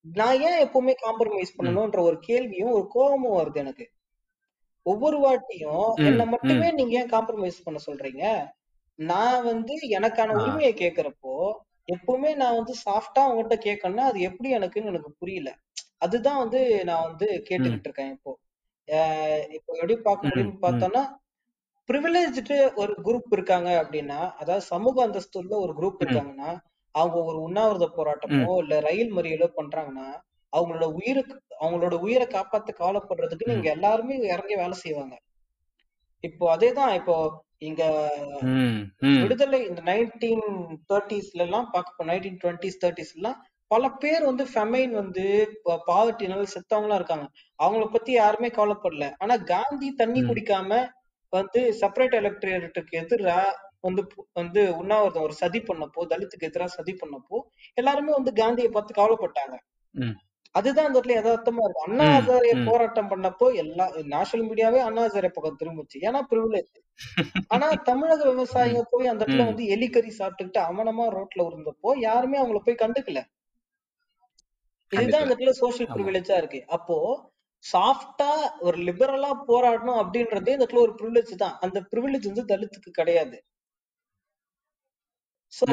நான் 0.04 0.42
ஏன் 0.48 0.60
எப்பவுமே 0.66 0.94
காம்ப்ரமைஸ் 1.06 1.56
பண்ணணும்ன்ற 1.56 2.00
ஒரு 2.10 2.18
கேள்வியும் 2.28 2.74
ஒரு 2.76 2.86
கோபமும் 2.96 3.38
வருது 3.38 3.58
எனக்கு. 3.64 3.86
ஒவ்வொரு 4.86 5.18
வாட்டியும் 5.18 5.88
என்ன 6.02 6.20
ம் 6.20 6.30
ம். 6.46 6.64
மட்டுமே 6.64 6.68
நீங்க 6.72 6.94
ஏன் 6.98 7.12
காம்ப்ரமைஸ் 7.12 7.64
பண்ண 7.64 7.78
சொல்றீங்க? 7.86 8.24
நான் 8.98 9.42
வந்து 9.44 9.74
எனக்கான 9.98 10.34
ஆ. 10.34 10.40
உரிமையை 10.40 10.72
கேக்குறப்போ 10.74 11.34
எப்பவுமே 11.88 12.30
நான் 12.36 12.56
வந்து 12.56 12.74
சாஃப்டா 12.84 13.22
உங்ககிட்ட 13.28 13.56
கேட்கணும்னா 13.64 14.04
அது 14.04 14.20
எப்படி 14.20 14.48
எனக்குன்னு 14.56 14.86
எனக்கு 14.86 15.10
புரியல. 15.18 15.50
அதுதான் 15.98 16.38
வந்து 16.38 16.60
நான் 16.84 17.06
வந்து 17.06 17.26
ம். 17.26 17.40
கேட்டுக்கிட்டு 17.48 17.88
இருக்கேன் 17.88 18.12
இப்போ. 18.12 18.32
ஆஹ் 18.88 19.42
இப்போ 19.50 19.70
எப்படி 19.74 19.96
பார்க்க 20.00 20.30
ம் 20.30 20.30
முடியும்னு 20.30 20.62
ம். 20.66 20.66
பார்த்தோம்னா 20.66 21.02
ப்ரிவிலேஜ்டு 21.88 22.56
ஒரு 22.74 22.92
குரூப் 23.02 23.32
இருக்காங்க 23.32 23.70
அப்படின்னா 23.82 24.18
அதாவது 24.38 24.64
சமூக 24.64 25.06
அந்தஸ்துள்ள 25.06 25.54
ஒரு 25.60 25.72
குரூப் 25.72 26.02
ம். 26.02 26.04
இருக்காங்கன்னா 26.04 26.50
அவங்க 26.94 27.18
ஒரு 27.24 27.38
உண்ணாவிரத 27.40 27.86
ம். 27.86 27.96
போராட்டமோ 27.96 28.50
இல்ல 28.60 28.80
ரயில் 28.80 29.12
மறியலோ 29.12 29.48
பண்றாங்கன்னா 29.56 30.08
அவங்களோட 30.52 30.86
உயிருக்கு 30.92 31.34
அவங்களோட 31.60 31.94
உயிரை 31.98 32.26
காப்பாத்த 32.26 32.70
கவலைப்படுறதுக்கு 32.78 33.50
நீங்க 33.52 33.68
எல்லாருமே 33.70 34.16
இறங்கி 34.34 34.56
வேலை 34.56 34.76
செய்வாங்க. 34.84 35.14
இப்போ 36.24 36.44
அதேதான் 36.56 36.92
இப்போ 36.94 37.14
இங்க 37.58 37.82
விடுதலை 39.22 39.58
இந்த 39.66 39.80
நைன்டீன் 39.82 40.44
தேர்ட்டிஸ்ல 40.90 41.44
எல்லாம் 41.46 41.70
பார்க்க 41.70 42.10
நைன்டீன் 42.10 42.38
டுவெண்ட்டிஸ் 42.44 42.80
தேர்ட்டிஸ் 42.84 43.14
எல்லாம் 43.16 43.38
பல 43.70 43.88
பேர் 44.02 44.22
வந்து 44.24 44.44
ஃபெமைன் 44.44 44.92
வந்து 44.92 45.24
பாவர்ட்டினால 45.88 46.46
செத்தவங்களா 46.54 46.96
இருக்காங்க. 47.00 47.26
அவங்கள 47.58 47.84
பத்தி 47.90 48.12
யாருமே 48.12 48.48
கவலைப்படல. 48.48 49.06
ஆனா 49.18 49.34
காந்தி 49.52 49.88
தண்ணி 49.94 50.20
குடிக்காம 50.22 50.80
வந்து 51.32 51.60
செப்பரேட் 51.80 52.16
எலக்ட்ரேட்டுக்கு 52.20 52.96
எதிரா 53.02 53.36
வந்து 53.80 54.02
வந்து 54.32 54.62
உண்ணாவிரதம் 54.80 55.26
ஒரு 55.26 55.34
சதி 55.42 55.60
பண்ணப்போ 55.60 56.00
தலித்துக்கு 56.12 56.48
எதிராக 56.48 56.72
சதி 56.78 56.92
பண்ணப்போ 56.92 57.36
எல்லாருமே 57.74 58.12
வந்து 58.12 58.32
காந்தியை 58.32 58.70
பார்த்து 58.70 58.98
கவலைப்பட்டாங்க. 59.00 59.54
அதுதான் 60.54 60.86
அந்த 60.86 60.96
இடத்துல 60.96 61.16
யதார்த்தமா 61.16 61.64
இருக்கு. 61.64 61.86
அண்ணா 61.86 62.06
ம் 62.06 62.14
ஹசாரே 62.16 62.52
ம். 62.54 62.66
போராட்டம் 62.66 63.10
பண்ணப்போ 63.10 63.46
எல்லா 63.62 63.84
நேஷனல் 64.12 64.46
மீடியாவே 64.48 64.80
அண்ணா 64.86 65.02
ஹசாரே 65.06 65.30
பக்கம் 65.30 65.60
திரும்பிச்சு. 65.60 65.98
ஏன்னா 66.08 66.20
ப்ரிவிலேஜ் 66.30 66.70
ஆனா 67.50 67.66
தமிழக 67.88 68.22
விவசாயிங்க 68.30 68.82
போய் 68.90 69.10
அந்த 69.12 69.22
இடத்துல 69.22 69.46
வந்து 69.46 69.64
எலிக்கறி 69.74 70.10
சாப்பிட்டுக்கிட்டு 70.18 70.60
அவனமா 70.68 71.04
ரோட்ல 71.14 71.46
இருந்தப்போ 71.48 71.90
யாருமே 72.02 72.38
அவங்கள 72.38 72.60
போய் 72.64 72.82
கண்டுக்கல. 72.82 73.20
இதுதான் 74.92 75.22
அந்த 75.22 75.34
இடத்துல 75.34 75.52
சோஷியல் 75.60 75.88
ஆமா. 75.88 75.94
ப்ரிவிலேஜா 75.94 76.36
இருக்கு. 76.36 76.60
அப்போ 76.76 76.96
சாஃப்டா 77.64 78.30
ஒரு 78.60 78.78
லிபரலா 78.88 79.30
போராடணும் 79.48 80.00
அப்படின்றதே 80.02 80.54
இந்த 80.54 80.64
இடத்துல 80.64 80.84
ஒரு 80.86 80.94
ப்ரிவிலேஜ் 80.98 81.32
தான். 81.36 81.56
அந்த 81.60 81.78
ப்ரிவிலேஜ் 81.92 82.30
வந்து 82.30 82.44
தலித்துக்கு 82.52 82.92
கிடையாது. 82.92 83.38
சோ 85.52 85.66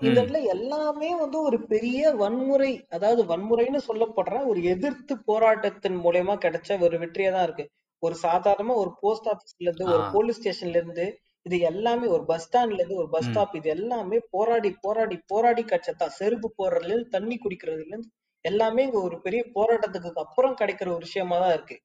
இந்த 0.00 0.16
இடத்துல 0.20 0.40
எல்லாமே 0.46 1.08
வந்து 1.14 1.38
ஒரு 1.40 1.58
பெரிய 1.64 2.10
வன்முறை 2.14 2.70
அதாவது 2.90 3.22
வன்முறைன்னு 3.24 3.80
சொல்லப்படுற 3.88 4.36
ஒரு 4.46 4.60
எதிர்த்து 4.64 5.14
போராட்டத்தின் 5.28 5.98
மூலியமா 6.04 6.34
கிடைச்ச 6.44 6.78
ஒரு 6.80 6.96
வெற்றியா 6.98 7.30
தான் 7.32 7.46
இருக்கு. 7.48 7.64
ஒரு 8.02 8.14
சாதாரணமா 8.22 8.74
ஒரு 8.74 8.90
போஸ்ட் 9.02 9.28
ஆபீஸ்ல 9.28 9.66
இருந்து 9.66 9.86
ஒரு 9.94 10.04
போலீஸ் 10.12 10.38
ஸ்டேஷன்ல 10.40 10.78
இருந்து 10.80 11.06
இது 11.46 11.56
எல்லாமே 11.70 12.06
ஒரு 12.06 12.24
பஸ் 12.24 12.44
ஸ்டாண்ட்ல 12.44 12.78
இருந்து 12.78 13.00
ஒரு 13.00 13.08
பஸ் 13.08 13.26
ஸ்டாப் 13.28 13.56
இது 13.56 13.68
எல்லாமே 13.68 14.18
போராடி 14.34 14.70
போராடி 14.84 15.16
போராடி 15.32 15.62
கட்சத்தான் 15.64 16.14
செருப்பு 16.18 16.48
போடுறதுல 16.58 16.92
இருந்து 16.92 17.14
தண்ணி 17.16 17.36
குடிக்கிறதுல 17.38 17.92
இருந்து 17.92 18.10
எல்லாமே 18.44 18.82
இங்க 18.82 19.00
ஒரு 19.08 19.16
பெரிய 19.20 19.42
போராட்டத்துக்கு 19.56 20.24
அப்புறம் 20.24 20.56
கிடைக்கிற 20.60 20.88
ஒரு 20.94 21.04
விஷயமா 21.08 21.36
தான் 21.38 21.54
இருக்கு. 21.56 21.76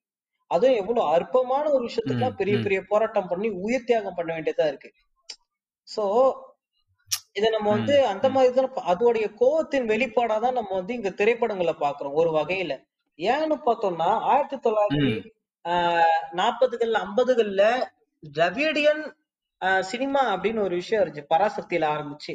அதுவும் 0.52 0.80
எவ்வளவு 0.82 1.10
அற்பமான 1.16 1.66
ஒரு 1.70 1.84
விஷயத்துக்குலாம் 1.88 2.39
பெரிய 2.41 2.56
பெரிய 2.60 2.80
போராட்டம் 2.91 3.30
பண்ணி 3.32 3.50
உயிர் 3.64 3.88
தியாகம் 3.89 4.18
பண்ண 4.18 4.30
வேண்டியதா 4.34 4.68
இருக்கு. 4.72 4.89
சோ 5.88 6.04
இத 7.40 7.50
நம்ம 7.50 7.68
வந்து 7.70 7.96
அந்த 8.08 8.28
மாதிரி 8.30 8.54
தான் 8.56 8.90
அதோடைய 8.92 9.28
கோவத்தின் 9.40 9.90
வெளிப்பாடா 9.90 10.38
தான் 10.40 10.58
நம்ம 10.60 10.72
வந்து 10.74 10.94
இங்க 10.94 11.12
திரைப்படங்களை 11.20 11.76
பாக்குறோம் 11.80 12.18
ஒரு 12.22 12.32
வகையில. 12.36 12.74
ஏன்னு 13.20 13.56
பார்த்தோம்னா 13.66 14.10
ஆயிரத்தி 14.28 14.58
தொள்ளாயிரத்தி 14.60 15.14
நாற்பதுகள்ல 16.40 17.00
ஐம்பதுகள்ல 17.00 17.64
திராவிடியன் 18.24 19.04
சினிமா 19.84 20.22
அப்படின்னு 20.34 20.62
ஒரு 20.62 20.76
விஷயம் 20.76 21.02
இருந்துச்சு. 21.04 21.32
பராசக்தியில 21.32 21.88
ஆரம்பிச்சு. 21.90 22.34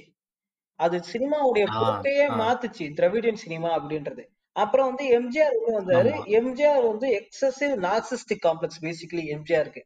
அது 0.81 0.97
சினிமாவுடைய 1.13 1.67
போக்கையே 1.75 2.25
ஆ. 2.29 2.37
மாத்துச்சு 2.37 2.85
திராவிடியன் 2.95 3.43
சினிமா 3.43 3.71
அப்படின்றது. 3.77 4.23
அப்புறம் 4.57 4.89
வந்து 4.89 5.05
எம்ஜிஆர் 5.19 5.55
உள்ள 5.59 5.71
வந்தாரு. 5.79 6.11
எம்ஜிஆர் 6.39 6.83
வந்து 6.89 7.07
எக்ஸசிவ் 7.21 7.75
நார்சிஸ்டிக் 7.87 8.45
காம்ப்ளெக்ஸ் 8.47 8.83
பேசிக்கலி 8.83 9.25
எம்ஜிஆருக்கு. 9.35 9.83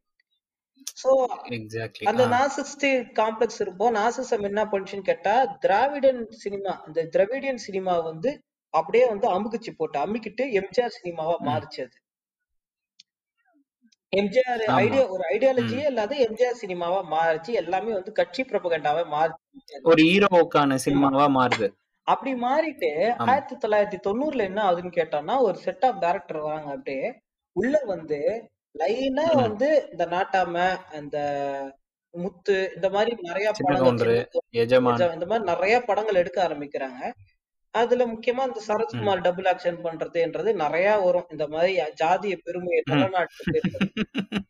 சோ 0.97 1.11
எக்ஸாக்ட்லி 1.57 2.07
அந்த 2.11 2.23
ஆ. 2.25 2.33
நார்சிஸ்டிக் 2.35 3.09
காம்ப்ளெக்ஸ் 3.19 3.61
இருப்போம் 3.61 3.95
நார்சிசம் 3.97 4.47
என்ன 4.49 4.63
பண்ணுச்சுன்னு 4.71 5.09
கேட்டா 5.09 5.35
திராவிடன் 5.63 6.21
சினிமா 6.41 6.75
இந்த 6.89 7.07
திராவிடியன் 7.15 7.65
சினிமா 7.65 7.95
வந்து 8.07 8.31
அப்படியே 8.75 9.05
வந்து 9.09 9.27
அமுக்குச்சு 9.35 9.73
போட்டு 9.77 9.99
அமுக்கிட்டு 9.99 10.45
எம்ஜிஆர் 10.61 10.97
சினிமாவா 10.97 11.35
ம். 11.39 11.47
மாறுச்சு 11.49 11.81
அது. 11.83 11.97
எம்ஜிஆர் 14.13 14.63
ஆமா. 14.67 14.77
ஐடியா 14.83 15.03
ஒரு 15.07 15.23
ம். 15.23 15.31
ஐடியாலஜியே 15.33 15.87
இல்லாத 15.87 16.15
எம்ஜிஆர் 16.27 16.61
சினிமாவா 16.61 17.01
மாறுச்சு. 17.11 17.51
எல்லாமே 17.55 17.91
வந்து 17.93 18.13
கட்சி 18.13 18.43
ப்ரொபகண்டாவே 18.45 19.05
மாறுச்சு. 19.11 19.81
ஒரு 19.85 20.03
ஹீரோவுக்கான 20.07 20.71
ஆமா 20.71 20.85
சினிமாவா 20.85 21.27
மாறுது. 21.35 21.69
அப்படி 22.07 22.33
மாறிட்டு 22.43 22.91
ஆமா. 23.13 23.27
ஆயிரத்தி 23.27 23.57
தொள்ளாயிரத்தி 23.57 23.99
தொண்ணூறுல 24.07 24.45
என்ன 24.45 24.61
ஆகுதுன்னு 24.65 24.93
கேட்டோம்னா 24.95 25.35
ஒரு 25.43 25.59
செட் 25.59 25.85
ஆஃப் 25.85 26.01
டைரக்டர் 26.01 26.41
வராங்க 26.45 26.71
அப்படியே. 26.75 27.09
உள்ள 27.57 27.75
வந்து 27.87 28.21
லைனா. 28.79 29.25
வந்து 29.41 29.69
இந்த 29.91 30.07
நாட்டாம 30.07 30.55
அந்த 30.93 31.17
முத்து 32.15 32.73
இந்த 32.75 32.91
மாதிரி 32.91 33.13
நிறைய 33.21 33.49
படங்கள் 33.59 34.09
இந்த 35.15 35.27
மாதிரி 35.27 35.45
நிறைய 35.45 35.81
படங்கள் 35.81 36.15
எடுக்க 36.15 36.49
ஆரம்பிக்கிறாங்க. 36.49 37.01
அதுல 37.75 38.07
முக்கியமா 38.07 38.43
இந்த. 38.45 38.61
சரத்குமார் 38.69 39.21
டபுள் 39.21 39.45
ஆக்ஷன் 39.45 39.81
பண்றதுன்றது 39.85 40.53
நிறைய 40.55 40.97
வரும். 40.97 41.27
இந்த 41.31 41.47
மாதிரி 41.47 41.73
ஜாதிய 42.03 42.37
பெருமையை. 42.43 42.83
நிலநாட்டுறது. 42.91 43.61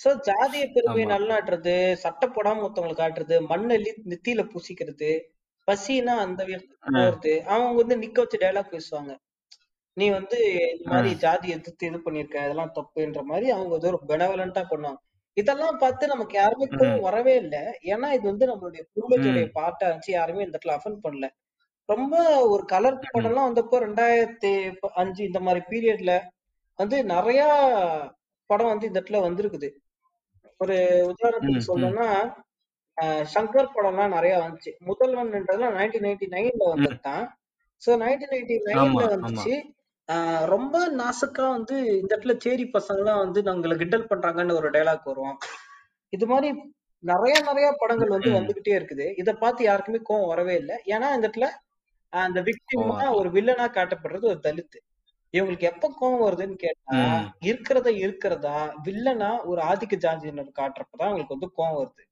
சோ 0.00 0.10
ஜாதிய 0.26 0.64
பெருமையை 0.72 1.06
நிலநாட்டுறது 1.10 1.74
சட்டை 1.94 2.28
போடாம 2.28 2.62
ஒருத்தவங்களுக்கு 2.66 3.02
காட்டுறது 3.02 3.36
மண்ணெல்லி 3.48 3.92
நெத்தியில 4.08 4.42
பூசிக்கிறது 4.52 5.10
பசினா 5.68 6.14
அந்த 6.24 6.42
போறது 6.92 7.32
அவங்க 7.46 7.72
வந்து 7.82 7.96
நிக்க 7.98 8.14
வச்சு 8.14 8.38
டைலாக் 8.38 8.72
பேசுவாங்க. 8.74 9.12
நீ 10.00 10.06
வந்து 10.10 10.38
இந்த 10.72 10.88
மாதிரி 10.90 11.10
ஜாதி 11.22 11.48
எதிர்த்து 11.50 11.88
இது 11.88 11.98
பண்ணிருக்க 11.98 12.44
இதெல்லாம் 12.46 12.74
தப்புன்ற 12.76 13.22
மாதிரி 13.24 13.46
அவங்க 13.50 13.72
வந்து 13.74 13.90
ஒரு 13.92 14.00
பெனவலண்டா 14.10 14.62
பண்ணுவாங்க. 14.70 15.00
இதெல்லாம் 15.36 15.78
பார்த்து 15.78 16.04
நமக்கு 16.06 16.34
யாருமே. 16.36 16.66
கோவம் 16.72 17.06
வரவே 17.06 17.34
இல்லை. 17.36 17.60
ஏன்னா 17.92 18.08
இது 18.12 18.24
வந்து 18.28 18.46
நம்மளுடைய 18.46 18.82
ம். 18.82 19.52
பார்ட்டா 19.58 19.86
இருந்துச்சு. 19.86 20.12
யாருமே 20.12 20.44
இந்த 20.44 20.54
இடத்துல 20.54 20.76
அஃபெண்ட் 20.76 21.04
பண்ணல. 21.04 21.28
ரொம்ப 21.88 22.14
ஒரு 22.50 22.64
கலர். 22.66 22.98
படம்லாம் 23.06 23.48
வந்தப்போ 23.48 23.78
ரெண்டாயிரத்தி 23.78 24.52
அஞ்சு 25.02 25.22
இந்த 25.24 25.40
மாதிரி 25.40 25.62
பீரியட்ல 25.70 26.12
வந்து 26.78 26.96
நிறைய 27.06 27.40
படம் 28.50 28.72
வந்து 28.72 28.88
இந்த 28.88 28.98
இடத்துல 28.98 29.20
வந்திருக்குது. 29.24 29.68
ஒரு 30.60 30.76
உதாரணத்துக்கு. 31.10 31.68
சொல்லணும்னா 31.68 32.08
சங்கர் 33.32 33.74
படம்லாம் 33.74 34.14
நிறைய 34.14 34.34
வந்துச்சு. 34.38 34.70
முதல்வன்ன்றதுலாம் 34.88 35.76
நைன்டீன் 35.78 36.06
நைன்டி 36.06 36.26
நைன்ல 36.34 36.96
தான் 37.02 37.24
ஸோ 37.82 37.90
நைன்டீன் 38.02 38.34
நைன்டி 38.34 38.56
நைன்ல 38.68 39.04
வந்துச்சு. 39.14 39.54
ரொம்ப 40.46 40.76
நாசுக்கா 40.96 41.44
வந்து 41.50 41.76
இந்த 41.94 42.10
இடத்துல 42.14 42.34
சேரி 42.38 42.64
பசங்கலாம் 42.74 43.22
வந்து 43.24 43.40
நாங்களை 43.42 43.74
கிண்டல் 43.76 44.10
பண்றாங்கன்னு 44.10 44.56
ஒரு 44.56 44.68
டைலாக் 44.70 45.04
வரும் 45.04 45.36
இது 46.12 46.26
மாதிரி 46.26 46.48
நிறைய 47.04 47.34
நிறைய 47.40 47.66
படங்கள் 47.72 48.14
வந்து. 48.14 48.30
வந்துகிட்டே 48.38 48.72
இருக்குது 48.78 49.06
இத 49.16 49.30
பார்த்து 49.34 49.62
யாருக்குமே 49.64 50.00
கோவம் 50.08 50.26
வரவே 50.26 50.54
இல்லை 50.54 50.76
ஏன்னா 50.86 51.08
இந்த 51.14 51.26
இடத்துல 51.28 51.48
அந்த 52.12 52.38
விக்டிமா 52.40 52.96
ஒரு 53.18 53.28
வில்லனா 53.30 53.66
காட்டப்படுறது 53.74 54.24
ஒரு 54.24 54.40
தலித் 54.42 54.78
இவங்களுக்கு 55.34 55.66
எப்ப 55.68 55.90
கோவம் 56.00 56.24
வருதுன்னு 56.24 56.56
கேட்டா. 56.58 56.94
இருக்கிறத 57.42 57.88
இருக்கிறதா 57.96 58.56
வில்லனா 58.86 59.30
ஒரு 59.44 59.60
ஆதிக்க 59.62 59.96
ஜாதியினர் 59.96 60.58
காட்டுறப்பதான் 60.58 61.08
அவங்களுக்கு 61.08 61.36
வந்து 61.36 61.50
கோவம் 61.56 61.78
வருது. 61.78 62.02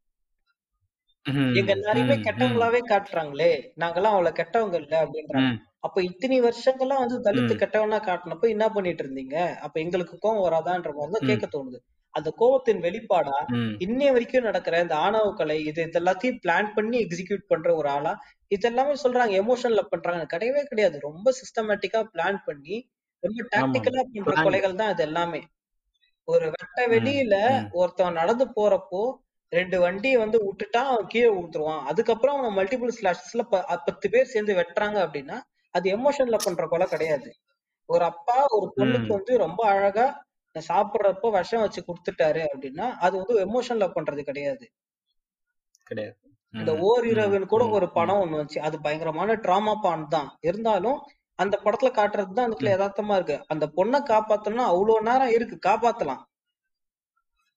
எங்க 1.57 1.70
எல்லாரையுமே. 1.74 2.16
கெட்டவங்களாவே 2.26 2.80
காட்டுறாங்களே 2.84 3.51
நாங்கெல்லாம் 3.76 4.14
அவ்வளவு 4.14 4.38
கெட்டவங்க 4.38 4.76
இல்ல 4.76 4.94
அப்படின்றாங்க. 5.03 5.51
அப்ப 5.85 5.99
இத்தனை 6.09 6.37
வருஷங்களா 6.45 6.97
வந்து 7.01 7.16
தலித்து 7.26 7.55
ம். 7.55 7.61
கெட்டவனா 7.61 7.99
காட்டினப்ப 8.05 8.47
என்ன 8.53 8.64
பண்ணிட்டு 8.74 9.03
இருந்தீங்க 9.05 9.37
அப்ப 9.64 9.76
எங்களுக்கு 9.83 10.14
கோவம் 10.18 10.45
வராதான்ற 10.47 10.91
மாதிரிதான் 10.95 11.24
ம். 11.24 11.31
கேட்க 11.31 11.47
தோணுது 11.49 11.79
அந்த 12.14 12.31
கோவத்தின் 12.39 12.81
வெளிப்பாடா 12.85 13.37
ம். 13.55 13.72
இன்னைய 13.85 14.11
வரைக்கும் 14.14 14.47
நடக்கிற 14.49 14.76
இந்த 14.85 14.95
ஆணவ 15.05 15.26
கலை 15.39 15.57
இது 15.62 15.81
இது 15.85 15.99
எல்லாத்தையும் 16.01 16.41
பிளான் 16.45 16.70
பண்ணி 16.76 16.97
எக்ஸிக்யூட் 17.05 17.45
பண்ற 17.51 17.68
ஒரு 17.76 17.89
ஆளா 17.95 18.12
இது 18.51 18.66
எல்லாமே 18.70 18.95
சொல்றாங்க 19.03 19.35
எமோஷன்ல 19.41 19.83
பண்றாங்க 19.91 20.24
கிடையவே 20.33 20.62
கிடையாது 20.68 20.99
ரொம்ப 21.07 21.33
சிஸ்டமேட்டிக்கா 21.39 22.01
பிளான் 22.12 22.41
பண்ணி 22.47 22.76
ரொம்ப 23.22 23.39
ஆமா 23.41 23.51
டாக்டிக்கலா 23.55 24.03
பண்ற 24.07 24.24
பிளான் 24.29 24.47
கொலைகள் 24.47 24.81
தான் 24.81 24.93
இது 24.93 25.05
எல்லாமே 25.09 25.43
ஒரு 26.29 26.47
வெட்ட 26.55 26.79
ம். 26.83 26.91
வெளியில 26.95 27.35
ம். 27.53 27.68
ஒருத்தவன் 27.79 28.20
நடந்து 28.20 28.47
போறப்போ 28.57 29.03
ரெண்டு 29.53 29.76
வண்டியை 29.83 30.16
வந்து 30.20 30.39
விட்டுட்டா 30.43 30.81
அவன் 30.89 31.07
கீழே 31.11 31.29
விழுந்துருவான் 31.31 31.85
அதுக்கப்புறம் 31.91 32.35
அவனை 32.37 32.51
மல்டிபிள் 32.59 32.91
ஸ்லாஷஸ்ல 32.97 33.45
பத்து 33.85 34.07
பேர் 34.12 34.33
சேர்ந்து 34.33 34.59
வெட்டுறாங்க 34.59 34.99
அப்படின்னா 35.05 35.39
அது 35.79 35.89
எமோஷன்ல 35.91 36.39
பண்ற 36.45 36.66
கொலை 36.68 36.87
கிடையாது 36.87 37.31
ஒரு 37.89 38.05
அப்பா 38.05 38.39
ஒரு 38.57 38.66
பொண்ணுக்கு. 38.76 39.11
வந்து 39.12 39.33
ரொம்ப 39.39 39.61
அழகா 39.66 40.07
சாப்பிடுறப்போ 40.57 41.29
விஷம் 41.35 41.62
வச்சு 41.62 41.81
கொடுத்துட்டாரு 41.83 42.43
அப்படின்னா 42.49 42.87
அது 42.99 43.14
வந்து 43.16 43.35
எமோஷன்ல 43.43 43.87
பண்றது 43.93 44.22
கிடையாது 44.22 44.64
கிடையாது 45.87 46.16
இந்த. 46.55 46.72
ஓரிரவுன்னு 46.87 47.47
கூட. 47.47 47.64
ஒரு. 47.68 47.87
படம் 47.89 48.20
ஒண்ணு 48.20 48.37
வந்துச்சு 48.37 48.61
அது 48.61 48.76
பயங்கரமான 48.81 49.37
ட்ராமா 49.45 49.74
பான் 49.81 50.09
தான் 50.09 50.29
இருந்தாலும் 50.41 50.99
அந்த 51.39 51.57
படத்துல 51.64 51.91
காட்டுறது 51.91 52.33
தான் 52.33 52.49
ம். 52.49 52.68
யதார்த்தமா 52.68 53.16
இருக்கு 53.16 53.37
அந்த 53.49 53.64
பொண்ணை 53.76 54.01
காப்பாத்தணும்னா 54.09 54.66
அவ்வளவு 54.68 55.07
நேரம் 55.09 55.35
இருக்கு 55.35 55.57
காப்பாத்தலாம் 55.66 56.22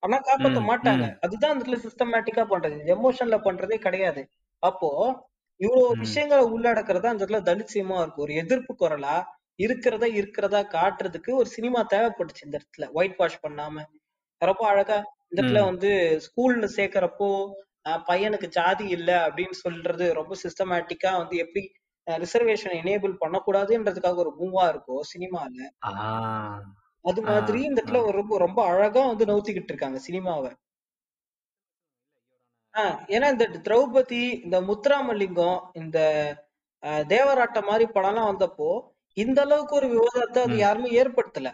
ஆனா 0.04 0.18
காப்பாத்த. 0.28 0.60
மாட்டாங்க. 0.68 1.06
அதுதான் 1.22 1.52
அந்த 1.52 1.64
இடத்துல 1.64 1.82
சிஸ்டமேட்டிக்கா 1.86 2.44
பண்றது 2.46 2.78
எமோஷன்ல 2.94 3.38
பண்றதே 3.44 3.78
கிடையாது 3.78 4.22
அப்போ 4.64 4.90
இவ்வளவு. 5.62 5.96
விஷயங்களை 5.98 6.44
உள்ளடக்கிறதா 6.48 7.06
அந்த 7.06 7.26
இடத்துல 7.26 7.42
தலித் 7.50 7.74
சினிமா 7.76 7.98
இருக்கு. 8.02 8.22
ஒரு 8.22 8.34
எதிர்ப்பு 8.34 8.74
குரலா 8.80 9.16
இருக்கிறத 9.60 10.06
இருக்கிறதா 10.14 10.62
காட்டுறதுக்கு 10.68 11.32
ஒரு 11.32 11.50
சினிமா 11.50 11.80
தேவைப்பட்டுச்சு 11.94 12.46
இந்த 12.46 12.58
இடத்துல. 12.60 12.86
ஒயிட் 12.92 13.18
வாஷ் 13.18 13.42
பண்ணாம. 13.44 13.84
ரொம்ப 14.42 14.64
அழகா 14.68 14.98
இந்த 15.30 15.40
இடத்துல. 15.42 15.60
வந்து 15.64 15.90
ஸ்கூல்ல 16.26 16.68
சேர்க்கறப்போ 16.78 17.30
பையனுக்கு 18.08 18.48
ஜாதி 18.50 18.88
இல்ல 18.88 19.28
அப்படின்னு 19.28 19.56
சொல்றது 19.60 20.14
ரொம்ப 20.14 20.34
சிஸ்டமேட்டிக்கா 20.44 21.12
வந்து 21.18 21.36
எப்படி 21.38 21.64
ரிசர்வேஷன் 22.08 22.76
எனேபிள் 22.82 23.14
பண்ணக்கூடாதுன்றதுக்காக 23.22 24.16
ஒரு 24.16 24.32
மூவா 24.40 24.64
இருக்கும் 24.70 25.02
சினிமால. 25.14 25.56
அது 27.06 27.22
மாதிரி 27.24 27.60
இந்த 27.64 27.80
இடத்துல 27.82 28.00
ஒரு 28.02 28.16
ரொம்ப 28.18 28.38
ரொம்ப 28.38 28.60
அழகா 28.66 29.02
வந்து 29.08 29.26
நவுத்திக்கிட்டு 29.26 29.72
இருக்காங்க 29.74 30.00
சினிமாவை. 30.08 30.52
ஆஹ் 32.76 32.98
ஏன்னா 33.10 33.28
இந்த 33.34 33.46
திரௌபதி 33.66 34.24
இந்த 34.44 34.58
முத்துராமலிங்கம் 34.68 35.60
இந்த 35.76 35.98
அஹ், 36.84 37.04
தேவராட்டம் 37.10 37.68
மாதிரி 37.68 37.86
படம்லாம் 37.96 38.30
வந்தப்போ 38.30 38.70
இந்த 39.18 39.40
அளவுக்கு 39.42 39.74
ஒரு 39.80 39.88
விவாதத்தை 39.92 40.40
அது 40.42 40.56
ம். 40.56 40.62
யாருமே 40.62 40.90
ஏற்படுத்தல 41.00 41.50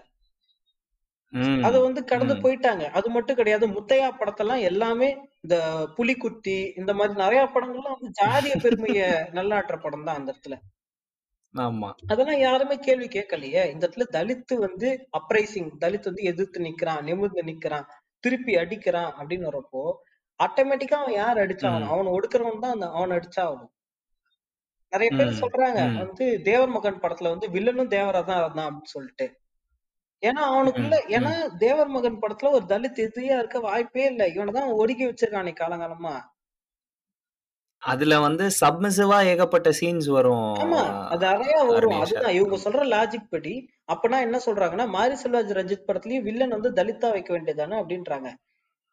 ம். 1.34 1.62
அத 1.66 1.76
வந்து 1.82 2.02
கடந்து 2.06 2.36
ம். 2.36 2.42
போயிட்டாங்க 2.44 2.84
அது 2.98 3.08
மட்டும் 3.16 3.40
கிடையாது 3.40 3.66
முத்தையா 3.74 4.08
படத்தெல்லாம் 4.20 4.62
எல்லாமே 4.70 5.10
இந்த 5.44 5.56
புலிக்குத்தி 5.98 6.58
இந்த 6.80 6.92
மாதிரி 6.94 7.14
நிறைய 7.20 7.42
படங்கள்லாம் 7.50 7.98
வந்து 7.98 8.12
ஜாதிய 8.20 8.56
பெருமைய 8.64 9.02
நல்லாட்டுற 9.38 9.78
படம் 9.80 10.06
தான் 10.08 10.20
அந்த 10.20 10.32
இடத்துல 10.34 10.58
ஆமா 11.56 11.90
அதெல்லாம் 12.10 12.42
யாருமே 12.42 12.76
கேள்வி 12.86 13.08
கேட்கலையே 13.10 13.62
இந்த 13.70 13.84
இடத்துல 13.84 14.08
தலித்து 14.16 14.56
வந்து 14.64 14.88
அப்ரைசிங் 15.18 15.70
தலித் 15.84 16.10
வந்து 16.10 16.24
எதிர்த்து 16.32 16.60
நிக்கிறான் 16.66 17.06
நிமிர்ந்து 17.08 17.44
நிக்கிறான் 17.50 17.88
திருப்பி 18.24 18.54
அடிக்கிறான் 18.62 19.12
அப்படின்னு 19.14 19.50
வரப்போ 19.50 19.84
ஆட்டோமேட்டிக்கா 20.40 20.98
அவன் 20.98 21.16
யார் 21.16 21.42
அடிச்சாகணும். 21.44 21.92
அவன் 21.94 22.14
ஒடுக்குறவன் 22.16 22.64
தான் 22.64 22.76
அந்த 22.76 22.88
அவன் 22.94 23.16
அடிச்சாகணும் 23.16 23.72
நிறைய 24.94 25.10
பேர். 25.12 25.40
சொல்றாங்க. 25.40 25.80
வந்து 26.02 26.26
தேவர் 26.46 26.74
மகன் 26.76 27.02
படத்துல 27.02 27.32
வந்து 27.32 27.48
வில்லனும் 27.56 27.94
தேவரா 27.94 28.22
தான் 28.24 28.42
இருந்தான் 28.42 28.68
அப்படின்னு 28.68 28.94
சொல்லிட்டு 28.94 29.26
ஏன்னா 30.24 30.42
அவனுக்குள்ள. 30.52 30.96
ஏன்னா. 31.16 31.32
தேவர் 31.60 31.92
மகன் 31.96 32.22
படத்துல 32.22 32.52
ஒரு 32.54 32.66
தலித் 32.70 33.04
எதிரியா 33.04 33.36
இருக்க 33.40 33.60
வாய்ப்பே 33.66 34.06
இல்ல 34.06 34.24
இவனதான் 34.36 34.72
ஒடுக்கி 34.78 35.06
வச்சிருக்கானே 35.06 35.54
காலங்காலமா 35.58 36.16
அதுல 37.84 38.14
வந்து 38.20 38.46
சப்மிசிவா 38.58 39.18
ஏகப்பட்ட 39.32 39.70
சீன்ஸ் 39.80 40.08
வரும் 40.14 40.48
ஆமா 40.62 40.80
அது 41.12 41.24
நிறைய 41.26 41.58
வரும் 41.68 42.00
அதுதான் 42.00 42.36
இவங்க 42.38 42.58
சொல்ற 42.64 42.84
லாஜிக் 42.94 43.30
படி 43.30 43.54
அப்பனா 43.88 44.18
என்ன 44.26 44.38
சொல்றாங்கன்னா 44.46 44.86
மாரி 44.96 45.16
செல்வராஜ் 45.16 45.58
ரஞ்சித் 45.58 45.88
படத்துலயும் 45.88 46.26
வில்லன் 46.26 46.56
வந்து 46.56 46.72
தலித்தா 46.80 47.10
வைக்க 47.12 47.32
வேண்டியதானே 47.36 47.76
அப்படின்றாங்க 47.82 48.30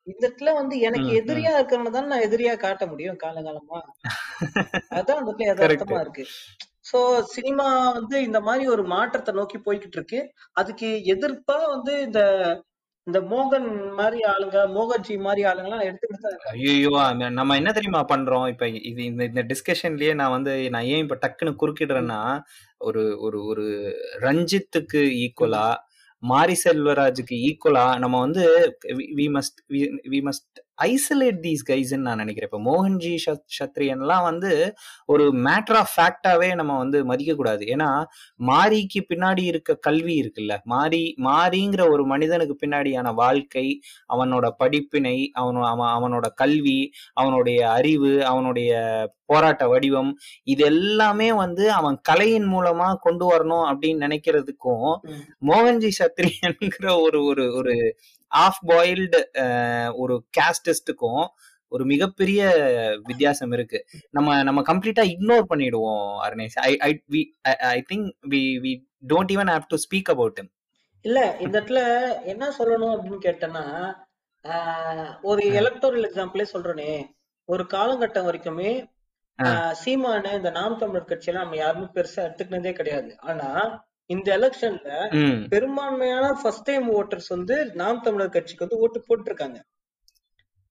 இடத்துல 0.06 0.52
வந்து 0.58 0.74
எனக்கு. 0.86 1.08
எதிரியா 1.20 1.52
இருக்கிறவன 1.56 1.92
தான் 1.92 2.10
நான் 2.12 2.26
எதிரியா 2.26 2.54
காட்ட 2.58 2.84
முடியும் 2.90 3.20
காலங்காலமா 3.22 3.80
அதான் 4.98 5.20
அந்த 5.20 5.32
இடத்துல 5.32 5.48
யதார்த்தமா 5.50 6.00
இருக்கு. 6.04 6.24
சோ 6.90 6.98
சினிமா 7.34 7.66
வந்து 7.96 8.16
இந்த 8.28 8.38
மாதிரி 8.46 8.64
ஒரு 8.74 8.82
மாற்றத்தை 8.92 9.32
நோக்கி 9.38 9.58
போய்கிட்டு 9.66 9.98
இருக்கு. 9.98 10.20
அதுக்கு 10.60 10.88
எதிர்ப்பா 11.14 11.58
வந்து 11.74 11.94
இந்த 12.06 12.20
இந்த 13.06 13.18
மோகன் 13.30 13.66
மாதிரி 13.98 14.20
ஆளுங்க 14.30 14.58
மோகன்ஜி 14.74 15.14
மாதிரி 15.24 15.42
ஆளுங்க 15.48 15.68
எல்லாம் 15.68 15.86
எடுத்துக்கிட்டு 15.88 16.52
ஐயோ 16.52 16.92
நம்ம 17.38 17.56
என்ன 17.60 17.70
தெரியுமா 17.76 18.00
பண்றோம்? 18.12 18.46
இப்ப 18.52 18.66
இது 18.90 19.00
இந்த 19.10 19.22
இந்த 19.30 19.42
டிஸ்கஷன்லயே 19.50 20.12
நான் 20.20 20.34
வந்து 20.36 20.52
நான் 20.74 20.88
ஏன் 20.92 21.02
இப்ப 21.04 21.18
டக்குன்னு 21.24 21.60
குறுக்கிடுறேன்னா 21.62 22.20
ஒரு 22.80 23.02
ஒரு 23.26 23.40
ஒரு 23.50 23.66
ரஞ்சித்துக்கு 24.24 25.02
ஈக்குவலா 25.24 25.66
மாரி 26.24 26.54
செல்வராஜுக்கு 26.62 27.36
ஈக்குவலா 27.48 27.86
நம்ம 27.98 28.20
வந்து 28.20 28.44
we 29.16 29.26
must 29.36 29.58
we 30.08 30.20
must 30.20 30.60
isolate 30.82 31.38
these 31.42 31.64
கைஸ்ன்னு 31.68 31.96
நான் 31.96 32.16
நினைக்கிறேன். 32.16 32.50
இப்போ 32.52 32.60
மோகன்ஜி 32.60 33.16
சத்- 33.30 33.46
சத்ரியன்லாம் 33.58 34.22
வந்து 34.22 34.74
ஒரு 35.06 35.30
மேட்டர் 35.30 35.72
ஆஃப் 35.72 35.92
ஃபேக்டாவே 35.96 36.54
நம்ம 36.54 36.78
வந்து 36.78 37.04
மதிக்க 37.04 37.34
கூடாது 37.34 37.64
ஏன்னா 37.64 38.04
மாரிக்கு 38.46 39.04
பின்னாடி 39.08 39.42
இருக்க 39.42 39.74
கல்வி 39.74 40.20
இருக்குல்ல. 40.20 40.62
மாரி 40.62 41.14
மாரிங்கிற 41.18 41.90
ஒரு 41.90 42.04
மனிதனுக்கு 42.04 42.66
பின்னாடியான 42.66 43.14
வாழ்க்கை 43.14 43.80
அவனோட 44.14 44.48
படிப்பினை 44.48 45.30
அவனோ 45.32 45.66
அவன் 45.66 45.88
அவனோட 45.88 46.26
கல்வி 46.34 46.90
அவனுடைய 47.12 47.70
அறிவு 47.70 48.24
அவனுடைய 48.24 48.72
போராட்ட 49.26 49.68
வடிவம் 49.68 50.18
இது 50.42 50.64
எல்லாமே 50.64 51.32
வந்து 51.32 51.70
அவன் 51.72 52.00
கலையின் 52.02 52.52
மூலமா 52.52 52.94
கொண்டு 52.94 53.32
வரணும் 53.32 53.64
அப்படின்னு 53.64 54.00
நினைக்கிறதுக்கும். 54.04 54.96
மோகன்ஜி 55.46 55.90
சத்ரியன்கிற 55.98 57.00
ஒரு 57.00 57.24
ஒரு 57.24 57.54
ஒரு 57.54 57.96
ஆஃப் 58.42 58.62
பாயில்டு 58.68 59.20
ஒரு 60.02 60.16
கேஸ்டிஸ்டுக்கும் 60.38 61.24
ஒரு 61.72 61.84
மிகப்பெரிய 61.92 62.42
வித்தியாசம் 63.02 63.52
இருக்கு. 63.56 63.78
நம்ம 64.10 64.36
நம்ம 64.48 64.60
கம்ப்ளீட்டா 64.68 65.04
இக்னோர் 65.12 65.50
பண்ணிடுவோம் 65.52 66.10
Arunesh. 66.26 66.58
I 66.68 66.72
I 66.88 66.90
we 67.12 67.22
I 67.74 67.78
think 67.92 68.08
we 68.32 68.42
we 68.64 68.72
don't 69.12 69.32
even 69.34 69.52
have 69.54 69.70
to 69.72 69.78
speak 69.84 70.10
about 70.14 70.38
him. 70.40 70.48
இல்ல 71.04 71.20
இந்த 71.44 71.54
இடத்துல 71.60 71.80
என்ன 72.32 72.44
சொல்லணும் 72.58 72.92
அப்படின்னு 72.94 73.20
கேட்டேன்னா 73.26 73.64
ஒரு. 75.22 75.42
எலக்டோரல் 75.60 76.06
எக்ஸாம்பிளே 76.08 76.46
சொல்றேனே. 76.52 76.92
ஒரு 77.48 77.64
காலகட்டம் 77.74 78.26
வரைக்குமே 78.28 78.70
சீமானு 79.82 80.30
இந்த 80.38 80.50
நாம் 80.50 80.78
தமிழர் 80.80 81.10
கட்சியெல்லாம் 81.10 81.44
நம்ம 81.44 81.56
யாருமே 81.56 81.86
பெருசா 81.94 82.20
எடுத்துக்கினதே 82.26 82.72
கிடையாது. 82.72 83.10
ஆனா 83.30 83.48
இந்த 84.06 84.28
எலெக்ஷன்ல 84.38 84.90
பெரும்பான்மையான 85.48 86.32
ஃபர்ஸ்ட் 86.42 86.62
டைம் 86.62 86.88
ஓட்டர்ஸ் 86.92 87.28
வந்து 87.28 87.70
நாம் 87.74 88.00
தமிழர் 88.00 88.28
கட்சிக்கு 88.28 88.66
வந்து 88.68 88.82
ஓட்டு 88.82 89.00
போட்டிருக்காங்க. 89.08 89.58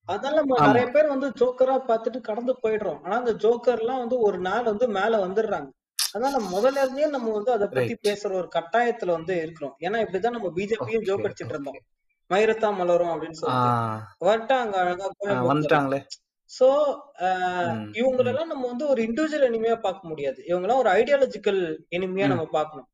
அதனால 0.06 0.36
நம்ம. 0.36 0.66
நிறைய 0.66 0.88
பேர் 0.88 1.08
வந்து 1.08 1.28
ஜோக்கரா 1.30 1.76
பார்த்துட்டு 1.88 2.20
கடந்து 2.22 2.54
போயிடுறோம். 2.64 3.00
ஆனா 3.04 3.18
அந்த 3.18 3.34
ஜோக்கர் 3.34 3.80
எல்லாம் 3.80 3.98
வந்து 3.98 4.20
ஒரு 4.20 4.40
நாள் 4.40 4.64
வந்து 4.64 4.88
மேல 4.88 5.28
வந்துடுறாங்க. 5.28 5.70
அதனால 6.14 6.44
முதல்ல 6.46 6.78
இருந்தே 6.78 7.10
நம்ம 7.10 7.32
வந்து 7.32 7.52
அதை 7.52 7.68
பத்தி. 7.68 8.10
பேசுற 8.10 8.34
ஒரு 8.34 8.50
கட்டாயத்துல 8.56 9.06
வந்து 9.06 9.38
இருக்கிறோம். 9.38 9.76
ஏன்னா 9.80 10.00
இப்படிதான் 10.04 10.30
நம்ம 10.30 10.52
பிஜேபியும் 10.56 11.06
ஜோக் 11.10 11.24
அடிச்சிட்டு 11.26 11.54
இருந்தோம். 11.54 11.80
மயிரத்தா 12.30 12.76
மலரும் 12.76 13.08
அப்படின்னு 13.08 13.32
சொல்லிட்டு. 13.32 13.70
வந்துட்டாங்க 14.26 14.74
அழகா 14.84 15.08
சோ. 16.60 16.68
இவங்களெல்லாம் 17.94 18.46
நம்ம 18.46 18.68
வந்து 18.68 18.88
ஒரு 18.88 19.02
இண்டிவிஜுவல் 19.04 19.48
எனிமையா 19.50 19.80
பார்க்க 19.80 20.08
முடியாது. 20.08 20.44
இவங்கெல்லாம் 20.48 20.76
ஒரு 20.76 20.90
ஐடியாலஜிக்கல் 20.90 21.62
எனிமையா. 21.96 22.28
நம்ம 22.28 22.46
பார்க்கணும். 22.52 22.88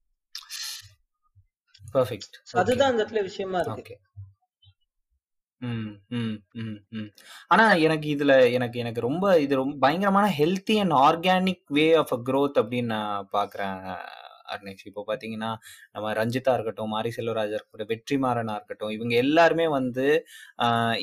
பர்ஃபெக்ட் 1.94 2.36
அதுதான் 2.52 2.91
இந்த 2.91 3.03
இடத்துல 3.03 3.22
விஷயமா 3.22 3.60
இருக்கு. 3.60 3.99
ஆனா 7.48 7.74
எனக்கு 7.74 8.16
இதுல 8.16 8.52
எனக்கு 8.52 8.80
எனக்கு 8.80 9.02
ரொம்ப 9.02 9.40
இது 9.40 9.56
ரொம்ப 9.56 9.76
பயங்கரமான 9.80 10.36
healthy 10.38 10.76
and 10.80 10.91
organic 10.91 11.64
way 11.68 11.94
of 11.94 12.14
a 12.14 12.20
growth 12.26 12.57
அப்படின்னு 12.61 12.84
நான் 12.84 13.30
பாக்குறேன். 13.34 13.99
அர்னேஷ் 14.53 14.85
இப்போ 14.89 15.03
பாத்தீங்கன்னா 15.09 15.51
நம்ம 15.95 16.13
ரஞ்சிதா 16.19 16.53
இருக்கட்டும் 16.57 16.93
மாரி 16.95 17.11
செல்வராஜா 17.17 17.55
இருக்கட்டும் 17.57 17.91
வெற்றிமாறனா 17.93 18.55
இருக்கட்டும் 18.59 18.93
இவங்க 18.97 19.13
எல்லாருமே 19.23 19.67
வந்து 19.77 20.07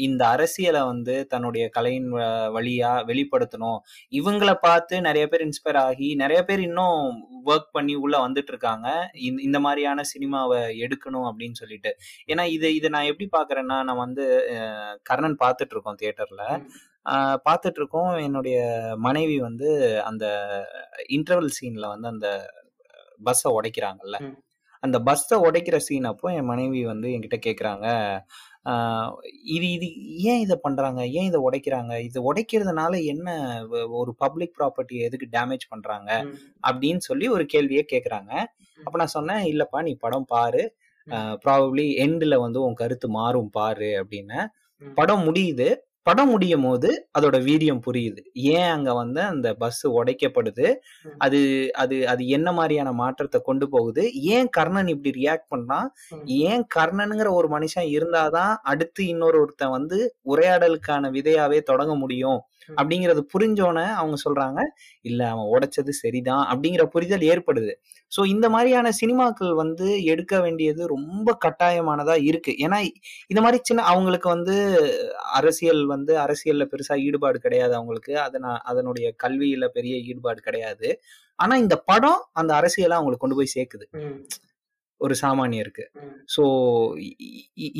இந்த 0.07 0.23
அரசியலை 0.35 0.83
வந்து 0.93 1.15
தன்னுடைய 1.33 1.65
கலையின் 1.77 2.09
வழியா 2.57 2.93
வெளிப்படுத்தணும். 3.11 3.79
இவங்கள 4.21 4.53
பார்த்து 4.67 4.95
நிறைய 5.09 5.25
பேர் 5.33 5.47
இன்ஸ்பயர் 5.49 5.81
ஆகி 5.87 6.09
நிறைய 6.23 6.41
பேர் 6.49 6.63
இன்னும் 6.69 6.99
ஒர்க் 7.53 7.71
பண்ணி 7.77 7.95
உள்ள 8.05 8.17
வந்துட்டு 8.27 8.53
இருக்காங்க 8.55 8.89
இந்த 9.47 9.59
மாதிரியான 9.67 10.05
சினிமாவை 10.13 10.61
எடுக்கணும் 10.87 11.29
அப்படின்னு 11.31 11.59
சொல்லிட்டு. 11.63 11.93
ஏன்னா 12.33 12.45
இது 12.57 12.69
இது 12.79 12.89
நான் 12.97 13.11
எப்படி 13.13 13.29
பாக்குறேன்னா 13.39 13.79
நான் 13.89 14.03
வந்து 14.07 14.27
கர்ணன் 15.11 15.41
பார்த்துட்டு 15.45 15.75
இருக்கோம் 15.77 16.01
தியேட்டர்ல. 16.03 16.45
பார்த்துட்டு 17.47 17.79
இருக்கோம் 17.81 18.13
என்னுடைய 18.27 18.59
மனைவி 19.07 19.37
வந்து 19.49 19.69
அந்த 20.09 20.25
இன்டர்வல் 21.17 21.57
சீன்ல 21.59 21.89
வந்து 21.95 22.09
அந்த 22.15 22.29
பஸ்ஸை 23.21 23.53
உடைக்கிறாங்கல்ல. 23.53 24.19
அந்த 24.83 25.01
பஸ்ஸை 25.01 25.39
உடைக்கிற 25.39 25.77
சீன் 25.77 26.05
அப்போ 26.05 26.33
என் 26.33 26.45
மனைவி 26.45 26.85
வந்து 26.85 27.09
என்கிட்ட 27.09 27.39
கேக்குறாங்க 27.47 27.87
ஆஹ் 28.65 29.11
இது 29.45 29.73
இது 29.73 29.87
ஏன் 30.23 30.41
இதை 30.41 30.57
பண்றாங்க? 30.63 31.07
ஏன் 31.09 31.25
இதை 31.25 31.41
உடைக்கிறாங்க? 31.41 31.99
இது 32.01 32.33
உடைக்கிறதுனால 32.33 33.05
என்ன 33.05 33.29
ஒரு 33.91 34.15
பப்ளிக் 34.15 34.57
ப்ராப்பர்ட்டி 34.59 34.97
எதுக்கு 35.01 35.29
டேமேஜ் 35.33 35.67
பண்றாங்க? 35.69 36.23
ம். 36.23 36.35
அப்படின்னு 36.67 36.97
சொல்லி 36.99 37.29
ஒரு 37.29 37.47
கேள்வியே 37.53 37.85
கேக்குறாங்க. 37.93 38.33
அப்ப 38.85 38.99
நான் 38.99 39.07
சொன்னேன் 39.07 39.45
இல்லப்பா 39.45 39.83
நீ 39.83 39.95
படம் 39.95 40.25
பாரு. 40.25 40.75
ப்ராபப்ளி 41.45 41.87
எண்ட்ல 42.05 42.39
வந்து 42.39 42.63
உன் 42.63 42.75
கருத்து 42.75 43.09
மாறும் 43.09 43.51
பாரு 43.51 43.91
அப்படின்னு. 44.01 44.39
படம் 44.95 45.25
முடியுது. 45.27 45.69
படம் 46.07 46.31
முடியும் 46.31 46.65
போது 46.65 46.89
அதோட 47.13 47.37
வீரியம் 47.47 47.81
புரியுது 47.87 48.21
ஏன் 48.51 48.71
அங்க 48.73 48.91
வந்து 48.95 49.21
அந்த 49.25 49.49
பஸ் 49.57 49.81
உடைக்கப்படுது. 49.95 50.67
அது 51.19 51.41
அது 51.77 51.97
அது 52.07 52.23
என்ன 52.29 52.49
மாதிரியான 52.53 52.91
மாற்றத்தை 53.01 53.41
கொண்டு 53.43 53.67
போகுது 53.69 54.03
ஏன் 54.35 54.49
கர்ணன் 54.57 54.91
இப்படி 54.95 55.13
ரியாக்ட் 55.19 55.49
பண்ணான் 55.55 55.89
ம். 56.15 56.23
ஏன் 56.47 56.65
கர்ணனுங்கிற 56.77 57.31
ஒரு 57.37 57.51
மனுஷன் 57.51 57.89
இருந்தாதான் 57.93 58.55
அடுத்து 58.67 59.03
இன்னொரு 59.07 59.39
ஒருத்தன் 59.41 59.75
வந்து 59.75 59.99
உரையாடலுக்கான 60.27 61.11
விதையாவே 61.17 61.61
தொடங்க 61.65 61.95
முடியும். 61.97 62.41
அப்படிங்கறது 62.69 63.23
புரிஞ்சோன 63.35 63.79
அவங்க 63.95 64.17
சொல்றாங்க 64.25 64.61
இல்ல 65.03 65.21
அவன் 65.29 65.51
உடைச்சது 65.55 65.93
சரிதான் 66.03 66.45
அப்படிங்கிற 66.51 66.85
புரிதல் 66.85 67.27
ஏற்படுது. 67.29 67.73
சோ 68.13 68.27
இந்த 68.27 68.47
மாதிரியான 68.49 68.93
சினிமாக்கள் 69.01 69.53
வந்து 69.55 70.05
எடுக்க 70.05 70.41
வேண்டியது 70.41 70.87
ரொம்ப 70.87 71.39
கட்டாயமானதா 71.45 72.17
இருக்கு. 72.23 72.53
ஏன்னா 72.59 72.79
இந்த 73.27 73.41
மாதிரி 73.41 73.61
சின்ன 73.63 73.83
அவங்களுக்கு 73.83 74.29
வந்து 74.29 74.57
அரசியல் 75.33 75.83
வந்து 75.87 76.13
அரசியல்ல 76.19 76.67
பெருசா 76.73 76.97
ஈடுபாடு 77.03 77.39
கிடையாது 77.39 77.75
அவங்களுக்கு. 77.75 78.15
அதன 78.27 78.57
அதனுடைய 78.65 79.09
கல்வியில 79.25 79.67
பெரிய 79.69 79.97
ஈடுபாடு 80.11 80.41
கிடையாது. 80.41 80.89
ஆனா 81.39 81.57
இந்த 81.57 81.77
படம் 81.77 82.21
அந்த 82.33 82.55
அரசியலை 82.55 82.97
அவங்களுக்கு 82.97 83.25
கொண்டு 83.25 83.41
போய் 83.41 83.55
சேர்க்குது. 83.57 83.87
ஒரு 85.01 85.15
சாமானியருக்கு. 85.23 85.85
சோ 86.35 86.43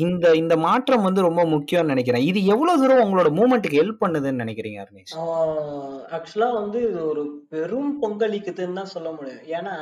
இந்த 0.05 0.35
இந்த 0.35 0.55
மாற்றம் 0.57 1.05
வந்து 1.07 1.21
ரொம்ப 1.21 1.43
முக்கியம்னு 1.45 1.93
நினைக்கிறேன். 1.93 2.25
இது 2.25 2.39
எவ்வளவு 2.45 2.81
தூரம் 2.81 3.03
உங்களோட 3.05 3.29
மூமெண்ட்டுக்கு 3.39 3.81
ஹெல்ப் 3.81 4.03
பண்ணுதுன்னு 4.03 4.43
நினைக்கிறீங்க 4.43 4.83
அருணேஷ்? 4.83 5.15
ஆக்சுவலா 6.17 6.49
வந்து 6.53 6.81
இது 6.89 6.99
ஒரு 7.05 7.23
பெரும் 7.49 7.91
பொங்கலிக்குதுன்னு 8.01 8.79
தான் 8.81 8.93
சொல்ல 8.95 9.11
முடியும். 9.11 9.43
ஏன்னா 9.57 9.75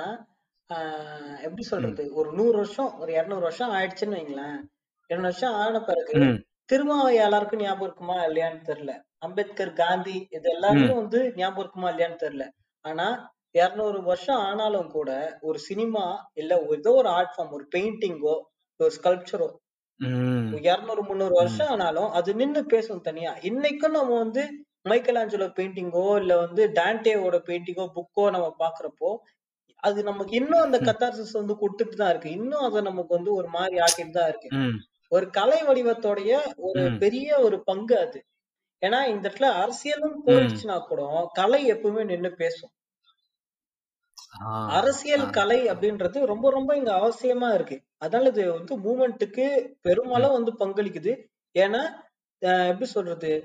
ஆஹ் 0.70 1.36
எப்படி 1.42 1.64
சொல்றது? 1.64 2.04
ஒரு 2.14 2.30
நூறு 2.34 2.56
வருஷம் 2.58 2.92
ஒரு 3.00 3.12
இருநூறு 3.14 3.42
வருஷம் 3.42 3.74
ஆயிடுச்சுன்னு 3.74 4.18
வைங்களேன். 4.18 4.56
இருநூறு 5.10 5.30
வருஷம் 5.30 5.58
ஆன 5.64 5.82
பிறகு 5.82 6.14
திருமாவை 6.70 7.12
எல்லாருக்கும் 7.26 7.62
ஞாபகம் 7.62 7.88
இருக்குமா 7.88 8.16
இல்லையான்னு 8.28 8.62
தெரியல. 8.70 8.94
அம்பேத்கர் 9.20 9.74
காந்தி 9.74 10.16
இது 10.32 10.48
எல்லாருக்கும் 10.50 11.02
வந்து 11.02 11.20
ஞாபகம் 11.36 11.64
இருக்குமா 11.64 11.90
இல்லையான்னு 11.92 12.24
தெரியல. 12.24 12.46
ஆனா 12.86 13.06
இருநூறு 13.56 14.00
வருஷம் 14.04 14.42
ஆனாலும் 14.48 14.90
கூட 14.90 15.10
ஒரு 15.42 15.60
சினிமா 15.68 16.06
இல்ல 16.34 16.54
ஏதோ 16.76 16.94
ஒரு 16.94 17.10
ஆர்ட் 17.10 17.34
ஃபார்ம் 17.36 17.54
ஒரு 17.58 17.66
பெயிண்டிங்கோ 17.76 18.36
ஒரு 18.80 18.92
ஸ்கல்ப்சரோ 18.98 19.48
இருநூறு 20.66 21.02
முந்நூறு 21.04 21.36
வருஷம் 21.40 21.70
ஆனாலும் 21.74 22.10
அது 22.12 22.30
நின்னு 22.36 22.62
பேசும் 22.66 23.06
தனியா. 23.06 23.32
இன்னைக்கும் 23.50 23.96
நம்ம 23.98 24.18
வந்து 24.18 24.42
மைக்கேல் 24.86 25.20
ஆஞ்சலோ 25.22 25.48
பெயிண்டிங்கோ 25.58 26.08
இல்ல 26.22 26.34
வந்து 26.38 26.64
டான்டேவோட 26.76 27.38
பெயிண்டிங்கோ 27.48 27.86
புக்கோ 27.96 28.26
நம்ம 28.36 28.50
பாக்குறப்போ 28.60 29.12
அது 29.84 30.00
நமக்கு 30.04 30.34
இன்னும் 30.36 30.66
அந்த. 30.66 30.78
கத்தார்சிஸ் 30.88 31.40
வந்து 31.40 31.54
கொடுத்துட்டு 31.62 31.96
தான் 31.96 32.12
இருக்கு. 32.14 32.30
இன்னும் 32.40 32.66
அதை 32.68 32.80
நமக்கு 32.82 33.12
வந்து 33.14 33.32
ஒரு 33.34 33.50
மாதிரி 33.56 33.76
ஆக்கிட்டு 33.86 34.18
தான் 34.18 34.30
இருக்கு. 34.32 34.50
ஒரு 35.12 35.26
கலை 35.32 35.60
வடிவத்தோடைய 35.68 36.32
ஒரு. 36.68 36.84
பெரிய 37.04 37.30
ஒரு 37.40 37.58
பங்கு 37.64 37.96
அது. 38.00 38.20
ஏன்னா 38.82 39.00
இந்த 39.12 39.26
இடத்துல 39.28 39.50
அரசியலும் 39.62 40.18
போயிடுச்சுன்னா 40.28 40.78
கூட 40.88 41.02
கலை 41.34 41.62
எப்பவுமே 41.74 42.04
நின்னு 42.06 42.32
பேசும். 42.36 42.72
ஆ, 44.42 44.70
அரசியல் 44.70 45.26
ஆ. 45.26 45.30
கலை 45.30 45.70
அப்படின்றது 45.70 46.26
ரொம்ப 46.26 46.50
ரொம்ப 46.50 46.76
இங்க 46.76 46.92
அவசியமா 46.92 47.54
இருக்கு. 47.54 47.82
அதனால 47.98 48.30
இது 48.30 48.54
வந்து 48.54 48.80
மூமெண்ட்டுக்கு 48.80 49.74
பெருமளவு 49.82 50.44
வந்து 50.44 50.52
பங்களிக்குது. 50.52 51.24
ஏன்னா 51.60 51.90
எப்படி 52.40 52.86
சொல்றது? 52.86 53.44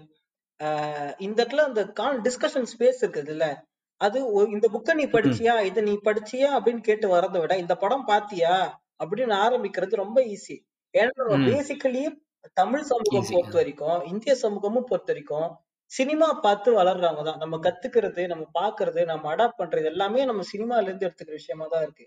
ஆஹ் 0.63 1.15
இந்த 1.19 1.45
இடத்துல 1.45 1.55
அந்த 1.55 1.89
கான் 1.89 2.23
டிஸ்கஷன் 2.23 2.67
ஸ்பேஸ் 2.79 3.01
இருக்குது 3.01 3.29
இல்ல 3.29 3.65
அது 3.97 4.33
ஒ- 4.33 4.43
இந்த 4.43 4.69
புக்கை 4.73 4.95
நீ 4.95 5.07
படிச்சியா? 5.07 5.63
இதை 5.63 5.83
நீ 5.83 5.99
படிச்சியா? 6.05 6.59
அப்படின்னு 6.59 6.81
கேட்டு 6.81 7.17
வரதை 7.17 7.41
விட 7.41 7.57
இந்த 7.57 7.77
படம் 7.77 8.05
பாத்தியா? 8.05 8.83
அப்படின்னு 9.05 9.35
ஆரம்பிக்கிறது 9.35 9.95
ரொம்ப 9.95 10.21
ஈஸி 10.21 10.59
ஏன்னா 10.99 11.11
ம். 11.15 11.21
பேசிக்கலி 11.21 12.21
தமிழ் 12.53 12.83
சமூகம். 12.83 13.31
பொறுத்த 13.31 13.57
வரைக்கும் 13.57 14.05
இந்திய 14.05 14.35
சமூகமும் 14.35 14.85
பொறுத்த 14.85 15.13
வரைக்கும் 15.13 15.57
சினிமா 15.93 16.29
பார்த்து 16.43 16.71
வளர்றவங்க 16.75 17.23
தான். 17.23 17.39
நம்ம 17.39 17.57
கத்துக்கிறது 17.65 18.23
நம்ம 18.27 18.45
பாக்குறது 18.55 19.01
நம்ம 19.07 19.31
அடாப்ட் 19.33 19.61
பண்றது 19.61 19.87
எல்லாமே 19.87 20.25
நம்ம 20.25 20.45
சினிமால 20.53 20.89
இருந்து 20.89 21.07
எடுத்துக்கிற 21.09 21.37
விஷயமா 21.41 21.67
தான் 21.67 21.85
இருக்கு. 21.87 22.05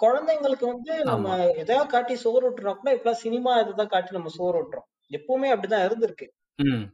குழந்தைங்களுக்கு 0.00 0.66
வந்து 0.66 0.92
நம்ம 1.04 1.26
ஆமா. 1.28 1.36
எதாவது 1.62 1.88
காட்டி 1.88 2.14
சோறு 2.16 2.44
விட்டுறோம் 2.46 2.78
கூட 2.78 2.90
இப்பெல்லாம் 2.94 3.22
சினிமா 3.22 3.52
இதுதான் 3.62 3.92
காட்டி 3.94 4.16
நம்ம 4.16 4.32
சோறு 4.34 4.58
விட்டுறோம் 4.58 4.86
எப்பவுமே 5.10 5.48
அப்படிதான் 5.52 5.86
இருந்திருக்கு. 5.86 6.26
ம். 6.58 6.84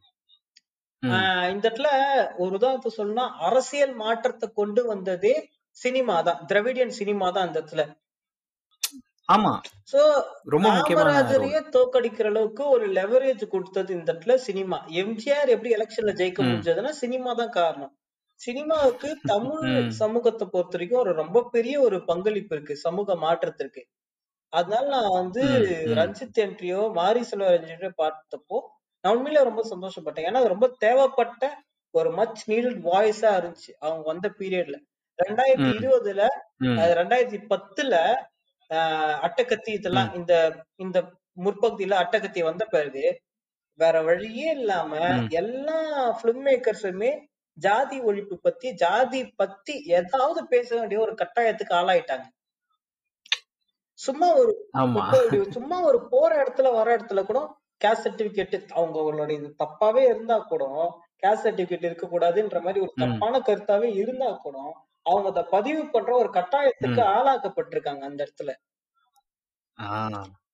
ம். 1.02 1.12
ஆஹ் 1.12 1.48
இந்த 1.52 1.64
இடத்துல 1.64 1.90
ஒரு 2.38 2.52
உதாரணத்தை 2.54 2.92
சொல்லணும்னா 2.96 3.26
அரசியல் 3.46 3.94
மாற்றத்தை 3.96 4.48
கொண்டு 4.54 4.82
வந்ததே 4.86 5.34
சினிமா 5.76 6.16
தான். 6.22 6.40
திராவிடியன் 6.48 6.98
சினிமா 6.98 7.28
தான் 7.30 7.46
இந்த 7.48 7.58
இடத்துல. 7.60 7.84
ஆமா. 9.28 9.50
சோ 9.92 10.00
ரொம்ப 10.44 10.68
காமராஜரையே 10.88 11.60
தோக்கடிக்கிற 11.74 12.26
அளவுக்கு 12.26 12.62
ஒரு 12.68 12.86
லெவரேஜ் 12.92 13.44
கொடுத்தது 13.46 13.90
இந்த 13.94 14.08
இடத்துல 14.12 14.34
சினிமா. 14.46 14.78
எம்ஜிஆர் 15.02 15.52
எப்படி 15.54 15.70
எலெக்ஷன்ல 15.74 16.12
ஜெயிக்க 16.20 16.40
முடிஞ்சதுன்னா 16.42 16.92
சினிமா 17.02 17.32
தான் 17.34 17.54
காரணம். 17.58 17.92
சினிமாவுக்கு 18.40 19.08
தமிழ் 19.24 19.66
சமூகத்தை 20.00 20.46
பொறுத்த 20.48 20.76
வரைக்கும் 20.76 21.02
ஒரு 21.02 21.12
ரொம்ப 21.12 21.42
பெரிய 21.54 21.74
ஒரு 21.80 21.98
பங்களிப்பு 22.04 22.54
இருக்கு 22.56 22.74
சமூக 22.86 23.16
மாற்றத்திற்கு. 23.16 23.82
அதனால 24.52 24.84
நான் 24.96 25.16
வந்து 25.20 25.42
ரஞ்சித் 25.98 26.40
என்ட்ரியோ 26.46 26.80
மாரி 26.94 27.22
செல்வ 27.22 27.52
என்ட்ரியோ 27.58 27.92
பார்த்தப்போ 28.02 28.58
நான் 29.04 29.14
உண்மையில 29.16 29.44
ரொம்ப 29.50 29.62
சந்தோஷப்பட்டேன். 29.72 30.26
ஏன்னா 30.28 30.40
அது 30.42 30.54
ரொம்ப 30.54 30.68
தேவைப்பட்ட 30.84 31.44
ஒரு 31.94 32.10
மச் 32.10 32.42
நீடட் 32.50 32.80
வாய்ஸா 32.90 33.30
இருந்துச்சு 33.38 33.72
அவங்க 33.80 34.04
வந்த 34.12 34.26
பீரியட்ல 34.40 34.76
ரெண்டாயிரத்தி 35.18 35.70
இருபதுல 35.78 36.22
ரெண்டாயிரத்தி 37.00 37.40
பத்துல 37.50 37.94
அட்டகத்தி 39.22 39.70
இதெல்லாம் 39.72 40.14
இந்த 40.14 40.62
இந்த 40.76 40.98
முற்பகுதியில 41.44 41.98
அட்டகத்தி 41.98 42.42
வந்த 42.42 42.64
பிறகு 42.64 43.20
வேற 43.78 44.02
வழியே 44.02 44.50
இல்லாம 44.50 44.98
எல்லா 45.30 45.78
பிலிம் 46.22 46.44
மேக்கர்ஸுமே 46.46 47.12
ஜாதி 47.58 48.00
ஒழிப்பு 48.00 48.34
பத்தி 48.40 48.72
ஜாதி 48.72 49.32
பத்தி 49.36 49.72
ஏதாவது 49.72 50.46
பேச 50.48 50.76
வேண்டிய 50.76 51.00
ஒரு 51.00 51.14
கட்டாயத்துக்கு 51.14 51.74
ஆளாயிட்டாங்க. 51.74 52.26
சும்மா 53.98 54.28
ஒரு 54.34 54.52
சும்மா 55.50 55.80
ஒரு 55.80 56.08
போற 56.08 56.44
இடத்துல 56.44 56.72
வர 56.74 56.96
இடத்துல 56.96 57.24
கூட 57.24 57.40
கேஸ்ட் 57.80 58.06
சர்டிபிகேட் 58.06 58.56
அவங்களுடைய 58.72 59.38
இது 59.38 59.54
தப்பாவே 59.64 60.02
இருந்தா 60.08 60.38
கூட 60.38 60.64
கேஸ்ட் 61.22 61.46
சர்டிபிகேட் 61.46 61.84
இருக்க 61.84 62.06
கூடாதுன்ற 62.06 62.60
மாதிரி 62.62 62.80
ஒரு 62.80 62.92
தப்பான 63.00 63.38
கருத்தாவே 63.38 63.94
இருந்தா 63.94 64.30
கூட 64.36 64.56
அவங்க 65.06 65.28
அதை 65.28 65.42
பதிவு 65.50 65.82
பண்ற 65.94 66.10
ஒரு 66.16 66.30
கட்டாயத்துக்கு 66.34 67.02
ஆளாக்கப்பட்டிருக்காங்க 67.16 68.02
அந்த 68.08 68.20
இடத்துல. 68.26 68.52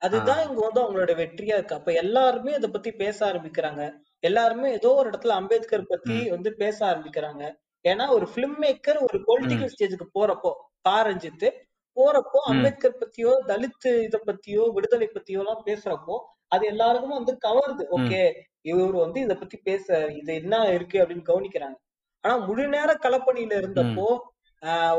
அதுதான் 0.02 0.42
இங்க 0.46 0.60
வந்து 0.66 0.82
அவங்களோட 0.82 1.12
வெற்றியா 1.20 1.54
இருக்கு. 1.56 1.78
அப்ப 1.78 1.92
எல்லாருமே 2.02 2.52
இத 2.54 2.66
பத்தி 2.68 2.90
பேச 3.02 3.18
ஆரம்பிக்கிறாங்க. 3.30 3.82
எல்லாருமே 4.22 4.68
ஏதோ 4.72 4.90
ஒரு 5.00 5.08
இடத்துல 5.10 5.34
அம்பேத்கர் 5.40 5.90
பத்தி 5.90 6.18
வந்து 6.30 6.50
பேச 6.62 6.78
ஆரம்பிக்கிறாங்க. 6.90 7.42
ஏன்னா 7.84 8.04
ஒரு 8.08 8.26
பிலிம் 8.34 8.58
மேக்கர் 8.62 8.98
ஒரு 9.06 9.18
பொலிட்டிக்கல் 9.28 9.72
ஸ்டேஜுக்கு 9.74 10.06
போறப்போ 10.16 10.52
பாரஞ்சித்து 10.88 11.48
போறப்போ 11.96 12.38
அம்பேத்கர் 12.50 12.98
பத்தியோ 13.00 13.30
தலித் 13.50 13.88
இத 14.06 14.16
பத்தியோ 14.26 14.64
விடுதலை 14.76 15.08
பத்தியோ 15.14 15.40
எல்லாம் 15.44 15.64
பேசுறப்போ 15.66 16.16
அது 16.48 16.64
எல்லாருக்குமே 16.66 17.14
வந்து 17.14 17.34
கவருது. 17.46 17.84
ஓகே 17.96 18.20
இவர் 18.62 18.96
வந்து 18.96 19.18
இத 19.20 19.34
பத்தி 19.34 19.56
பேச 19.62 19.86
இது 20.20 20.32
என்ன 20.34 20.54
இருக்கு 20.76 20.96
அப்படின்னு 21.02 21.28
கவனிக்கிறாங்க. 21.30 21.76
ஆனா 22.24 22.34
முழு 22.46 22.64
நேர 22.68 22.90
களப்பணியில 23.04 23.52
இருந்தப்போ 23.60 24.06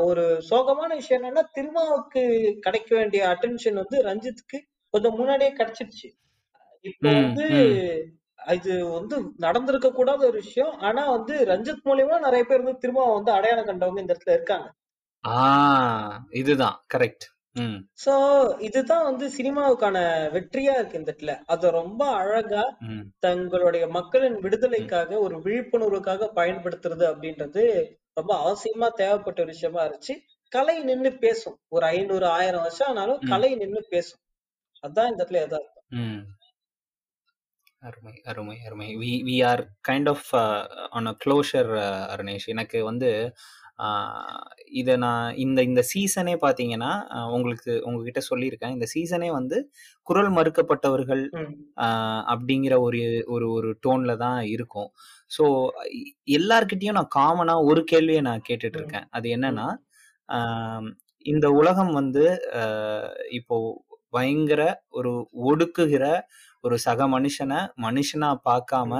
ஒரு 0.00 0.24
சோகமான 0.50 0.90
விஷயம் 0.94 1.22
என்னன்னா 1.22 1.44
திருமாவுக்கு 1.52 2.22
கிடைக்க 2.60 2.90
வேண்டிய 2.96 3.22
அட்டென்ஷன் 3.28 3.80
வந்து 3.82 3.98
ரஞ்சித்துக்கு 4.02 4.58
கொஞ்சம் 4.94 5.16
முன்னாடியே 5.16 5.50
கிடைச்சிருச்சு. 5.52 6.08
இப்போ 6.84 7.08
வந்து 7.20 7.46
இது 8.52 8.72
வந்து 8.88 9.16
நடந்திருக்க 9.36 9.88
கூடாத 9.92 10.20
ஒரு 10.26 10.38
விஷயம். 10.38 10.72
ஆனா 10.80 11.10
வந்து 11.10 11.34
ரஞ்சித் 11.44 11.84
மூலியமா 11.84 12.18
நிறைய 12.18 12.42
பேர் 12.44 12.62
வந்து 12.62 12.78
திரும்ப 12.78 13.12
வந்து 13.14 13.32
அடையாளம் 13.32 13.66
கண்டவங்க 13.66 14.00
இந்த 14.00 14.14
இடத்துல 14.14 14.36
இருக்காங்க. 14.38 14.68
இதுதான். 16.30 16.76
கரெக்ட். 16.94 17.26
சோ 18.04 18.12
இதுதான் 18.60 19.04
வந்து 19.04 19.26
சினிமாவுக்கான 19.28 19.96
வெற்றியா 20.34 20.74
இருக்கு 20.78 20.98
இந்த 20.98 21.10
இடத்துல. 21.12 21.32
அத 21.46 21.70
ரொம்ப 21.70 22.02
அழகா 22.14 22.64
தங்களுடைய 23.18 23.84
மக்களின் 23.88 24.38
விடுதலைக்காக 24.40 25.18
ஒரு 25.18 25.36
விழிப்புணர்வுக்காக 25.38 26.28
பயன்படுத்துறது 26.34 27.04
அப்படின்றது 27.12 27.64
ரொம்ப 28.14 28.32
அவசியமா 28.44 28.88
தேவைப்பட்ட 28.92 29.42
ஒரு 29.42 29.50
விஷயமா 29.50 29.82
இருந்துச்சு. 29.82 30.14
கலை 30.48 30.82
நின்னு 30.82 31.18
பேசும். 31.18 31.60
ஒரு 31.68 31.86
ஐநூறு 31.86 32.26
ஆயிரம் 32.26 32.62
வருஷம் 32.62 32.88
ஆனாலும் 32.88 33.18
ம். 33.20 33.28
கலை 33.28 33.54
நின்னு 33.54 33.86
பேசும். 33.88 34.20
அதான் 34.82 35.10
இந்த 35.10 35.26
இடத்துல 35.28 35.36
எதார்த்தம். 35.46 35.86
ம். 35.88 36.20
அருமை 37.78 38.20
அருமை 38.24 38.56
அருமை. 38.64 38.96
We 38.96 39.22
we 39.24 39.46
are 39.46 39.68
kind 39.88 40.08
of 40.08 40.36
on 40.90 41.06
a 41.06 41.16
closure 41.24 41.70
Arunesh. 42.14 42.46
எனக்கு 42.46 42.84
வந்து 42.84 43.32
இதை 44.80 44.94
நான் 45.04 45.26
இந்த 45.44 45.60
இந்த 45.68 45.82
சீசனே 45.92 46.34
பார்த்தீங்கன்னா 46.44 46.92
உங்களுக்கு 47.36 47.72
உங்ககிட்ட 47.86 48.20
சொல்லியிருக்கேன். 48.30 48.74
இந்த 48.76 48.86
சீசனே 48.94 49.28
வந்து 49.38 49.58
குரல் 50.06 50.30
மறுக்கப்பட்டவர்கள் 50.38 51.24
அப்படிங்கிற 52.32 52.74
ஒரு 52.86 53.00
ஒரு 53.34 53.48
ஒரு 53.56 53.70
டோன்ல 53.86 54.14
தான் 54.24 54.40
இருக்கும். 54.54 54.90
ஸோ 55.30 55.44
எல்லார்கிட்டயும் 56.38 56.98
நான் 57.00 57.14
காமனா 57.18 57.56
ஒரு 57.70 57.82
கேள்வியை 57.92 58.22
நான் 58.30 58.46
கேட்டுட்டு 58.48 58.80
இருக்கேன் 58.80 59.08
அது 59.18 59.28
என்னன்னா 59.36 59.68
இந்த 61.26 61.46
உலகம் 61.60 61.92
வந்து 62.00 62.24
இப்போ 63.38 63.56
பயங்கர 64.16 64.62
ஒரு 64.98 65.10
ஒடுக்குகிற 65.50 66.04
ஒரு 66.64 66.76
சக 66.86 67.00
மனுஷனை 67.08 67.58
மனுஷனா 67.84 68.30
பார்க்காம 68.48 68.92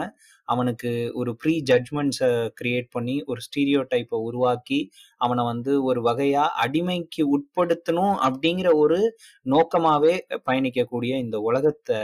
அவனுக்கு 0.51 0.91
ஒரு 1.15 1.31
ப்ரீ 1.43 1.55
ஜட்மெண்ட்ஸை 1.71 2.31
கிரியேட் 2.61 2.89
பண்ணி 2.93 3.17
ஒரு 3.27 3.41
ஸ்டீரியோ 3.47 3.83
டைப்பை 3.93 4.19
உருவாக்கி 4.29 4.81
அவனை 5.21 5.45
வந்து 5.45 5.73
ஒரு 5.83 6.03
வகையா 6.09 6.45
அடிமைக்கு 6.65 7.25
உட்படுத்தணும் 7.37 8.17
அப்படிங்கிற 8.27 8.71
ஒரு 8.83 9.01
நோக்கமாவே 9.47 10.15
பயணிக்கக்கூடிய 10.49 11.13
இந்த 11.25 11.39
உலகத்தை 11.51 12.01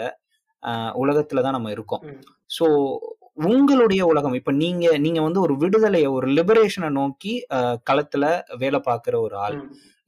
உலகத்துல 1.02 1.42
தான் 1.42 1.56
நம்ம 1.56 1.70
இருக்கோம். 1.70 2.04
ஸோ 2.50 2.66
உங்களுடைய 3.46 4.02
உலகம் 4.10 4.36
இப்ப 4.38 4.52
நீங்க 4.60 4.86
நீங்க 4.98 5.20
வந்து 5.22 5.40
ஒரு 5.46 5.54
விடுதலையை 5.62 6.10
ஒரு 6.18 6.28
லிபரேஷனை 6.38 6.90
நோக்கி 6.98 7.32
களத்துல 7.88 8.24
வேலை 8.62 8.80
பார்க்குற 8.88 9.16
ஒரு 9.26 9.36
ஆள். 9.46 9.58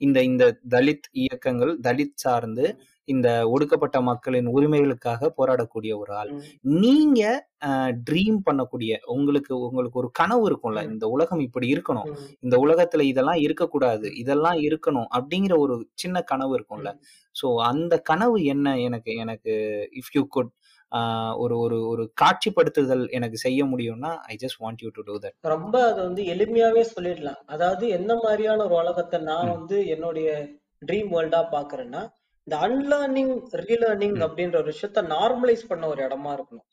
இந்த 0.00 0.18
இந்த 0.30 0.44
தலித் 0.74 1.08
இயக்கங்கள் 1.22 1.72
தலித் 1.86 2.20
சார்ந்து 2.24 2.66
இந்த 3.14 3.28
ஒடுக்கப்பட்ட 3.52 3.98
மக்களின் 4.08 4.48
உரிமைகளுக்காக 4.56 5.30
போராடக்கூடிய 5.38 5.92
ஒரு 6.02 6.12
ஆள். 6.20 6.32
நீங்க 6.82 7.22
ட்ரீம் 8.08 8.38
பண்ணக்கூடிய 8.48 8.92
உங்களுக்கு 9.14 9.52
உங்களுக்கு 9.68 10.00
ஒரு 10.02 10.10
கனவு 10.20 10.44
இருக்கும்ல 10.48 10.82
இந்த 10.92 11.06
உலகம் 11.14 11.42
இப்படி 11.46 11.68
இருக்கணும் 11.74 12.10
இந்த 12.46 12.56
உலகத்துல 12.64 13.06
இதெல்லாம் 13.12 13.40
இருக்கக்கூடாது 13.46 14.10
இதெல்லாம் 14.22 14.60
இருக்கணும் 14.66 15.08
அப்படிங்கிற 15.18 15.56
ஒரு 15.64 15.76
சின்ன 16.02 16.22
கனவு 16.32 16.52
இருக்கும்ல. 16.58 16.92
ஸோ 17.34 17.48
அந்த 17.70 17.94
கனவு 18.10 18.38
என்ன 18.54 18.76
எனக்கு 18.86 19.12
எனக்கு 19.24 19.54
இஃப் 20.00 20.14
யூ 20.18 20.24
குட் 20.36 20.52
ஒரு 21.42 21.54
ஒரு 21.64 21.78
ஒரு 21.88 22.04
காட்சிப்படுத்துதல் 22.20 23.02
எனக்கு 23.16 23.38
செய்ய 23.46 23.60
முடியும்னா 23.72 24.12
I 24.32 24.36
just 24.42 24.60
want 24.62 24.82
you 24.84 24.90
to 24.94 25.02
do 25.08 25.16
that 25.24 25.50
ரொம்ப 25.54 25.74
அது 25.88 26.00
வந்து 26.06 26.22
எளிமையாவே 26.34 26.84
சொல்லிடலாம். 26.94 27.40
அதாவது 27.54 27.84
என்ன 27.98 28.12
மாதிரியான 28.24 28.62
ஒரு 28.68 28.76
உலகத்தை 28.82 29.18
நான் 29.30 29.52
வந்து 29.56 29.78
என்னுடைய 29.94 30.28
ட்ரீம் 30.86 31.10
வேர்ல்டா 31.14 31.42
பாக்குறேன்னா 31.56 32.02
இந்த 32.48 32.58
அன்லேர்னிங் 32.66 33.32
ரீலேர்னிங் 33.68 34.18
அப்படின்ற 34.26 34.56
ஒரு 34.60 34.70
விஷயத்த 34.74 35.00
நார்மலைஸ் 35.14 35.64
பண்ண 35.70 35.84
ஒரு 35.92 36.00
இடமா 36.04 36.30
இருக்கணும். 36.36 36.66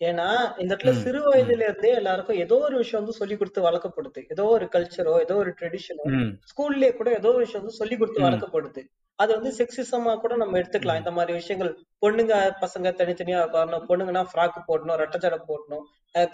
ஏன்னா 0.00 0.26
இந்த 0.60 0.70
இடத்துல 0.70 0.92
சிறு 1.02 1.20
வயதுல 1.26 1.64
இருந்தே 1.66 1.92
எல்லாருக்கும் 1.98 2.40
ஏதோ 2.44 2.56
ஒரு 2.68 2.76
விஷயம் 2.80 3.02
வந்து 3.02 3.16
சொல்லி 3.18 3.36
கொடுத்து 3.36 3.60
வளர்க்கப்படுது. 3.66 4.20
ஏதோ 4.34 4.44
ஒரு 4.56 4.66
கல்ச்சரோ 4.72 5.14
ஏதோ 5.26 5.36
ஒரு 5.42 5.52
ட்ரெடிஷனோ 5.58 6.06
ஸ்கூல்லயே 6.50 6.90
கூட 6.98 7.10
ஏதோ 7.20 7.30
ஒரு 7.34 7.44
விஷயம் 7.44 7.62
வந்து 7.62 7.78
சொல்லி 7.78 7.98
கொடுத்து 8.00 8.26
வளர்க்கப்படுது. 8.26 8.82
அது 9.18 9.30
வந்து 9.36 9.50
செக்ஸிசமா 9.60 10.12
கூட 10.24 10.34
நம்ம 10.42 10.58
எடுத்துக்கலாம். 10.60 11.00
இந்த 11.02 11.12
மாதிரி 11.18 11.32
விஷயங்கள் 11.40 11.72
பொண்ணுங்க 12.04 12.34
பசங்க 12.64 12.94
தனித்தனியா 13.00 13.40
உட்காரணும். 13.46 13.86
பொண்ணுங்கன்னா 13.90 14.24
ஃப்ராக் 14.32 14.60
போடணும் 14.68 14.98
ரெட்டை 15.02 15.20
ஜடை 15.24 15.40
போடணும். 15.50 15.84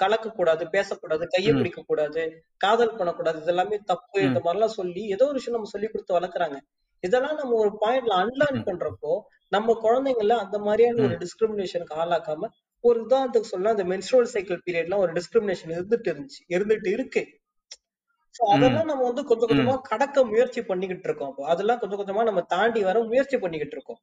கலக்க 0.02 0.36
கூடாது 0.38 0.64
பேசக்கூடாது 0.76 1.26
கையை 1.34 1.52
பிடிக்க 1.58 1.80
கூடாது 1.90 2.22
காதல் 2.64 2.98
பண்ணக்கூடாது. 2.98 3.38
இது 3.44 3.54
எல்லாமே 3.54 3.78
தப்பு 3.92 4.18
இந்த 4.28 4.40
ம் 4.40 4.46
மாதிரிலாம் 4.46 4.76
சொல்லி 4.80 5.04
ஏதோ 5.16 5.26
ஒரு 5.30 5.40
விஷயம் 5.40 5.58
நம்ம 5.58 5.72
சொல்லி 5.76 5.90
கொடுத்து 5.92 6.18
வளர்க்குறாங்க. 6.20 6.58
இதெல்லாம் 7.00 7.36
நம்ம 7.36 7.56
ஒரு 7.56 7.72
பாயிண்ட்ல 7.80 8.14
அன்லேர்ன் 8.22 8.62
பண்றப்போ 8.64 9.12
நம்ம 9.52 9.76
குழந்தைங்கள 9.82 10.34
அந்த 10.36 10.58
மாதிரியான 10.58 11.02
ஒரு 11.02 11.16
டிஸ்கிரிமினேஷனுக்கு 11.16 11.94
ஆளாக்காம 12.02 12.48
ஒரு 12.84 12.98
உதாரணத்துக்கு 13.06 13.50
சொல்லலாம் 13.52 13.76
இந்த 13.78 13.86
மென்ஸ்ட்ரல் 13.92 14.24
சைக்கிள் 14.24 14.60
பீரியட்லாம் 14.66 15.02
ஒரு 15.04 15.12
டிஸ்கிரிமினேஷன் 15.12 15.72
இருந்துட்டு 15.76 16.08
இருந்துச்சு. 16.12 16.40
இருந்துட்டு 16.48 16.88
இருக்கு. 16.88 17.22
சோ 18.34 18.42
அதெல்லாம் 18.54 18.86
நம்ம 18.86 19.02
வந்து 19.04 19.24
கொஞ்சம் 19.24 19.48
கொஞ்சமா 19.48 19.74
கடக்க 19.82 20.24
முயற்சி 20.24 20.60
பண்ணிக்கிட்டு 20.62 21.08
இருக்கோம். 21.08 21.28
அப்போ 21.28 21.44
அதெல்லாம் 21.46 21.78
கொஞ்சம் 21.78 22.00
கொஞ்சமா 22.00 22.24
நம்ம 22.24 22.40
தாண்டி 22.40 22.82
வர 22.84 22.98
முயற்சி 23.02 23.38
பண்ணிக்கிட்டு 23.38 23.76
இருக்கோம். 23.76 24.00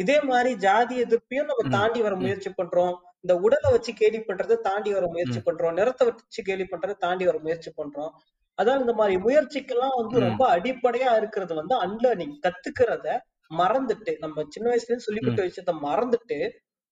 இதே 0.00 0.16
மாதிரி 0.20 0.50
ஜாதி 0.56 0.94
எதிர்ப்பையும் 1.02 1.48
நம்ம 1.50 1.62
தாண்டி 1.68 2.00
வர 2.02 2.14
முயற்சி 2.16 2.50
பண்றோம். 2.50 2.94
இந்த 3.20 3.34
உடலை 3.36 3.68
வச்சு 3.72 3.92
கேலி 3.94 4.18
பண்றதை 4.18 4.56
தாண்டி 4.60 4.90
வர 4.92 5.06
முயற்சி 5.06 5.40
பண்றோம். 5.40 5.72
நிறத்தை 5.72 6.04
வச்சு 6.08 6.42
கேலி 6.42 6.66
பண்றதை 6.72 6.96
தாண்டி 6.98 7.24
வர 7.24 7.38
முயற்சி 7.38 7.72
பண்றோம். 7.76 8.12
அதான் 8.58 8.82
இந்த 8.82 8.92
மாதிரி 8.98 9.16
முயற்சிக்கெல்லாம் 9.24 9.96
வந்து 9.98 10.16
ரொம்ப 10.24 10.42
அடிப்படையா 10.54 11.10
இருக்கிறது 11.18 11.54
வந்து 11.54 11.74
அன்லேர்னிங் 11.84 12.36
கத்துக்கிறத 12.44 13.08
மறந்துட்டு 13.54 14.12
நம்ம 14.22 14.44
சின்ன 14.54 14.66
வயசுல 14.70 14.90
இருந்து 14.90 15.06
சொல்லி 15.06 15.20
ம். 15.20 15.26
கொடுத்த 15.26 15.48
விஷயத்த 15.48 15.74
மறந்துட்டு 15.84 16.38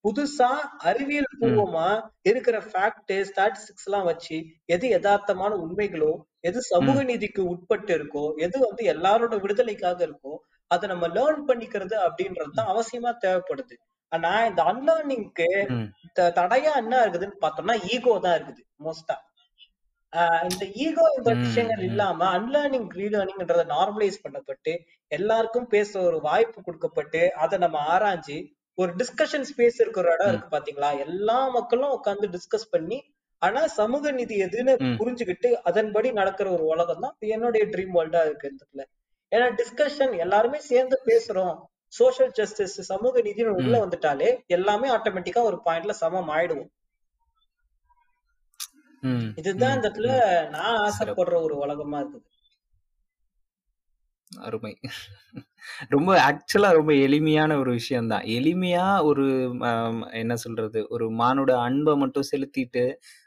புதுசா 0.05 0.49
அறிவியல் 0.89 1.31
பூர்வமா 1.35 1.87
இருக்கிற 2.29 2.57
ஃபேக்ட் 2.67 3.13
ஸ்டாட்டிஸ்டிக்ஸ் 3.29 3.87
எல்லாம் 3.89 4.09
வச்சு 4.09 4.37
எது 4.69 4.87
யதார்த்தமான 4.91 5.53
உண்மைகளோ 5.63 6.11
எது 6.43 6.59
சமூக 6.67 7.05
நீதிக்கு 7.05 7.43
உட்பட்டு 7.53 7.93
இருக்கோ 7.95 8.25
எது 8.39 8.57
வந்து 8.65 8.83
எல்லாரோட 8.93 9.35
விடுதலைக்காக 9.43 9.99
இருக்கோ 10.05 10.33
அதை 10.71 10.85
நம்ம 10.89 11.09
லேர்ன் 11.15 11.43
பண்ணிக்கிறது 11.49 11.97
அப்படின்றது 12.05 12.53
தான் 12.53 12.71
அவசியமா 12.73 13.11
தேவைப்படுது. 13.25 13.75
ஆனா 14.13 14.31
இந்த 14.49 14.61
அன்லேர்னிங்க்கு 14.71 15.49
தடையா 16.35 16.73
என்ன 16.83 16.95
இருக்குதுன்னு 17.03 17.39
பார்த்தோம்னா 17.43 17.77
ஈகோ 17.91 18.13
தான் 18.25 18.37
இருக்குது 18.37 18.63
மோஸ்டா 18.81 19.17
இந்த 20.49 20.65
ஈகோ 20.85 21.05
இந்த 21.19 21.31
விஷயங்கள். 21.41 21.83
இல்லாம 21.89 22.27
அன்லேர்னிங் 22.37 22.89
ரீலேர்னிங்ன்றத 22.99 23.63
நார்மலைஸ் 23.73 24.23
பண்ணப்பட்டு 24.25 24.73
எல்லாருக்கும் 25.11 25.67
பேச 25.67 25.91
ஒரு 26.01 26.19
வாய்ப்பு 26.21 26.59
கொடுக்கப்பட்டு 26.63 27.23
அதை 27.45 27.59
நம்ம 27.59 27.79
ஆராய்ஞ்சு 27.95 28.37
ஒரு 28.79 28.93
டிஸ்கஷன் 29.01 29.47
ஸ்பேஸ் 29.51 29.81
இருக்கிற 29.83 30.13
இடம். 30.15 30.31
இருக்கு 30.33 30.49
பாத்தீங்களா 30.55 30.91
எல்லா 31.07 31.39
மக்களும் 31.49 31.95
உட்கார்ந்து 31.97 32.29
டிஸ்கஸ் 32.37 32.71
பண்ணி 32.71 32.99
ஆனா 33.43 33.61
சமூக 33.79 34.11
நீதி 34.11 34.37
எதுன்னு. 34.45 34.75
புரிஞ்சுக்கிட்டு 35.01 35.49
அதன்படி 35.69 36.09
நடக்கிற 36.13 36.49
ஒரு 36.51 36.65
உலகம் 36.75 37.03
தான் 37.05 37.15
என்னுடைய 37.35 37.65
ட்ரீம் 37.75 37.95
வேர்ல்டா 37.99 38.23
இருக்கு 38.27 38.51
இடத்துல 38.51 38.85
ஏன்னா 39.33 39.47
டிஸ்கஷன் 39.61 40.13
எல்லாருமே 40.25 40.59
சேர்ந்து 40.71 40.97
பேசுறோம் 41.07 41.55
சோஷியல் 41.93 42.33
ஜஸ்டிஸ் 42.39 42.79
சமூக 42.91 43.21
நீதினு 43.21 43.51
உள்ள. 43.59 43.75
வந்துட்டாலே 43.85 44.29
எல்லாமே 44.57 44.89
ஆட்டோமேட்டிக்கா 44.97 45.43
ஒரு 45.51 45.59
பாயிண்ட்ல 45.67 45.95
சமம் 46.03 46.33
ஆயிடுவோம் 46.37 46.71
ம், 49.05 49.27
இதுதான் 49.41 49.73
ம், 49.73 49.77
இந்த 49.77 49.89
இடத்துல 49.89 50.09
ம். 50.13 50.51
நான் 50.53 50.71
சிறப்பு. 50.77 50.85
ஆசைப்படுற 50.87 51.37
ஒரு 51.43 51.57
உலகமா 51.65 51.99
இருக்குது 52.01 52.31
அருமை 54.31 54.71
ரொம்ப 55.91 56.11
ஆக்சுவலா 56.25 56.71
ரொம்ப 56.77 56.93
எளிமையான 57.05 57.51
ஒரு 57.61 57.71
விஷயம்தான் 57.77 58.25
எளிமையா 58.35 58.87
ஒரு 59.09 59.25
என்ன 60.21 60.35
சொல்றது 60.37 60.81
ஒரு 60.91 61.07
மானுட 61.21 61.53
அன்பை 61.65 61.95
மட்டும் 62.01 62.29
செலுத்திட்டு 62.31 62.85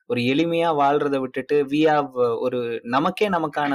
ஒரு 0.10 0.22
எளிமையா 0.34 0.70
வாழ்றதை 0.80 1.18
விட்டுட்டு 1.20 1.56
வி 1.72 1.82
ஹாவ் 1.88 2.12
ஒரு 2.45 2.60
நமக்கே 2.94 3.28
நமக்கான 3.34 3.74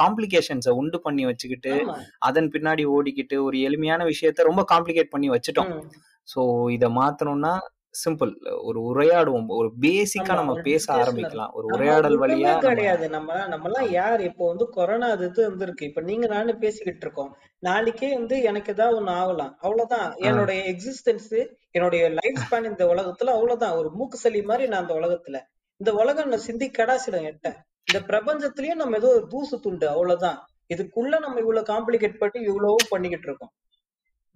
காம்ப்ளிகேஷன்ஸை 0.00 0.74
உண்டு 0.80 1.00
பண்ணி 1.04 1.24
வச்சுக்கிட்டு 1.26 1.72
ஆமா 1.78 1.96
அதன் 2.22 2.50
பின்னாடி 2.54 2.84
ஓடிக்கிட்டு 2.94 3.38
ஒரு 3.44 3.58
எளிமையான 3.68 4.04
விஷயத்த 4.10 4.48
ரொம்ப 4.50 4.64
காம்ப்ளிகேட் 4.70 5.14
பண்ணி 5.14 5.30
வச்சுட்டோம் 5.30 5.72
ம். 5.74 5.82
ஸோ 6.28 6.40
இதை 6.72 6.90
மாத்தணும்னா 6.96 7.54
சிம்பிள். 7.94 8.32
ஒரு 8.62 8.80
உரையாடுவோம். 8.82 9.46
ஒரு 9.48 9.72
பேசிக்கா 9.80 10.34
நம்ம 10.34 10.54
பேச 10.60 10.94
ஆரம்பிக்கலாம். 10.94 11.52
ஒரு 11.52 11.66
உரையாடல் 11.66 12.18
வழியா 12.20 12.58
கிடையாது. 12.58 13.08
நம்ம 13.08 13.46
நம்ம 13.46 13.70
எல்லாம் 13.70 13.90
யார்? 13.92 14.20
இப்போ 14.20 14.46
வந்து 14.46 14.68
கொரோனா 14.68 15.08
அது 15.08 15.26
இது 15.26 15.48
வந்திருக்கு 15.48 15.86
இப்ப 15.86 16.00
நீங்க 16.00 16.26
நானும் 16.26 16.58
பேசிக்கிட்டு 16.58 17.00
இருக்கோம். 17.00 17.36
நாளைக்கே 17.58 18.12
வந்து 18.12 18.42
எனக்கு 18.42 18.72
ஏதாவது 18.72 19.04
ஒண்ணு 19.04 19.08
ஆகலாம். 19.08 19.56
அவ்வளவுதான். 19.60 20.14
என்னுடைய 20.16 20.74
எக்ஸிஸ்டன்ஸ் 20.74 21.46
என்னுடைய 21.70 22.08
லைஃப் 22.08 22.40
ஸ்பேன் 22.50 22.64
இந்த 22.64 22.84
உலகத்துல 22.84 23.30
அவ்வளவுதான். 23.30 23.76
ஒரு 23.76 23.90
மூக்கு 23.90 24.18
சளி 24.18 24.42
மாதிரி 24.42 24.68
நான் 24.68 24.80
அந்த 24.80 24.94
உலகத்துல. 24.94 25.38
இந்த 25.76 25.94
உலகம் 25.94 26.28
நான் 26.28 26.38
சிந்தி 26.38 26.70
கடாசிடும் 26.78 27.28
எட்ட 27.30 27.48
இந்த 27.86 28.00
பிரபஞ்சத்திலயும் 28.06 28.74
நம்ம 28.74 28.96
ஏதோ 28.96 29.08
ஒரு 29.08 29.26
தூசு 29.26 29.60
துண்டு. 29.60 29.88
அவ்வளவுதான். 29.88 30.38
இதுக்குள்ள 30.74 31.18
நம்ம 31.18 31.40
இவ்வளவு 31.40 31.66
காம்ப்ளிகேட் 31.66 32.18
பண்ணி 32.18 32.46
இவ்வளவும் 32.46 32.88
பண்ணிக்கிட்டு 32.88 33.28
இருக்கோம். 33.28 33.52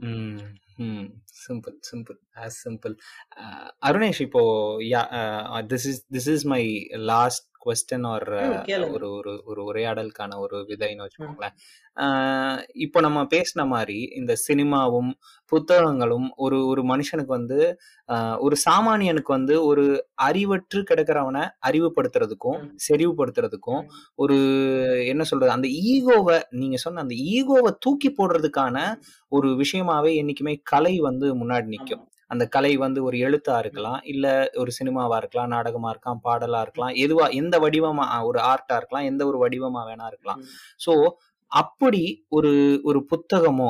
Mm-hmm. 0.03 1.07
Simple, 1.25 1.73
simple, 1.83 2.17
as 2.37 2.59
simple. 2.59 2.95
Uh, 3.37 3.69
know. 3.83 4.27
ipo, 4.27 4.79
yeah, 4.81 5.03
uh, 5.03 5.63
this 5.63 5.87
is 5.87 6.05
this 6.11 6.27
is 6.27 6.45
my 6.45 6.85
last 6.97 7.49
question 7.67 8.07
கேளுங்க. 8.67 8.93
ஒரு 8.93 9.09
ஒரு 9.11 9.33
ஒரு 9.45 9.63
உரையாடலுக்கான 9.65 10.39
ஒரு 10.39 10.57
விதைன்னு 10.69 11.05
வச்சுக்கோங்களேன். 11.05 11.55
இப்போ 12.77 13.01
நம்ம 13.01 13.23
பேசின 13.31 13.67
மாதிரி 13.67 13.99
இந்த 14.15 14.33
சினிமாவும் 14.49 15.11
புத்தகங்களும் 15.53 16.27
ஒரு 16.37 16.67
ஒரு 16.67 16.83
மனுஷனுக்கு 16.83 17.33
வந்து 17.33 17.59
ஒரு 18.39 18.57
சாமானியனுக்கு 18.65 19.33
வந்து 19.33 19.65
ஒரு 19.65 19.85
அறிவற்று 20.23 20.81
கிடக்கிறவனை 20.83 21.45
அறிவுபடுத்துறதுக்கும் 21.69 22.59
ம். 22.61 22.69
செறிவுபடுத்துறதுக்கும் 22.87 23.83
ஒரு 24.15 24.37
என்ன 25.07 25.23
சொல்றது 25.23 25.51
அந்த 25.51 25.69
ஈகோவை 25.87 26.37
நீங்க 26.55 26.77
சொன்ன 26.77 27.01
அந்த 27.01 27.15
ஈகோவை 27.31 27.73
தூக்கி 27.79 28.11
போடுறதுக்கான 28.11 28.77
ஒரு 29.33 29.49
விஷயமாவே 29.57 30.13
என்னைக்குமே 30.21 30.61
கலை 30.65 31.01
வந்து 31.01 31.27
முன்னாடி 31.35 31.67
நிற்கும் 31.67 32.05
அந்த 32.31 32.45
கலை 32.49 32.73
வந்து 32.77 33.01
ஒரு 33.09 33.17
எழுத்தா 33.27 33.57
இருக்கலாம் 33.63 34.01
இல்ல 34.13 34.27
ஒரு 34.63 34.73
சினிமாவா 34.79 35.19
இருக்கலாம் 35.23 35.53
நாடகமா 35.55 35.91
இருக்கலாம் 35.93 36.23
பாடலா 36.27 36.61
இருக்கலாம் 36.67 36.97
எதுவா 37.05 37.27
எந்த 37.41 37.57
வடிவமா 37.65 38.07
ஒரு 38.31 38.41
ஆர்ட்டா 38.53 38.77
இருக்கலாம் 38.81 39.09
எந்த 39.13 39.23
ஒரு 39.31 39.39
வடிவமா 39.45 39.83
வேணா 39.91 40.09
இருக்கலாம். 40.13 40.43
சோ 40.81 40.93
அப்படி 41.53 42.01
ஒரு 42.37 42.51
ஒரு 42.89 43.01
புத்தகமோ 43.11 43.69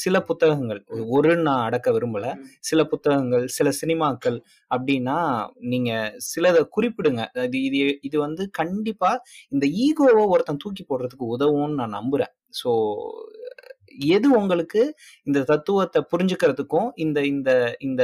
சில 0.00 0.16
புத்தகங்கள் 0.28 0.80
ஒரு 1.16 1.30
நான் 1.46 1.64
அடக்க 1.66 1.88
விரும்பல 1.96 2.26
சில 2.68 2.80
புத்தகங்கள் 2.84 3.44
சில 3.56 3.68
சினிமாக்கள் 3.80 4.38
அப்படின்னா 4.70 5.16
நீங்க 5.72 5.90
சிலதை 6.28 6.62
குறிப்பிடுங்க. 6.76 7.22
இது 7.48 7.58
இது 7.68 7.80
இது 8.08 8.16
வந்து 8.26 8.44
கண்டிப்பா 8.60 9.10
இந்த 9.52 9.66
ஈகோவை 9.86 10.24
ஒருத்தன் 10.34 10.62
தூக்கி 10.64 10.84
போடுறதுக்கு 10.84 11.26
உதவும்னு 11.36 11.80
நான் 11.82 11.98
நம்புறேன். 12.00 12.32
ஸோ 12.60 12.70
எது 14.08 14.28
உங்களுக்கு 14.40 14.82
இந்த 15.26 15.38
தத்துவத்தை 15.42 16.02
புரிஞ்சுக்கிறதுக்கும் 16.12 16.90
இந்த 16.96 17.18
இந்த 17.26 17.50
இந்த 17.80 18.02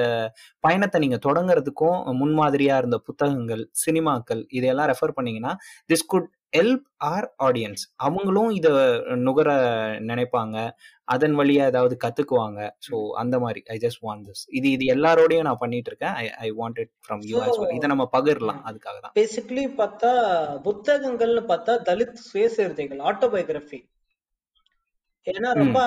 பயணத்தை 0.65 1.01
நீங்க 1.01 1.19
தொடங்குறதுக்கும் 1.29 1.99
முன்மாதிரியா 2.23 2.77
இருந்த 2.77 2.99
புத்தகங்கள் 3.09 3.65
சினிமாக்கள் 3.85 4.43
இதையெல்லாம் 4.51 4.91
ரெஃபர் 4.93 5.17
பண்ணீங்கன்னா 5.19 5.55
this 5.91 6.11
good 6.15 6.31
help 6.57 6.85
our 7.05 7.27
audience 7.47 7.83
அவங்களும் 7.97 8.51
இத 8.59 8.69
நுகர 9.27 9.49
நினைப்பாங்க. 10.11 10.57
அதன் 11.09 11.35
வழியா 11.41 11.65
ஏதாவது 11.71 11.95
கத்துக்குவாங்க. 12.05 12.61
ஸோ 12.87 12.97
அந்த 13.23 13.39
மாதிரி. 13.39 13.61
ஐ 13.75 13.77
ஜஸ்ட் 13.85 14.03
வாண்ட் 14.07 14.25
திஸ் 14.29 14.45
இது 14.59 14.69
இது 14.77 14.85
எல்லாரோடையும் 14.95 15.49
நான் 15.49 15.63
பண்ணிட்டு 15.63 15.91
இருக்கேன் 15.93 16.15
I 16.23 16.27
I 16.47 16.51
want 16.61 16.79
it 16.83 16.93
from 17.07 17.25
you 17.31 17.39
as 17.39 17.59
well 17.63 17.75
இதை 17.79 17.89
நம்ம 17.95 18.07
பகிரலாம். 18.13 18.61
அதுக்காக 18.71 18.97
தான் 19.01 19.15
பேசிக்கலி 19.21 19.65
பார்த்தா 19.81 20.13
புத்தகங்கள்னு 20.69 21.45
பார்த்தா 21.53 21.75
தலித் 21.91 22.23
சுயசரிதைகள் 22.31 23.03
ஆட்டோபயோகிராஃபி 23.11 23.81
ஏன்னா 25.27 25.51
ரொம்ப 25.55 25.79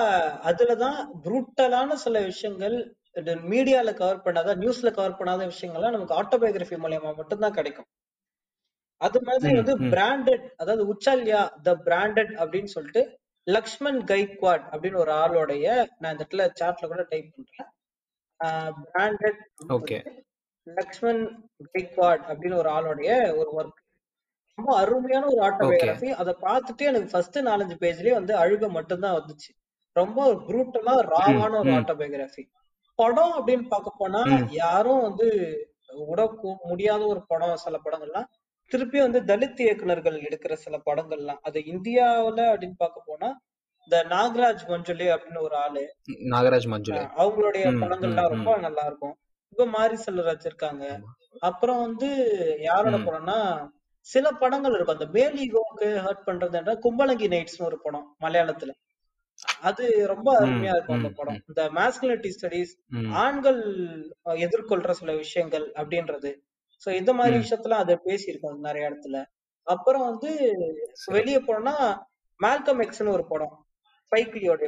அதுலதான் 0.44 0.98
புரூட்டலான 1.24 1.92
சில 1.94 2.20
விஷயங்கள் 2.20 2.76
மீடியால 3.50 3.94
கவர் 3.94 4.24
பண்ணாத 4.24 4.54
நியூஸ்ல 4.54 4.90
கவர் 4.92 5.18
பண்ணாத 5.18 5.42
விஷயங்கள்லாம் 5.52 5.90
நமக்கு 5.90 6.18
ஆட்டோபயோகிராஃபி 6.22 6.78
மூலியமா 6.84 7.16
மட்டும்தான் 7.16 7.52
கிடைக்கும். 7.52 7.88
அது 9.00 9.18
மாதிரி 9.22 9.54
வந்து 9.54 9.74
பிராண்டட் 9.78 10.46
அதாவது 10.56 10.84
உச்சால்யா 10.94 11.40
த 11.62 11.74
பிராண்டட் 11.84 12.32
அப்படின்னு 12.42 12.64
சொல்லிட்டு 12.64 13.02
லக்ஷ்மண் 13.46 14.00
கைக்வாட் 14.04 14.64
அப்படின்னு 14.72 14.96
ஒரு 14.96 15.12
ஆளோடைய 15.12 15.66
நான் 15.98 16.12
இந்த 16.12 16.24
இடத்துல 16.24 16.46
சாட்ல 16.60 16.86
கூட 16.86 17.02
டைப் 17.08 17.34
பண்றேன். 17.34 17.70
Branded 18.86 19.40
okay. 19.68 19.98
லக்ஷ்மண் 20.66 21.22
கைக்வாட் 21.74 22.24
அப்படின்னு 22.30 22.56
ஒரு 22.56 22.70
ஆளோடைய 22.70 23.12
ஒரு 23.36 23.50
ஒர்க் 23.58 23.78
ரொம்ப 24.58 24.76
அருமையான 24.76 25.26
ஒரு 25.26 25.36
ஓகே. 25.36 25.46
ஆட்டோபயோகிராஃபி 25.46 26.08
அதை 26.14 26.34
பார்த்துட்டு 26.40 26.82
எனக்கு 26.82 27.08
ஃபர்ஸ்ட் 27.10 27.38
நாலஞ்சு 27.38 27.76
பேஜ்லயே 27.80 28.12
வந்து 28.12 28.34
அழுக 28.36 28.68
மட்டும்தான் 28.68 29.16
வந்துச்சு. 29.16 29.50
ரொம்ப 29.96 30.26
ஒரு 30.26 30.38
ப்ரூட்டலா 30.46 30.94
ம் 30.96 31.08
ராவான 31.08 31.58
ஒரு 31.58 31.70
ம். 31.70 31.76
ஆட்டோபயோகிராஃபி 31.76 32.44
படம் 32.98 33.32
அப்படின்னு 33.36 33.68
பார்க்க 33.68 33.92
போனா 33.96 34.20
ம். 34.30 34.48
யாரும் 34.52 35.02
வந்து 35.02 35.26
விட 36.06 36.22
கு- 36.40 36.58
முடியாத 36.64 37.06
ஒரு 37.06 37.26
படம் 37.26 37.56
சில 37.56 37.78
படங்கள்லாம் 37.84 38.28
திருப்பி 38.70 39.00
வந்து 39.00 39.20
தலித் 39.22 39.60
இயக்குனர்கள் 39.60 40.16
எடுக்கிற 40.22 40.52
சில 40.56 40.76
படங்கள்லாம். 40.86 41.38
அது 41.42 41.58
இந்தியாவுல 41.66 42.40
அப்படின்னு 42.48 42.76
பார்க்க 42.76 43.06
போனா 43.06 43.28
இந்த 43.88 44.04
நாகராஜ் 44.08 44.64
மஞ்சுளி 44.68 45.06
அப்படின்னு 45.12 45.40
ஒரு 45.40 45.56
ஆளு. 45.56 45.84
நாகராஜ் 46.30 46.68
மஞ்சுளை 46.68 47.00
அஹ் 47.00 47.14
அவங்களுடைய 47.16 47.64
ம் 47.66 47.76
ம் 47.76 47.82
படங்கள்லாம் 47.82 48.28
ம் 48.28 48.34
ரொம்ப 48.34 48.56
நல்லா 48.56 48.84
இருக்கும். 48.86 49.14
இப்ப 49.52 49.66
மாரி 49.66 49.96
செல்வராஜ் 50.06 50.46
இருக்காங்க 50.46 50.84
ஆமா. 50.94 51.12
அப்புறம் 51.40 51.80
வந்து 51.80 52.08
யாரோட 52.60 52.96
ம். 52.96 53.06
படம்னா 53.06 53.38
சில 54.08 54.26
படங்கள் 54.34 54.74
இருக்கும். 54.74 54.96
அந்த 54.96 55.08
மேல் 55.12 55.36
ஈகோவுக்கு 55.38 55.88
ஹர்ட் 56.04 56.26
பண்றதுன்ற 56.26 56.74
கும்பலங்கி 56.84 57.26
நைட்ஸ்னு 57.28 57.66
ஒரு 57.66 57.78
படம் 57.80 58.06
மலையாளத்துல. 58.22 58.72
அது 59.62 59.84
ரொம்ப 60.06 60.28
அருமையா 60.38 60.72
இருக்கும் 60.74 60.98
அந்த 60.98 61.10
படம். 61.18 61.40
இந்த 61.48 61.62
மாஸ்குலினிட்டி 61.74 62.30
ஸ்டடீஸ் 62.36 62.72
ஆண்கள் 63.22 63.60
எதிர்கொள்ற 64.42 64.92
சில 64.92 65.12
விஷயங்கள் 65.16 65.66
அப்படின்றது. 65.76 66.30
சோ 66.82 66.88
இந்த 66.96 67.12
மாதிரி 67.12 67.36
விஷயத்துல 67.38 67.78
அதை 67.78 67.94
பேசியிருக்கோம் 68.04 68.66
நிறைய 68.66 68.88
இடத்துல. 68.90 69.18
அப்புறம் 69.66 70.04
வந்து 70.10 70.30
வெளியே 71.12 71.40
போனோம்னா 71.40 71.76
மால்கம் 72.40 72.82
எக்ஸ்னு 72.84 73.14
ஒரு 73.16 73.24
படம் 73.26 73.54
ஸ்பைக்லியோட 74.02 74.62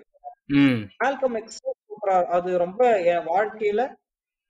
ம். 0.57 0.81
மால்கம் 1.01 1.37
எக்ஸ் 1.37 1.61
சூப்பரா 1.83 2.17
அது 2.37 2.51
ரொம்ப 2.59 2.81
என் 3.11 3.29
வாழ்க்கையில 3.29 3.83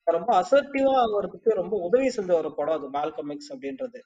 ரொம்ப 0.06 0.30
அசர்ட்டிவா 0.38 0.94
ஆகிறதுக்கு 1.02 1.50
ரொம்ப 1.54 1.74
உதவி 1.86 2.08
செஞ்ச 2.10 2.30
ஒரு 2.34 2.50
படம் 2.54 2.76
அது 2.78 2.88
மால்கம் 2.94 3.30
எக்ஸ் 3.30 3.52
அப்படின்றது. 3.54 3.98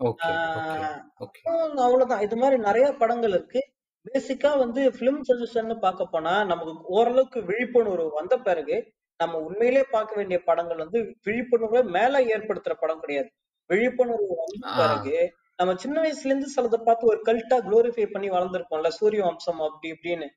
Okay 0.00 0.28
okay 0.28 0.28
ah 0.32 0.98
okay. 1.18 1.40
அப்புறம் 1.44 1.78
அவ்வளவுதான். 1.78 2.20
இது 2.20 2.36
மாதிரி 2.36 2.56
நிறைய 2.62 2.92
படங்கள் 2.92 3.30
இருக்கு. 3.30 3.60
பேசிக்கா 4.06 4.58
வந்து 4.58 4.80
பிலிம் 4.90 5.22
சஜஷன் 5.28 5.78
பார்க்க 5.78 6.04
போனா 6.06 6.44
நமக்கு 6.44 6.72
ஓரளவுக்கு 6.88 7.42
விழிப்புணர்வு 7.42 8.08
வந்த 8.10 8.34
பிறகு 8.38 8.76
நம்ம 9.20 9.38
உண்மையிலே 9.38 9.82
பார்க்க 9.90 10.16
வேண்டிய 10.16 10.38
படங்கள் 10.44 10.76
வந்து 10.76 10.98
விழிப்புணர்வை 11.22 11.82
மேல 11.96 12.20
ஏற்படுத்துற 12.34 12.74
படம் 12.78 13.00
கிடையாது. 13.00 13.30
விழிப்புணர்வு 13.70 14.34
வந்த 14.42 14.66
பிறகு 14.78 15.16
நம்ம 15.56 15.74
சின்ன 15.74 15.96
வயசுல 16.00 16.30
இருந்து 16.30 16.54
சிலதை 16.56 16.78
பார்த்து 16.82 17.06
ஒரு 17.06 17.20
கல்ட்டா 17.24 17.56
குளோரிஃபை 17.58 18.06
பண்ணி 18.06 18.30
வளர்ந்துருப்போம்ல 18.30 18.88
சூரிய 18.88 19.22
வம்சம் 19.24 19.60
அப்படி 19.60 19.88
இப்படின்னு. 19.92 20.28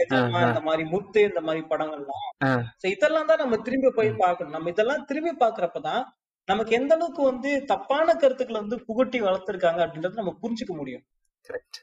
எஜமா 0.00 0.40
இந்த 0.48 0.60
மாதிரி 0.60 0.84
முத்து 0.84 1.20
இந்த 1.22 1.40
மாதிரி 1.40 1.64
படங்கள்லாம். 1.68 2.26
இதெல்லாம் 2.90 3.26
தான் 3.26 3.38
நம்ம 3.38 3.56
திரும்பி 3.56 3.90
போய் 3.90 4.10
பார்க்கணும். 4.14 4.52
நம்ம 4.52 4.70
இதெல்லாம் 4.70 5.04
திரும்பி 5.04 5.32
பார்க்கறப்பதான் 5.44 6.02
நமக்கு 6.48 6.72
எந்த 6.74 6.92
அளவுக்கு 6.94 7.22
வந்து 7.22 7.50
தப்பான 7.64 8.14
கருத்துக்களை 8.14 8.60
வந்து 8.60 8.78
புகட்டி 8.84 9.20
வளர்த்திருக்காங்க 9.20 9.80
அப்படின்றத 9.84 10.20
நம்ம 10.20 10.34
புரிஞ்சுக்க 10.42 10.72
முடியும். 10.76 11.04
கரெக்ட் 11.44 11.78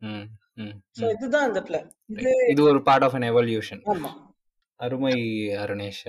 ம் 0.00 0.26
ம் 0.56 0.74
சோ 0.98 1.04
ம். 1.04 1.12
இதுதான் 1.14 1.46
இந்த 1.48 1.60
இடத்துல. 1.60 1.78
இது 2.14 2.32
இது 2.48 2.62
ஒரு 2.62 2.80
பார்ட் 2.82 3.04
ஆஃப் 3.04 3.14
an 3.14 3.22
எவல்யூஷன் 3.22 3.82
ஆமா. 3.86 4.10
அருமை 4.80 5.14
Arunesh. 5.56 6.00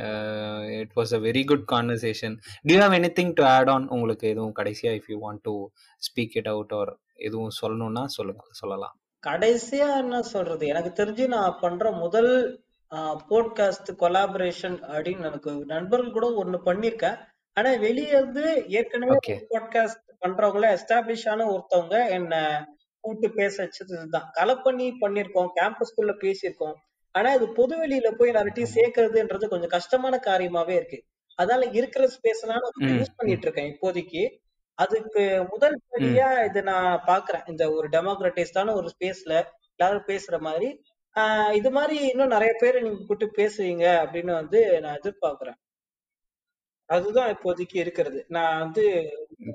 It 0.80 0.92
was 0.96 1.14
a 1.14 1.20
very 1.20 1.44
good 1.46 1.66
conversation 1.72 2.36
to 2.64 2.74
you 2.74 2.80
have 2.82 2.96
any 3.00 3.12
thing 3.20 3.34
to 3.34 3.44
add 3.50 3.70
on 3.70 3.88
உங்களுக்கு 3.88 4.28
எதுவும் 4.28 4.56
கடைசியா 4.56 4.92
if 4.98 5.08
you 5.08 5.18
want 5.26 5.42
to 5.42 5.54
speak 6.02 6.36
it 6.36 6.48
out 6.48 6.74
or 6.74 6.92
எதுவும் 7.20 7.54
சொல்லணும்னா 7.62 8.04
சொல்லுங்க 8.16 8.44
சொல்லலாம். 8.52 8.96
கடைசியா 9.24 9.88
என்ன 9.98 10.22
சொல்றது? 10.28 10.68
எனக்கு 10.68 10.92
தெரிஞ்சு 11.00 11.28
நான் 11.28 11.58
பண்ற 11.62 11.92
முதல் 11.98 12.32
போட்காஸ்ட் 13.30 13.90
கொலாபரேஷன் 14.00 14.78
அப்படின்னு 14.90 15.26
எனக்கு 15.26 15.52
நண்பர்கள் 15.66 16.12
கூட 16.12 16.28
ஒண்ணு 16.44 16.58
பண்ணிருக்கேன் 16.66 17.18
ஆனா 17.60 17.76
வெளியே 17.76 18.08
இருந்து 18.08 18.66
ஏற்கனவே 18.68 19.18
பாட்காஸ்ட் 19.50 20.08
பண்றவங்கள 20.26 20.78
எஸ்டாப்ளிஷ் 20.78 21.30
ஆன 21.30 21.46
ஒருத்தவங்க 21.46 22.10
என்ன 22.10 22.66
கூப்பிட்டு 23.00 23.36
பேச 23.36 23.64
வச்சது 23.64 23.94
இதுதான் 23.94 24.30
கலை 24.32 24.56
பண்ணி 24.64 24.98
பண்ணிருக்கோம் 25.02 25.48
கேம்பஸ்குள்ள 25.56 26.14
பேசியிருக்கோம். 26.22 26.74
ஆனா 27.12 27.34
இது 27.34 27.54
பொது 27.54 27.88
வெளியில 27.88 28.12
போய் 28.12 28.32
எல்லார்ட்டையும் 28.32 28.68
சேர்க்கறதுன்றது 28.76 29.48
கொஞ்சம் 29.48 29.70
கஷ்டமான 29.70 30.20
காரியமாவே 30.26 30.70
இருக்கு. 30.70 31.04
அதனால 31.36 31.66
இருக்கிற 31.66 32.08
ஸ்பேஸ் 32.08 32.46
நான் 32.46 32.62
யூஸ் 32.80 33.16
பண்ணிட்டு 33.16 33.52
இருக்கேன் 33.52 33.78
இப்போதைக்கு. 33.78 34.38
அதுக்கு 34.74 35.46
முதல் 35.50 35.82
படியா 35.92 36.46
இது 36.46 36.64
நான் 36.64 37.04
பாக்குறேன். 37.08 37.50
இந்த 37.50 37.72
ஒரு 37.72 37.90
டெமோக்ரட்டிஸ்டான 37.90 38.74
ஒரு 38.74 38.90
ஸ்பேஸ்ல 39.00 39.44
எல்லாரும் 39.76 40.06
பேசுற 40.06 40.40
மாதிரி. 40.40 40.82
ஆஹ் 41.16 41.54
இது 41.54 41.72
மாதிரி 41.72 42.08
இன்னும் 42.08 42.28
நிறைய 42.28 42.54
பேரை 42.58 42.82
நீங்க 42.82 42.98
கூப்பிட்டு 42.98 43.42
பேசுவீங்க 43.44 44.08
அப்படின்னு 44.08 44.32
வந்து 44.32 44.82
நான் 44.82 45.00
எதிர்பார்க்கிறேன். 45.04 45.56
அதுதான் 46.90 47.32
இப்போதைக்கு 47.32 47.76
இருக்கிறது. 47.76 48.20
நான் 48.28 48.60
வந்து 48.60 48.84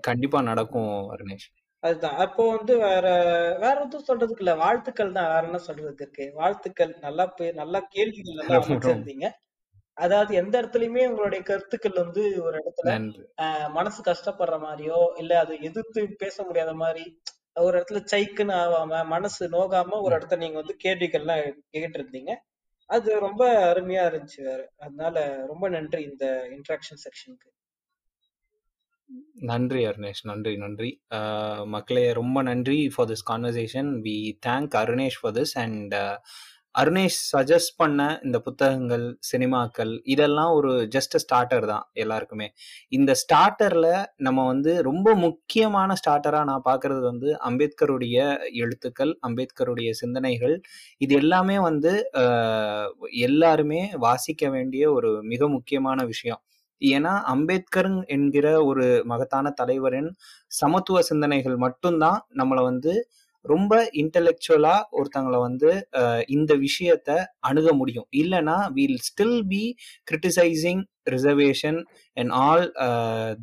கண்டிப்பா 0.00 0.40
நடக்கும் 0.42 0.92
அருணேஷ் 1.10 1.48
அதுதான். 1.82 2.16
அப்போ 2.16 2.42
வந்து 2.50 2.74
வேற 2.78 3.06
வேற 3.58 3.76
எதுவும் 3.80 4.06
சொல்றதுக்கு 4.08 4.42
இல்ல. 4.42 4.54
வாழ்த்துக்கள் 4.54 5.12
தான். 5.12 5.28
வேற 5.28 5.42
என்ன 5.46 5.58
சொல்றதுக்கு 5.66 6.04
இருக்கு? 6.04 6.26
வாழ்த்துக்கள். 6.34 6.92
நல்லா 7.00 7.34
பே- 7.38 7.54
நல்லா 7.54 7.80
கேள்விகள் 7.90 8.38
நல்லா 8.40 8.58
அமைச்சிருந்தீங்க. 8.60 9.26
அதாவது 9.96 10.34
எந்த 10.34 10.62
இடத்துலயுமே 10.62 11.02
உங்களுடைய 11.08 11.42
கருத்துக்கள் 11.42 12.00
வந்து 12.00 12.22
ஒரு 12.42 12.56
இடத்துல 12.58 12.94
மனசு 13.72 14.02
கஷ்டப்படுற 14.02 14.56
மாதிரியோ 14.60 14.98
இல்ல 15.16 15.38
அதை 15.38 15.56
எதிர்த்து 15.60 16.00
பேச 16.18 16.44
முடியாத 16.44 16.72
மாதிரி 16.74 17.04
ஒரு 17.60 17.74
இடத்துல 17.78 18.00
சைக்குன்னு 18.12 18.54
ஆகாம 18.56 19.04
மனசு 19.06 19.48
நோகாம 19.48 20.00
ஒரு 20.00 20.12
ம். 20.12 20.16
இடத்துல 20.16 20.36
நீங்க 20.36 20.58
வந்து 20.58 20.76
கேள்விகள்லாம் 20.84 21.42
கேட்டு 21.70 21.98
இருந்தீங்க 21.98 22.32
அது 22.86 23.20
ரொம்ப 23.20 23.72
அருமையா 23.72 24.02
இருந்துச்சு 24.04 24.42
வேற. 24.42 24.72
அதனால 24.78 25.44
ரொம்ப 25.46 25.68
நன்றி 25.68 26.02
இந்த 26.02 26.48
இன்ட்ராக்ஷன் 26.50 26.98
செக்ஷனுக்கு 27.04 27.52
நன்றி 29.34 29.86
அருணேஷ். 29.86 30.22
நன்றி 30.22 30.56
நன்றி. 30.56 31.02
அஹ் 31.10 31.66
மக்களே 31.66 32.12
ரொம்ப 32.12 32.42
நன்றி 32.42 32.92
for 32.94 33.08
this 33.08 33.30
conversation 33.30 34.00
we 34.02 34.38
thank 34.46 34.74
Arunesh 34.74 35.16
for 35.20 35.32
this 35.32 35.52
and 35.54 35.94
Arunesh 36.74 37.18
suggest 37.32 37.74
பண்ண 37.76 38.00
இந்த 38.24 38.38
புத்தகங்கள் 38.38 39.04
சினிமாக்கள் 39.30 39.92
இதெல்லாம் 40.04 40.52
ஒரு 40.52 40.70
ஜஸ்ட் 40.94 41.16
ஸ்டார்டர் 41.24 41.66
தான் 41.66 41.84
எல்லாருக்குமே. 41.94 42.48
இந்த 42.92 43.12
ஸ்டார்டர்ல 43.22 43.88
நம்ம 44.18 44.46
வந்து 44.46 44.72
ரொம்ப 44.82 45.14
முக்கியமான 45.16 45.96
ஸ்டார்டரா 46.02 46.40
நான் 46.50 46.66
பாக்குறது 46.70 47.02
வந்து 47.10 47.30
அம்பேத்கருடைய 47.50 48.16
எழுத்துக்கள் 48.62 49.12
அம்பேத்கருடைய 49.28 49.90
சிந்தனைகள். 50.02 50.56
இது 51.00 51.14
எல்லாமே 51.22 51.58
வந்து 51.60 51.92
எல்லாருமே 53.26 53.82
வாசிக்க 54.06 54.50
வேண்டிய 54.50 54.84
ஒரு 54.92 55.12
மிக 55.32 55.48
முக்கியமான 55.48 56.00
விஷயம். 56.04 56.42
ஏன்னா 56.82 57.12
அம்பேத்கர் 57.32 57.90
என்கிற 58.08 58.46
ஒரு 58.64 58.86
மகத்தான 59.04 59.52
தலைவரின் 59.60 60.08
சமத்துவ 60.52 60.98
சிந்தனைகள் 61.10 61.56
மட்டும்தான் 61.56 62.18
நம்மளை 62.40 62.62
வந்து 62.62 62.92
ரொம்ப 63.44 63.72
இன்டலெக்சுவலா 64.02 64.74
ஒருத்தங்களை 64.98 65.38
வந்து 65.46 65.70
இந்த 66.36 66.52
விஷயத்த 66.66 67.10
அணுக 67.48 67.68
முடியும். 67.80 68.08
இல்லைன்னா 68.22 68.56
we'll 68.76 68.98
still 69.08 69.38
be 69.52 69.62
criticizing 70.10 70.82
reservation 71.14 71.78
and 72.16 72.32
all 72.46 72.66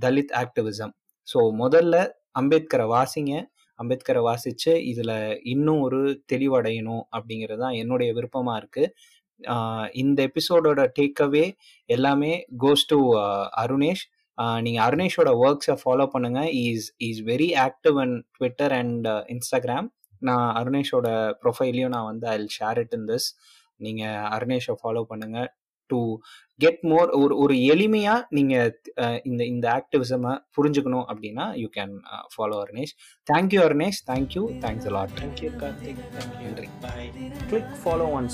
Dalit 0.06 0.36
activism 0.44 0.94
so 1.28 1.40
முதல்ல 1.64 1.95
அம்பேத்கரை 2.41 2.88
வாசிங்க. 2.95 3.34
அம்பேத்கரை 3.80 4.22
வாசிச்சு 4.28 4.72
இதுல 4.91 5.11
இன்னும் 5.53 5.82
ஒரு 5.86 5.99
தெளிவடையணும் 6.32 7.03
அப்படிங்கிறது 7.15 7.61
தான் 7.65 7.78
என்னுடைய 7.82 8.10
விருப்பமா 8.18 8.53
இருக்கு. 8.61 8.84
இந்த 10.02 10.19
எபிசோடோட 10.30 10.82
டேக்அவே 10.98 11.45
எல்லாமே 11.90 12.34
கோஸ் 12.64 12.84
டு 12.91 12.99
அருணேஷ். 13.64 14.03
ஆஹ் 14.38 14.62
நீங்க 14.62 14.90
அருணேஷோட 14.90 15.30
ஒர்க்ஸை 15.44 15.78
ஃபாலோ 15.82 16.06
பண்ணுங்க. 16.08 16.49
Is 16.62 16.95
is 16.98 17.22
very 17.26 17.49
active 17.66 17.98
and 17.99 18.24
Twitter 18.38 18.74
and 18.74 19.08
Instagram 19.30 19.88
நான் 20.22 20.56
அருணேஷோட 20.56 21.08
ப்ரொஃபைலையும் 21.44 21.88
நான் 21.88 22.06
வந்து 22.06 22.28
I 22.28 22.48
share 22.60 22.80
it 22.80 22.94
in 22.94 23.08
this 23.08 23.28
நீங்க 23.80 24.03
அருணேஷை 24.30 24.76
ஃபாலோ 24.84 25.03
பண்ணுங்க. 25.03 25.40
டு 25.90 26.20
கெட் 26.60 26.84
மோர் 26.84 27.10
ஒரு 27.10 27.38
ஒரு 27.38 27.53
எளிமையா 27.53 28.24
நீங்க 28.30 28.56
அஹ், 28.98 29.20
இந்த 29.24 29.45
இந்த 29.45 29.70
ஆக்டிவிசமை 29.70 30.40
புரிஞ்சுக்கணும் 30.58 31.06
அப்படின்னா 31.08 31.56
you 31.56 31.68
can 31.78 31.95
follow 32.36 32.66
Arunesh. 32.66 32.94
Thank you 33.28 33.62
Arunesh. 33.62 33.99
Thank you 34.08 34.60
thanks 34.62 34.88
a lot 34.88 35.16
thank you 35.20 35.58
Karthik 35.58 36.02
நன்றி. 36.44 36.68
Bye 36.82 37.10
Click 37.49 37.70
follow 37.84 38.14
on 38.14 38.28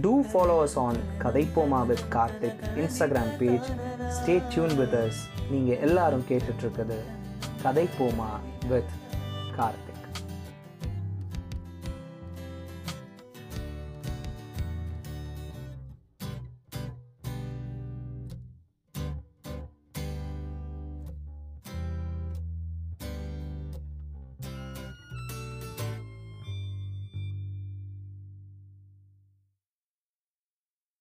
to 0.00 0.12
followers 0.22 0.76
us 0.76 0.78
on 0.78 0.98
Kathaipoma 1.18 1.86
with 1.86 2.04
Karthik 2.14 2.60
Instagram 2.76 3.32
page 3.38 3.68
stay 4.08 4.34
tuned 4.48 4.74
with 4.76 4.94
us 4.94 5.20
நீங்கள் 5.50 5.80
எல்லாரும் 5.80 6.24
கேட்டுட்ருக்குது 6.28 6.98
கதைப்போமா 7.64 8.30
with 8.68 8.94
Karthik 9.56 9.91